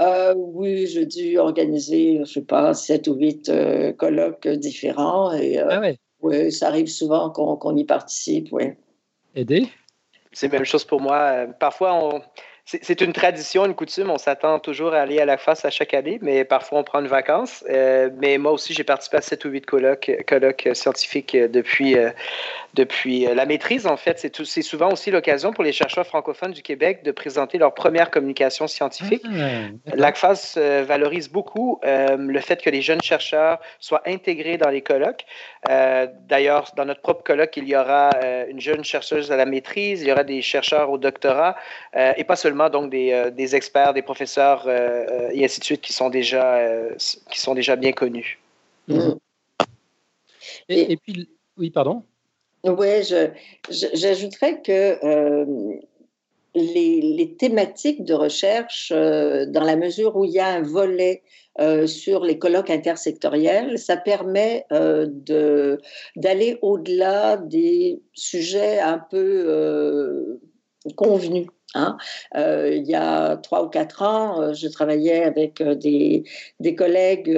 Euh, 0.00 0.34
oui, 0.34 0.86
j'ai 0.86 1.06
dû 1.06 1.38
organiser, 1.38 2.14
je 2.16 2.20
ne 2.20 2.24
sais 2.24 2.42
pas, 2.42 2.72
sept 2.74 3.06
ou 3.06 3.14
huit 3.14 3.48
euh, 3.48 3.92
colloques 3.92 4.48
différents. 4.48 5.32
Et, 5.32 5.58
euh, 5.58 5.66
ah 5.70 5.80
ouais. 5.80 5.98
Oui, 6.22 6.52
ça 6.52 6.68
arrive 6.68 6.88
souvent 6.88 7.30
qu'on 7.30 7.76
y 7.76 7.84
participe, 7.84 8.48
oui. 8.52 8.72
Aider 9.34 9.68
C'est 10.32 10.48
la 10.48 10.58
même 10.58 10.66
chose 10.66 10.84
pour 10.84 11.00
moi. 11.00 11.46
Parfois, 11.58 11.94
on, 11.94 12.20
c'est 12.82 13.00
une 13.00 13.12
tradition, 13.12 13.66
une 13.66 13.74
coutume. 13.74 14.10
On 14.10 14.18
s'attend 14.18 14.58
toujours 14.58 14.94
à 14.94 15.00
aller 15.00 15.18
à 15.20 15.24
la 15.24 15.38
face 15.38 15.64
à 15.64 15.70
chaque 15.70 15.94
année, 15.94 16.18
mais 16.22 16.44
parfois 16.44 16.78
on 16.78 16.84
prend 16.84 17.00
une 17.00 17.08
vacance. 17.08 17.64
Euh, 17.68 18.10
mais 18.18 18.38
moi 18.38 18.52
aussi, 18.52 18.74
j'ai 18.74 18.84
participé 18.84 19.16
à 19.16 19.20
7 19.22 19.44
ou 19.44 19.48
8 19.48 19.66
colloques, 19.66 20.10
colloques 20.26 20.68
scientifiques 20.74 21.36
depuis, 21.36 21.96
euh, 21.96 22.10
depuis 22.74 23.26
euh, 23.26 23.34
la 23.34 23.46
maîtrise. 23.46 23.86
En 23.86 23.96
fait, 23.96 24.18
c'est 24.18 24.62
souvent 24.62 24.92
aussi 24.92 25.10
l'occasion 25.10 25.52
pour 25.52 25.64
les 25.64 25.72
chercheurs 25.72 26.06
francophones 26.06 26.52
du 26.52 26.62
Québec 26.62 27.02
de 27.02 27.10
présenter 27.10 27.58
leur 27.58 27.74
première 27.74 28.10
communication 28.10 28.68
scientifique. 28.68 29.24
Ah, 29.26 29.94
L'ACFAS 29.94 30.58
valorise 30.86 31.28
beaucoup 31.28 31.80
le 31.82 32.40
fait 32.40 32.62
que 32.62 32.70
les 32.70 32.82
jeunes 32.82 33.02
chercheurs 33.02 33.58
soient 33.78 34.02
intégrés 34.06 34.58
dans 34.58 34.68
les 34.68 34.82
colloques. 34.82 35.24
D'ailleurs, 35.66 36.70
dans 36.76 36.84
notre 36.84 37.00
propre 37.00 37.22
colloque, 37.22 37.56
il 37.56 37.68
y 37.68 37.76
aura 37.76 38.10
une 38.48 38.60
jeune 38.60 38.84
chercheuse 38.84 39.32
à 39.32 39.36
la 39.36 39.46
maîtrise, 39.46 40.02
il 40.02 40.08
y 40.08 40.12
aura 40.12 40.24
des 40.24 40.42
chercheurs 40.42 40.90
au 40.90 40.98
doctorat, 40.98 41.56
et 41.94 42.24
pas 42.24 42.36
seulement 42.36 42.59
donc 42.68 42.90
des, 42.90 43.12
euh, 43.12 43.30
des 43.30 43.54
experts, 43.56 43.94
des 43.94 44.02
professeurs 44.02 44.66
euh, 44.66 45.04
euh, 45.08 45.30
et 45.32 45.44
ainsi 45.44 45.60
de 45.60 45.64
suite 45.64 45.80
qui 45.80 45.92
sont 45.92 46.10
déjà, 46.10 46.58
qui 47.30 47.40
sont 47.40 47.54
déjà 47.54 47.76
bien 47.76 47.92
connus. 47.92 48.38
Mm. 48.88 49.12
Et, 50.68 50.96
puis, 50.96 51.28
oui, 51.56 51.70
pardon 51.70 52.02
Oui, 52.64 52.88
j'ajouterais 53.70 54.62
que 54.62 55.04
euh, 55.04 55.76
les, 56.54 57.36
thématiques 57.38 58.04
de 58.04 58.14
recherche, 58.14 58.92
euh, 58.94 59.46
dans 59.46 59.64
la 59.64 59.76
mesure 59.76 60.16
où 60.16 60.24
il 60.24 60.32
y 60.32 60.38
a 60.38 60.48
un 60.48 60.62
volet 60.62 61.22
euh, 61.60 61.86
sur 61.86 62.24
les 62.24 62.38
colloques 62.38 62.70
intersectoriels, 62.70 63.78
ça 63.78 63.96
permet 63.96 64.66
d'aller 64.70 66.58
au-delà 66.62 67.36
des 67.36 68.00
sujets 68.14 68.78
un 68.80 68.98
peu 68.98 70.38
convenus. 70.96 71.46
Hein. 71.74 71.96
il 72.34 72.84
y 72.86 72.94
a 72.94 73.36
trois 73.36 73.64
ou 73.64 73.68
quatre 73.68 74.02
ans, 74.02 74.52
je 74.52 74.68
travaillais 74.68 75.22
avec 75.22 75.62
des, 75.62 76.24
des 76.58 76.74
collègues 76.74 77.30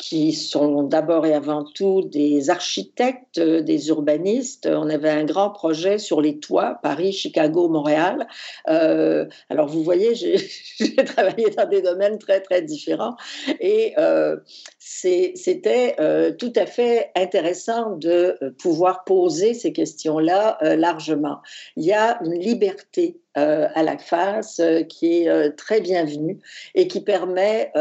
qui 0.00 0.32
sont 0.32 0.82
d'abord 0.82 1.26
et 1.26 1.34
avant 1.34 1.62
tout 1.62 2.00
des 2.00 2.48
architectes, 2.48 3.38
des 3.38 3.88
urbanistes. 3.88 4.66
On 4.66 4.88
avait 4.88 5.10
un 5.10 5.24
grand 5.24 5.50
projet 5.50 5.98
sur 5.98 6.22
les 6.22 6.38
toits, 6.38 6.78
Paris, 6.82 7.12
Chicago, 7.12 7.68
Montréal. 7.68 8.26
Euh, 8.70 9.26
alors 9.50 9.68
vous 9.68 9.84
voyez, 9.84 10.14
j'ai 10.14 10.36
travaillé 11.04 11.50
dans 11.50 11.68
des 11.68 11.82
domaines 11.82 12.18
très 12.18 12.40
très 12.40 12.62
différents 12.62 13.14
et 13.60 13.92
euh, 13.98 14.38
c'était 14.78 15.96
euh, 16.00 16.32
tout 16.32 16.52
à 16.56 16.64
fait 16.64 17.10
intéressant 17.14 17.96
de 17.96 18.38
pouvoir 18.58 19.04
poser 19.04 19.52
ces 19.52 19.74
questions-là 19.74 20.58
largement. 20.76 21.42
Il 21.76 21.84
y 21.84 21.92
a 21.92 22.18
une 22.24 22.38
liberté 22.38 23.20
euh, 23.38 23.68
à 23.76 23.84
la 23.84 23.96
face 23.96 24.58
euh, 24.58 24.82
qui 24.82 25.18
est 25.18 25.28
euh, 25.28 25.50
très 25.56 25.80
bienvenue 25.80 26.40
et 26.74 26.88
qui 26.88 27.00
permet 27.00 27.72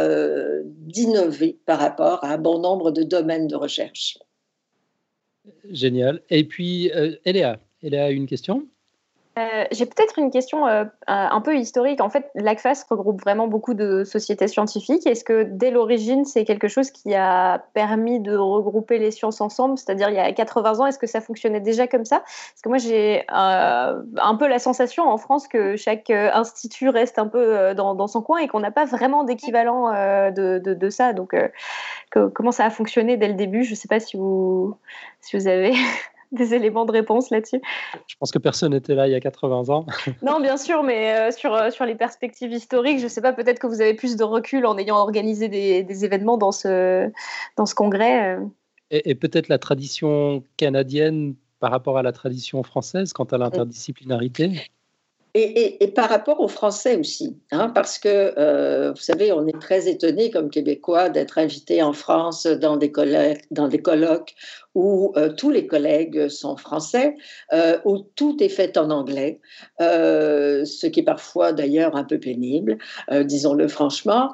d'innover 0.65 1.57
par 1.65 1.79
rapport 1.79 2.23
à 2.23 2.33
un 2.33 2.37
bon 2.37 2.59
nombre 2.59 2.91
de 2.91 3.01
domaines 3.01 3.47
de 3.47 3.55
recherche. 3.55 4.19
Génial. 5.71 6.21
Et 6.29 6.43
puis, 6.43 6.91
Eléa, 7.25 7.59
Eléa, 7.81 8.11
une 8.11 8.27
question? 8.27 8.67
Euh, 9.39 9.65
j'ai 9.71 9.85
peut-être 9.85 10.19
une 10.19 10.31
question 10.31 10.67
euh, 10.67 10.83
un 11.07 11.41
peu 11.41 11.55
historique. 11.55 12.01
En 12.01 12.09
fait, 12.09 12.29
l'ACFAS 12.35 12.85
regroupe 12.89 13.21
vraiment 13.21 13.47
beaucoup 13.47 13.73
de 13.73 14.03
sociétés 14.03 14.47
scientifiques. 14.47 15.07
Est-ce 15.07 15.23
que 15.23 15.43
dès 15.43 15.71
l'origine, 15.71 16.25
c'est 16.25 16.43
quelque 16.43 16.67
chose 16.67 16.91
qui 16.91 17.15
a 17.15 17.63
permis 17.73 18.19
de 18.19 18.35
regrouper 18.35 18.97
les 18.97 19.11
sciences 19.11 19.39
ensemble? 19.39 19.77
C'est-à-dire, 19.77 20.09
il 20.09 20.15
y 20.15 20.19
a 20.19 20.31
80 20.33 20.79
ans, 20.79 20.85
est-ce 20.87 20.99
que 20.99 21.07
ça 21.07 21.21
fonctionnait 21.21 21.61
déjà 21.61 21.87
comme 21.87 22.05
ça? 22.05 22.19
Parce 22.19 22.61
que 22.63 22.69
moi, 22.69 22.77
j'ai 22.79 23.23
euh, 23.31 24.01
un 24.17 24.35
peu 24.35 24.47
la 24.47 24.59
sensation 24.59 25.09
en 25.09 25.17
France 25.17 25.47
que 25.47 25.77
chaque 25.77 26.09
institut 26.09 26.89
reste 26.89 27.17
un 27.17 27.27
peu 27.27 27.73
dans, 27.75 28.07
son 28.07 28.21
coin 28.21 28.39
et 28.39 28.47
qu'on 28.47 28.59
n'a 28.59 28.71
pas 28.71 28.85
vraiment 28.85 29.23
d'équivalent 29.23 29.91
de, 30.31 30.89
ça. 30.89 31.13
Donc, 31.13 31.35
comment 32.11 32.51
ça 32.51 32.65
a 32.65 32.69
fonctionné 32.69 33.15
dès 33.15 33.27
le 33.27 33.35
début? 33.35 33.63
Je 33.63 33.71
ne 33.71 33.75
sais 33.75 33.87
pas 33.87 33.99
si 33.99 34.17
vous, 34.17 34.75
si 35.21 35.37
vous 35.37 35.47
avez 35.47 35.73
des 36.37 36.53
éléments 36.53 36.85
de 36.85 36.91
réponse 36.91 37.29
là-dessus 37.29 37.61
Je 38.07 38.15
pense 38.19 38.31
que 38.31 38.39
personne 38.39 38.73
n'était 38.73 38.95
là 38.95 39.07
il 39.07 39.11
y 39.11 39.15
a 39.15 39.19
80 39.19 39.69
ans. 39.69 39.85
non, 40.21 40.39
bien 40.39 40.57
sûr, 40.57 40.83
mais 40.83 41.15
euh, 41.15 41.31
sur, 41.31 41.53
euh, 41.53 41.71
sur 41.71 41.85
les 41.85 41.95
perspectives 41.95 42.51
historiques, 42.51 42.99
je 42.99 43.05
ne 43.05 43.09
sais 43.09 43.21
pas, 43.21 43.33
peut-être 43.33 43.59
que 43.59 43.67
vous 43.67 43.81
avez 43.81 43.93
plus 43.93 44.15
de 44.15 44.23
recul 44.23 44.65
en 44.65 44.77
ayant 44.77 44.97
organisé 44.97 45.47
des, 45.47 45.83
des 45.83 46.05
événements 46.05 46.37
dans 46.37 46.51
ce, 46.51 47.09
dans 47.57 47.65
ce 47.65 47.75
congrès. 47.75 48.35
Euh. 48.35 48.45
Et, 48.91 49.15
peut-être 49.15 49.49
la 49.49 49.59
tradition 49.59 50.43
canadienne 50.57 51.35
par 51.59 51.71
rapport 51.71 51.97
à 51.97 52.03
la 52.03 52.11
tradition 52.11 52.63
française 52.63 53.13
quant 53.13 53.25
à 53.25 53.37
l'interdisciplinarité? 53.37 54.51
Et, 55.35 55.83
et, 55.83 55.87
par 55.89 56.09
rapport 56.09 56.39
aux 56.39 56.47
Français 56.47 56.97
aussi, 56.97 57.37
hein, 57.51 57.69
parce 57.69 57.99
que 57.99 58.89
vous 58.89 58.99
savez, 58.99 59.31
on 59.31 59.45
est 59.45 59.59
très 59.59 59.87
étonné 59.87 60.31
comme 60.31 60.49
Québécois 60.49 61.09
d'être 61.09 61.37
invité 61.37 61.83
en 61.83 61.93
France 61.93 62.47
dans 62.47 62.77
des, 62.77 62.91
dans 63.51 63.67
des 63.67 63.79
colloques 63.79 64.33
où 64.75 65.13
euh, 65.17 65.29
tous 65.29 65.49
les 65.49 65.65
collègues 65.65 66.27
sont 66.29 66.55
français, 66.55 67.15
euh, 67.53 67.77
où 67.85 67.99
tout 68.15 68.41
est 68.41 68.49
fait 68.49 68.77
en 68.77 68.91
anglais, 68.91 69.39
euh, 69.81 70.63
ce 70.65 70.87
qui 70.87 70.99
est 70.99 71.03
parfois 71.03 71.53
d'ailleurs 71.53 71.95
un 71.95 72.03
peu 72.03 72.19
pénible, 72.19 72.77
disons-le 73.11 73.67
franchement. 73.67 74.31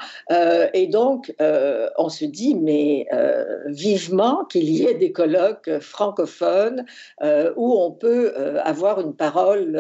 et 0.74 0.88
donc, 0.88 1.34
on 1.40 2.10
se 2.10 2.26
dit, 2.26 2.56
mais 2.56 3.08
vivement 3.68 4.46
qu'il 4.46 4.70
y 4.70 4.84
ait 4.84 4.96
des 4.96 5.12
colloques 5.12 5.80
francophones 5.80 6.86
où 7.56 7.74
on 7.80 7.92
peut 7.92 8.34
avoir 8.64 9.00
une 9.02 9.16
parole 9.16 9.78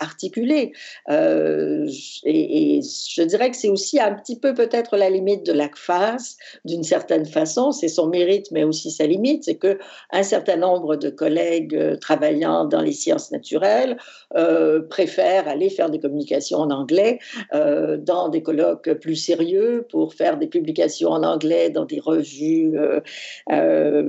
articulée. 0.00 0.72
Et, 1.08 2.76
et, 2.76 2.80
je 2.82 3.22
dirais 3.22 3.50
que 3.50 3.56
c'est 3.56 3.68
aussi 3.68 4.00
un 4.00 4.14
petit 4.14 4.38
peu 4.38 4.54
peut-être 4.54 4.96
la 4.96 5.10
limite 5.10 5.44
de 5.44 5.52
l'ACFAS, 5.52 6.36
d'une 6.64 6.84
certaine 6.84 7.26
façon, 7.26 7.72
c'est 7.72 7.88
son 7.88 8.06
mérite, 8.06 8.50
mais 8.52 8.64
aussi 8.64 8.90
sa 8.90 9.06
limite, 9.06 9.44
c'est 9.44 9.56
que 9.56 9.78
un 10.10 10.22
certain 10.22 10.56
nombre 10.56 10.96
de 10.96 11.10
collègues 11.10 11.74
euh, 11.74 11.96
travaillant 11.96 12.64
dans 12.64 12.80
les 12.80 12.92
sciences 12.92 13.30
naturelles 13.30 13.96
euh, 14.36 14.80
préfèrent 14.82 15.48
aller 15.48 15.70
faire 15.70 15.90
des 15.90 16.00
communications 16.00 16.58
en 16.58 16.70
anglais 16.70 17.18
euh, 17.54 17.96
dans 17.96 18.28
des 18.28 18.42
colloques 18.42 18.92
plus 18.94 19.16
sérieux 19.16 19.86
pour 19.90 20.14
faire 20.14 20.38
des 20.38 20.46
publications 20.46 21.10
en 21.10 21.22
anglais 21.22 21.70
dans 21.70 21.84
des 21.84 22.00
revues 22.00 22.76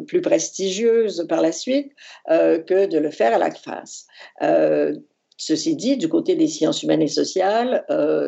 plus 0.07 0.21
prestigieuses 0.21 1.25
par 1.27 1.41
la 1.41 1.51
suite 1.51 1.91
que 2.27 2.85
de 2.85 2.97
le 2.97 3.11
faire 3.11 3.33
à 3.33 3.37
la 3.37 3.51
face. 3.51 4.07
Ceci 5.37 5.75
dit, 5.75 5.95
du 5.95 6.09
côté 6.09 6.35
des 6.35 6.47
sciences 6.47 6.83
humaines 6.83 7.01
et 7.01 7.07
sociales, 7.07 7.85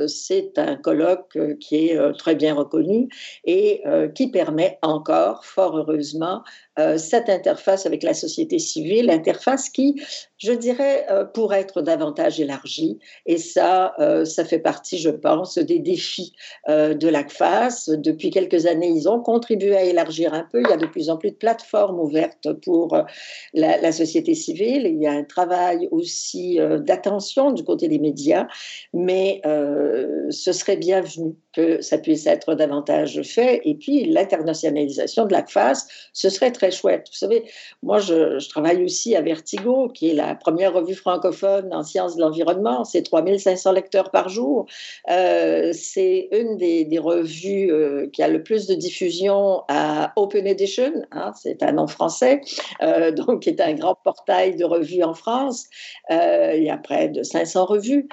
c'est 0.07 0.57
un 0.57 0.75
colloque 0.75 1.37
qui 1.59 1.89
est 1.89 2.13
très 2.17 2.35
bien 2.35 2.55
reconnu 2.55 3.09
et 3.43 3.83
qui 4.15 4.31
permet 4.31 4.79
encore, 4.81 5.45
fort 5.45 5.77
heureusement, 5.77 6.43
euh, 6.79 6.97
cette 6.97 7.29
interface 7.29 7.85
avec 7.85 8.01
la 8.01 8.13
société 8.13 8.57
civile, 8.57 9.09
interface 9.09 9.69
qui, 9.69 10.01
je 10.37 10.53
dirais, 10.53 11.05
euh, 11.11 11.25
pourrait 11.25 11.59
être 11.59 11.81
davantage 11.81 12.39
élargie. 12.39 12.97
Et 13.25 13.37
ça, 13.37 13.93
euh, 13.99 14.23
ça 14.23 14.45
fait 14.45 14.59
partie, 14.59 14.97
je 14.97 15.09
pense, 15.09 15.57
des 15.57 15.79
défis 15.79 16.33
de 16.67 17.07
l'ACFAS. 17.09 17.89
Depuis 17.97 18.29
quelques 18.29 18.67
années, 18.67 18.87
ils 18.87 19.09
ont 19.09 19.19
contribué 19.19 19.75
à 19.75 19.83
élargir 19.83 20.33
un 20.33 20.47
peu. 20.49 20.61
Il 20.61 20.69
y 20.69 20.73
a 20.73 20.77
de 20.77 20.85
plus 20.85 21.09
en 21.09 21.17
plus 21.17 21.31
de 21.31 21.35
plateformes 21.35 21.99
ouvertes 21.99 22.53
pour 22.63 22.97
la, 23.53 23.77
la 23.77 23.91
société 23.91 24.33
civile. 24.33 24.85
Il 24.85 25.01
y 25.01 25.07
a 25.07 25.11
un 25.11 25.23
travail 25.23 25.89
aussi 25.91 26.59
d'attention 26.79 27.51
du 27.51 27.63
côté 27.63 27.87
des 27.87 27.99
médias, 27.99 28.47
mais 28.93 29.41
ce 29.43 30.51
serait 30.53 30.77
bienvenu 30.77 31.35
que 31.53 31.81
ça 31.81 31.97
puisse 31.97 32.27
être 32.27 32.55
davantage 32.55 33.21
fait. 33.23 33.61
Et 33.65 33.75
puis, 33.75 34.05
l'internationalisation 34.05 35.25
de 35.25 35.33
l'ACFAS, 35.33 35.87
ce 36.13 36.29
serait 36.29 36.51
très 36.51 36.60
chouette. 36.69 37.07
Vous 37.09 37.17
savez, 37.17 37.45
moi, 37.81 37.99
je, 37.99 38.47
travaille 38.49 38.83
aussi 38.83 39.15
à 39.15 39.21
Vertigo, 39.21 39.89
qui 39.89 40.09
est 40.09 40.13
la 40.13 40.35
première 40.35 40.73
revue 40.73 40.95
francophone 40.95 41.73
en 41.73 41.83
sciences 41.83 42.15
de 42.15 42.21
l'environnement. 42.21 42.83
C'est 42.83 43.03
3500 43.03 43.71
lecteurs 43.71 44.11
par 44.11 44.29
jour. 44.29 44.65
Euh, 45.09 45.71
c'est 45.73 46.29
une 46.31 46.57
des, 46.57 46.99
revues 46.99 47.71
euh, 47.71 48.07
qui 48.11 48.21
a 48.21 48.27
le 48.27 48.43
plus 48.43 48.67
de 48.67 48.75
diffusion 48.75 49.63
à 49.69 50.13
Open 50.17 50.45
Edition. 50.45 50.91
Hein, 51.11 51.31
c'est 51.41 51.63
un 51.63 51.71
nom 51.71 51.87
français, 51.87 52.41
euh, 52.83 53.11
donc 53.11 53.43
qui 53.43 53.49
est 53.49 53.61
un 53.61 53.73
grand 53.73 53.95
portail 54.03 54.55
de 54.55 54.65
revues 54.65 55.03
en 55.03 55.13
France. 55.13 55.67
il 56.09 56.63
y 56.63 56.69
a 56.69 56.77
près 56.77 57.09
de 57.09 57.23
500 57.23 57.65
revues. 57.65 58.07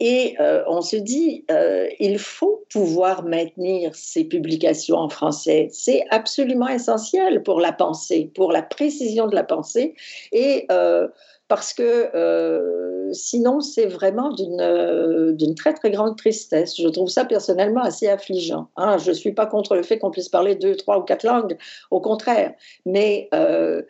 Et 0.00 0.36
euh, 0.40 0.62
on 0.68 0.80
se 0.80 0.96
dit, 0.96 1.44
euh, 1.50 1.88
il 1.98 2.18
faut 2.18 2.64
pouvoir 2.70 3.24
maintenir 3.24 3.94
ces 3.94 4.24
publications 4.24 4.96
en 4.96 5.08
français. 5.08 5.68
C'est 5.72 6.04
absolument 6.10 6.68
essentiel 6.68 7.42
pour 7.42 7.60
la 7.60 7.72
pensée, 7.72 8.30
pour 8.34 8.52
la 8.52 8.62
précision 8.62 9.26
de 9.26 9.34
la 9.34 9.44
pensée. 9.44 9.94
Et 10.32 10.66
euh, 10.70 11.08
parce 11.48 11.72
que 11.72 12.14
euh, 12.14 13.10
sinon 13.12 13.60
c'est 13.60 13.86
vraiment 13.86 14.30
euh, 14.60 15.32
d'une 15.32 15.54
très 15.54 15.72
très 15.72 15.90
grande 15.90 16.16
tristesse. 16.16 16.76
Je 16.76 16.88
trouve 16.88 17.08
ça 17.08 17.24
personnellement 17.24 17.82
assez 17.82 18.06
affligeant. 18.06 18.68
Hein. 18.76 18.98
Je 18.98 19.10
ne 19.10 19.14
suis 19.14 19.32
pas 19.32 19.46
contre 19.46 19.74
le 19.74 19.82
fait 19.82 19.98
qu'on 19.98 20.10
puisse 20.10 20.28
parler 20.28 20.54
deux, 20.54 20.76
trois 20.76 20.98
ou 20.98 21.02
quatre 21.02 21.24
langues, 21.24 21.56
au 21.90 22.00
contraire, 22.00 22.52
mais 22.84 23.28
euh, 23.32 23.82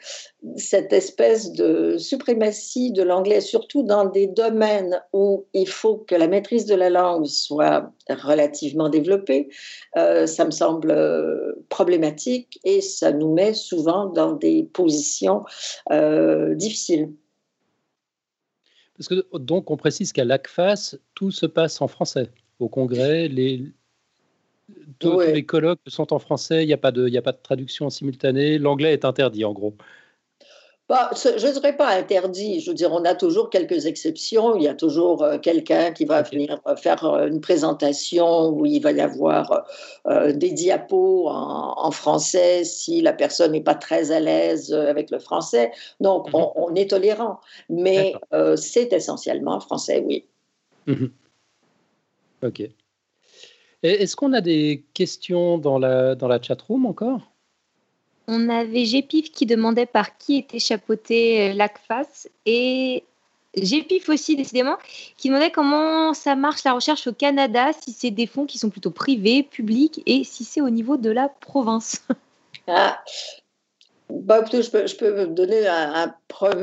cette 0.56 0.92
espèce 0.92 1.50
de 1.50 1.96
suprématie 1.98 2.92
de 2.92 3.02
l'anglais, 3.02 3.40
surtout 3.40 3.82
dans 3.82 4.04
des 4.04 4.28
domaines 4.28 5.02
où 5.12 5.44
il 5.52 5.68
faut 5.68 5.96
que 5.96 6.14
la 6.14 6.28
maîtrise 6.28 6.64
de 6.64 6.76
la 6.76 6.90
langue 6.90 7.26
soit 7.26 7.92
relativement 8.08 8.88
développée, 8.88 9.48
ça 9.94 10.44
me 10.44 10.52
semble 10.52 10.94
problématique 11.68 12.60
et 12.64 12.80
ça 12.80 13.10
nous 13.10 13.34
met 13.34 13.52
souvent 13.52 14.06
dans 14.06 14.32
des 14.32 14.62
positions 14.72 15.42
difficiles. 15.90 17.10
Parce 18.98 19.08
que 19.08 19.38
donc 19.38 19.70
on 19.70 19.76
précise 19.76 20.12
qu'à 20.12 20.24
l'ACFAS, 20.24 20.96
tout 21.14 21.30
se 21.30 21.46
passe 21.46 21.80
en 21.80 21.88
français. 21.88 22.30
Au 22.58 22.68
congrès, 22.68 23.28
les, 23.28 23.72
tous, 24.98 25.20
les 25.20 25.44
colloques 25.44 25.80
sont 25.86 26.12
en 26.12 26.18
français, 26.18 26.64
il 26.64 26.66
n'y 26.66 26.72
a, 26.72 26.78
pas 26.78 26.90
de, 26.90 27.16
a 27.16 27.22
pas 27.22 27.32
de 27.32 27.38
traduction 27.40 27.88
simultanée, 27.90 28.58
l'anglais 28.58 28.92
est 28.92 29.04
interdit 29.04 29.44
en 29.44 29.52
gros. 29.52 29.76
Bah, 30.88 31.10
je 31.12 31.46
ne 31.46 31.52
dirais 31.52 31.76
pas 31.76 31.88
interdit. 31.88 32.60
Je 32.60 32.70
veux 32.70 32.74
dire, 32.74 32.92
on 32.92 33.04
a 33.04 33.14
toujours 33.14 33.50
quelques 33.50 33.84
exceptions. 33.84 34.56
Il 34.56 34.62
y 34.62 34.68
a 34.68 34.74
toujours 34.74 35.22
euh, 35.22 35.36
quelqu'un 35.38 35.92
qui 35.92 36.06
va 36.06 36.22
venir 36.22 36.60
euh, 36.66 36.76
faire 36.76 37.04
euh, 37.04 37.26
une 37.26 37.42
présentation 37.42 38.48
où 38.48 38.64
il 38.64 38.80
va 38.80 38.92
y 38.92 39.00
avoir 39.00 39.66
des 40.06 40.50
diapos 40.50 41.28
en, 41.28 41.90
français 41.90 42.64
si 42.64 43.02
la 43.02 43.12
personne 43.12 43.52
n'est 43.52 43.60
pas 43.60 43.74
très 43.74 44.10
à 44.10 44.20
l'aise 44.20 44.72
avec 44.72 45.10
le 45.10 45.18
français. 45.18 45.72
Donc, 46.00 46.32
mhm. 46.32 46.46
on, 46.54 46.74
est 46.74 46.90
tolérant. 46.90 47.40
Mais 47.68 48.14
c'est 48.56 48.92
essentiellement 48.92 49.60
français, 49.60 50.02
oui. 50.04 50.24
Mhm. 50.86 51.10
OK. 52.44 52.62
Est-ce 53.82 54.16
qu'on 54.16 54.32
a 54.32 54.40
des 54.40 54.86
questions 54.94 55.58
dans 55.58 55.78
la, 55.78 56.14
dans 56.14 56.28
la 56.28 56.40
chat 56.40 56.60
room 56.62 56.86
encore? 56.86 57.20
On 58.28 58.48
avait 58.48 58.84
Gépif 58.84 59.32
qui 59.32 59.46
demandait 59.46 59.86
par 59.86 60.16
qui 60.18 60.36
était 60.36 60.58
chapeauté 60.58 61.50
euh, 61.50 61.54
l'ACFAS 61.54 62.28
et 62.46 63.02
Gépif 63.56 64.08
aussi, 64.10 64.36
décidément, 64.36 64.76
qui 65.16 65.28
demandait 65.28 65.50
comment 65.50 66.12
ça 66.12 66.36
marche 66.36 66.62
la 66.64 66.74
recherche 66.74 67.06
au 67.06 67.12
Canada, 67.12 67.70
si 67.72 67.92
c'est 67.92 68.10
des 68.10 68.26
fonds 68.26 68.44
qui 68.46 68.58
sont 68.58 68.70
plutôt 68.70 68.90
privés, 68.90 69.42
publics 69.42 70.02
et 70.06 70.22
si 70.22 70.44
c'est 70.44 70.60
au 70.60 70.70
niveau 70.70 70.96
de 70.96 71.10
la 71.10 71.28
province. 71.28 72.06
Ah, 72.70 73.02
bah, 74.10 74.42
je, 74.50 74.70
peux, 74.70 74.86
je 74.86 74.96
peux 74.96 75.26
donner 75.26 75.66
un, 75.66 76.14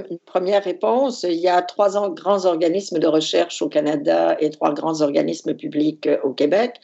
une 0.09 0.19
première 0.26 0.63
réponse. 0.63 1.23
Il 1.23 1.39
y 1.39 1.47
a 1.47 1.61
trois 1.61 2.09
grands 2.09 2.45
organismes 2.45 2.97
de 2.97 3.07
recherche 3.07 3.61
au 3.61 3.69
Canada 3.69 4.35
et 4.39 4.49
trois 4.49 4.73
grands 4.73 5.01
organismes 5.01 5.53
publics 5.53 6.07
euh, 6.07 6.17
au 6.23 6.34
Québec. 6.34 6.80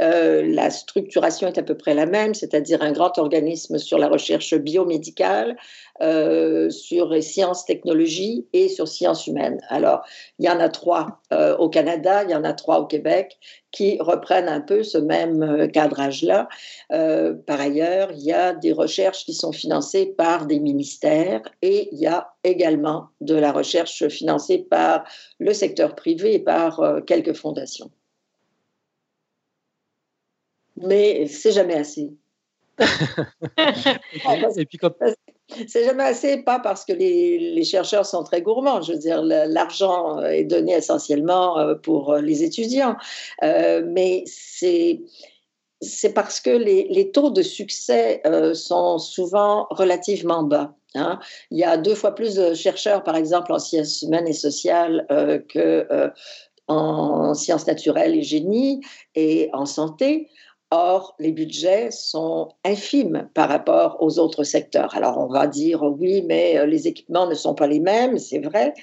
Euh, 0.00 0.42
la 0.46 0.70
structuration 0.70 1.48
est 1.48 1.58
à 1.58 1.62
peu 1.62 1.76
près 1.76 1.94
la 1.94 2.06
même, 2.06 2.34
c'est-à-dire 2.34 2.82
un 2.82 2.92
grand 2.92 3.18
organisme 3.18 3.78
sur 3.78 3.98
la 3.98 4.08
recherche 4.08 4.54
biomédicale, 4.54 5.56
euh, 6.02 6.70
sur 6.70 7.10
les 7.10 7.22
sciences 7.22 7.64
technologies 7.64 8.48
et 8.52 8.68
sur 8.68 8.88
sciences 8.88 9.28
humaines. 9.28 9.60
Alors, 9.68 10.04
il 10.40 10.44
y 10.44 10.48
en 10.48 10.58
a 10.58 10.68
trois 10.68 11.20
euh, 11.32 11.56
au 11.58 11.68
Canada, 11.68 12.24
il 12.24 12.30
y 12.30 12.34
en 12.34 12.42
a 12.42 12.52
trois 12.52 12.80
au 12.80 12.86
Québec 12.86 13.38
qui 13.70 13.98
reprennent 14.00 14.48
un 14.48 14.60
peu 14.60 14.82
ce 14.82 14.98
même 14.98 15.44
euh, 15.44 15.68
cadrage-là. 15.68 16.48
par 16.90 17.60
ailleurs, 17.60 18.10
il 18.10 18.24
y 18.24 18.32
a 18.32 18.54
des 18.54 18.72
recherches 18.72 19.24
qui 19.24 19.34
sont 19.34 19.52
financées 19.52 20.06
par 20.06 20.46
des 20.46 20.58
ministères 20.58 21.42
et 21.62 21.88
il 21.92 22.00
y 22.00 22.08
a 22.08 22.34
également 22.42 23.10
de 23.20 23.36
la 23.36 23.52
recherche 23.52 24.08
financée 24.08 24.58
par 24.58 25.04
le 25.38 25.54
secteur 25.54 25.94
privé 25.94 26.34
et 26.34 26.38
par 26.40 26.82
quelques 27.06 27.34
fondations. 27.34 27.90
Mais 30.76 31.28
c'est 31.28 31.52
jamais 31.52 31.74
assez. 31.74 32.10
et 34.56 34.66
puis 34.66 34.78
quand, 34.78 34.92
c'est 35.68 35.84
jamais 35.84 36.04
assez, 36.04 36.38
pas 36.42 36.58
parce 36.58 36.84
que 36.84 36.92
les, 36.92 37.64
chercheurs 37.64 38.06
sont 38.06 38.22
très 38.24 38.42
gourmands. 38.42 38.80
Je 38.82 38.92
veux 38.92 38.98
dire, 38.98 39.22
l'argent 39.22 40.20
est 40.20 40.44
donné 40.44 40.74
essentiellement 40.74 41.58
euh, 41.58 41.74
pour 41.74 42.12
euh, 42.12 42.20
les 42.20 42.42
étudiants, 42.42 42.96
euh, 43.42 43.82
mais 43.86 44.24
c'est 44.26 45.02
parce 46.14 46.40
que 46.40 46.50
les, 46.50 47.10
taux 47.12 47.30
de 47.30 47.42
succès 47.42 48.22
sont 48.54 48.98
souvent 48.98 49.66
relativement 49.70 50.42
bas. 50.42 50.74
Hein. 50.94 51.18
Il 51.50 51.58
y 51.58 51.64
a 51.64 51.76
deux 51.76 51.94
fois 51.94 52.14
plus 52.14 52.36
de 52.36 52.54
chercheurs, 52.54 53.02
par 53.02 53.16
exemple, 53.16 53.52
en 53.52 53.58
sciences 53.58 54.02
humaines 54.02 54.28
et 54.28 54.32
sociales 54.32 55.06
que 55.48 55.86
en 56.66 57.34
sciences 57.34 57.66
naturelles 57.66 58.16
et 58.16 58.22
génie 58.22 58.80
et 59.14 59.50
en 59.52 59.66
santé. 59.66 60.30
Or, 60.70 61.14
les 61.20 61.30
budgets 61.30 61.90
sont 61.90 62.48
infimes 62.64 63.28
par 63.34 63.48
rapport 63.48 63.98
aux 64.00 64.18
autres 64.18 64.44
secteurs. 64.44 64.96
Alors, 64.96 65.18
on 65.18 65.28
va 65.28 65.46
dire 65.46 65.82
oui, 65.82 66.22
mais 66.26 66.58
euh, 66.58 66.66
les 66.66 66.88
équipements 66.88 67.28
ne 67.28 67.34
sont 67.34 67.54
pas 67.54 67.66
les 67.66 67.80
mêmes, 67.80 68.18
c'est 68.18 68.40
vrai. 68.40 68.74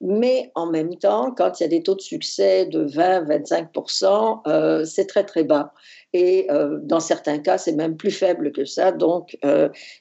Mais 0.00 0.50
en 0.54 0.66
même 0.66 0.96
temps, 0.96 1.32
quand 1.34 1.58
il 1.58 1.62
y 1.62 1.66
a 1.66 1.68
des 1.68 1.82
taux 1.82 1.94
de 1.94 2.00
succès 2.00 2.66
de 2.66 2.86
20-25%, 2.86 4.42
euh, 4.46 4.84
c'est 4.84 5.06
très, 5.06 5.24
très 5.24 5.44
bas. 5.44 5.72
Et 6.12 6.50
euh, 6.50 6.80
dans 6.82 7.00
certains 7.00 7.38
cas, 7.38 7.56
c'est 7.56 7.72
même 7.72 7.96
plus 7.96 8.10
faible 8.10 8.52
que 8.52 8.64
ça. 8.64 8.92
Donc, 8.92 9.38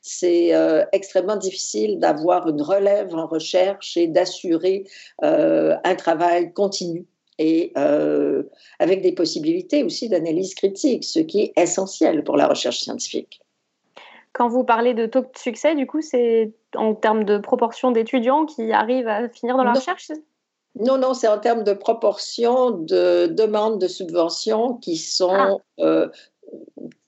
c'est 0.01 0.53
extrêmement 0.91 1.37
difficile 1.37 1.99
d'avoir 1.99 2.47
une 2.49 2.61
relève 2.61 3.13
en 3.15 3.27
recherche 3.27 3.95
et 3.95 4.07
d'assurer 4.07 4.85
un 5.21 5.95
travail 5.95 6.51
continu 6.53 7.05
et 7.39 7.71
euh, 7.77 8.43
avec 8.79 9.01
des 9.01 9.11
possibilités 9.11 9.83
aussi 9.83 10.09
d'analyse 10.09 10.55
critique, 10.55 11.03
ce 11.03 11.19
qui 11.19 11.41
est 11.41 11.53
essentiel 11.55 12.23
pour 12.23 12.37
la 12.37 12.47
recherche 12.47 12.79
scientifique. 12.79 13.41
Quand 14.33 14.49
vous 14.49 14.63
parlez 14.63 14.93
de 14.93 15.05
taux 15.05 15.21
de 15.21 15.29
succès, 15.35 15.75
du 15.75 15.87
coup, 15.87 16.01
c'est 16.01 16.53
en 16.75 16.93
termes 16.93 17.23
de 17.23 17.37
proportion 17.37 17.91
d'étudiants 17.91 18.45
qui 18.45 18.71
arrivent 18.71 19.07
à 19.07 19.29
finir 19.29 19.57
dans 19.57 19.63
la 19.63 19.73
recherche 19.73 20.11
Non, 20.75 20.97
non, 20.97 21.13
c'est 21.13 21.27
en 21.27 21.39
termes 21.39 21.63
de 21.63 21.73
proportion 21.73 22.71
de 22.71 23.27
demandes 23.27 23.79
de 23.79 23.87
subventions 23.87 24.75
qui 24.75 24.97
sont 24.97 25.31
ah. 25.33 25.57
euh, 25.79 26.09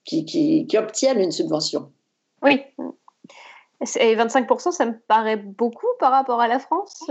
qui, 0.04 0.24
qui, 0.24 0.66
qui, 0.66 0.76
obtiennent 0.76 1.20
une 1.20 1.30
subvention. 1.30 1.92
Oui. 2.42 2.62
Et 4.00 4.16
25%, 4.16 4.72
ça 4.72 4.86
me 4.86 4.98
paraît 5.06 5.36
beaucoup 5.36 5.86
par 6.00 6.10
rapport 6.10 6.40
à 6.40 6.48
la 6.48 6.58
France 6.58 7.08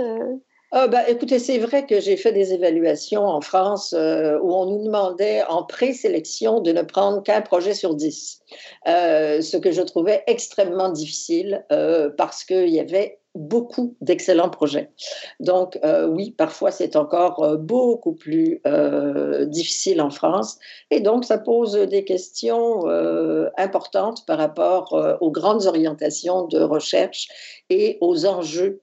Ah, 0.72 0.88
bah, 0.88 1.10
écoutez, 1.10 1.40
c'est 1.40 1.58
vrai 1.58 1.88
que 1.88 2.00
j'ai 2.00 2.16
fait 2.16 2.32
des 2.32 2.54
évaluations 2.54 3.26
en 3.26 3.42
France 3.42 3.94
euh, 3.94 4.38
où 4.44 4.54
on 4.54 4.68
nous 4.68 4.84
demandait 4.84 5.44
en 5.46 5.64
présélection 5.64 6.62
de 6.62 6.72
ne 6.72 6.84
prendre 6.84 7.24
qu'un 7.24 7.42
projet 7.42 7.74
sur 7.74 7.96
dix, 7.96 8.44
euh, 8.88 9.42
ce 9.42 9.58
que 9.58 9.72
je 9.72 9.82
trouvais 9.82 10.24
extrêmement 10.28 10.90
difficile 10.90 11.66
euh, 11.72 12.12
parce 12.16 12.44
qu'il 12.44 12.70
y 12.70 12.80
avait 12.80 13.20
beaucoup 13.40 13.96
d'excellents 14.02 14.50
projets. 14.50 14.92
Donc 15.40 15.80
euh, 15.86 16.08
oui, 16.08 16.32
parfois 16.32 16.72
c'est 16.72 16.98
encore 16.98 17.42
euh, 17.42 17.56
beaucoup 17.56 18.14
plus 18.14 18.60
euh, 18.68 19.46
difficile 19.46 20.02
en 20.02 20.10
France 20.10 20.60
et 20.92 21.00
donc 21.00 21.24
ça 21.24 21.38
pose 21.38 21.72
des 21.74 22.04
questions 22.04 22.86
importantes 23.58 24.26
par 24.26 24.38
rapport 24.38 25.18
aux 25.22 25.32
grandes 25.32 25.66
orientations 25.66 26.48
de 26.48 26.60
recherche 26.60 27.30
et 27.70 27.98
aux 28.02 28.26
enjeux 28.26 28.82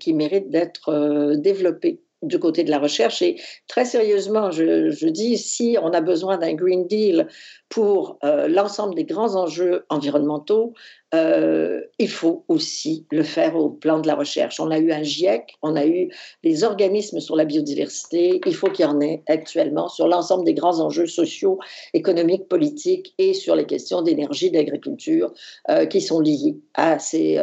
qui 0.00 0.12
méritent 0.12 0.50
d'être 0.50 1.34
développés 1.36 2.00
du 2.26 2.38
côté 2.38 2.64
de 2.64 2.70
la 2.70 2.78
recherche. 2.78 3.22
Et 3.22 3.36
très 3.68 3.84
sérieusement, 3.84 4.50
je, 4.50 5.08
dis, 5.08 5.38
si 5.38 5.76
on 5.80 5.92
a 5.92 6.00
besoin 6.00 6.38
d'un 6.38 6.54
Green 6.54 6.86
Deal 6.86 7.28
pour 7.68 8.18
euh, 8.24 8.48
l'ensemble 8.48 8.94
des 8.94 9.04
grands 9.04 9.36
enjeux 9.36 9.84
environnementaux, 9.88 10.74
euh, 11.14 11.80
il 11.98 12.08
faut 12.08 12.44
aussi 12.48 13.06
le 13.10 13.22
faire 13.22 13.56
au 13.56 13.70
plan 13.70 14.00
de 14.00 14.06
la 14.06 14.14
recherche. 14.14 14.58
On 14.60 14.70
a 14.70 14.78
eu 14.78 14.92
un 14.92 15.02
GIEC, 15.02 15.56
on 15.62 15.76
a 15.76 15.86
eu 15.86 16.08
des 16.42 16.64
organismes 16.64 17.20
sur 17.20 17.36
la 17.36 17.44
biodiversité, 17.44 18.40
il 18.44 18.54
faut 18.54 18.68
qu'il 18.68 18.84
y 18.84 18.88
en 18.88 19.00
ait 19.00 19.22
actuellement 19.28 19.88
sur 19.88 20.08
l'ensemble 20.08 20.44
des 20.44 20.54
grands 20.54 20.80
enjeux 20.80 21.06
sociaux, 21.06 21.58
économiques, 21.92 22.48
politiques 22.48 23.14
et 23.18 23.34
sur 23.34 23.54
les 23.54 23.66
questions 23.66 24.02
d'énergie, 24.02 24.50
d'agriculture 24.50 25.32
euh, 25.70 25.86
qui 25.86 26.00
sont 26.00 26.20
liées 26.20 26.56
à 26.74 26.98
ces 26.98 27.38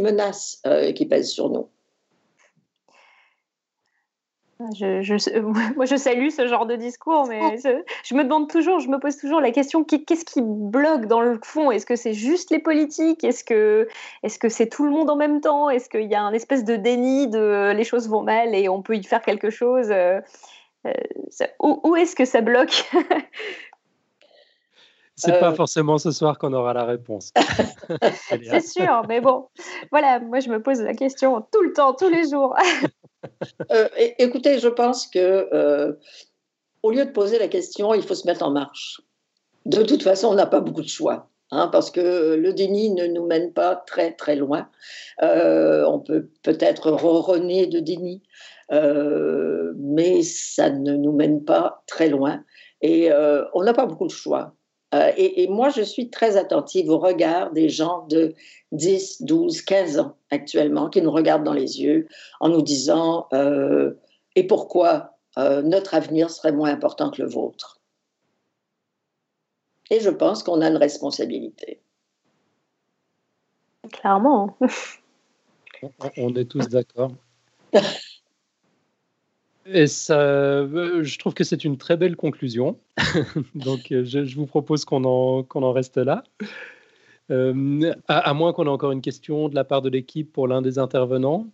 menaces 0.00 0.62
qui 0.94 1.06
pèsent 1.06 1.30
sur 1.30 1.48
nous. 1.50 1.68
Je, 4.60 5.40
moi, 5.76 5.84
je 5.84 5.96
salue 5.96 6.28
ce 6.28 6.46
genre 6.46 6.66
de 6.66 6.76
discours, 6.76 7.26
mais 7.28 7.40
oh. 7.42 7.82
je, 8.04 8.14
me 8.14 8.22
demande 8.22 8.48
toujours, 8.48 8.78
je 8.78 8.88
me 8.88 8.98
pose 8.98 9.16
toujours 9.16 9.40
la 9.40 9.50
question 9.50 9.82
qu'est-ce 9.84 10.24
qui 10.24 10.42
bloque 10.42 11.06
dans 11.06 11.20
le 11.20 11.38
fond? 11.42 11.70
Est-ce 11.70 11.86
que 11.86 11.96
c'est 11.96 12.14
juste 12.14 12.50
les 12.50 12.60
politiques? 12.60 13.24
Est-ce 13.24 13.44
que 13.44 13.88
est-ce 14.22 14.38
que 14.38 14.48
c'est 14.48 14.68
tout 14.68 14.84
le 14.84 14.90
monde 14.90 15.10
en 15.10 15.16
même 15.16 15.40
temps? 15.40 15.70
Est-ce 15.70 15.88
qu'il 15.88 16.10
y 16.10 16.14
a 16.14 16.22
un 16.22 16.32
espèce 16.32 16.64
de 16.64 16.76
déni 16.76 17.28
de 17.28 17.72
les 17.72 17.84
choses 17.84 18.08
vont 18.08 18.22
mal 18.22 18.54
et 18.54 18.68
on 18.68 18.82
peut 18.82 18.96
y 18.96 19.02
faire 19.02 19.22
quelque 19.22 19.50
chose 19.50 19.90
euh, 19.90 20.20
euh, 20.86 20.92
Où, 21.60 21.96
est-ce 21.96 22.14
que 22.14 22.24
ça 22.24 22.40
bloque? 22.40 22.84
C'est 25.16 25.38
pas 25.38 25.50
euh. 25.50 25.54
forcément 25.54 25.96
ce 25.98 26.10
soir 26.10 26.38
qu'on 26.38 26.52
aura 26.52 26.74
la 26.74 26.84
réponse. 26.84 27.32
c'est 28.28 28.66
sûr, 28.66 29.02
mais 29.08 29.20
bon, 29.20 29.48
voilà, 29.92 30.18
moi 30.18 30.40
je 30.40 30.48
me 30.48 30.60
pose 30.60 30.80
la 30.80 30.92
question 30.92 31.40
tout 31.52 31.62
le 31.62 31.72
temps, 31.72 31.94
tous 31.94 32.08
les 32.08 32.28
jours. 32.28 32.56
Euh, 33.70 33.88
écoutez, 34.18 34.58
je 34.58 34.68
pense 34.68 35.06
que 35.06 35.48
euh, 35.52 35.92
au 36.82 36.90
lieu 36.90 37.04
de 37.04 37.10
poser 37.10 37.38
la 37.38 37.48
question, 37.48 37.94
il 37.94 38.02
faut 38.02 38.14
se 38.14 38.26
mettre 38.26 38.44
en 38.44 38.50
marche. 38.50 39.00
De 39.66 39.82
toute 39.82 40.02
façon, 40.02 40.28
on 40.28 40.34
n'a 40.34 40.46
pas 40.46 40.60
beaucoup 40.60 40.82
de 40.82 40.88
choix. 40.88 41.30
Hein, 41.50 41.68
parce 41.68 41.90
que 41.90 42.34
le 42.34 42.52
déni 42.52 42.90
ne 42.90 43.06
nous 43.06 43.26
mène 43.26 43.52
pas 43.52 43.76
très 43.76 44.12
très 44.12 44.34
loin. 44.34 44.68
Euh, 45.22 45.84
on 45.86 46.00
peut 46.00 46.28
peut-être 46.42 46.90
ronronner 46.90 47.66
de 47.66 47.80
déni, 47.80 48.22
mais 48.70 50.22
ça 50.22 50.70
ne 50.70 50.96
nous 50.96 51.12
mène 51.12 51.44
pas 51.44 51.84
très 51.86 52.08
loin. 52.08 52.42
Et 52.80 53.10
on 53.54 53.62
n'a 53.62 53.72
pas 53.72 53.86
beaucoup 53.86 54.06
de 54.06 54.12
choix. 54.12 54.54
Euh, 54.94 55.12
et, 55.16 55.48
moi, 55.48 55.70
je 55.70 55.82
suis 55.82 56.08
très 56.08 56.36
attentive 56.36 56.88
au 56.88 56.98
regard 56.98 57.50
des 57.52 57.68
gens 57.68 58.06
de 58.06 58.34
10, 58.72 59.22
12, 59.22 59.62
15 59.62 59.98
ans 59.98 60.16
actuellement 60.30 60.88
qui 60.88 61.02
nous 61.02 61.10
regardent 61.10 61.44
dans 61.44 61.52
les 61.52 61.80
yeux 61.80 62.06
en 62.40 62.48
nous 62.48 62.62
disant 62.62 63.26
euh, 63.32 63.94
Et 64.36 64.46
pourquoi 64.46 65.16
euh, 65.36 65.62
notre 65.62 65.94
avenir 65.94 66.30
serait 66.30 66.52
moins 66.52 66.70
important 66.70 67.10
que 67.10 67.22
le 67.22 67.28
vôtre 67.28 67.80
Et 69.90 69.98
je 69.98 70.10
pense 70.10 70.44
qu'on 70.44 70.60
a 70.60 70.68
une 70.68 70.76
responsabilité. 70.76 71.80
Clairement. 73.90 74.56
on, 76.16 76.34
est 76.34 76.48
tous 76.48 76.68
d'accord. 76.68 77.12
Et 79.66 79.86
ça, 79.86 80.20
euh, 80.20 81.02
je 81.02 81.18
trouve 81.18 81.34
que 81.34 81.44
c'est 81.44 81.64
une 81.64 81.78
très 81.78 81.96
belle 81.96 82.16
conclusion. 82.16 82.78
Donc, 83.54 83.92
euh, 83.92 84.04
je, 84.04 84.34
vous 84.34 84.46
propose 84.46 84.84
qu'on 84.84 85.04
en, 85.04 85.42
qu'on 85.42 85.62
en 85.62 85.72
reste 85.72 85.96
là. 85.96 86.22
Euh, 87.30 87.94
à, 88.06 88.34
moins 88.34 88.52
qu'on 88.52 88.66
ait 88.66 88.70
encore 88.70 88.92
une 88.92 89.00
question 89.00 89.48
de 89.48 89.54
la 89.54 89.64
part 89.64 89.80
de 89.80 89.88
l'équipe 89.88 90.30
pour 90.30 90.46
l'un 90.48 90.60
des 90.60 90.78
intervenants. 90.78 91.46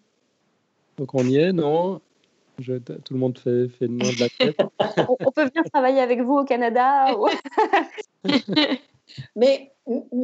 Donc, 0.96 1.14
on 1.14 1.24
y 1.24 1.36
est, 1.36 1.52
non? 1.52 2.00
Je, 2.58 2.74
Tout 2.74 3.14
le 3.14 3.20
monde 3.20 3.38
fait, 3.38 3.68
fait 3.68 3.86
le 3.86 3.94
nom 3.94 4.10
de 4.10 4.20
la 4.20 4.28
tête. 4.28 4.60
on, 5.08 5.30
peut 5.30 5.44
venir 5.46 5.62
travailler 5.72 6.00
avec 6.00 6.20
vous 6.20 6.38
au 6.38 6.44
Canada. 6.44 7.06
mais 9.36 9.72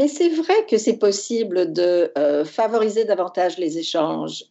c'est 0.08 0.28
vrai 0.28 0.54
que 0.68 0.78
c'est 0.78 0.98
possible 0.98 1.72
de 1.72 2.12
favoriser 2.44 3.04
davantage 3.04 3.58
les 3.58 3.78
échanges. 3.78 4.44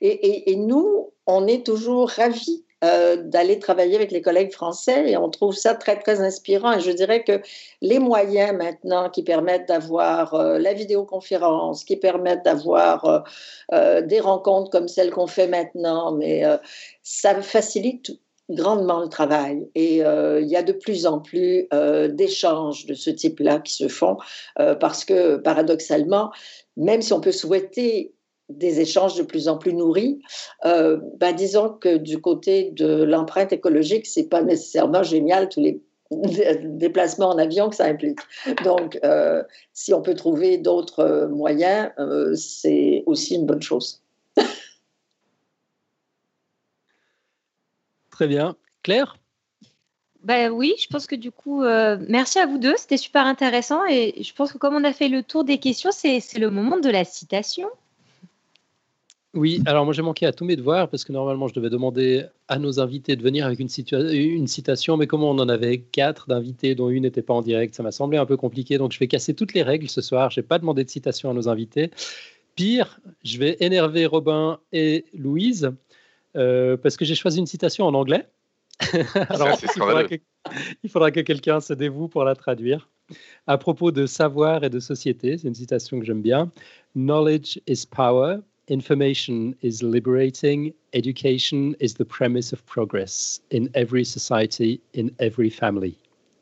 Et, 0.00 0.56
nous, 0.56 1.12
on 1.26 1.46
est 1.46 1.64
toujours 1.64 2.08
ravis 2.08 2.64
euh, 2.84 3.16
d'aller 3.16 3.58
travailler 3.58 3.96
avec 3.96 4.12
les 4.12 4.22
collègues 4.22 4.52
français 4.52 5.10
et 5.10 5.16
on 5.16 5.28
trouve 5.30 5.52
ça 5.52 5.74
très, 5.74 5.98
très 5.98 6.20
inspirant. 6.20 6.74
Et 6.74 6.80
je 6.80 6.92
dirais 6.92 7.24
que 7.24 7.42
les 7.80 7.98
moyens 7.98 8.52
maintenant 8.56 9.10
qui 9.10 9.24
permettent 9.24 9.66
d'avoir 9.66 10.34
euh, 10.34 10.60
la 10.60 10.74
vidéoconférence, 10.74 11.82
qui 11.82 11.96
permettent 11.96 12.44
d'avoir 12.44 13.24
euh, 13.72 14.00
des 14.02 14.20
rencontres 14.20 14.70
comme 14.70 14.86
celles 14.86 15.10
qu'on 15.10 15.26
fait 15.26 15.48
maintenant, 15.48 16.12
mais 16.12 16.44
ça 17.02 17.42
facilite 17.42 18.12
grandement 18.50 19.00
le 19.00 19.08
travail 19.08 19.68
et 19.74 19.96
il 19.98 20.46
y 20.46 20.56
a 20.56 20.62
de 20.62 20.72
plus 20.72 21.06
en 21.06 21.20
plus 21.20 21.68
d'échanges 22.10 22.86
de 22.86 22.94
ce 22.94 23.10
type-là 23.10 23.58
qui 23.60 23.74
se 23.74 23.88
font 23.88 24.16
parce 24.56 25.04
que 25.04 25.36
paradoxalement, 25.36 26.30
même 26.76 27.02
si 27.02 27.12
on 27.12 27.20
peut 27.20 27.32
souhaiter 27.32 28.14
des 28.48 28.80
échanges 28.80 29.16
de 29.16 29.22
plus 29.22 29.48
en 29.48 29.58
plus 29.58 29.74
nourris. 29.74 30.20
Euh, 30.64 30.98
ben 31.18 31.34
disons 31.34 31.70
que 31.70 31.96
du 31.96 32.20
côté 32.20 32.70
de 32.72 33.02
l'empreinte 33.02 33.52
écologique, 33.52 34.06
c'est 34.06 34.28
pas 34.28 34.42
nécessairement 34.42 35.02
génial 35.02 35.48
tous 35.48 35.60
les 35.60 35.82
déplacements 36.64 37.28
en 37.28 37.38
avion 37.38 37.68
que 37.68 37.76
ça 37.76 37.84
implique. 37.84 38.20
Donc, 38.64 38.98
euh, 39.04 39.42
si 39.74 39.92
on 39.92 40.00
peut 40.00 40.14
trouver 40.14 40.56
d'autres 40.56 41.28
moyens, 41.30 41.90
euh, 41.98 42.34
c'est 42.34 43.02
aussi 43.06 43.34
une 43.34 43.44
bonne 43.44 43.62
chose. 43.62 44.02
Très 48.18 48.26
bien. 48.26 48.56
Claire? 48.82 49.16
Bah 50.24 50.48
oui, 50.50 50.74
je 50.80 50.88
pense 50.88 51.06
que 51.06 51.14
du 51.14 51.30
coup, 51.30 51.62
merci 52.08 52.40
à 52.40 52.46
vous 52.46 52.58
deux, 52.58 52.74
c'était 52.76 52.96
super 52.96 53.24
intéressant 53.26 53.86
et 53.88 54.20
je 54.20 54.34
pense 54.34 54.52
que 54.52 54.58
comme 54.58 54.74
on 54.74 54.82
a 54.82 54.92
fait 54.92 55.08
le 55.08 55.22
tour 55.22 55.44
des 55.44 55.58
questions, 55.58 55.90
c'est 55.92 56.20
le 56.36 56.50
moment 56.50 56.80
de 56.80 56.90
la 56.90 57.04
citation. 57.04 57.68
Oui, 59.34 59.62
alors 59.66 59.84
moi 59.84 59.94
j'ai 59.94 60.02
manqué 60.02 60.26
à 60.26 60.32
tous 60.32 60.44
mes 60.44 60.56
devoirs 60.56 60.90
parce 60.90 61.04
que 61.04 61.12
normalement 61.12 61.46
je 61.46 61.54
devais 61.54 61.70
demander 61.70 62.24
à 62.48 62.58
nos 62.58 62.80
invités 62.80 63.14
de 63.14 63.22
venir 63.22 63.46
avec 63.46 63.60
une, 63.60 63.68
une 64.12 64.48
citation, 64.48 64.96
mais 64.96 65.06
comme 65.06 65.22
on 65.22 65.38
en 65.38 65.48
avait 65.48 65.78
quatre 65.78 66.26
d'invités 66.26 66.74
dont 66.74 66.88
une 66.88 67.04
n'était 67.04 67.22
pas 67.22 67.34
en 67.34 67.42
direct, 67.42 67.72
ça 67.72 67.84
m'a 67.84 67.92
semblé 67.92 68.18
un 68.18 68.26
peu 68.26 68.36
compliqué, 68.36 68.78
donc 68.78 68.90
je 68.90 68.98
vais 68.98 69.06
casser 69.06 69.32
toutes 69.32 69.54
les 69.54 69.62
règles 69.62 69.88
ce 69.88 70.00
soir. 70.00 70.32
Je 70.32 70.40
n'ai 70.40 70.44
pas 70.44 70.58
demandé 70.58 70.82
de 70.82 70.90
citation 70.90 71.30
à 71.30 71.34
nos 71.34 71.48
invités. 71.48 71.92
Pire, 72.56 72.98
je 73.22 73.38
vais 73.38 73.56
énerver 73.60 74.06
Robin 74.06 74.58
et 74.72 75.04
Louise 75.14 75.66
euh, 75.66 75.70
parce 76.34 76.96
que 76.96 77.04
j'ai 77.04 77.14
choisi 77.14 77.38
une 77.38 77.46
citation 77.46 77.86
en 77.86 77.94
anglais. 77.94 78.26
alors 79.30 79.58
il 79.60 79.68
faudra 79.68 80.04
que, 80.04 80.14
il 80.84 80.90
faudra 80.90 81.10
que 81.10 81.20
quelqu'un 81.20 81.60
se 81.60 81.72
dévoue 81.72 82.08
pour 82.08 82.24
la 82.24 82.34
traduire. 82.34 82.88
À 83.46 83.56
propos 83.58 83.90
de 83.90 84.06
savoir 84.06 84.64
et 84.64 84.70
de 84.70 84.80
société, 84.80 85.38
c'est 85.38 85.48
une 85.48 85.54
citation 85.54 85.98
que 85.98 86.04
j'aime 86.04 86.22
bien. 86.22 86.52
Knowledge 86.94 87.60
is 87.66 87.86
power. 87.86 88.38
Information 88.70 89.54
is 89.62 89.82
liberating. 89.82 90.74
Education 90.92 91.74
is 91.80 91.94
the 91.94 92.04
premise 92.04 92.52
of 92.52 92.64
progress 92.66 93.40
in 93.50 93.68
every 93.74 94.04
society, 94.04 94.80
in 94.94 95.08
every 95.18 95.50
family. 95.50 95.96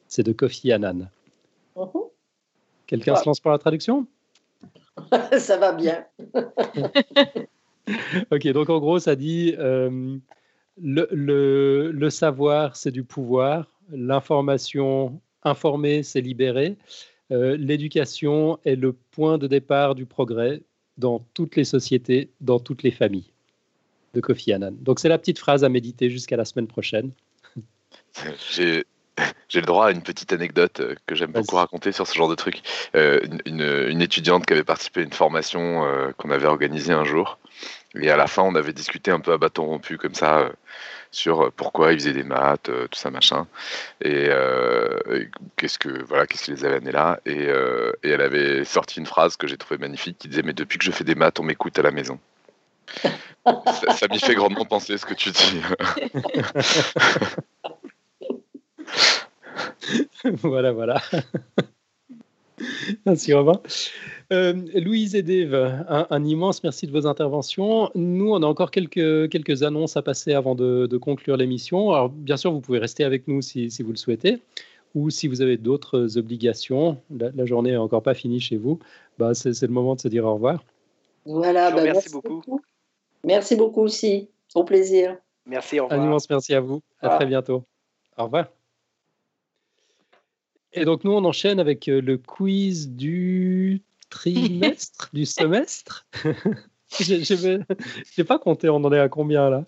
C'est 0.08 0.24
de 0.24 0.32
Kofi 0.32 0.72
Annan. 0.72 1.08
Uh-huh. 1.76 2.10
Quelqu'un 2.86 3.16
se 3.16 3.24
lance 3.26 3.40
pour 3.40 3.52
la 3.52 3.58
traduction? 3.58 4.06
Ça 5.38 5.56
va 5.56 5.72
bien. 5.72 6.04
ok, 8.30 8.48
donc 8.48 8.70
en 8.70 8.78
gros, 8.78 8.98
ça 8.98 9.16
dit 9.16 9.54
euh, 9.58 10.18
le, 10.82 12.08
savoir, 12.10 12.76
c'est 12.76 12.90
du 12.90 13.04
pouvoir. 13.04 13.70
L'information 13.90 15.20
informée, 15.42 16.02
c'est 16.02 16.20
libéré. 16.20 16.76
Euh, 17.30 17.56
l'éducation 17.56 18.58
est 18.64 18.76
le 18.76 18.92
point 18.92 19.38
de 19.38 19.46
départ 19.46 19.94
du 19.94 20.06
progrès 20.06 20.62
dans 20.98 21.24
toutes 21.34 21.56
les 21.56 21.64
sociétés, 21.64 22.30
dans 22.40 22.58
toutes 22.58 22.82
les 22.82 22.90
familles 22.90 23.32
de 24.14 24.20
Kofi 24.20 24.52
Annan. 24.52 24.76
Donc 24.80 24.98
c'est 24.98 25.08
la 25.08 25.18
petite 25.18 25.38
phrase 25.38 25.62
à 25.64 25.68
méditer 25.68 26.08
jusqu'à 26.08 26.36
la 26.36 26.44
semaine 26.44 26.66
prochaine. 26.66 27.10
J'ai 28.54 28.84
j'ai 29.48 29.60
le 29.60 29.66
droit 29.66 29.86
à 29.86 29.90
une 29.90 30.02
petite 30.02 30.32
anecdote 30.32 30.80
euh, 30.80 30.94
que 31.06 31.14
j'aime 31.14 31.32
beaucoup 31.32 31.56
raconter 31.56 31.92
sur 31.92 32.06
ce 32.06 32.14
genre 32.14 32.28
de 32.28 32.34
truc. 32.34 32.62
Euh, 32.94 33.20
une, 33.46 33.86
une, 33.88 34.02
étudiante 34.02 34.46
qui 34.46 34.52
avait 34.52 34.64
participé 34.64 35.00
à 35.00 35.04
une 35.04 35.12
formation 35.12 35.84
euh, 35.84 36.12
qu'on 36.16 36.30
avait 36.30 36.46
organisée 36.46 36.92
un 36.92 37.04
jour. 37.04 37.38
Et 37.94 38.10
à 38.10 38.16
la 38.16 38.26
fin, 38.26 38.42
on 38.42 38.54
avait 38.54 38.72
discuté 38.72 39.10
un 39.10 39.20
peu 39.20 39.32
à 39.32 39.38
bâton 39.38 39.64
rompu, 39.64 39.96
comme 39.96 40.14
ça, 40.14 40.50
sur 41.10 41.50
pourquoi 41.52 41.94
ils 41.94 41.98
faisaient 41.98 42.12
des 42.12 42.24
maths, 42.24 42.64
tout 42.64 42.98
ça, 42.98 43.10
machin. 43.10 43.46
Et, 44.02 44.28
qu'est-ce 45.56 45.78
que 45.78 46.04
voilà, 46.04 46.26
qu'est-ce 46.26 46.44
qui 46.44 46.50
les 46.50 46.66
avait 46.66 46.76
amenés 46.76 46.92
là. 46.92 47.20
Et, 47.24 47.44
et, 47.44 48.10
elle 48.10 48.20
avait 48.20 48.66
sorti 48.66 49.00
une 49.00 49.06
phrase 49.06 49.38
que 49.38 49.46
j'ai 49.46 49.56
trouvée 49.56 49.78
magnifique 49.78 50.18
qui 50.18 50.28
disait 50.28 50.42
Mais 50.42 50.52
depuis 50.52 50.76
que 50.76 50.84
je 50.84 50.90
fais 50.90 51.04
des 51.04 51.14
maths, 51.14 51.40
on 51.40 51.42
m'écoute 51.42 51.78
à 51.78 51.82
la 51.82 51.90
maison. 51.90 52.18
ça, 53.46 53.94
ça 53.94 54.08
m'y 54.10 54.18
fait 54.18 54.34
grandement 54.34 54.66
penser 54.66 54.98
ce 54.98 55.06
que 55.06 55.14
tu 55.14 55.30
dis. 55.30 55.62
voilà, 60.42 60.72
voilà. 60.72 61.00
Merci 63.06 63.34
Robin. 63.34 63.60
Euh, 64.32 64.54
Louise 64.74 65.14
et 65.14 65.22
Dave, 65.22 65.84
un, 65.88 66.24
immense 66.24 66.62
merci 66.64 66.86
de 66.86 66.92
vos 66.92 67.06
interventions. 67.06 67.90
Nous, 67.94 68.30
on 68.30 68.42
a 68.42 68.46
encore 68.46 68.70
quelques, 68.70 69.28
quelques 69.28 69.62
annonces 69.62 69.96
à 69.96 70.02
passer 70.02 70.32
avant 70.32 70.54
de, 70.54 70.96
conclure 70.96 71.36
l'émission. 71.36 71.90
Alors, 71.90 72.08
bien 72.08 72.36
sûr, 72.36 72.52
vous 72.52 72.60
pouvez 72.60 72.78
rester 72.78 73.04
avec 73.04 73.28
nous 73.28 73.42
si, 73.42 73.68
vous 73.80 73.90
le 73.90 73.96
souhaitez, 73.96 74.42
ou 74.94 75.10
si 75.10 75.28
vous 75.28 75.42
avez 75.42 75.58
d'autres 75.58 76.16
obligations, 76.16 76.98
la, 77.10 77.44
journée 77.44 77.72
n'est 77.72 77.76
encore 77.76 78.02
pas 78.02 78.14
finie 78.14 78.40
chez 78.40 78.56
vous, 78.56 78.78
bah, 79.18 79.34
c'est 79.34 79.60
le 79.60 79.68
moment 79.68 79.94
de 79.94 80.00
se 80.00 80.08
dire 80.08 80.24
au 80.24 80.34
revoir. 80.34 80.64
Voilà, 81.26 81.70
bah, 81.70 81.82
merci, 81.82 82.10
beaucoup. 82.10 82.60
Merci 83.22 83.56
beaucoup 83.56 83.82
aussi. 83.82 84.30
Au 84.54 84.64
plaisir. 84.64 85.18
Merci, 85.44 85.78
au 85.78 85.84
revoir. 85.84 86.00
Un 86.00 86.04
immense 86.04 86.30
merci 86.30 86.54
à 86.54 86.60
vous. 86.60 86.80
À 87.00 87.16
très 87.16 87.26
bientôt. 87.26 87.64
Au 88.16 88.24
revoir. 88.24 88.46
Et 90.76 90.84
donc 90.84 91.04
nous, 91.04 91.12
on 91.12 91.24
enchaîne 91.24 91.58
avec 91.58 91.88
euh, 91.88 92.00
le 92.00 92.18
quiz 92.18 92.90
du 92.90 93.82
trimestre, 94.10 95.10
du 95.12 95.24
semestre. 95.24 96.06
Je 97.00 97.58
n'ai 98.16 98.24
pas 98.24 98.38
compté, 98.38 98.68
on 98.68 98.76
en 98.76 98.92
est 98.92 99.00
à 99.00 99.08
combien 99.08 99.50
là? 99.50 99.64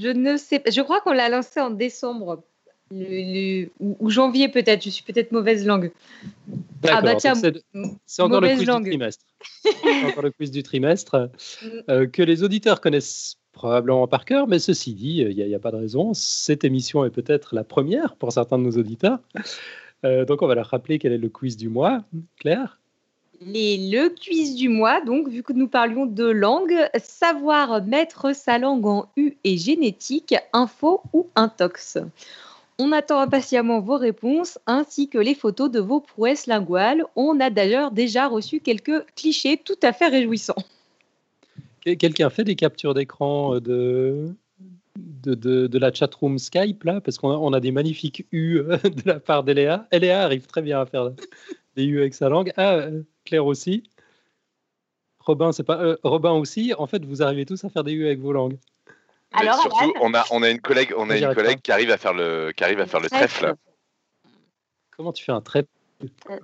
Je, 0.00 0.08
ne 0.08 0.36
sais 0.36 0.58
pas. 0.58 0.70
Je 0.70 0.80
crois 0.80 1.00
qu'on 1.00 1.12
l'a 1.12 1.28
lancé 1.28 1.60
en 1.60 1.70
décembre 1.70 2.42
ou, 2.90 4.10
janvier 4.10 4.48
peut-être. 4.48 4.82
Je 4.82 4.90
suis 4.90 5.04
peut-être 5.04 5.30
mauvaise 5.30 5.64
langue. 5.64 5.92
Ah 6.88 7.02
bah 7.02 7.14
tiens, 7.14 7.34
c'est 7.34 8.22
encore 8.22 8.40
le 8.40 8.48
quiz 8.48 8.58
du 8.58 8.66
trimestre. 8.66 9.24
encore 10.06 10.24
le 10.24 10.30
quiz 10.32 10.50
du 10.50 10.64
trimestre 10.64 11.30
que 11.86 12.22
les 12.22 12.42
auditeurs 12.42 12.80
connaissent 12.80 13.38
probablement 13.52 14.08
par 14.08 14.24
cœur, 14.24 14.48
mais 14.48 14.58
ceci 14.58 14.92
dit, 14.94 15.18
il 15.18 15.36
n'y 15.36 15.54
a, 15.54 15.56
a, 15.56 15.60
pas 15.60 15.70
de 15.70 15.76
raison. 15.76 16.14
Cette 16.14 16.64
émission 16.64 17.04
est 17.04 17.10
peut-être 17.10 17.54
la 17.54 17.62
première 17.62 18.16
pour 18.16 18.32
certains 18.32 18.58
de 18.58 18.64
nos 18.64 18.72
auditeurs. 18.72 19.20
Euh, 20.06 20.24
donc, 20.24 20.42
on 20.42 20.46
va 20.46 20.54
leur 20.54 20.66
rappeler 20.66 20.98
quel 20.98 21.12
est 21.12 21.18
le 21.18 21.28
quiz 21.28 21.56
du 21.56 21.68
mois. 21.68 22.02
Claire 22.38 22.78
le 23.40 24.08
quiz 24.08 24.54
du 24.54 24.70
mois, 24.70 25.02
donc, 25.02 25.28
vu 25.28 25.42
que 25.42 25.52
nous 25.52 25.68
parlions 25.68 26.06
de 26.06 26.24
langue, 26.24 26.74
savoir 27.02 27.84
mettre 27.84 28.34
sa 28.34 28.58
langue 28.58 28.86
en 28.86 29.10
U 29.16 29.36
et 29.44 29.58
génétique, 29.58 30.34
info 30.54 31.02
ou 31.12 31.26
intox. 31.34 31.98
On 32.78 32.92
attend 32.92 33.20
impatiemment 33.20 33.80
vos 33.80 33.98
réponses 33.98 34.58
ainsi 34.66 35.08
que 35.08 35.18
les 35.18 35.34
photos 35.34 35.70
de 35.70 35.80
vos 35.80 36.00
prouesses 36.00 36.46
linguales. 36.46 37.04
On 37.14 37.38
a 37.40 37.50
d'ailleurs 37.50 37.90
déjà 37.90 38.26
reçu 38.26 38.60
quelques 38.60 39.04
clichés 39.14 39.60
tout 39.62 39.78
à 39.82 39.92
fait 39.92 40.08
réjouissants. 40.08 40.56
Quelqu'un 41.80 42.30
fait 42.30 42.44
des 42.44 42.56
captures 42.56 42.94
d'écran 42.94 43.60
de, 43.60 44.34
de, 44.96 45.66
de, 45.66 45.78
la 45.78 45.92
chatroom 45.92 46.38
Skype, 46.38 46.84
là, 46.84 47.00
parce 47.00 47.18
qu'on 47.18 47.52
a, 47.52 47.60
des 47.60 47.72
magnifiques 47.72 48.26
U 48.32 48.58
euh, 48.58 48.76
de 48.78 49.02
la 49.04 49.20
part 49.20 49.44
d'Eléa. 49.44 49.86
Eléa 49.90 50.22
arrive 50.22 50.46
très 50.46 50.62
bien 50.62 50.80
à 50.80 50.86
faire 50.86 51.10
des 51.76 51.84
U 51.84 52.00
avec 52.00 52.14
sa 52.14 52.28
langue. 52.28 52.52
Ah, 52.56 52.74
euh, 52.74 53.02
Claire 53.24 53.46
aussi. 53.46 53.84
Robin, 55.20 55.52
c'est 55.52 55.64
pas 55.64 55.80
euh, 55.80 55.96
Robin 56.02 56.32
aussi. 56.32 56.72
En 56.78 56.86
fait, 56.86 57.04
vous 57.04 57.22
arrivez 57.22 57.44
tous 57.44 57.64
à 57.64 57.68
faire 57.68 57.84
des 57.84 57.92
U 57.92 58.06
avec 58.06 58.20
vos 58.20 58.32
langues. 58.32 58.58
Alors, 59.32 59.60
surtout, 59.60 59.92
on 60.00 60.14
a, 60.14 60.24
on 60.30 60.42
a 60.42 60.50
une 60.50 60.60
collègue, 60.60 60.94
on 60.96 61.10
a 61.10 61.18
une 61.18 61.34
collègue 61.34 61.60
qui 61.60 61.72
arrive 61.72 61.90
à 61.90 61.98
faire 61.98 62.14
le, 62.14 62.52
qui 62.56 62.64
arrive 62.64 62.80
à 62.80 62.86
faire 62.86 63.00
le 63.00 63.10
trèfle. 63.10 63.54
Comment 64.96 65.12
tu 65.12 65.24
fais 65.24 65.32
un 65.32 65.40
trèfle? 65.40 65.68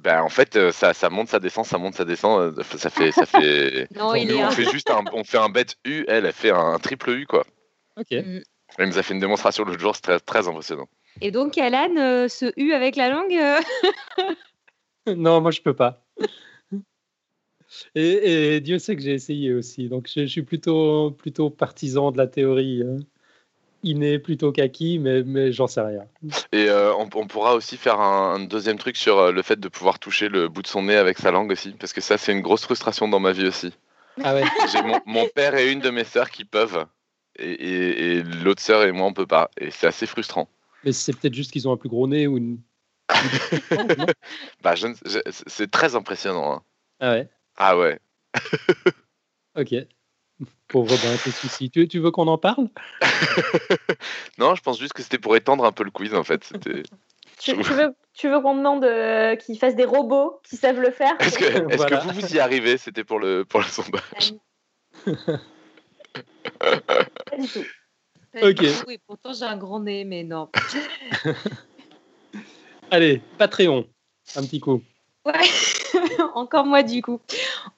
Ben, 0.02 0.22
en 0.22 0.28
fait, 0.28 0.70
ça, 0.72 0.92
ça 0.92 1.10
monte, 1.10 1.28
ça 1.28 1.38
descend, 1.38 1.64
ça 1.64 1.78
monte, 1.78 1.94
ça 1.94 2.04
descend. 2.04 2.60
Ça 2.62 2.90
fait, 2.90 3.12
ça 3.12 3.24
fait. 3.24 3.86
non, 3.94 4.14
il 4.14 4.30
est 4.30 4.44
on 4.44 4.50
fait 4.50 4.70
juste 4.70 4.90
un, 4.90 5.04
on 5.12 5.24
fait 5.24 5.38
un 5.38 5.48
bête 5.48 5.76
U. 5.84 6.04
Elle, 6.08 6.26
elle 6.26 6.32
fait 6.32 6.50
un 6.50 6.78
triple 6.78 7.10
U, 7.10 7.26
quoi. 7.26 7.44
Ok. 7.98 8.10
Mm. 8.10 8.40
Elle 8.78 8.88
nous 8.88 8.98
a 8.98 9.02
fait 9.02 9.14
une 9.14 9.20
démonstration 9.20 9.64
l'autre 9.64 9.80
jour, 9.80 9.94
c'est 9.94 10.02
très, 10.02 10.20
très 10.20 10.48
impressionnant. 10.48 10.88
Et 11.20 11.30
donc, 11.30 11.58
Alan, 11.58 11.94
euh, 11.96 12.28
ce 12.28 12.52
U 12.56 12.72
avec 12.72 12.96
la 12.96 13.10
langue 13.10 13.34
euh, 13.34 13.60
non, 15.14 15.40
moi 15.40 15.50
je 15.50 15.60
peux 15.60 15.74
pas. 15.74 16.04
Et, 17.94 18.54
et 18.54 18.60
Dieu 18.60 18.78
sait 18.78 18.96
que 18.96 19.02
j'ai 19.02 19.12
essayé 19.12 19.52
aussi. 19.52 19.88
Donc 19.88 20.08
je, 20.08 20.22
je 20.22 20.26
suis 20.26 20.42
plutôt, 20.42 21.10
plutôt 21.10 21.50
partisan 21.50 22.12
de 22.12 22.18
la 22.18 22.26
théorie 22.26 22.82
euh, 22.82 22.98
innée 23.82 24.18
plutôt 24.18 24.52
qu'acquis, 24.52 24.98
mais, 24.98 25.22
mais 25.22 25.52
j'en 25.52 25.66
sais 25.66 25.80
rien. 25.80 26.06
Et 26.52 26.68
euh, 26.68 26.94
on, 26.94 27.08
on 27.14 27.26
pourra 27.26 27.54
aussi 27.54 27.76
faire 27.76 28.00
un, 28.00 28.34
un 28.34 28.40
deuxième 28.40 28.78
truc 28.78 28.96
sur 28.96 29.32
le 29.32 29.42
fait 29.42 29.58
de 29.58 29.68
pouvoir 29.68 29.98
toucher 29.98 30.28
le 30.28 30.48
bout 30.48 30.62
de 30.62 30.66
son 30.66 30.84
nez 30.84 30.96
avec 30.96 31.18
sa 31.18 31.30
langue 31.30 31.50
aussi, 31.50 31.72
parce 31.72 31.92
que 31.92 32.00
ça, 32.00 32.16
c'est 32.16 32.32
une 32.32 32.42
grosse 32.42 32.62
frustration 32.62 33.08
dans 33.08 33.20
ma 33.20 33.32
vie 33.32 33.46
aussi. 33.46 33.72
Ah 34.22 34.34
ouais. 34.34 34.44
J'ai 34.70 34.82
mon, 34.82 35.00
mon 35.06 35.26
père 35.34 35.54
et 35.54 35.72
une 35.72 35.80
de 35.80 35.90
mes 35.90 36.04
sœurs 36.04 36.30
qui 36.30 36.44
peuvent, 36.44 36.86
et, 37.38 37.50
et- 37.52 38.12
et 38.18 38.22
l'autre 38.22 38.62
sœur 38.62 38.82
et 38.84 38.92
moi, 38.92 39.06
on 39.06 39.12
peut 39.12 39.26
pas. 39.26 39.50
Et 39.58 39.70
c'est 39.70 39.86
assez 39.86 40.06
frustrant. 40.06 40.48
Mais 40.84 40.92
c'est 40.92 41.12
peut-être 41.16 41.34
juste 41.34 41.52
qu'ils 41.52 41.68
ont 41.68 41.72
un 41.72 41.76
plus 41.76 41.88
gros 41.88 42.06
nez 42.08 42.26
ou 42.26 42.36
une. 42.38 42.58
Bah, 44.62 44.74
je 44.74 44.86
ne- 44.88 44.94
je- 45.04 45.20
c'est 45.46 45.70
très 45.70 45.94
impressionnant. 45.94 46.52
hein. 46.54 46.62
Ah 47.00 47.12
ouais? 47.12 47.28
Ah 47.56 47.76
ouais. 47.78 47.98
Ok. 49.56 49.74
Pauvre 50.68 50.90
Robin, 50.96 51.16
tes 51.22 51.30
soucis. 51.30 51.70
Tu, 51.70 51.86
tu 51.86 51.98
veux 51.98 52.10
qu'on 52.10 52.26
en 52.28 52.38
parle? 52.38 52.68
Non, 54.38 54.54
je 54.54 54.62
pense 54.62 54.78
juste 54.80 54.94
que 54.94 55.02
c'était 55.02 55.18
pour 55.18 55.36
étendre 55.36 55.64
un 55.64 55.72
peu 55.72 55.84
le 55.84 55.90
quiz 55.90 56.14
en 56.14 56.24
fait. 56.24 56.42
C'était- 56.44 56.82
Tu, 57.38 57.52
tu 57.52 57.72
veux, 57.74 57.94
tu 58.14 58.28
veux 58.30 58.40
qu'on 58.40 58.56
demande 58.56 58.84
euh, 58.84 59.36
qu'ils 59.36 59.58
fassent 59.58 59.76
des 59.76 59.84
robots 59.84 60.40
qui 60.42 60.56
savent 60.56 60.80
le 60.80 60.90
faire? 60.90 61.14
Est-ce 61.20 61.38
que, 61.38 61.76
Voilà. 61.76 61.98
que 61.98 62.02
vous 62.08 62.20
vous 62.20 62.34
y 62.34 62.38
arrivez? 62.40 62.78
C'était 62.78 63.04
pour 63.04 63.18
le, 63.20 63.44
pour 63.44 63.60
le 63.60 63.66
sondage. 63.66 64.34
Pas 67.32 67.38
du 67.38 67.48
tout. 67.48 67.64
Ok. 68.42 68.64
Oui, 68.86 68.98
pourtant 69.06 69.32
j'ai 69.32 69.44
un 69.44 69.56
grand 69.56 69.80
nez, 69.80 70.04
mais 70.04 70.22
non. 70.22 70.48
Allez, 72.90 73.22
Patreon. 73.38 73.86
Un 74.36 74.42
petit 74.42 74.60
coup. 74.60 74.82
Ouais, 75.24 75.32
encore 76.34 76.66
moi 76.66 76.82
du 76.82 77.00
coup. 77.00 77.20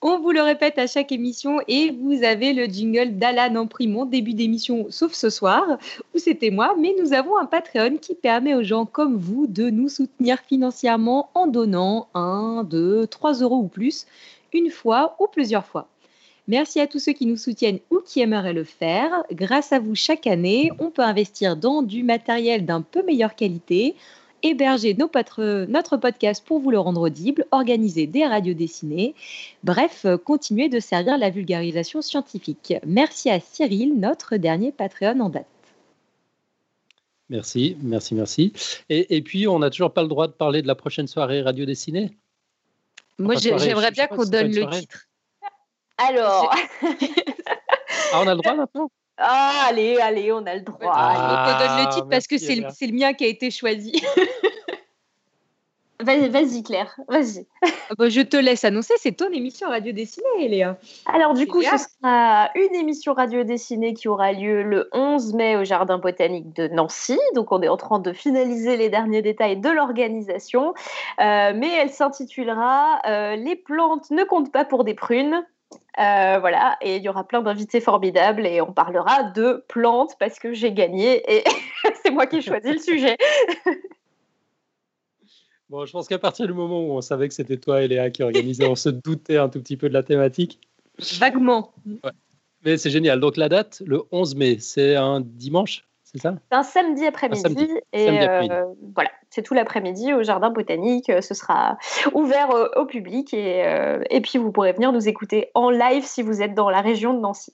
On 0.01 0.19
vous 0.19 0.31
le 0.31 0.41
répète 0.41 0.77
à 0.77 0.87
chaque 0.87 1.11
émission 1.11 1.59
et 1.67 1.91
vous 1.91 2.23
avez 2.23 2.53
le 2.53 2.65
jingle 2.65 3.17
d'Alan 3.17 3.55
en 3.55 3.67
primon, 3.67 4.05
début 4.05 4.33
d'émission, 4.33 4.87
sauf 4.89 5.13
ce 5.13 5.29
soir, 5.29 5.77
où 6.13 6.17
c'était 6.17 6.49
moi, 6.49 6.75
mais 6.77 6.93
nous 6.99 7.13
avons 7.13 7.37
un 7.37 7.45
Patreon 7.45 7.97
qui 7.97 8.15
permet 8.15 8.55
aux 8.55 8.63
gens 8.63 8.85
comme 8.85 9.15
vous 9.17 9.47
de 9.47 9.69
nous 9.69 9.89
soutenir 9.89 10.39
financièrement 10.39 11.29
en 11.33 11.47
donnant 11.47 12.09
1, 12.13 12.65
2, 12.65 13.07
3 13.07 13.33
euros 13.35 13.59
ou 13.59 13.67
plus, 13.67 14.05
une 14.51 14.69
fois 14.69 15.15
ou 15.19 15.27
plusieurs 15.27 15.65
fois. 15.65 15.87
Merci 16.47 16.79
à 16.79 16.87
tous 16.87 16.99
ceux 16.99 17.13
qui 17.13 17.25
nous 17.25 17.37
soutiennent 17.37 17.79
ou 17.89 17.99
qui 18.05 18.21
aimeraient 18.21 18.53
le 18.53 18.63
faire. 18.63 19.23
Grâce 19.31 19.73
à 19.73 19.79
vous, 19.79 19.95
chaque 19.95 20.27
année, 20.27 20.71
on 20.79 20.91
peut 20.91 21.01
investir 21.01 21.57
dans 21.57 21.81
du 21.81 22.03
matériel 22.03 22.65
d'un 22.65 22.81
peu 22.81 23.03
meilleure 23.03 23.35
qualité, 23.35 23.95
héberger 24.43 24.93
nos 24.93 25.09
notre 25.67 25.97
podcast 25.97 26.45
pour 26.45 26.59
vous 26.59 26.69
le 26.69 26.77
rendre 26.77 27.01
audible, 27.01 27.47
organiser 27.51 28.05
des 28.05 28.27
radios 28.27 28.53
dessinées, 28.53 29.15
bref, 29.63 30.05
continuer 30.23 30.69
de 30.69 30.79
servir 30.79 31.17
la 31.17 31.31
vulgarisation 31.31 32.03
scientifique. 32.03 32.75
Merci 32.85 33.31
à 33.31 33.39
Cyril, 33.39 33.99
notre 33.99 34.37
dernier 34.37 34.71
Patreon 34.71 35.19
en 35.19 35.29
date. 35.29 35.47
Merci, 37.29 37.75
merci, 37.81 38.13
merci. 38.13 38.53
Et, 38.89 39.15
et 39.15 39.21
puis, 39.23 39.47
on 39.47 39.57
n'a 39.57 39.71
toujours 39.71 39.91
pas 39.91 40.03
le 40.03 40.07
droit 40.07 40.27
de 40.27 40.33
parler 40.33 40.61
de 40.61 40.67
la 40.67 40.75
prochaine 40.75 41.07
soirée 41.07 41.41
radio 41.41 41.65
dessinée? 41.65 42.11
Moi, 43.17 43.35
Enfin, 43.35 43.57
j'aimerais 43.57 43.91
bien 43.91 44.05
qu'on 44.07 44.25
donne 44.25 44.47
le 44.47 44.61
soirée. 44.61 44.81
titre. 44.81 45.07
Alors, 45.97 46.53
Ah, 48.13 48.21
on 48.21 48.27
a 48.27 48.35
le 48.35 48.41
droit 48.41 48.55
maintenant? 48.55 48.89
Ah, 49.17 49.67
allez, 49.69 49.97
allez, 49.97 50.31
on 50.31 50.45
a 50.45 50.55
le 50.55 50.61
droit. 50.61 50.91
Ah, 50.93 51.47
on 51.47 51.53
te 51.53 51.67
donne 51.67 51.85
le 51.85 51.93
titre 51.93 52.09
parce 52.09 52.27
que 52.27 52.37
c'est 52.37 52.55
le, 52.55 52.63
le 52.63 52.91
mien 52.93 53.13
qui 53.13 53.23
a 53.23 53.27
été 53.27 53.49
choisi. 53.49 54.03
Vas-y, 56.01 56.61
Claire, 56.61 56.93
vas-y. 57.07 57.47
Ah 57.63 57.93
bah, 57.97 58.09
je 58.09 58.19
te 58.19 58.35
laisse 58.35 58.65
annoncer, 58.65 58.93
c'est 58.97 59.13
ton 59.13 59.31
émission 59.31 59.69
radio 59.69 59.93
dessinée, 59.93 60.49
Léa. 60.49 60.77
Alors 61.05 61.33
du 61.33 61.47
coup, 61.47 61.61
ce 61.61 61.69
sera 61.77 62.49
une 62.53 62.75
émission 62.75 63.13
radio 63.13 63.43
dessinée 63.45 63.93
qui 63.93 64.09
aura 64.09 64.33
lieu 64.33 64.61
le 64.61 64.89
11 64.91 65.33
mai 65.35 65.55
au 65.55 65.63
Jardin 65.63 65.97
botanique 65.97 66.53
de 66.53 66.67
Nancy. 66.67 67.17
Donc 67.33 67.53
on 67.53 67.61
est 67.61 67.69
en 67.69 67.77
train 67.77 67.99
de 67.99 68.11
finaliser 68.11 68.75
les 68.75 68.89
derniers 68.89 69.21
détails 69.21 69.57
de 69.57 69.69
l'organisation, 69.69 70.73
Euh, 71.21 71.53
mais 71.55 71.69
elle 71.69 71.89
s'intitulera 71.91 72.99
euh, 73.07 73.37
Les 73.37 73.55
plantes 73.55 74.11
ne 74.11 74.25
comptent 74.25 74.51
pas 74.51 74.65
pour 74.65 74.83
des 74.83 74.95
prunes. 74.95 75.45
Euh, 75.99 76.39
voilà, 76.39 76.77
et 76.81 76.97
il 76.97 77.03
y 77.03 77.09
aura 77.09 77.25
plein 77.25 77.41
d'invités 77.41 77.79
formidables 77.79 78.45
et 78.45 78.61
on 78.61 78.73
parlera 78.73 79.23
de 79.23 79.63
plantes 79.67 80.15
parce 80.19 80.39
que 80.39 80.53
j'ai 80.53 80.73
gagné 80.73 81.23
et 81.31 81.43
c'est 82.03 82.11
moi 82.11 82.25
qui 82.27 82.37
ai 82.37 82.41
choisi 82.41 82.71
le 82.71 82.79
sujet. 82.79 83.17
Bon, 85.69 85.83
je 85.83 85.91
pense 85.91 86.07
qu'à 86.07 86.19
partir 86.19 86.45
du 86.45 86.53
moment 86.53 86.79
où 86.79 86.91
on 86.91 87.01
savait 87.01 87.27
que 87.27 87.33
c'était 87.33 87.57
toi 87.57 87.81
et 87.81 87.87
Léa 87.87 88.11
qui 88.11 88.21
organisaient, 88.21 88.67
on 88.67 88.75
se 88.75 88.89
doutait 88.89 89.37
un 89.37 89.49
tout 89.49 89.59
petit 89.59 89.77
peu 89.77 89.89
de 89.89 89.93
la 89.93 90.03
thématique. 90.03 90.59
Vaguement. 91.19 91.73
Mais 92.63 92.77
c'est 92.77 92.91
génial. 92.91 93.19
Donc, 93.19 93.35
la 93.35 93.49
date, 93.49 93.81
le 93.85 94.03
11 94.11 94.35
mai, 94.35 94.59
c'est 94.59 94.95
un 94.95 95.21
dimanche, 95.21 95.87
c'est 96.15 96.21
ça? 96.21 96.35
C'est 96.49 96.57
un 96.57 96.63
samedi 96.63 97.05
après-midi. 97.05 97.41
samedi. 97.41 97.69
Et 97.91 98.05
Samedi 98.05 98.49
euh, 98.51 98.65
voilà, 98.93 99.09
c'est 99.29 99.41
tout 99.41 99.53
l'après-midi 99.53 100.13
au 100.13 100.23
jardin 100.23 100.49
botanique. 100.49 101.09
Euh, 101.09 101.19
Ce 101.21 101.33
sera 101.33 101.77
ouvert 102.13 102.51
euh, 102.51 102.69
au 102.77 102.85
public 102.85 103.33
et, 103.33 103.65
euh, 103.65 104.01
et 104.09 104.21
puis 104.21 104.37
vous 104.39 104.51
pourrez 104.51 104.71
venir 104.71 104.93
nous 104.93 105.09
écouter 105.09 105.49
en 105.55 105.69
live 105.69 106.03
si 106.05 106.21
vous 106.21 106.41
êtes 106.41 106.53
dans 106.53 106.69
la 106.69 106.79
région 106.79 107.13
de 107.13 107.19
Nancy. 107.19 107.51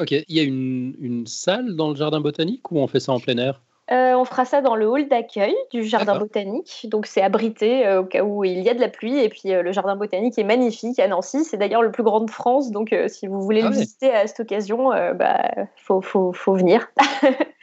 Ok. 0.00 0.10
Il 0.10 0.24
y 0.28 0.40
a 0.40 0.42
une, 0.42 0.94
une 1.00 1.26
salle 1.26 1.76
dans 1.76 1.90
le 1.90 1.94
jardin 1.96 2.20
botanique 2.20 2.70
ou 2.72 2.78
on 2.80 2.88
fait 2.88 3.00
ça 3.00 3.12
en 3.12 3.20
plein 3.20 3.38
air? 3.38 3.62
Euh, 3.90 4.12
on 4.18 4.26
fera 4.26 4.44
ça 4.44 4.60
dans 4.60 4.74
le 4.76 4.86
hall 4.86 5.08
d'accueil 5.08 5.56
du 5.72 5.82
jardin 5.82 6.18
botanique. 6.18 6.86
Donc 6.90 7.06
c'est 7.06 7.22
abrité 7.22 7.86
euh, 7.86 8.02
au 8.02 8.04
cas 8.04 8.22
où 8.22 8.44
il 8.44 8.58
y 8.60 8.68
a 8.68 8.74
de 8.74 8.80
la 8.80 8.88
pluie. 8.88 9.18
Et 9.18 9.30
puis 9.30 9.50
euh, 9.54 9.62
le 9.62 9.72
jardin 9.72 9.96
botanique 9.96 10.38
est 10.38 10.44
magnifique 10.44 10.98
à 10.98 11.08
Nancy. 11.08 11.42
C'est 11.44 11.56
d'ailleurs 11.56 11.80
le 11.80 11.90
plus 11.90 12.02
grand 12.02 12.20
de 12.20 12.30
France. 12.30 12.70
Donc 12.70 12.94
si 13.06 13.26
vous 13.26 13.40
voulez 13.40 13.62
Ah 13.62 13.70
le 13.70 13.74
ouais. 13.74 13.80
visiter 13.80 14.12
à 14.12 14.26
cette 14.26 14.40
occasion, 14.40 14.92
euh, 14.92 15.14
bah, 15.14 15.40
faut, 15.76 16.02
faut, 16.02 16.34
faut 16.34 16.52
venir. 16.54 16.86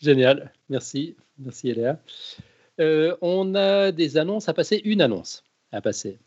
Génial. 0.00 0.52
Merci. 0.68 1.16
Merci, 1.38 1.72
Léa. 1.72 1.98
Euh, 2.80 3.16
on 3.20 3.54
a 3.54 3.92
des 3.92 4.16
annonces 4.16 4.48
à 4.48 4.54
passer. 4.54 4.80
Une 4.84 5.02
annonce 5.02 5.44
à 5.72 5.80
passer. 5.80 6.18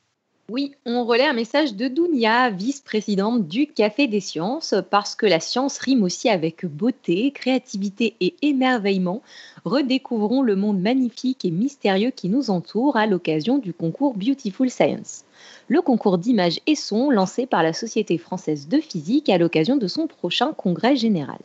Oui, 0.49 0.73
on 0.85 1.05
relaie 1.05 1.25
un 1.25 1.33
message 1.33 1.73
de 1.73 1.87
Dounia, 1.87 2.49
vice-présidente 2.49 3.47
du 3.47 3.65
Café 3.65 4.07
des 4.07 4.19
Sciences, 4.19 4.75
parce 4.89 5.15
que 5.15 5.25
la 5.25 5.39
science 5.39 5.77
rime 5.77 6.03
aussi 6.03 6.27
avec 6.27 6.65
beauté, 6.65 7.31
créativité 7.31 8.15
et 8.19 8.35
émerveillement. 8.41 9.21
Redécouvrons 9.63 10.41
le 10.41 10.57
monde 10.57 10.81
magnifique 10.81 11.45
et 11.45 11.49
mystérieux 11.49 12.11
qui 12.11 12.27
nous 12.27 12.49
entoure 12.49 12.97
à 12.97 13.07
l'occasion 13.07 13.57
du 13.57 13.73
concours 13.73 14.15
Beautiful 14.15 14.69
Science. 14.69 15.23
Le 15.69 15.81
concours 15.81 16.17
d'images 16.17 16.59
et 16.67 16.75
sons 16.75 17.09
lancé 17.09 17.45
par 17.45 17.63
la 17.63 17.71
Société 17.71 18.17
française 18.17 18.67
de 18.67 18.81
physique 18.81 19.29
à 19.29 19.37
l'occasion 19.37 19.77
de 19.77 19.87
son 19.87 20.07
prochain 20.07 20.51
congrès 20.51 20.97
général. 20.97 21.39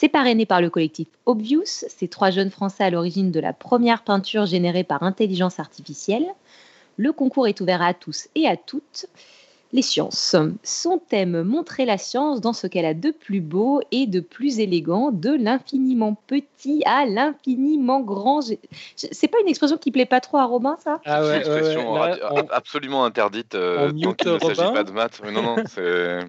C'est 0.00 0.08
parrainé 0.08 0.46
par 0.46 0.62
le 0.62 0.70
collectif 0.70 1.08
Obvious, 1.26 1.66
ces 1.66 2.08
trois 2.08 2.30
jeunes 2.30 2.48
Français 2.48 2.84
à 2.84 2.88
l'origine 2.88 3.30
de 3.30 3.38
la 3.38 3.52
première 3.52 4.02
peinture 4.02 4.46
générée 4.46 4.82
par 4.82 5.02
intelligence 5.02 5.60
artificielle. 5.60 6.24
Le 6.96 7.12
concours 7.12 7.46
est 7.48 7.60
ouvert 7.60 7.82
à 7.82 7.92
tous 7.92 8.28
et 8.34 8.48
à 8.48 8.56
toutes. 8.56 9.04
Les 9.74 9.82
sciences. 9.82 10.34
Son 10.64 10.98
thème 10.98 11.42
montrer 11.42 11.84
la 11.84 11.98
science 11.98 12.40
dans 12.40 12.54
ce 12.54 12.66
qu'elle 12.66 12.86
a 12.86 12.94
de 12.94 13.10
plus 13.10 13.42
beau 13.42 13.82
et 13.92 14.06
de 14.06 14.20
plus 14.20 14.58
élégant, 14.58 15.10
de 15.10 15.34
l'infiniment 15.34 16.16
petit 16.26 16.82
à 16.86 17.04
l'infiniment 17.04 18.00
grand. 18.00 18.40
C'est 18.96 19.28
pas 19.28 19.38
une 19.42 19.48
expression 19.48 19.76
qui 19.76 19.90
plaît 19.90 20.06
pas 20.06 20.20
trop 20.20 20.38
à 20.38 20.46
Robin, 20.46 20.78
ça? 20.82 21.02
Ah 21.04 21.20
C'est 21.22 21.28
une 21.28 21.36
expression 21.36 21.94
Là, 21.94 22.16
on- 22.30 22.48
absolument 22.48 23.04
interdite 23.04 23.54
euh, 23.54 23.92
tant 24.02 24.14
qu'il 24.14 24.32
ne 24.32 24.38
s'agit 24.38 24.72
pas 24.72 24.82
de 24.82 24.92
maths. 24.92 25.20
Mais 25.22 25.30
non, 25.30 25.42
non, 25.42 25.56
c'est... 25.66 26.20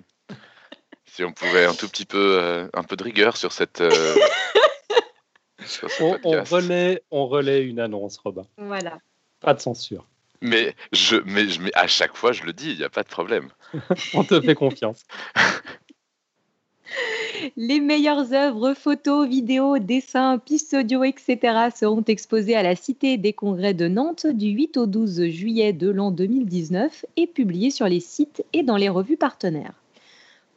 Si 1.13 1.25
on 1.25 1.33
pouvait 1.33 1.65
un 1.65 1.73
tout 1.73 1.89
petit 1.89 2.05
peu, 2.05 2.37
euh, 2.39 2.69
un 2.73 2.83
peu 2.83 2.95
de 2.95 3.03
rigueur 3.03 3.35
sur 3.35 3.51
cette... 3.51 3.81
euh, 3.81 3.91
sur 5.65 5.91
ce 5.91 6.03
on, 6.03 6.43
relaie, 6.45 7.03
on 7.11 7.27
relaie 7.27 7.63
une 7.63 7.81
annonce, 7.81 8.17
Robin. 8.17 8.47
Voilà. 8.57 8.97
Pas 9.41 9.53
de 9.53 9.59
censure. 9.59 10.07
Mais, 10.39 10.73
je, 10.93 11.17
mais, 11.25 11.49
je, 11.49 11.59
mais 11.59 11.71
à 11.73 11.87
chaque 11.87 12.15
fois, 12.15 12.31
je 12.31 12.43
le 12.43 12.53
dis, 12.53 12.71
il 12.71 12.77
n'y 12.77 12.85
a 12.85 12.89
pas 12.89 13.03
de 13.03 13.09
problème. 13.09 13.49
On 14.13 14.23
te 14.23 14.39
fait 14.39 14.55
confiance. 14.55 15.03
Les 17.57 17.81
meilleures 17.81 18.31
œuvres, 18.31 18.73
photos, 18.73 19.27
vidéos, 19.27 19.79
dessins, 19.79 20.37
pistes 20.37 20.73
audio, 20.73 21.03
etc. 21.03 21.71
seront 21.75 22.05
exposées 22.07 22.55
à 22.55 22.63
la 22.63 22.77
Cité 22.77 23.17
des 23.17 23.33
Congrès 23.33 23.73
de 23.73 23.89
Nantes 23.89 24.27
du 24.27 24.47
8 24.47 24.77
au 24.77 24.85
12 24.85 25.25
juillet 25.25 25.73
de 25.73 25.89
l'an 25.89 26.11
2019 26.11 27.05
et 27.17 27.27
publiées 27.27 27.71
sur 27.71 27.87
les 27.87 27.99
sites 27.99 28.45
et 28.53 28.63
dans 28.63 28.77
les 28.77 28.89
revues 28.89 29.17
partenaires. 29.17 29.73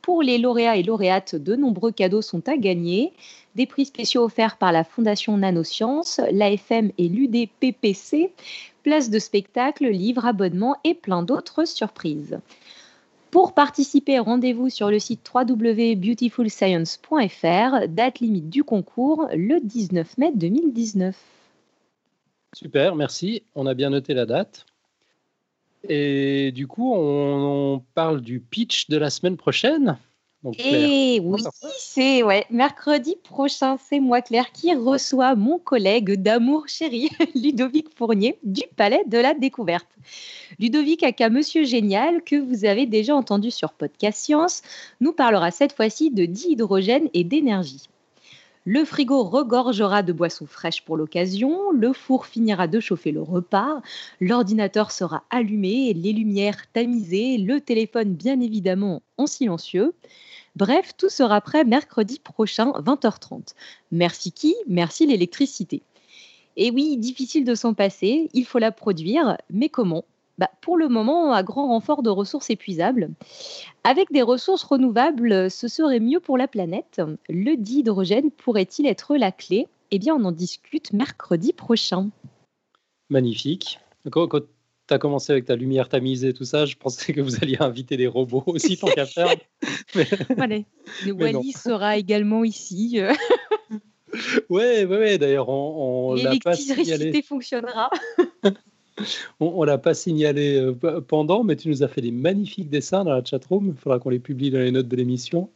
Pour 0.04 0.22
les 0.22 0.36
lauréats 0.36 0.76
et 0.76 0.82
lauréates, 0.82 1.34
de 1.34 1.56
nombreux 1.56 1.90
cadeaux 1.90 2.20
sont 2.20 2.46
à 2.46 2.58
gagner. 2.58 3.14
Des 3.54 3.64
prix 3.64 3.86
spéciaux 3.86 4.24
offerts 4.24 4.58
par 4.58 4.70
la 4.70 4.84
Fondation 4.84 5.38
Nanosciences, 5.38 6.20
l'AFM 6.30 6.90
et 6.98 7.08
l'UDPPC, 7.08 8.30
places 8.82 9.08
de 9.08 9.18
spectacle, 9.18 9.86
livres, 9.86 10.26
abonnements 10.26 10.76
et 10.84 10.92
plein 10.92 11.22
d'autres 11.22 11.66
surprises. 11.66 12.38
Pour 13.30 13.54
participer, 13.54 14.18
rendez-vous 14.18 14.68
sur 14.68 14.90
le 14.90 14.98
site 14.98 15.26
www.beautifulscience.fr, 15.34 17.88
date 17.88 18.20
limite 18.20 18.50
du 18.50 18.62
concours 18.62 19.26
le 19.34 19.58
19 19.58 20.18
mai 20.18 20.32
2019. 20.34 21.16
Super, 22.54 22.94
merci. 22.94 23.42
On 23.54 23.64
a 23.64 23.72
bien 23.72 23.88
noté 23.88 24.12
la 24.12 24.26
date. 24.26 24.66
Et 25.88 26.52
du 26.52 26.66
coup, 26.66 26.92
on, 26.94 27.82
parle 27.94 28.20
du 28.20 28.40
pitch 28.40 28.88
de 28.88 28.96
la 28.96 29.10
semaine 29.10 29.36
prochaine. 29.36 29.98
Et 30.58 31.20
oui, 31.24 31.42
c'est 31.78 32.22
ouais, 32.22 32.44
mercredi 32.50 33.16
prochain, 33.22 33.78
c'est 33.78 33.98
moi 33.98 34.20
Claire 34.20 34.52
qui 34.52 34.74
reçoit 34.74 35.34
mon 35.36 35.58
collègue 35.58 36.20
d'amour 36.20 36.68
chéri, 36.68 37.08
Ludovic 37.34 37.86
Fournier, 37.96 38.38
du 38.42 38.60
Palais 38.76 39.02
de 39.06 39.16
la 39.16 39.32
Découverte. 39.32 39.88
Ludovic 40.58 41.02
Aka 41.02 41.30
Monsieur 41.30 41.64
Génial, 41.64 42.22
que 42.22 42.36
vous 42.36 42.66
avez 42.66 42.84
déjà 42.84 43.16
entendu 43.16 43.50
sur 43.50 43.72
Podcast 43.72 44.18
Science, 44.18 44.60
nous 45.00 45.14
parlera 45.14 45.50
cette 45.50 45.72
fois-ci 45.72 46.10
de 46.10 46.26
dihydrogène 46.26 47.08
et 47.14 47.24
d'énergie. 47.24 47.88
Le 48.66 48.86
frigo 48.86 49.24
regorgera 49.24 50.02
de 50.02 50.14
boissons 50.14 50.46
fraîches 50.46 50.82
pour 50.86 50.96
l'occasion, 50.96 51.70
le 51.70 51.92
four 51.92 52.24
finira 52.24 52.66
de 52.66 52.80
chauffer 52.80 53.12
le 53.12 53.20
repas, 53.20 53.82
l'ordinateur 54.20 54.90
sera 54.90 55.24
allumé, 55.28 55.92
les 55.92 56.14
lumières 56.14 56.70
tamisées, 56.72 57.36
le 57.36 57.60
téléphone 57.60 58.14
bien 58.14 58.40
évidemment 58.40 59.02
en 59.18 59.26
silencieux. 59.26 59.92
Bref, 60.56 60.92
tout 60.96 61.10
sera 61.10 61.42
prêt 61.42 61.64
mercredi 61.64 62.18
prochain, 62.18 62.70
20h30. 62.70 63.54
Merci 63.92 64.32
qui? 64.32 64.54
Merci 64.66 65.06
l'électricité. 65.06 65.82
Et 66.56 66.70
oui, 66.70 66.96
difficile 66.96 67.44
de 67.44 67.54
s'en 67.54 67.74
passer, 67.74 68.30
il 68.32 68.46
faut 68.46 68.58
la 68.58 68.72
produire, 68.72 69.36
mais 69.50 69.68
comment? 69.68 70.06
Bah, 70.38 70.50
pour 70.60 70.76
le 70.76 70.88
moment, 70.88 71.32
à 71.32 71.42
grand 71.42 71.68
renfort 71.68 72.02
de 72.02 72.10
ressources 72.10 72.50
épuisables. 72.50 73.10
Avec 73.84 74.10
des 74.10 74.22
ressources 74.22 74.64
renouvelables, 74.64 75.50
ce 75.50 75.68
serait 75.68 76.00
mieux 76.00 76.20
pour 76.20 76.36
la 76.36 76.48
planète. 76.48 77.00
Le 77.28 77.56
dihydrogène 77.56 78.30
pourrait-il 78.30 78.86
être 78.86 79.16
la 79.16 79.30
clé? 79.30 79.68
Eh 79.90 79.98
bien, 79.98 80.16
on 80.16 80.24
en 80.24 80.32
discute 80.32 80.92
mercredi 80.92 81.52
prochain. 81.52 82.08
Magnifique. 83.10 83.78
Quand, 84.10 84.28
tu 84.28 84.92
as 84.92 84.98
commencé 84.98 85.32
avec 85.32 85.44
ta 85.44 85.54
lumière 85.54 85.88
tamisée, 85.88 86.34
tout 86.34 86.44
ça, 86.44 86.66
je 86.66 86.76
pensais 86.76 87.12
que 87.12 87.20
vous 87.20 87.36
alliez 87.36 87.58
inviter 87.60 87.96
des 87.96 88.08
robots 88.08 88.42
aussi, 88.46 88.76
tant 88.76 88.88
qu'à 88.88 89.06
faire. 89.06 89.34
Mais... 89.94 90.64
Le 91.06 91.12
Wally 91.12 91.52
sera 91.52 91.96
également 91.96 92.42
ici. 92.44 93.00
Oui, 94.48 94.62
ouais, 94.62 94.84
ouais, 94.84 95.18
d'ailleurs, 95.18 95.48
on, 95.48 96.10
on 96.10 96.14
L'électricité 96.14 97.22
fonctionnera. 97.22 97.90
On 99.40 99.60
ne 99.62 99.66
l'a 99.66 99.78
pas 99.78 99.94
signalé 99.94 100.56
euh, 100.56 101.00
pendant, 101.00 101.44
mais 101.44 101.56
tu 101.56 101.68
nous 101.68 101.82
as 101.82 101.88
fait 101.88 102.00
des 102.00 102.12
magnifiques 102.12 102.70
dessins 102.70 103.04
dans 103.04 103.12
la 103.12 103.24
chatroom. 103.24 103.74
Il 103.76 103.80
faudra 103.80 103.98
qu'on 103.98 104.10
les 104.10 104.18
publie 104.18 104.50
dans 104.50 104.58
les 104.58 104.70
notes 104.70 104.88
de 104.88 104.96
l'émission. 104.96 105.50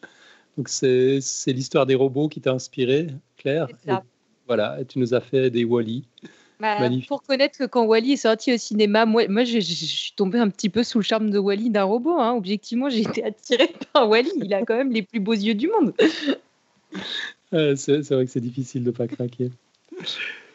Donc, 0.56 0.68
c'est 0.68 1.20
l'histoire 1.46 1.86
des 1.86 1.94
robots 1.94 2.28
qui 2.28 2.40
t'a 2.40 2.52
inspiré, 2.52 3.08
Claire. 3.36 3.68
voilà, 4.46 4.80
et 4.80 4.84
tu 4.84 4.98
nous 4.98 5.14
as 5.14 5.20
fait 5.20 5.50
des 5.50 5.64
Wally. 5.64 6.04
Bah, 6.58 6.76
pour 7.06 7.22
connaître 7.22 7.56
que 7.56 7.64
quand 7.64 7.84
Wally 7.84 8.14
est 8.14 8.16
sorti 8.16 8.52
au 8.52 8.56
cinéma, 8.56 9.06
moi, 9.06 9.28
moi 9.28 9.44
je, 9.44 9.60
suis 9.60 10.12
tombée 10.16 10.40
un 10.40 10.48
petit 10.48 10.68
peu 10.68 10.82
sous 10.82 10.98
le 10.98 11.04
charme 11.04 11.30
de 11.30 11.38
Wally 11.38 11.70
d'un 11.70 11.84
robot. 11.84 12.18
Hein. 12.18 12.34
Objectivement, 12.34 12.90
j'ai 12.90 13.02
été 13.02 13.22
attirée 13.22 13.72
par 13.92 14.08
Wally. 14.08 14.32
Il 14.42 14.52
a 14.52 14.64
quand 14.64 14.76
même 14.76 14.90
les 14.90 15.02
plus 15.02 15.20
beaux 15.20 15.34
yeux 15.34 15.54
du 15.54 15.68
monde. 15.68 15.92
c'est 17.52 18.10
vrai 18.10 18.24
que 18.24 18.30
c'est 18.32 18.40
difficile 18.40 18.82
de 18.82 18.90
ne 18.90 18.96
pas 18.96 19.06
craquer. 19.06 19.52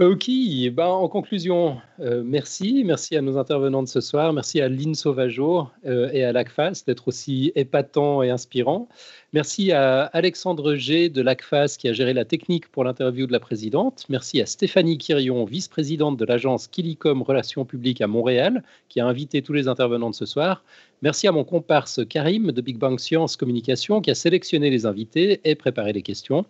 Ok, 0.00 0.28
ben, 0.72 0.86
en 0.86 1.06
conclusion, 1.08 1.80
euh, 2.00 2.24
merci. 2.24 2.82
Merci 2.84 3.14
à 3.16 3.20
nos 3.20 3.38
intervenants 3.38 3.84
de 3.84 3.88
ce 3.88 4.00
soir. 4.00 4.32
Merci 4.32 4.60
à 4.60 4.68
Lynn 4.68 4.96
Sauvageau 4.96 5.68
euh, 5.86 6.10
et 6.12 6.24
à 6.24 6.32
l'ACFAS 6.32 6.82
d'être 6.84 7.06
aussi 7.06 7.52
épatants 7.54 8.20
et 8.20 8.28
inspirants. 8.28 8.88
Merci 9.32 9.70
à 9.70 10.06
Alexandre 10.06 10.74
G 10.74 11.10
de 11.10 11.22
l'ACFAS 11.22 11.76
qui 11.78 11.86
a 11.86 11.92
géré 11.92 12.12
la 12.12 12.24
technique 12.24 12.72
pour 12.72 12.82
l'interview 12.82 13.28
de 13.28 13.32
la 13.32 13.38
présidente. 13.38 14.04
Merci 14.08 14.40
à 14.40 14.46
Stéphanie 14.46 14.98
Quirion, 14.98 15.44
vice-présidente 15.44 16.16
de 16.16 16.24
l'agence 16.24 16.66
Kilicom 16.66 17.22
Relations 17.22 17.64
Publiques 17.64 18.00
à 18.00 18.08
Montréal, 18.08 18.64
qui 18.88 18.98
a 18.98 19.06
invité 19.06 19.42
tous 19.42 19.52
les 19.52 19.68
intervenants 19.68 20.10
de 20.10 20.16
ce 20.16 20.26
soir. 20.26 20.64
Merci 21.02 21.28
à 21.28 21.32
mon 21.32 21.44
comparse 21.44 22.00
Karim 22.08 22.50
de 22.50 22.60
Big 22.60 22.78
Bang 22.78 22.98
Science 22.98 23.36
Communication 23.36 24.00
qui 24.00 24.10
a 24.10 24.16
sélectionné 24.16 24.70
les 24.70 24.86
invités 24.86 25.40
et 25.44 25.54
préparé 25.54 25.92
les 25.92 26.02
questions. 26.02 26.46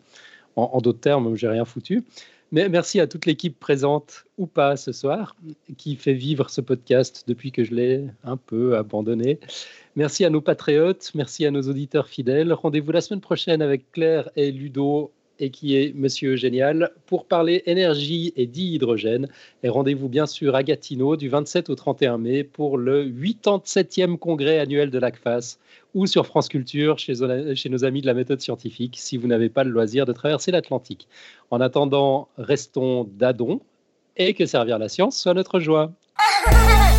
En, 0.56 0.70
en 0.72 0.80
d'autres 0.80 1.00
termes, 1.00 1.36
j'ai 1.36 1.48
rien 1.48 1.66
foutu 1.66 2.04
merci 2.52 3.00
à 3.00 3.06
toute 3.06 3.26
l'équipe 3.26 3.58
présente 3.58 4.24
ou 4.38 4.46
pas 4.46 4.76
ce 4.76 4.92
soir 4.92 5.36
qui 5.76 5.96
fait 5.96 6.12
vivre 6.12 6.50
ce 6.50 6.60
podcast 6.60 7.24
depuis 7.26 7.52
que 7.52 7.64
je 7.64 7.74
l'ai 7.74 8.04
un 8.24 8.36
peu 8.36 8.76
abandonné. 8.76 9.38
Merci 9.96 10.24
à 10.24 10.30
nos 10.30 10.40
patriotes, 10.40 11.12
merci 11.14 11.46
à 11.46 11.50
nos 11.50 11.62
auditeurs 11.62 12.08
fidèles. 12.08 12.52
Rendez-vous 12.52 12.92
la 12.92 13.00
semaine 13.00 13.20
prochaine 13.20 13.62
avec 13.62 13.90
Claire 13.92 14.28
et 14.36 14.50
Ludo 14.50 15.12
et 15.38 15.50
qui 15.50 15.76
est 15.76 15.94
Monsieur 15.94 16.36
Génial 16.36 16.90
pour 17.06 17.26
parler 17.26 17.62
énergie 17.66 18.32
et 18.36 18.46
dihydrogène. 18.46 19.28
Et 19.62 19.68
rendez-vous 19.68 20.08
bien 20.08 20.26
sûr 20.26 20.54
à 20.54 20.62
Gatineau 20.62 21.16
du 21.16 21.28
27 21.28 21.70
au 21.70 21.74
31 21.74 22.18
mai 22.18 22.44
pour 22.44 22.78
le 22.78 23.04
87e 23.06 24.16
congrès 24.16 24.58
annuel 24.58 24.90
de 24.90 24.98
l'ACFAS 24.98 25.58
ou 25.94 26.06
sur 26.06 26.26
France 26.26 26.48
Culture 26.48 26.98
chez, 26.98 27.14
chez 27.54 27.68
nos 27.68 27.84
amis 27.84 28.00
de 28.00 28.06
la 28.06 28.14
méthode 28.14 28.40
scientifique 28.40 28.96
si 28.98 29.16
vous 29.16 29.26
n'avez 29.26 29.48
pas 29.48 29.64
le 29.64 29.70
loisir 29.70 30.06
de 30.06 30.12
traverser 30.12 30.50
l'Atlantique. 30.50 31.08
En 31.50 31.60
attendant, 31.60 32.28
restons 32.38 33.04
d'adon 33.04 33.60
et 34.16 34.34
que 34.34 34.46
servir 34.46 34.78
la 34.78 34.88
science 34.88 35.18
soit 35.18 35.34
notre 35.34 35.60
joie. 35.60 35.92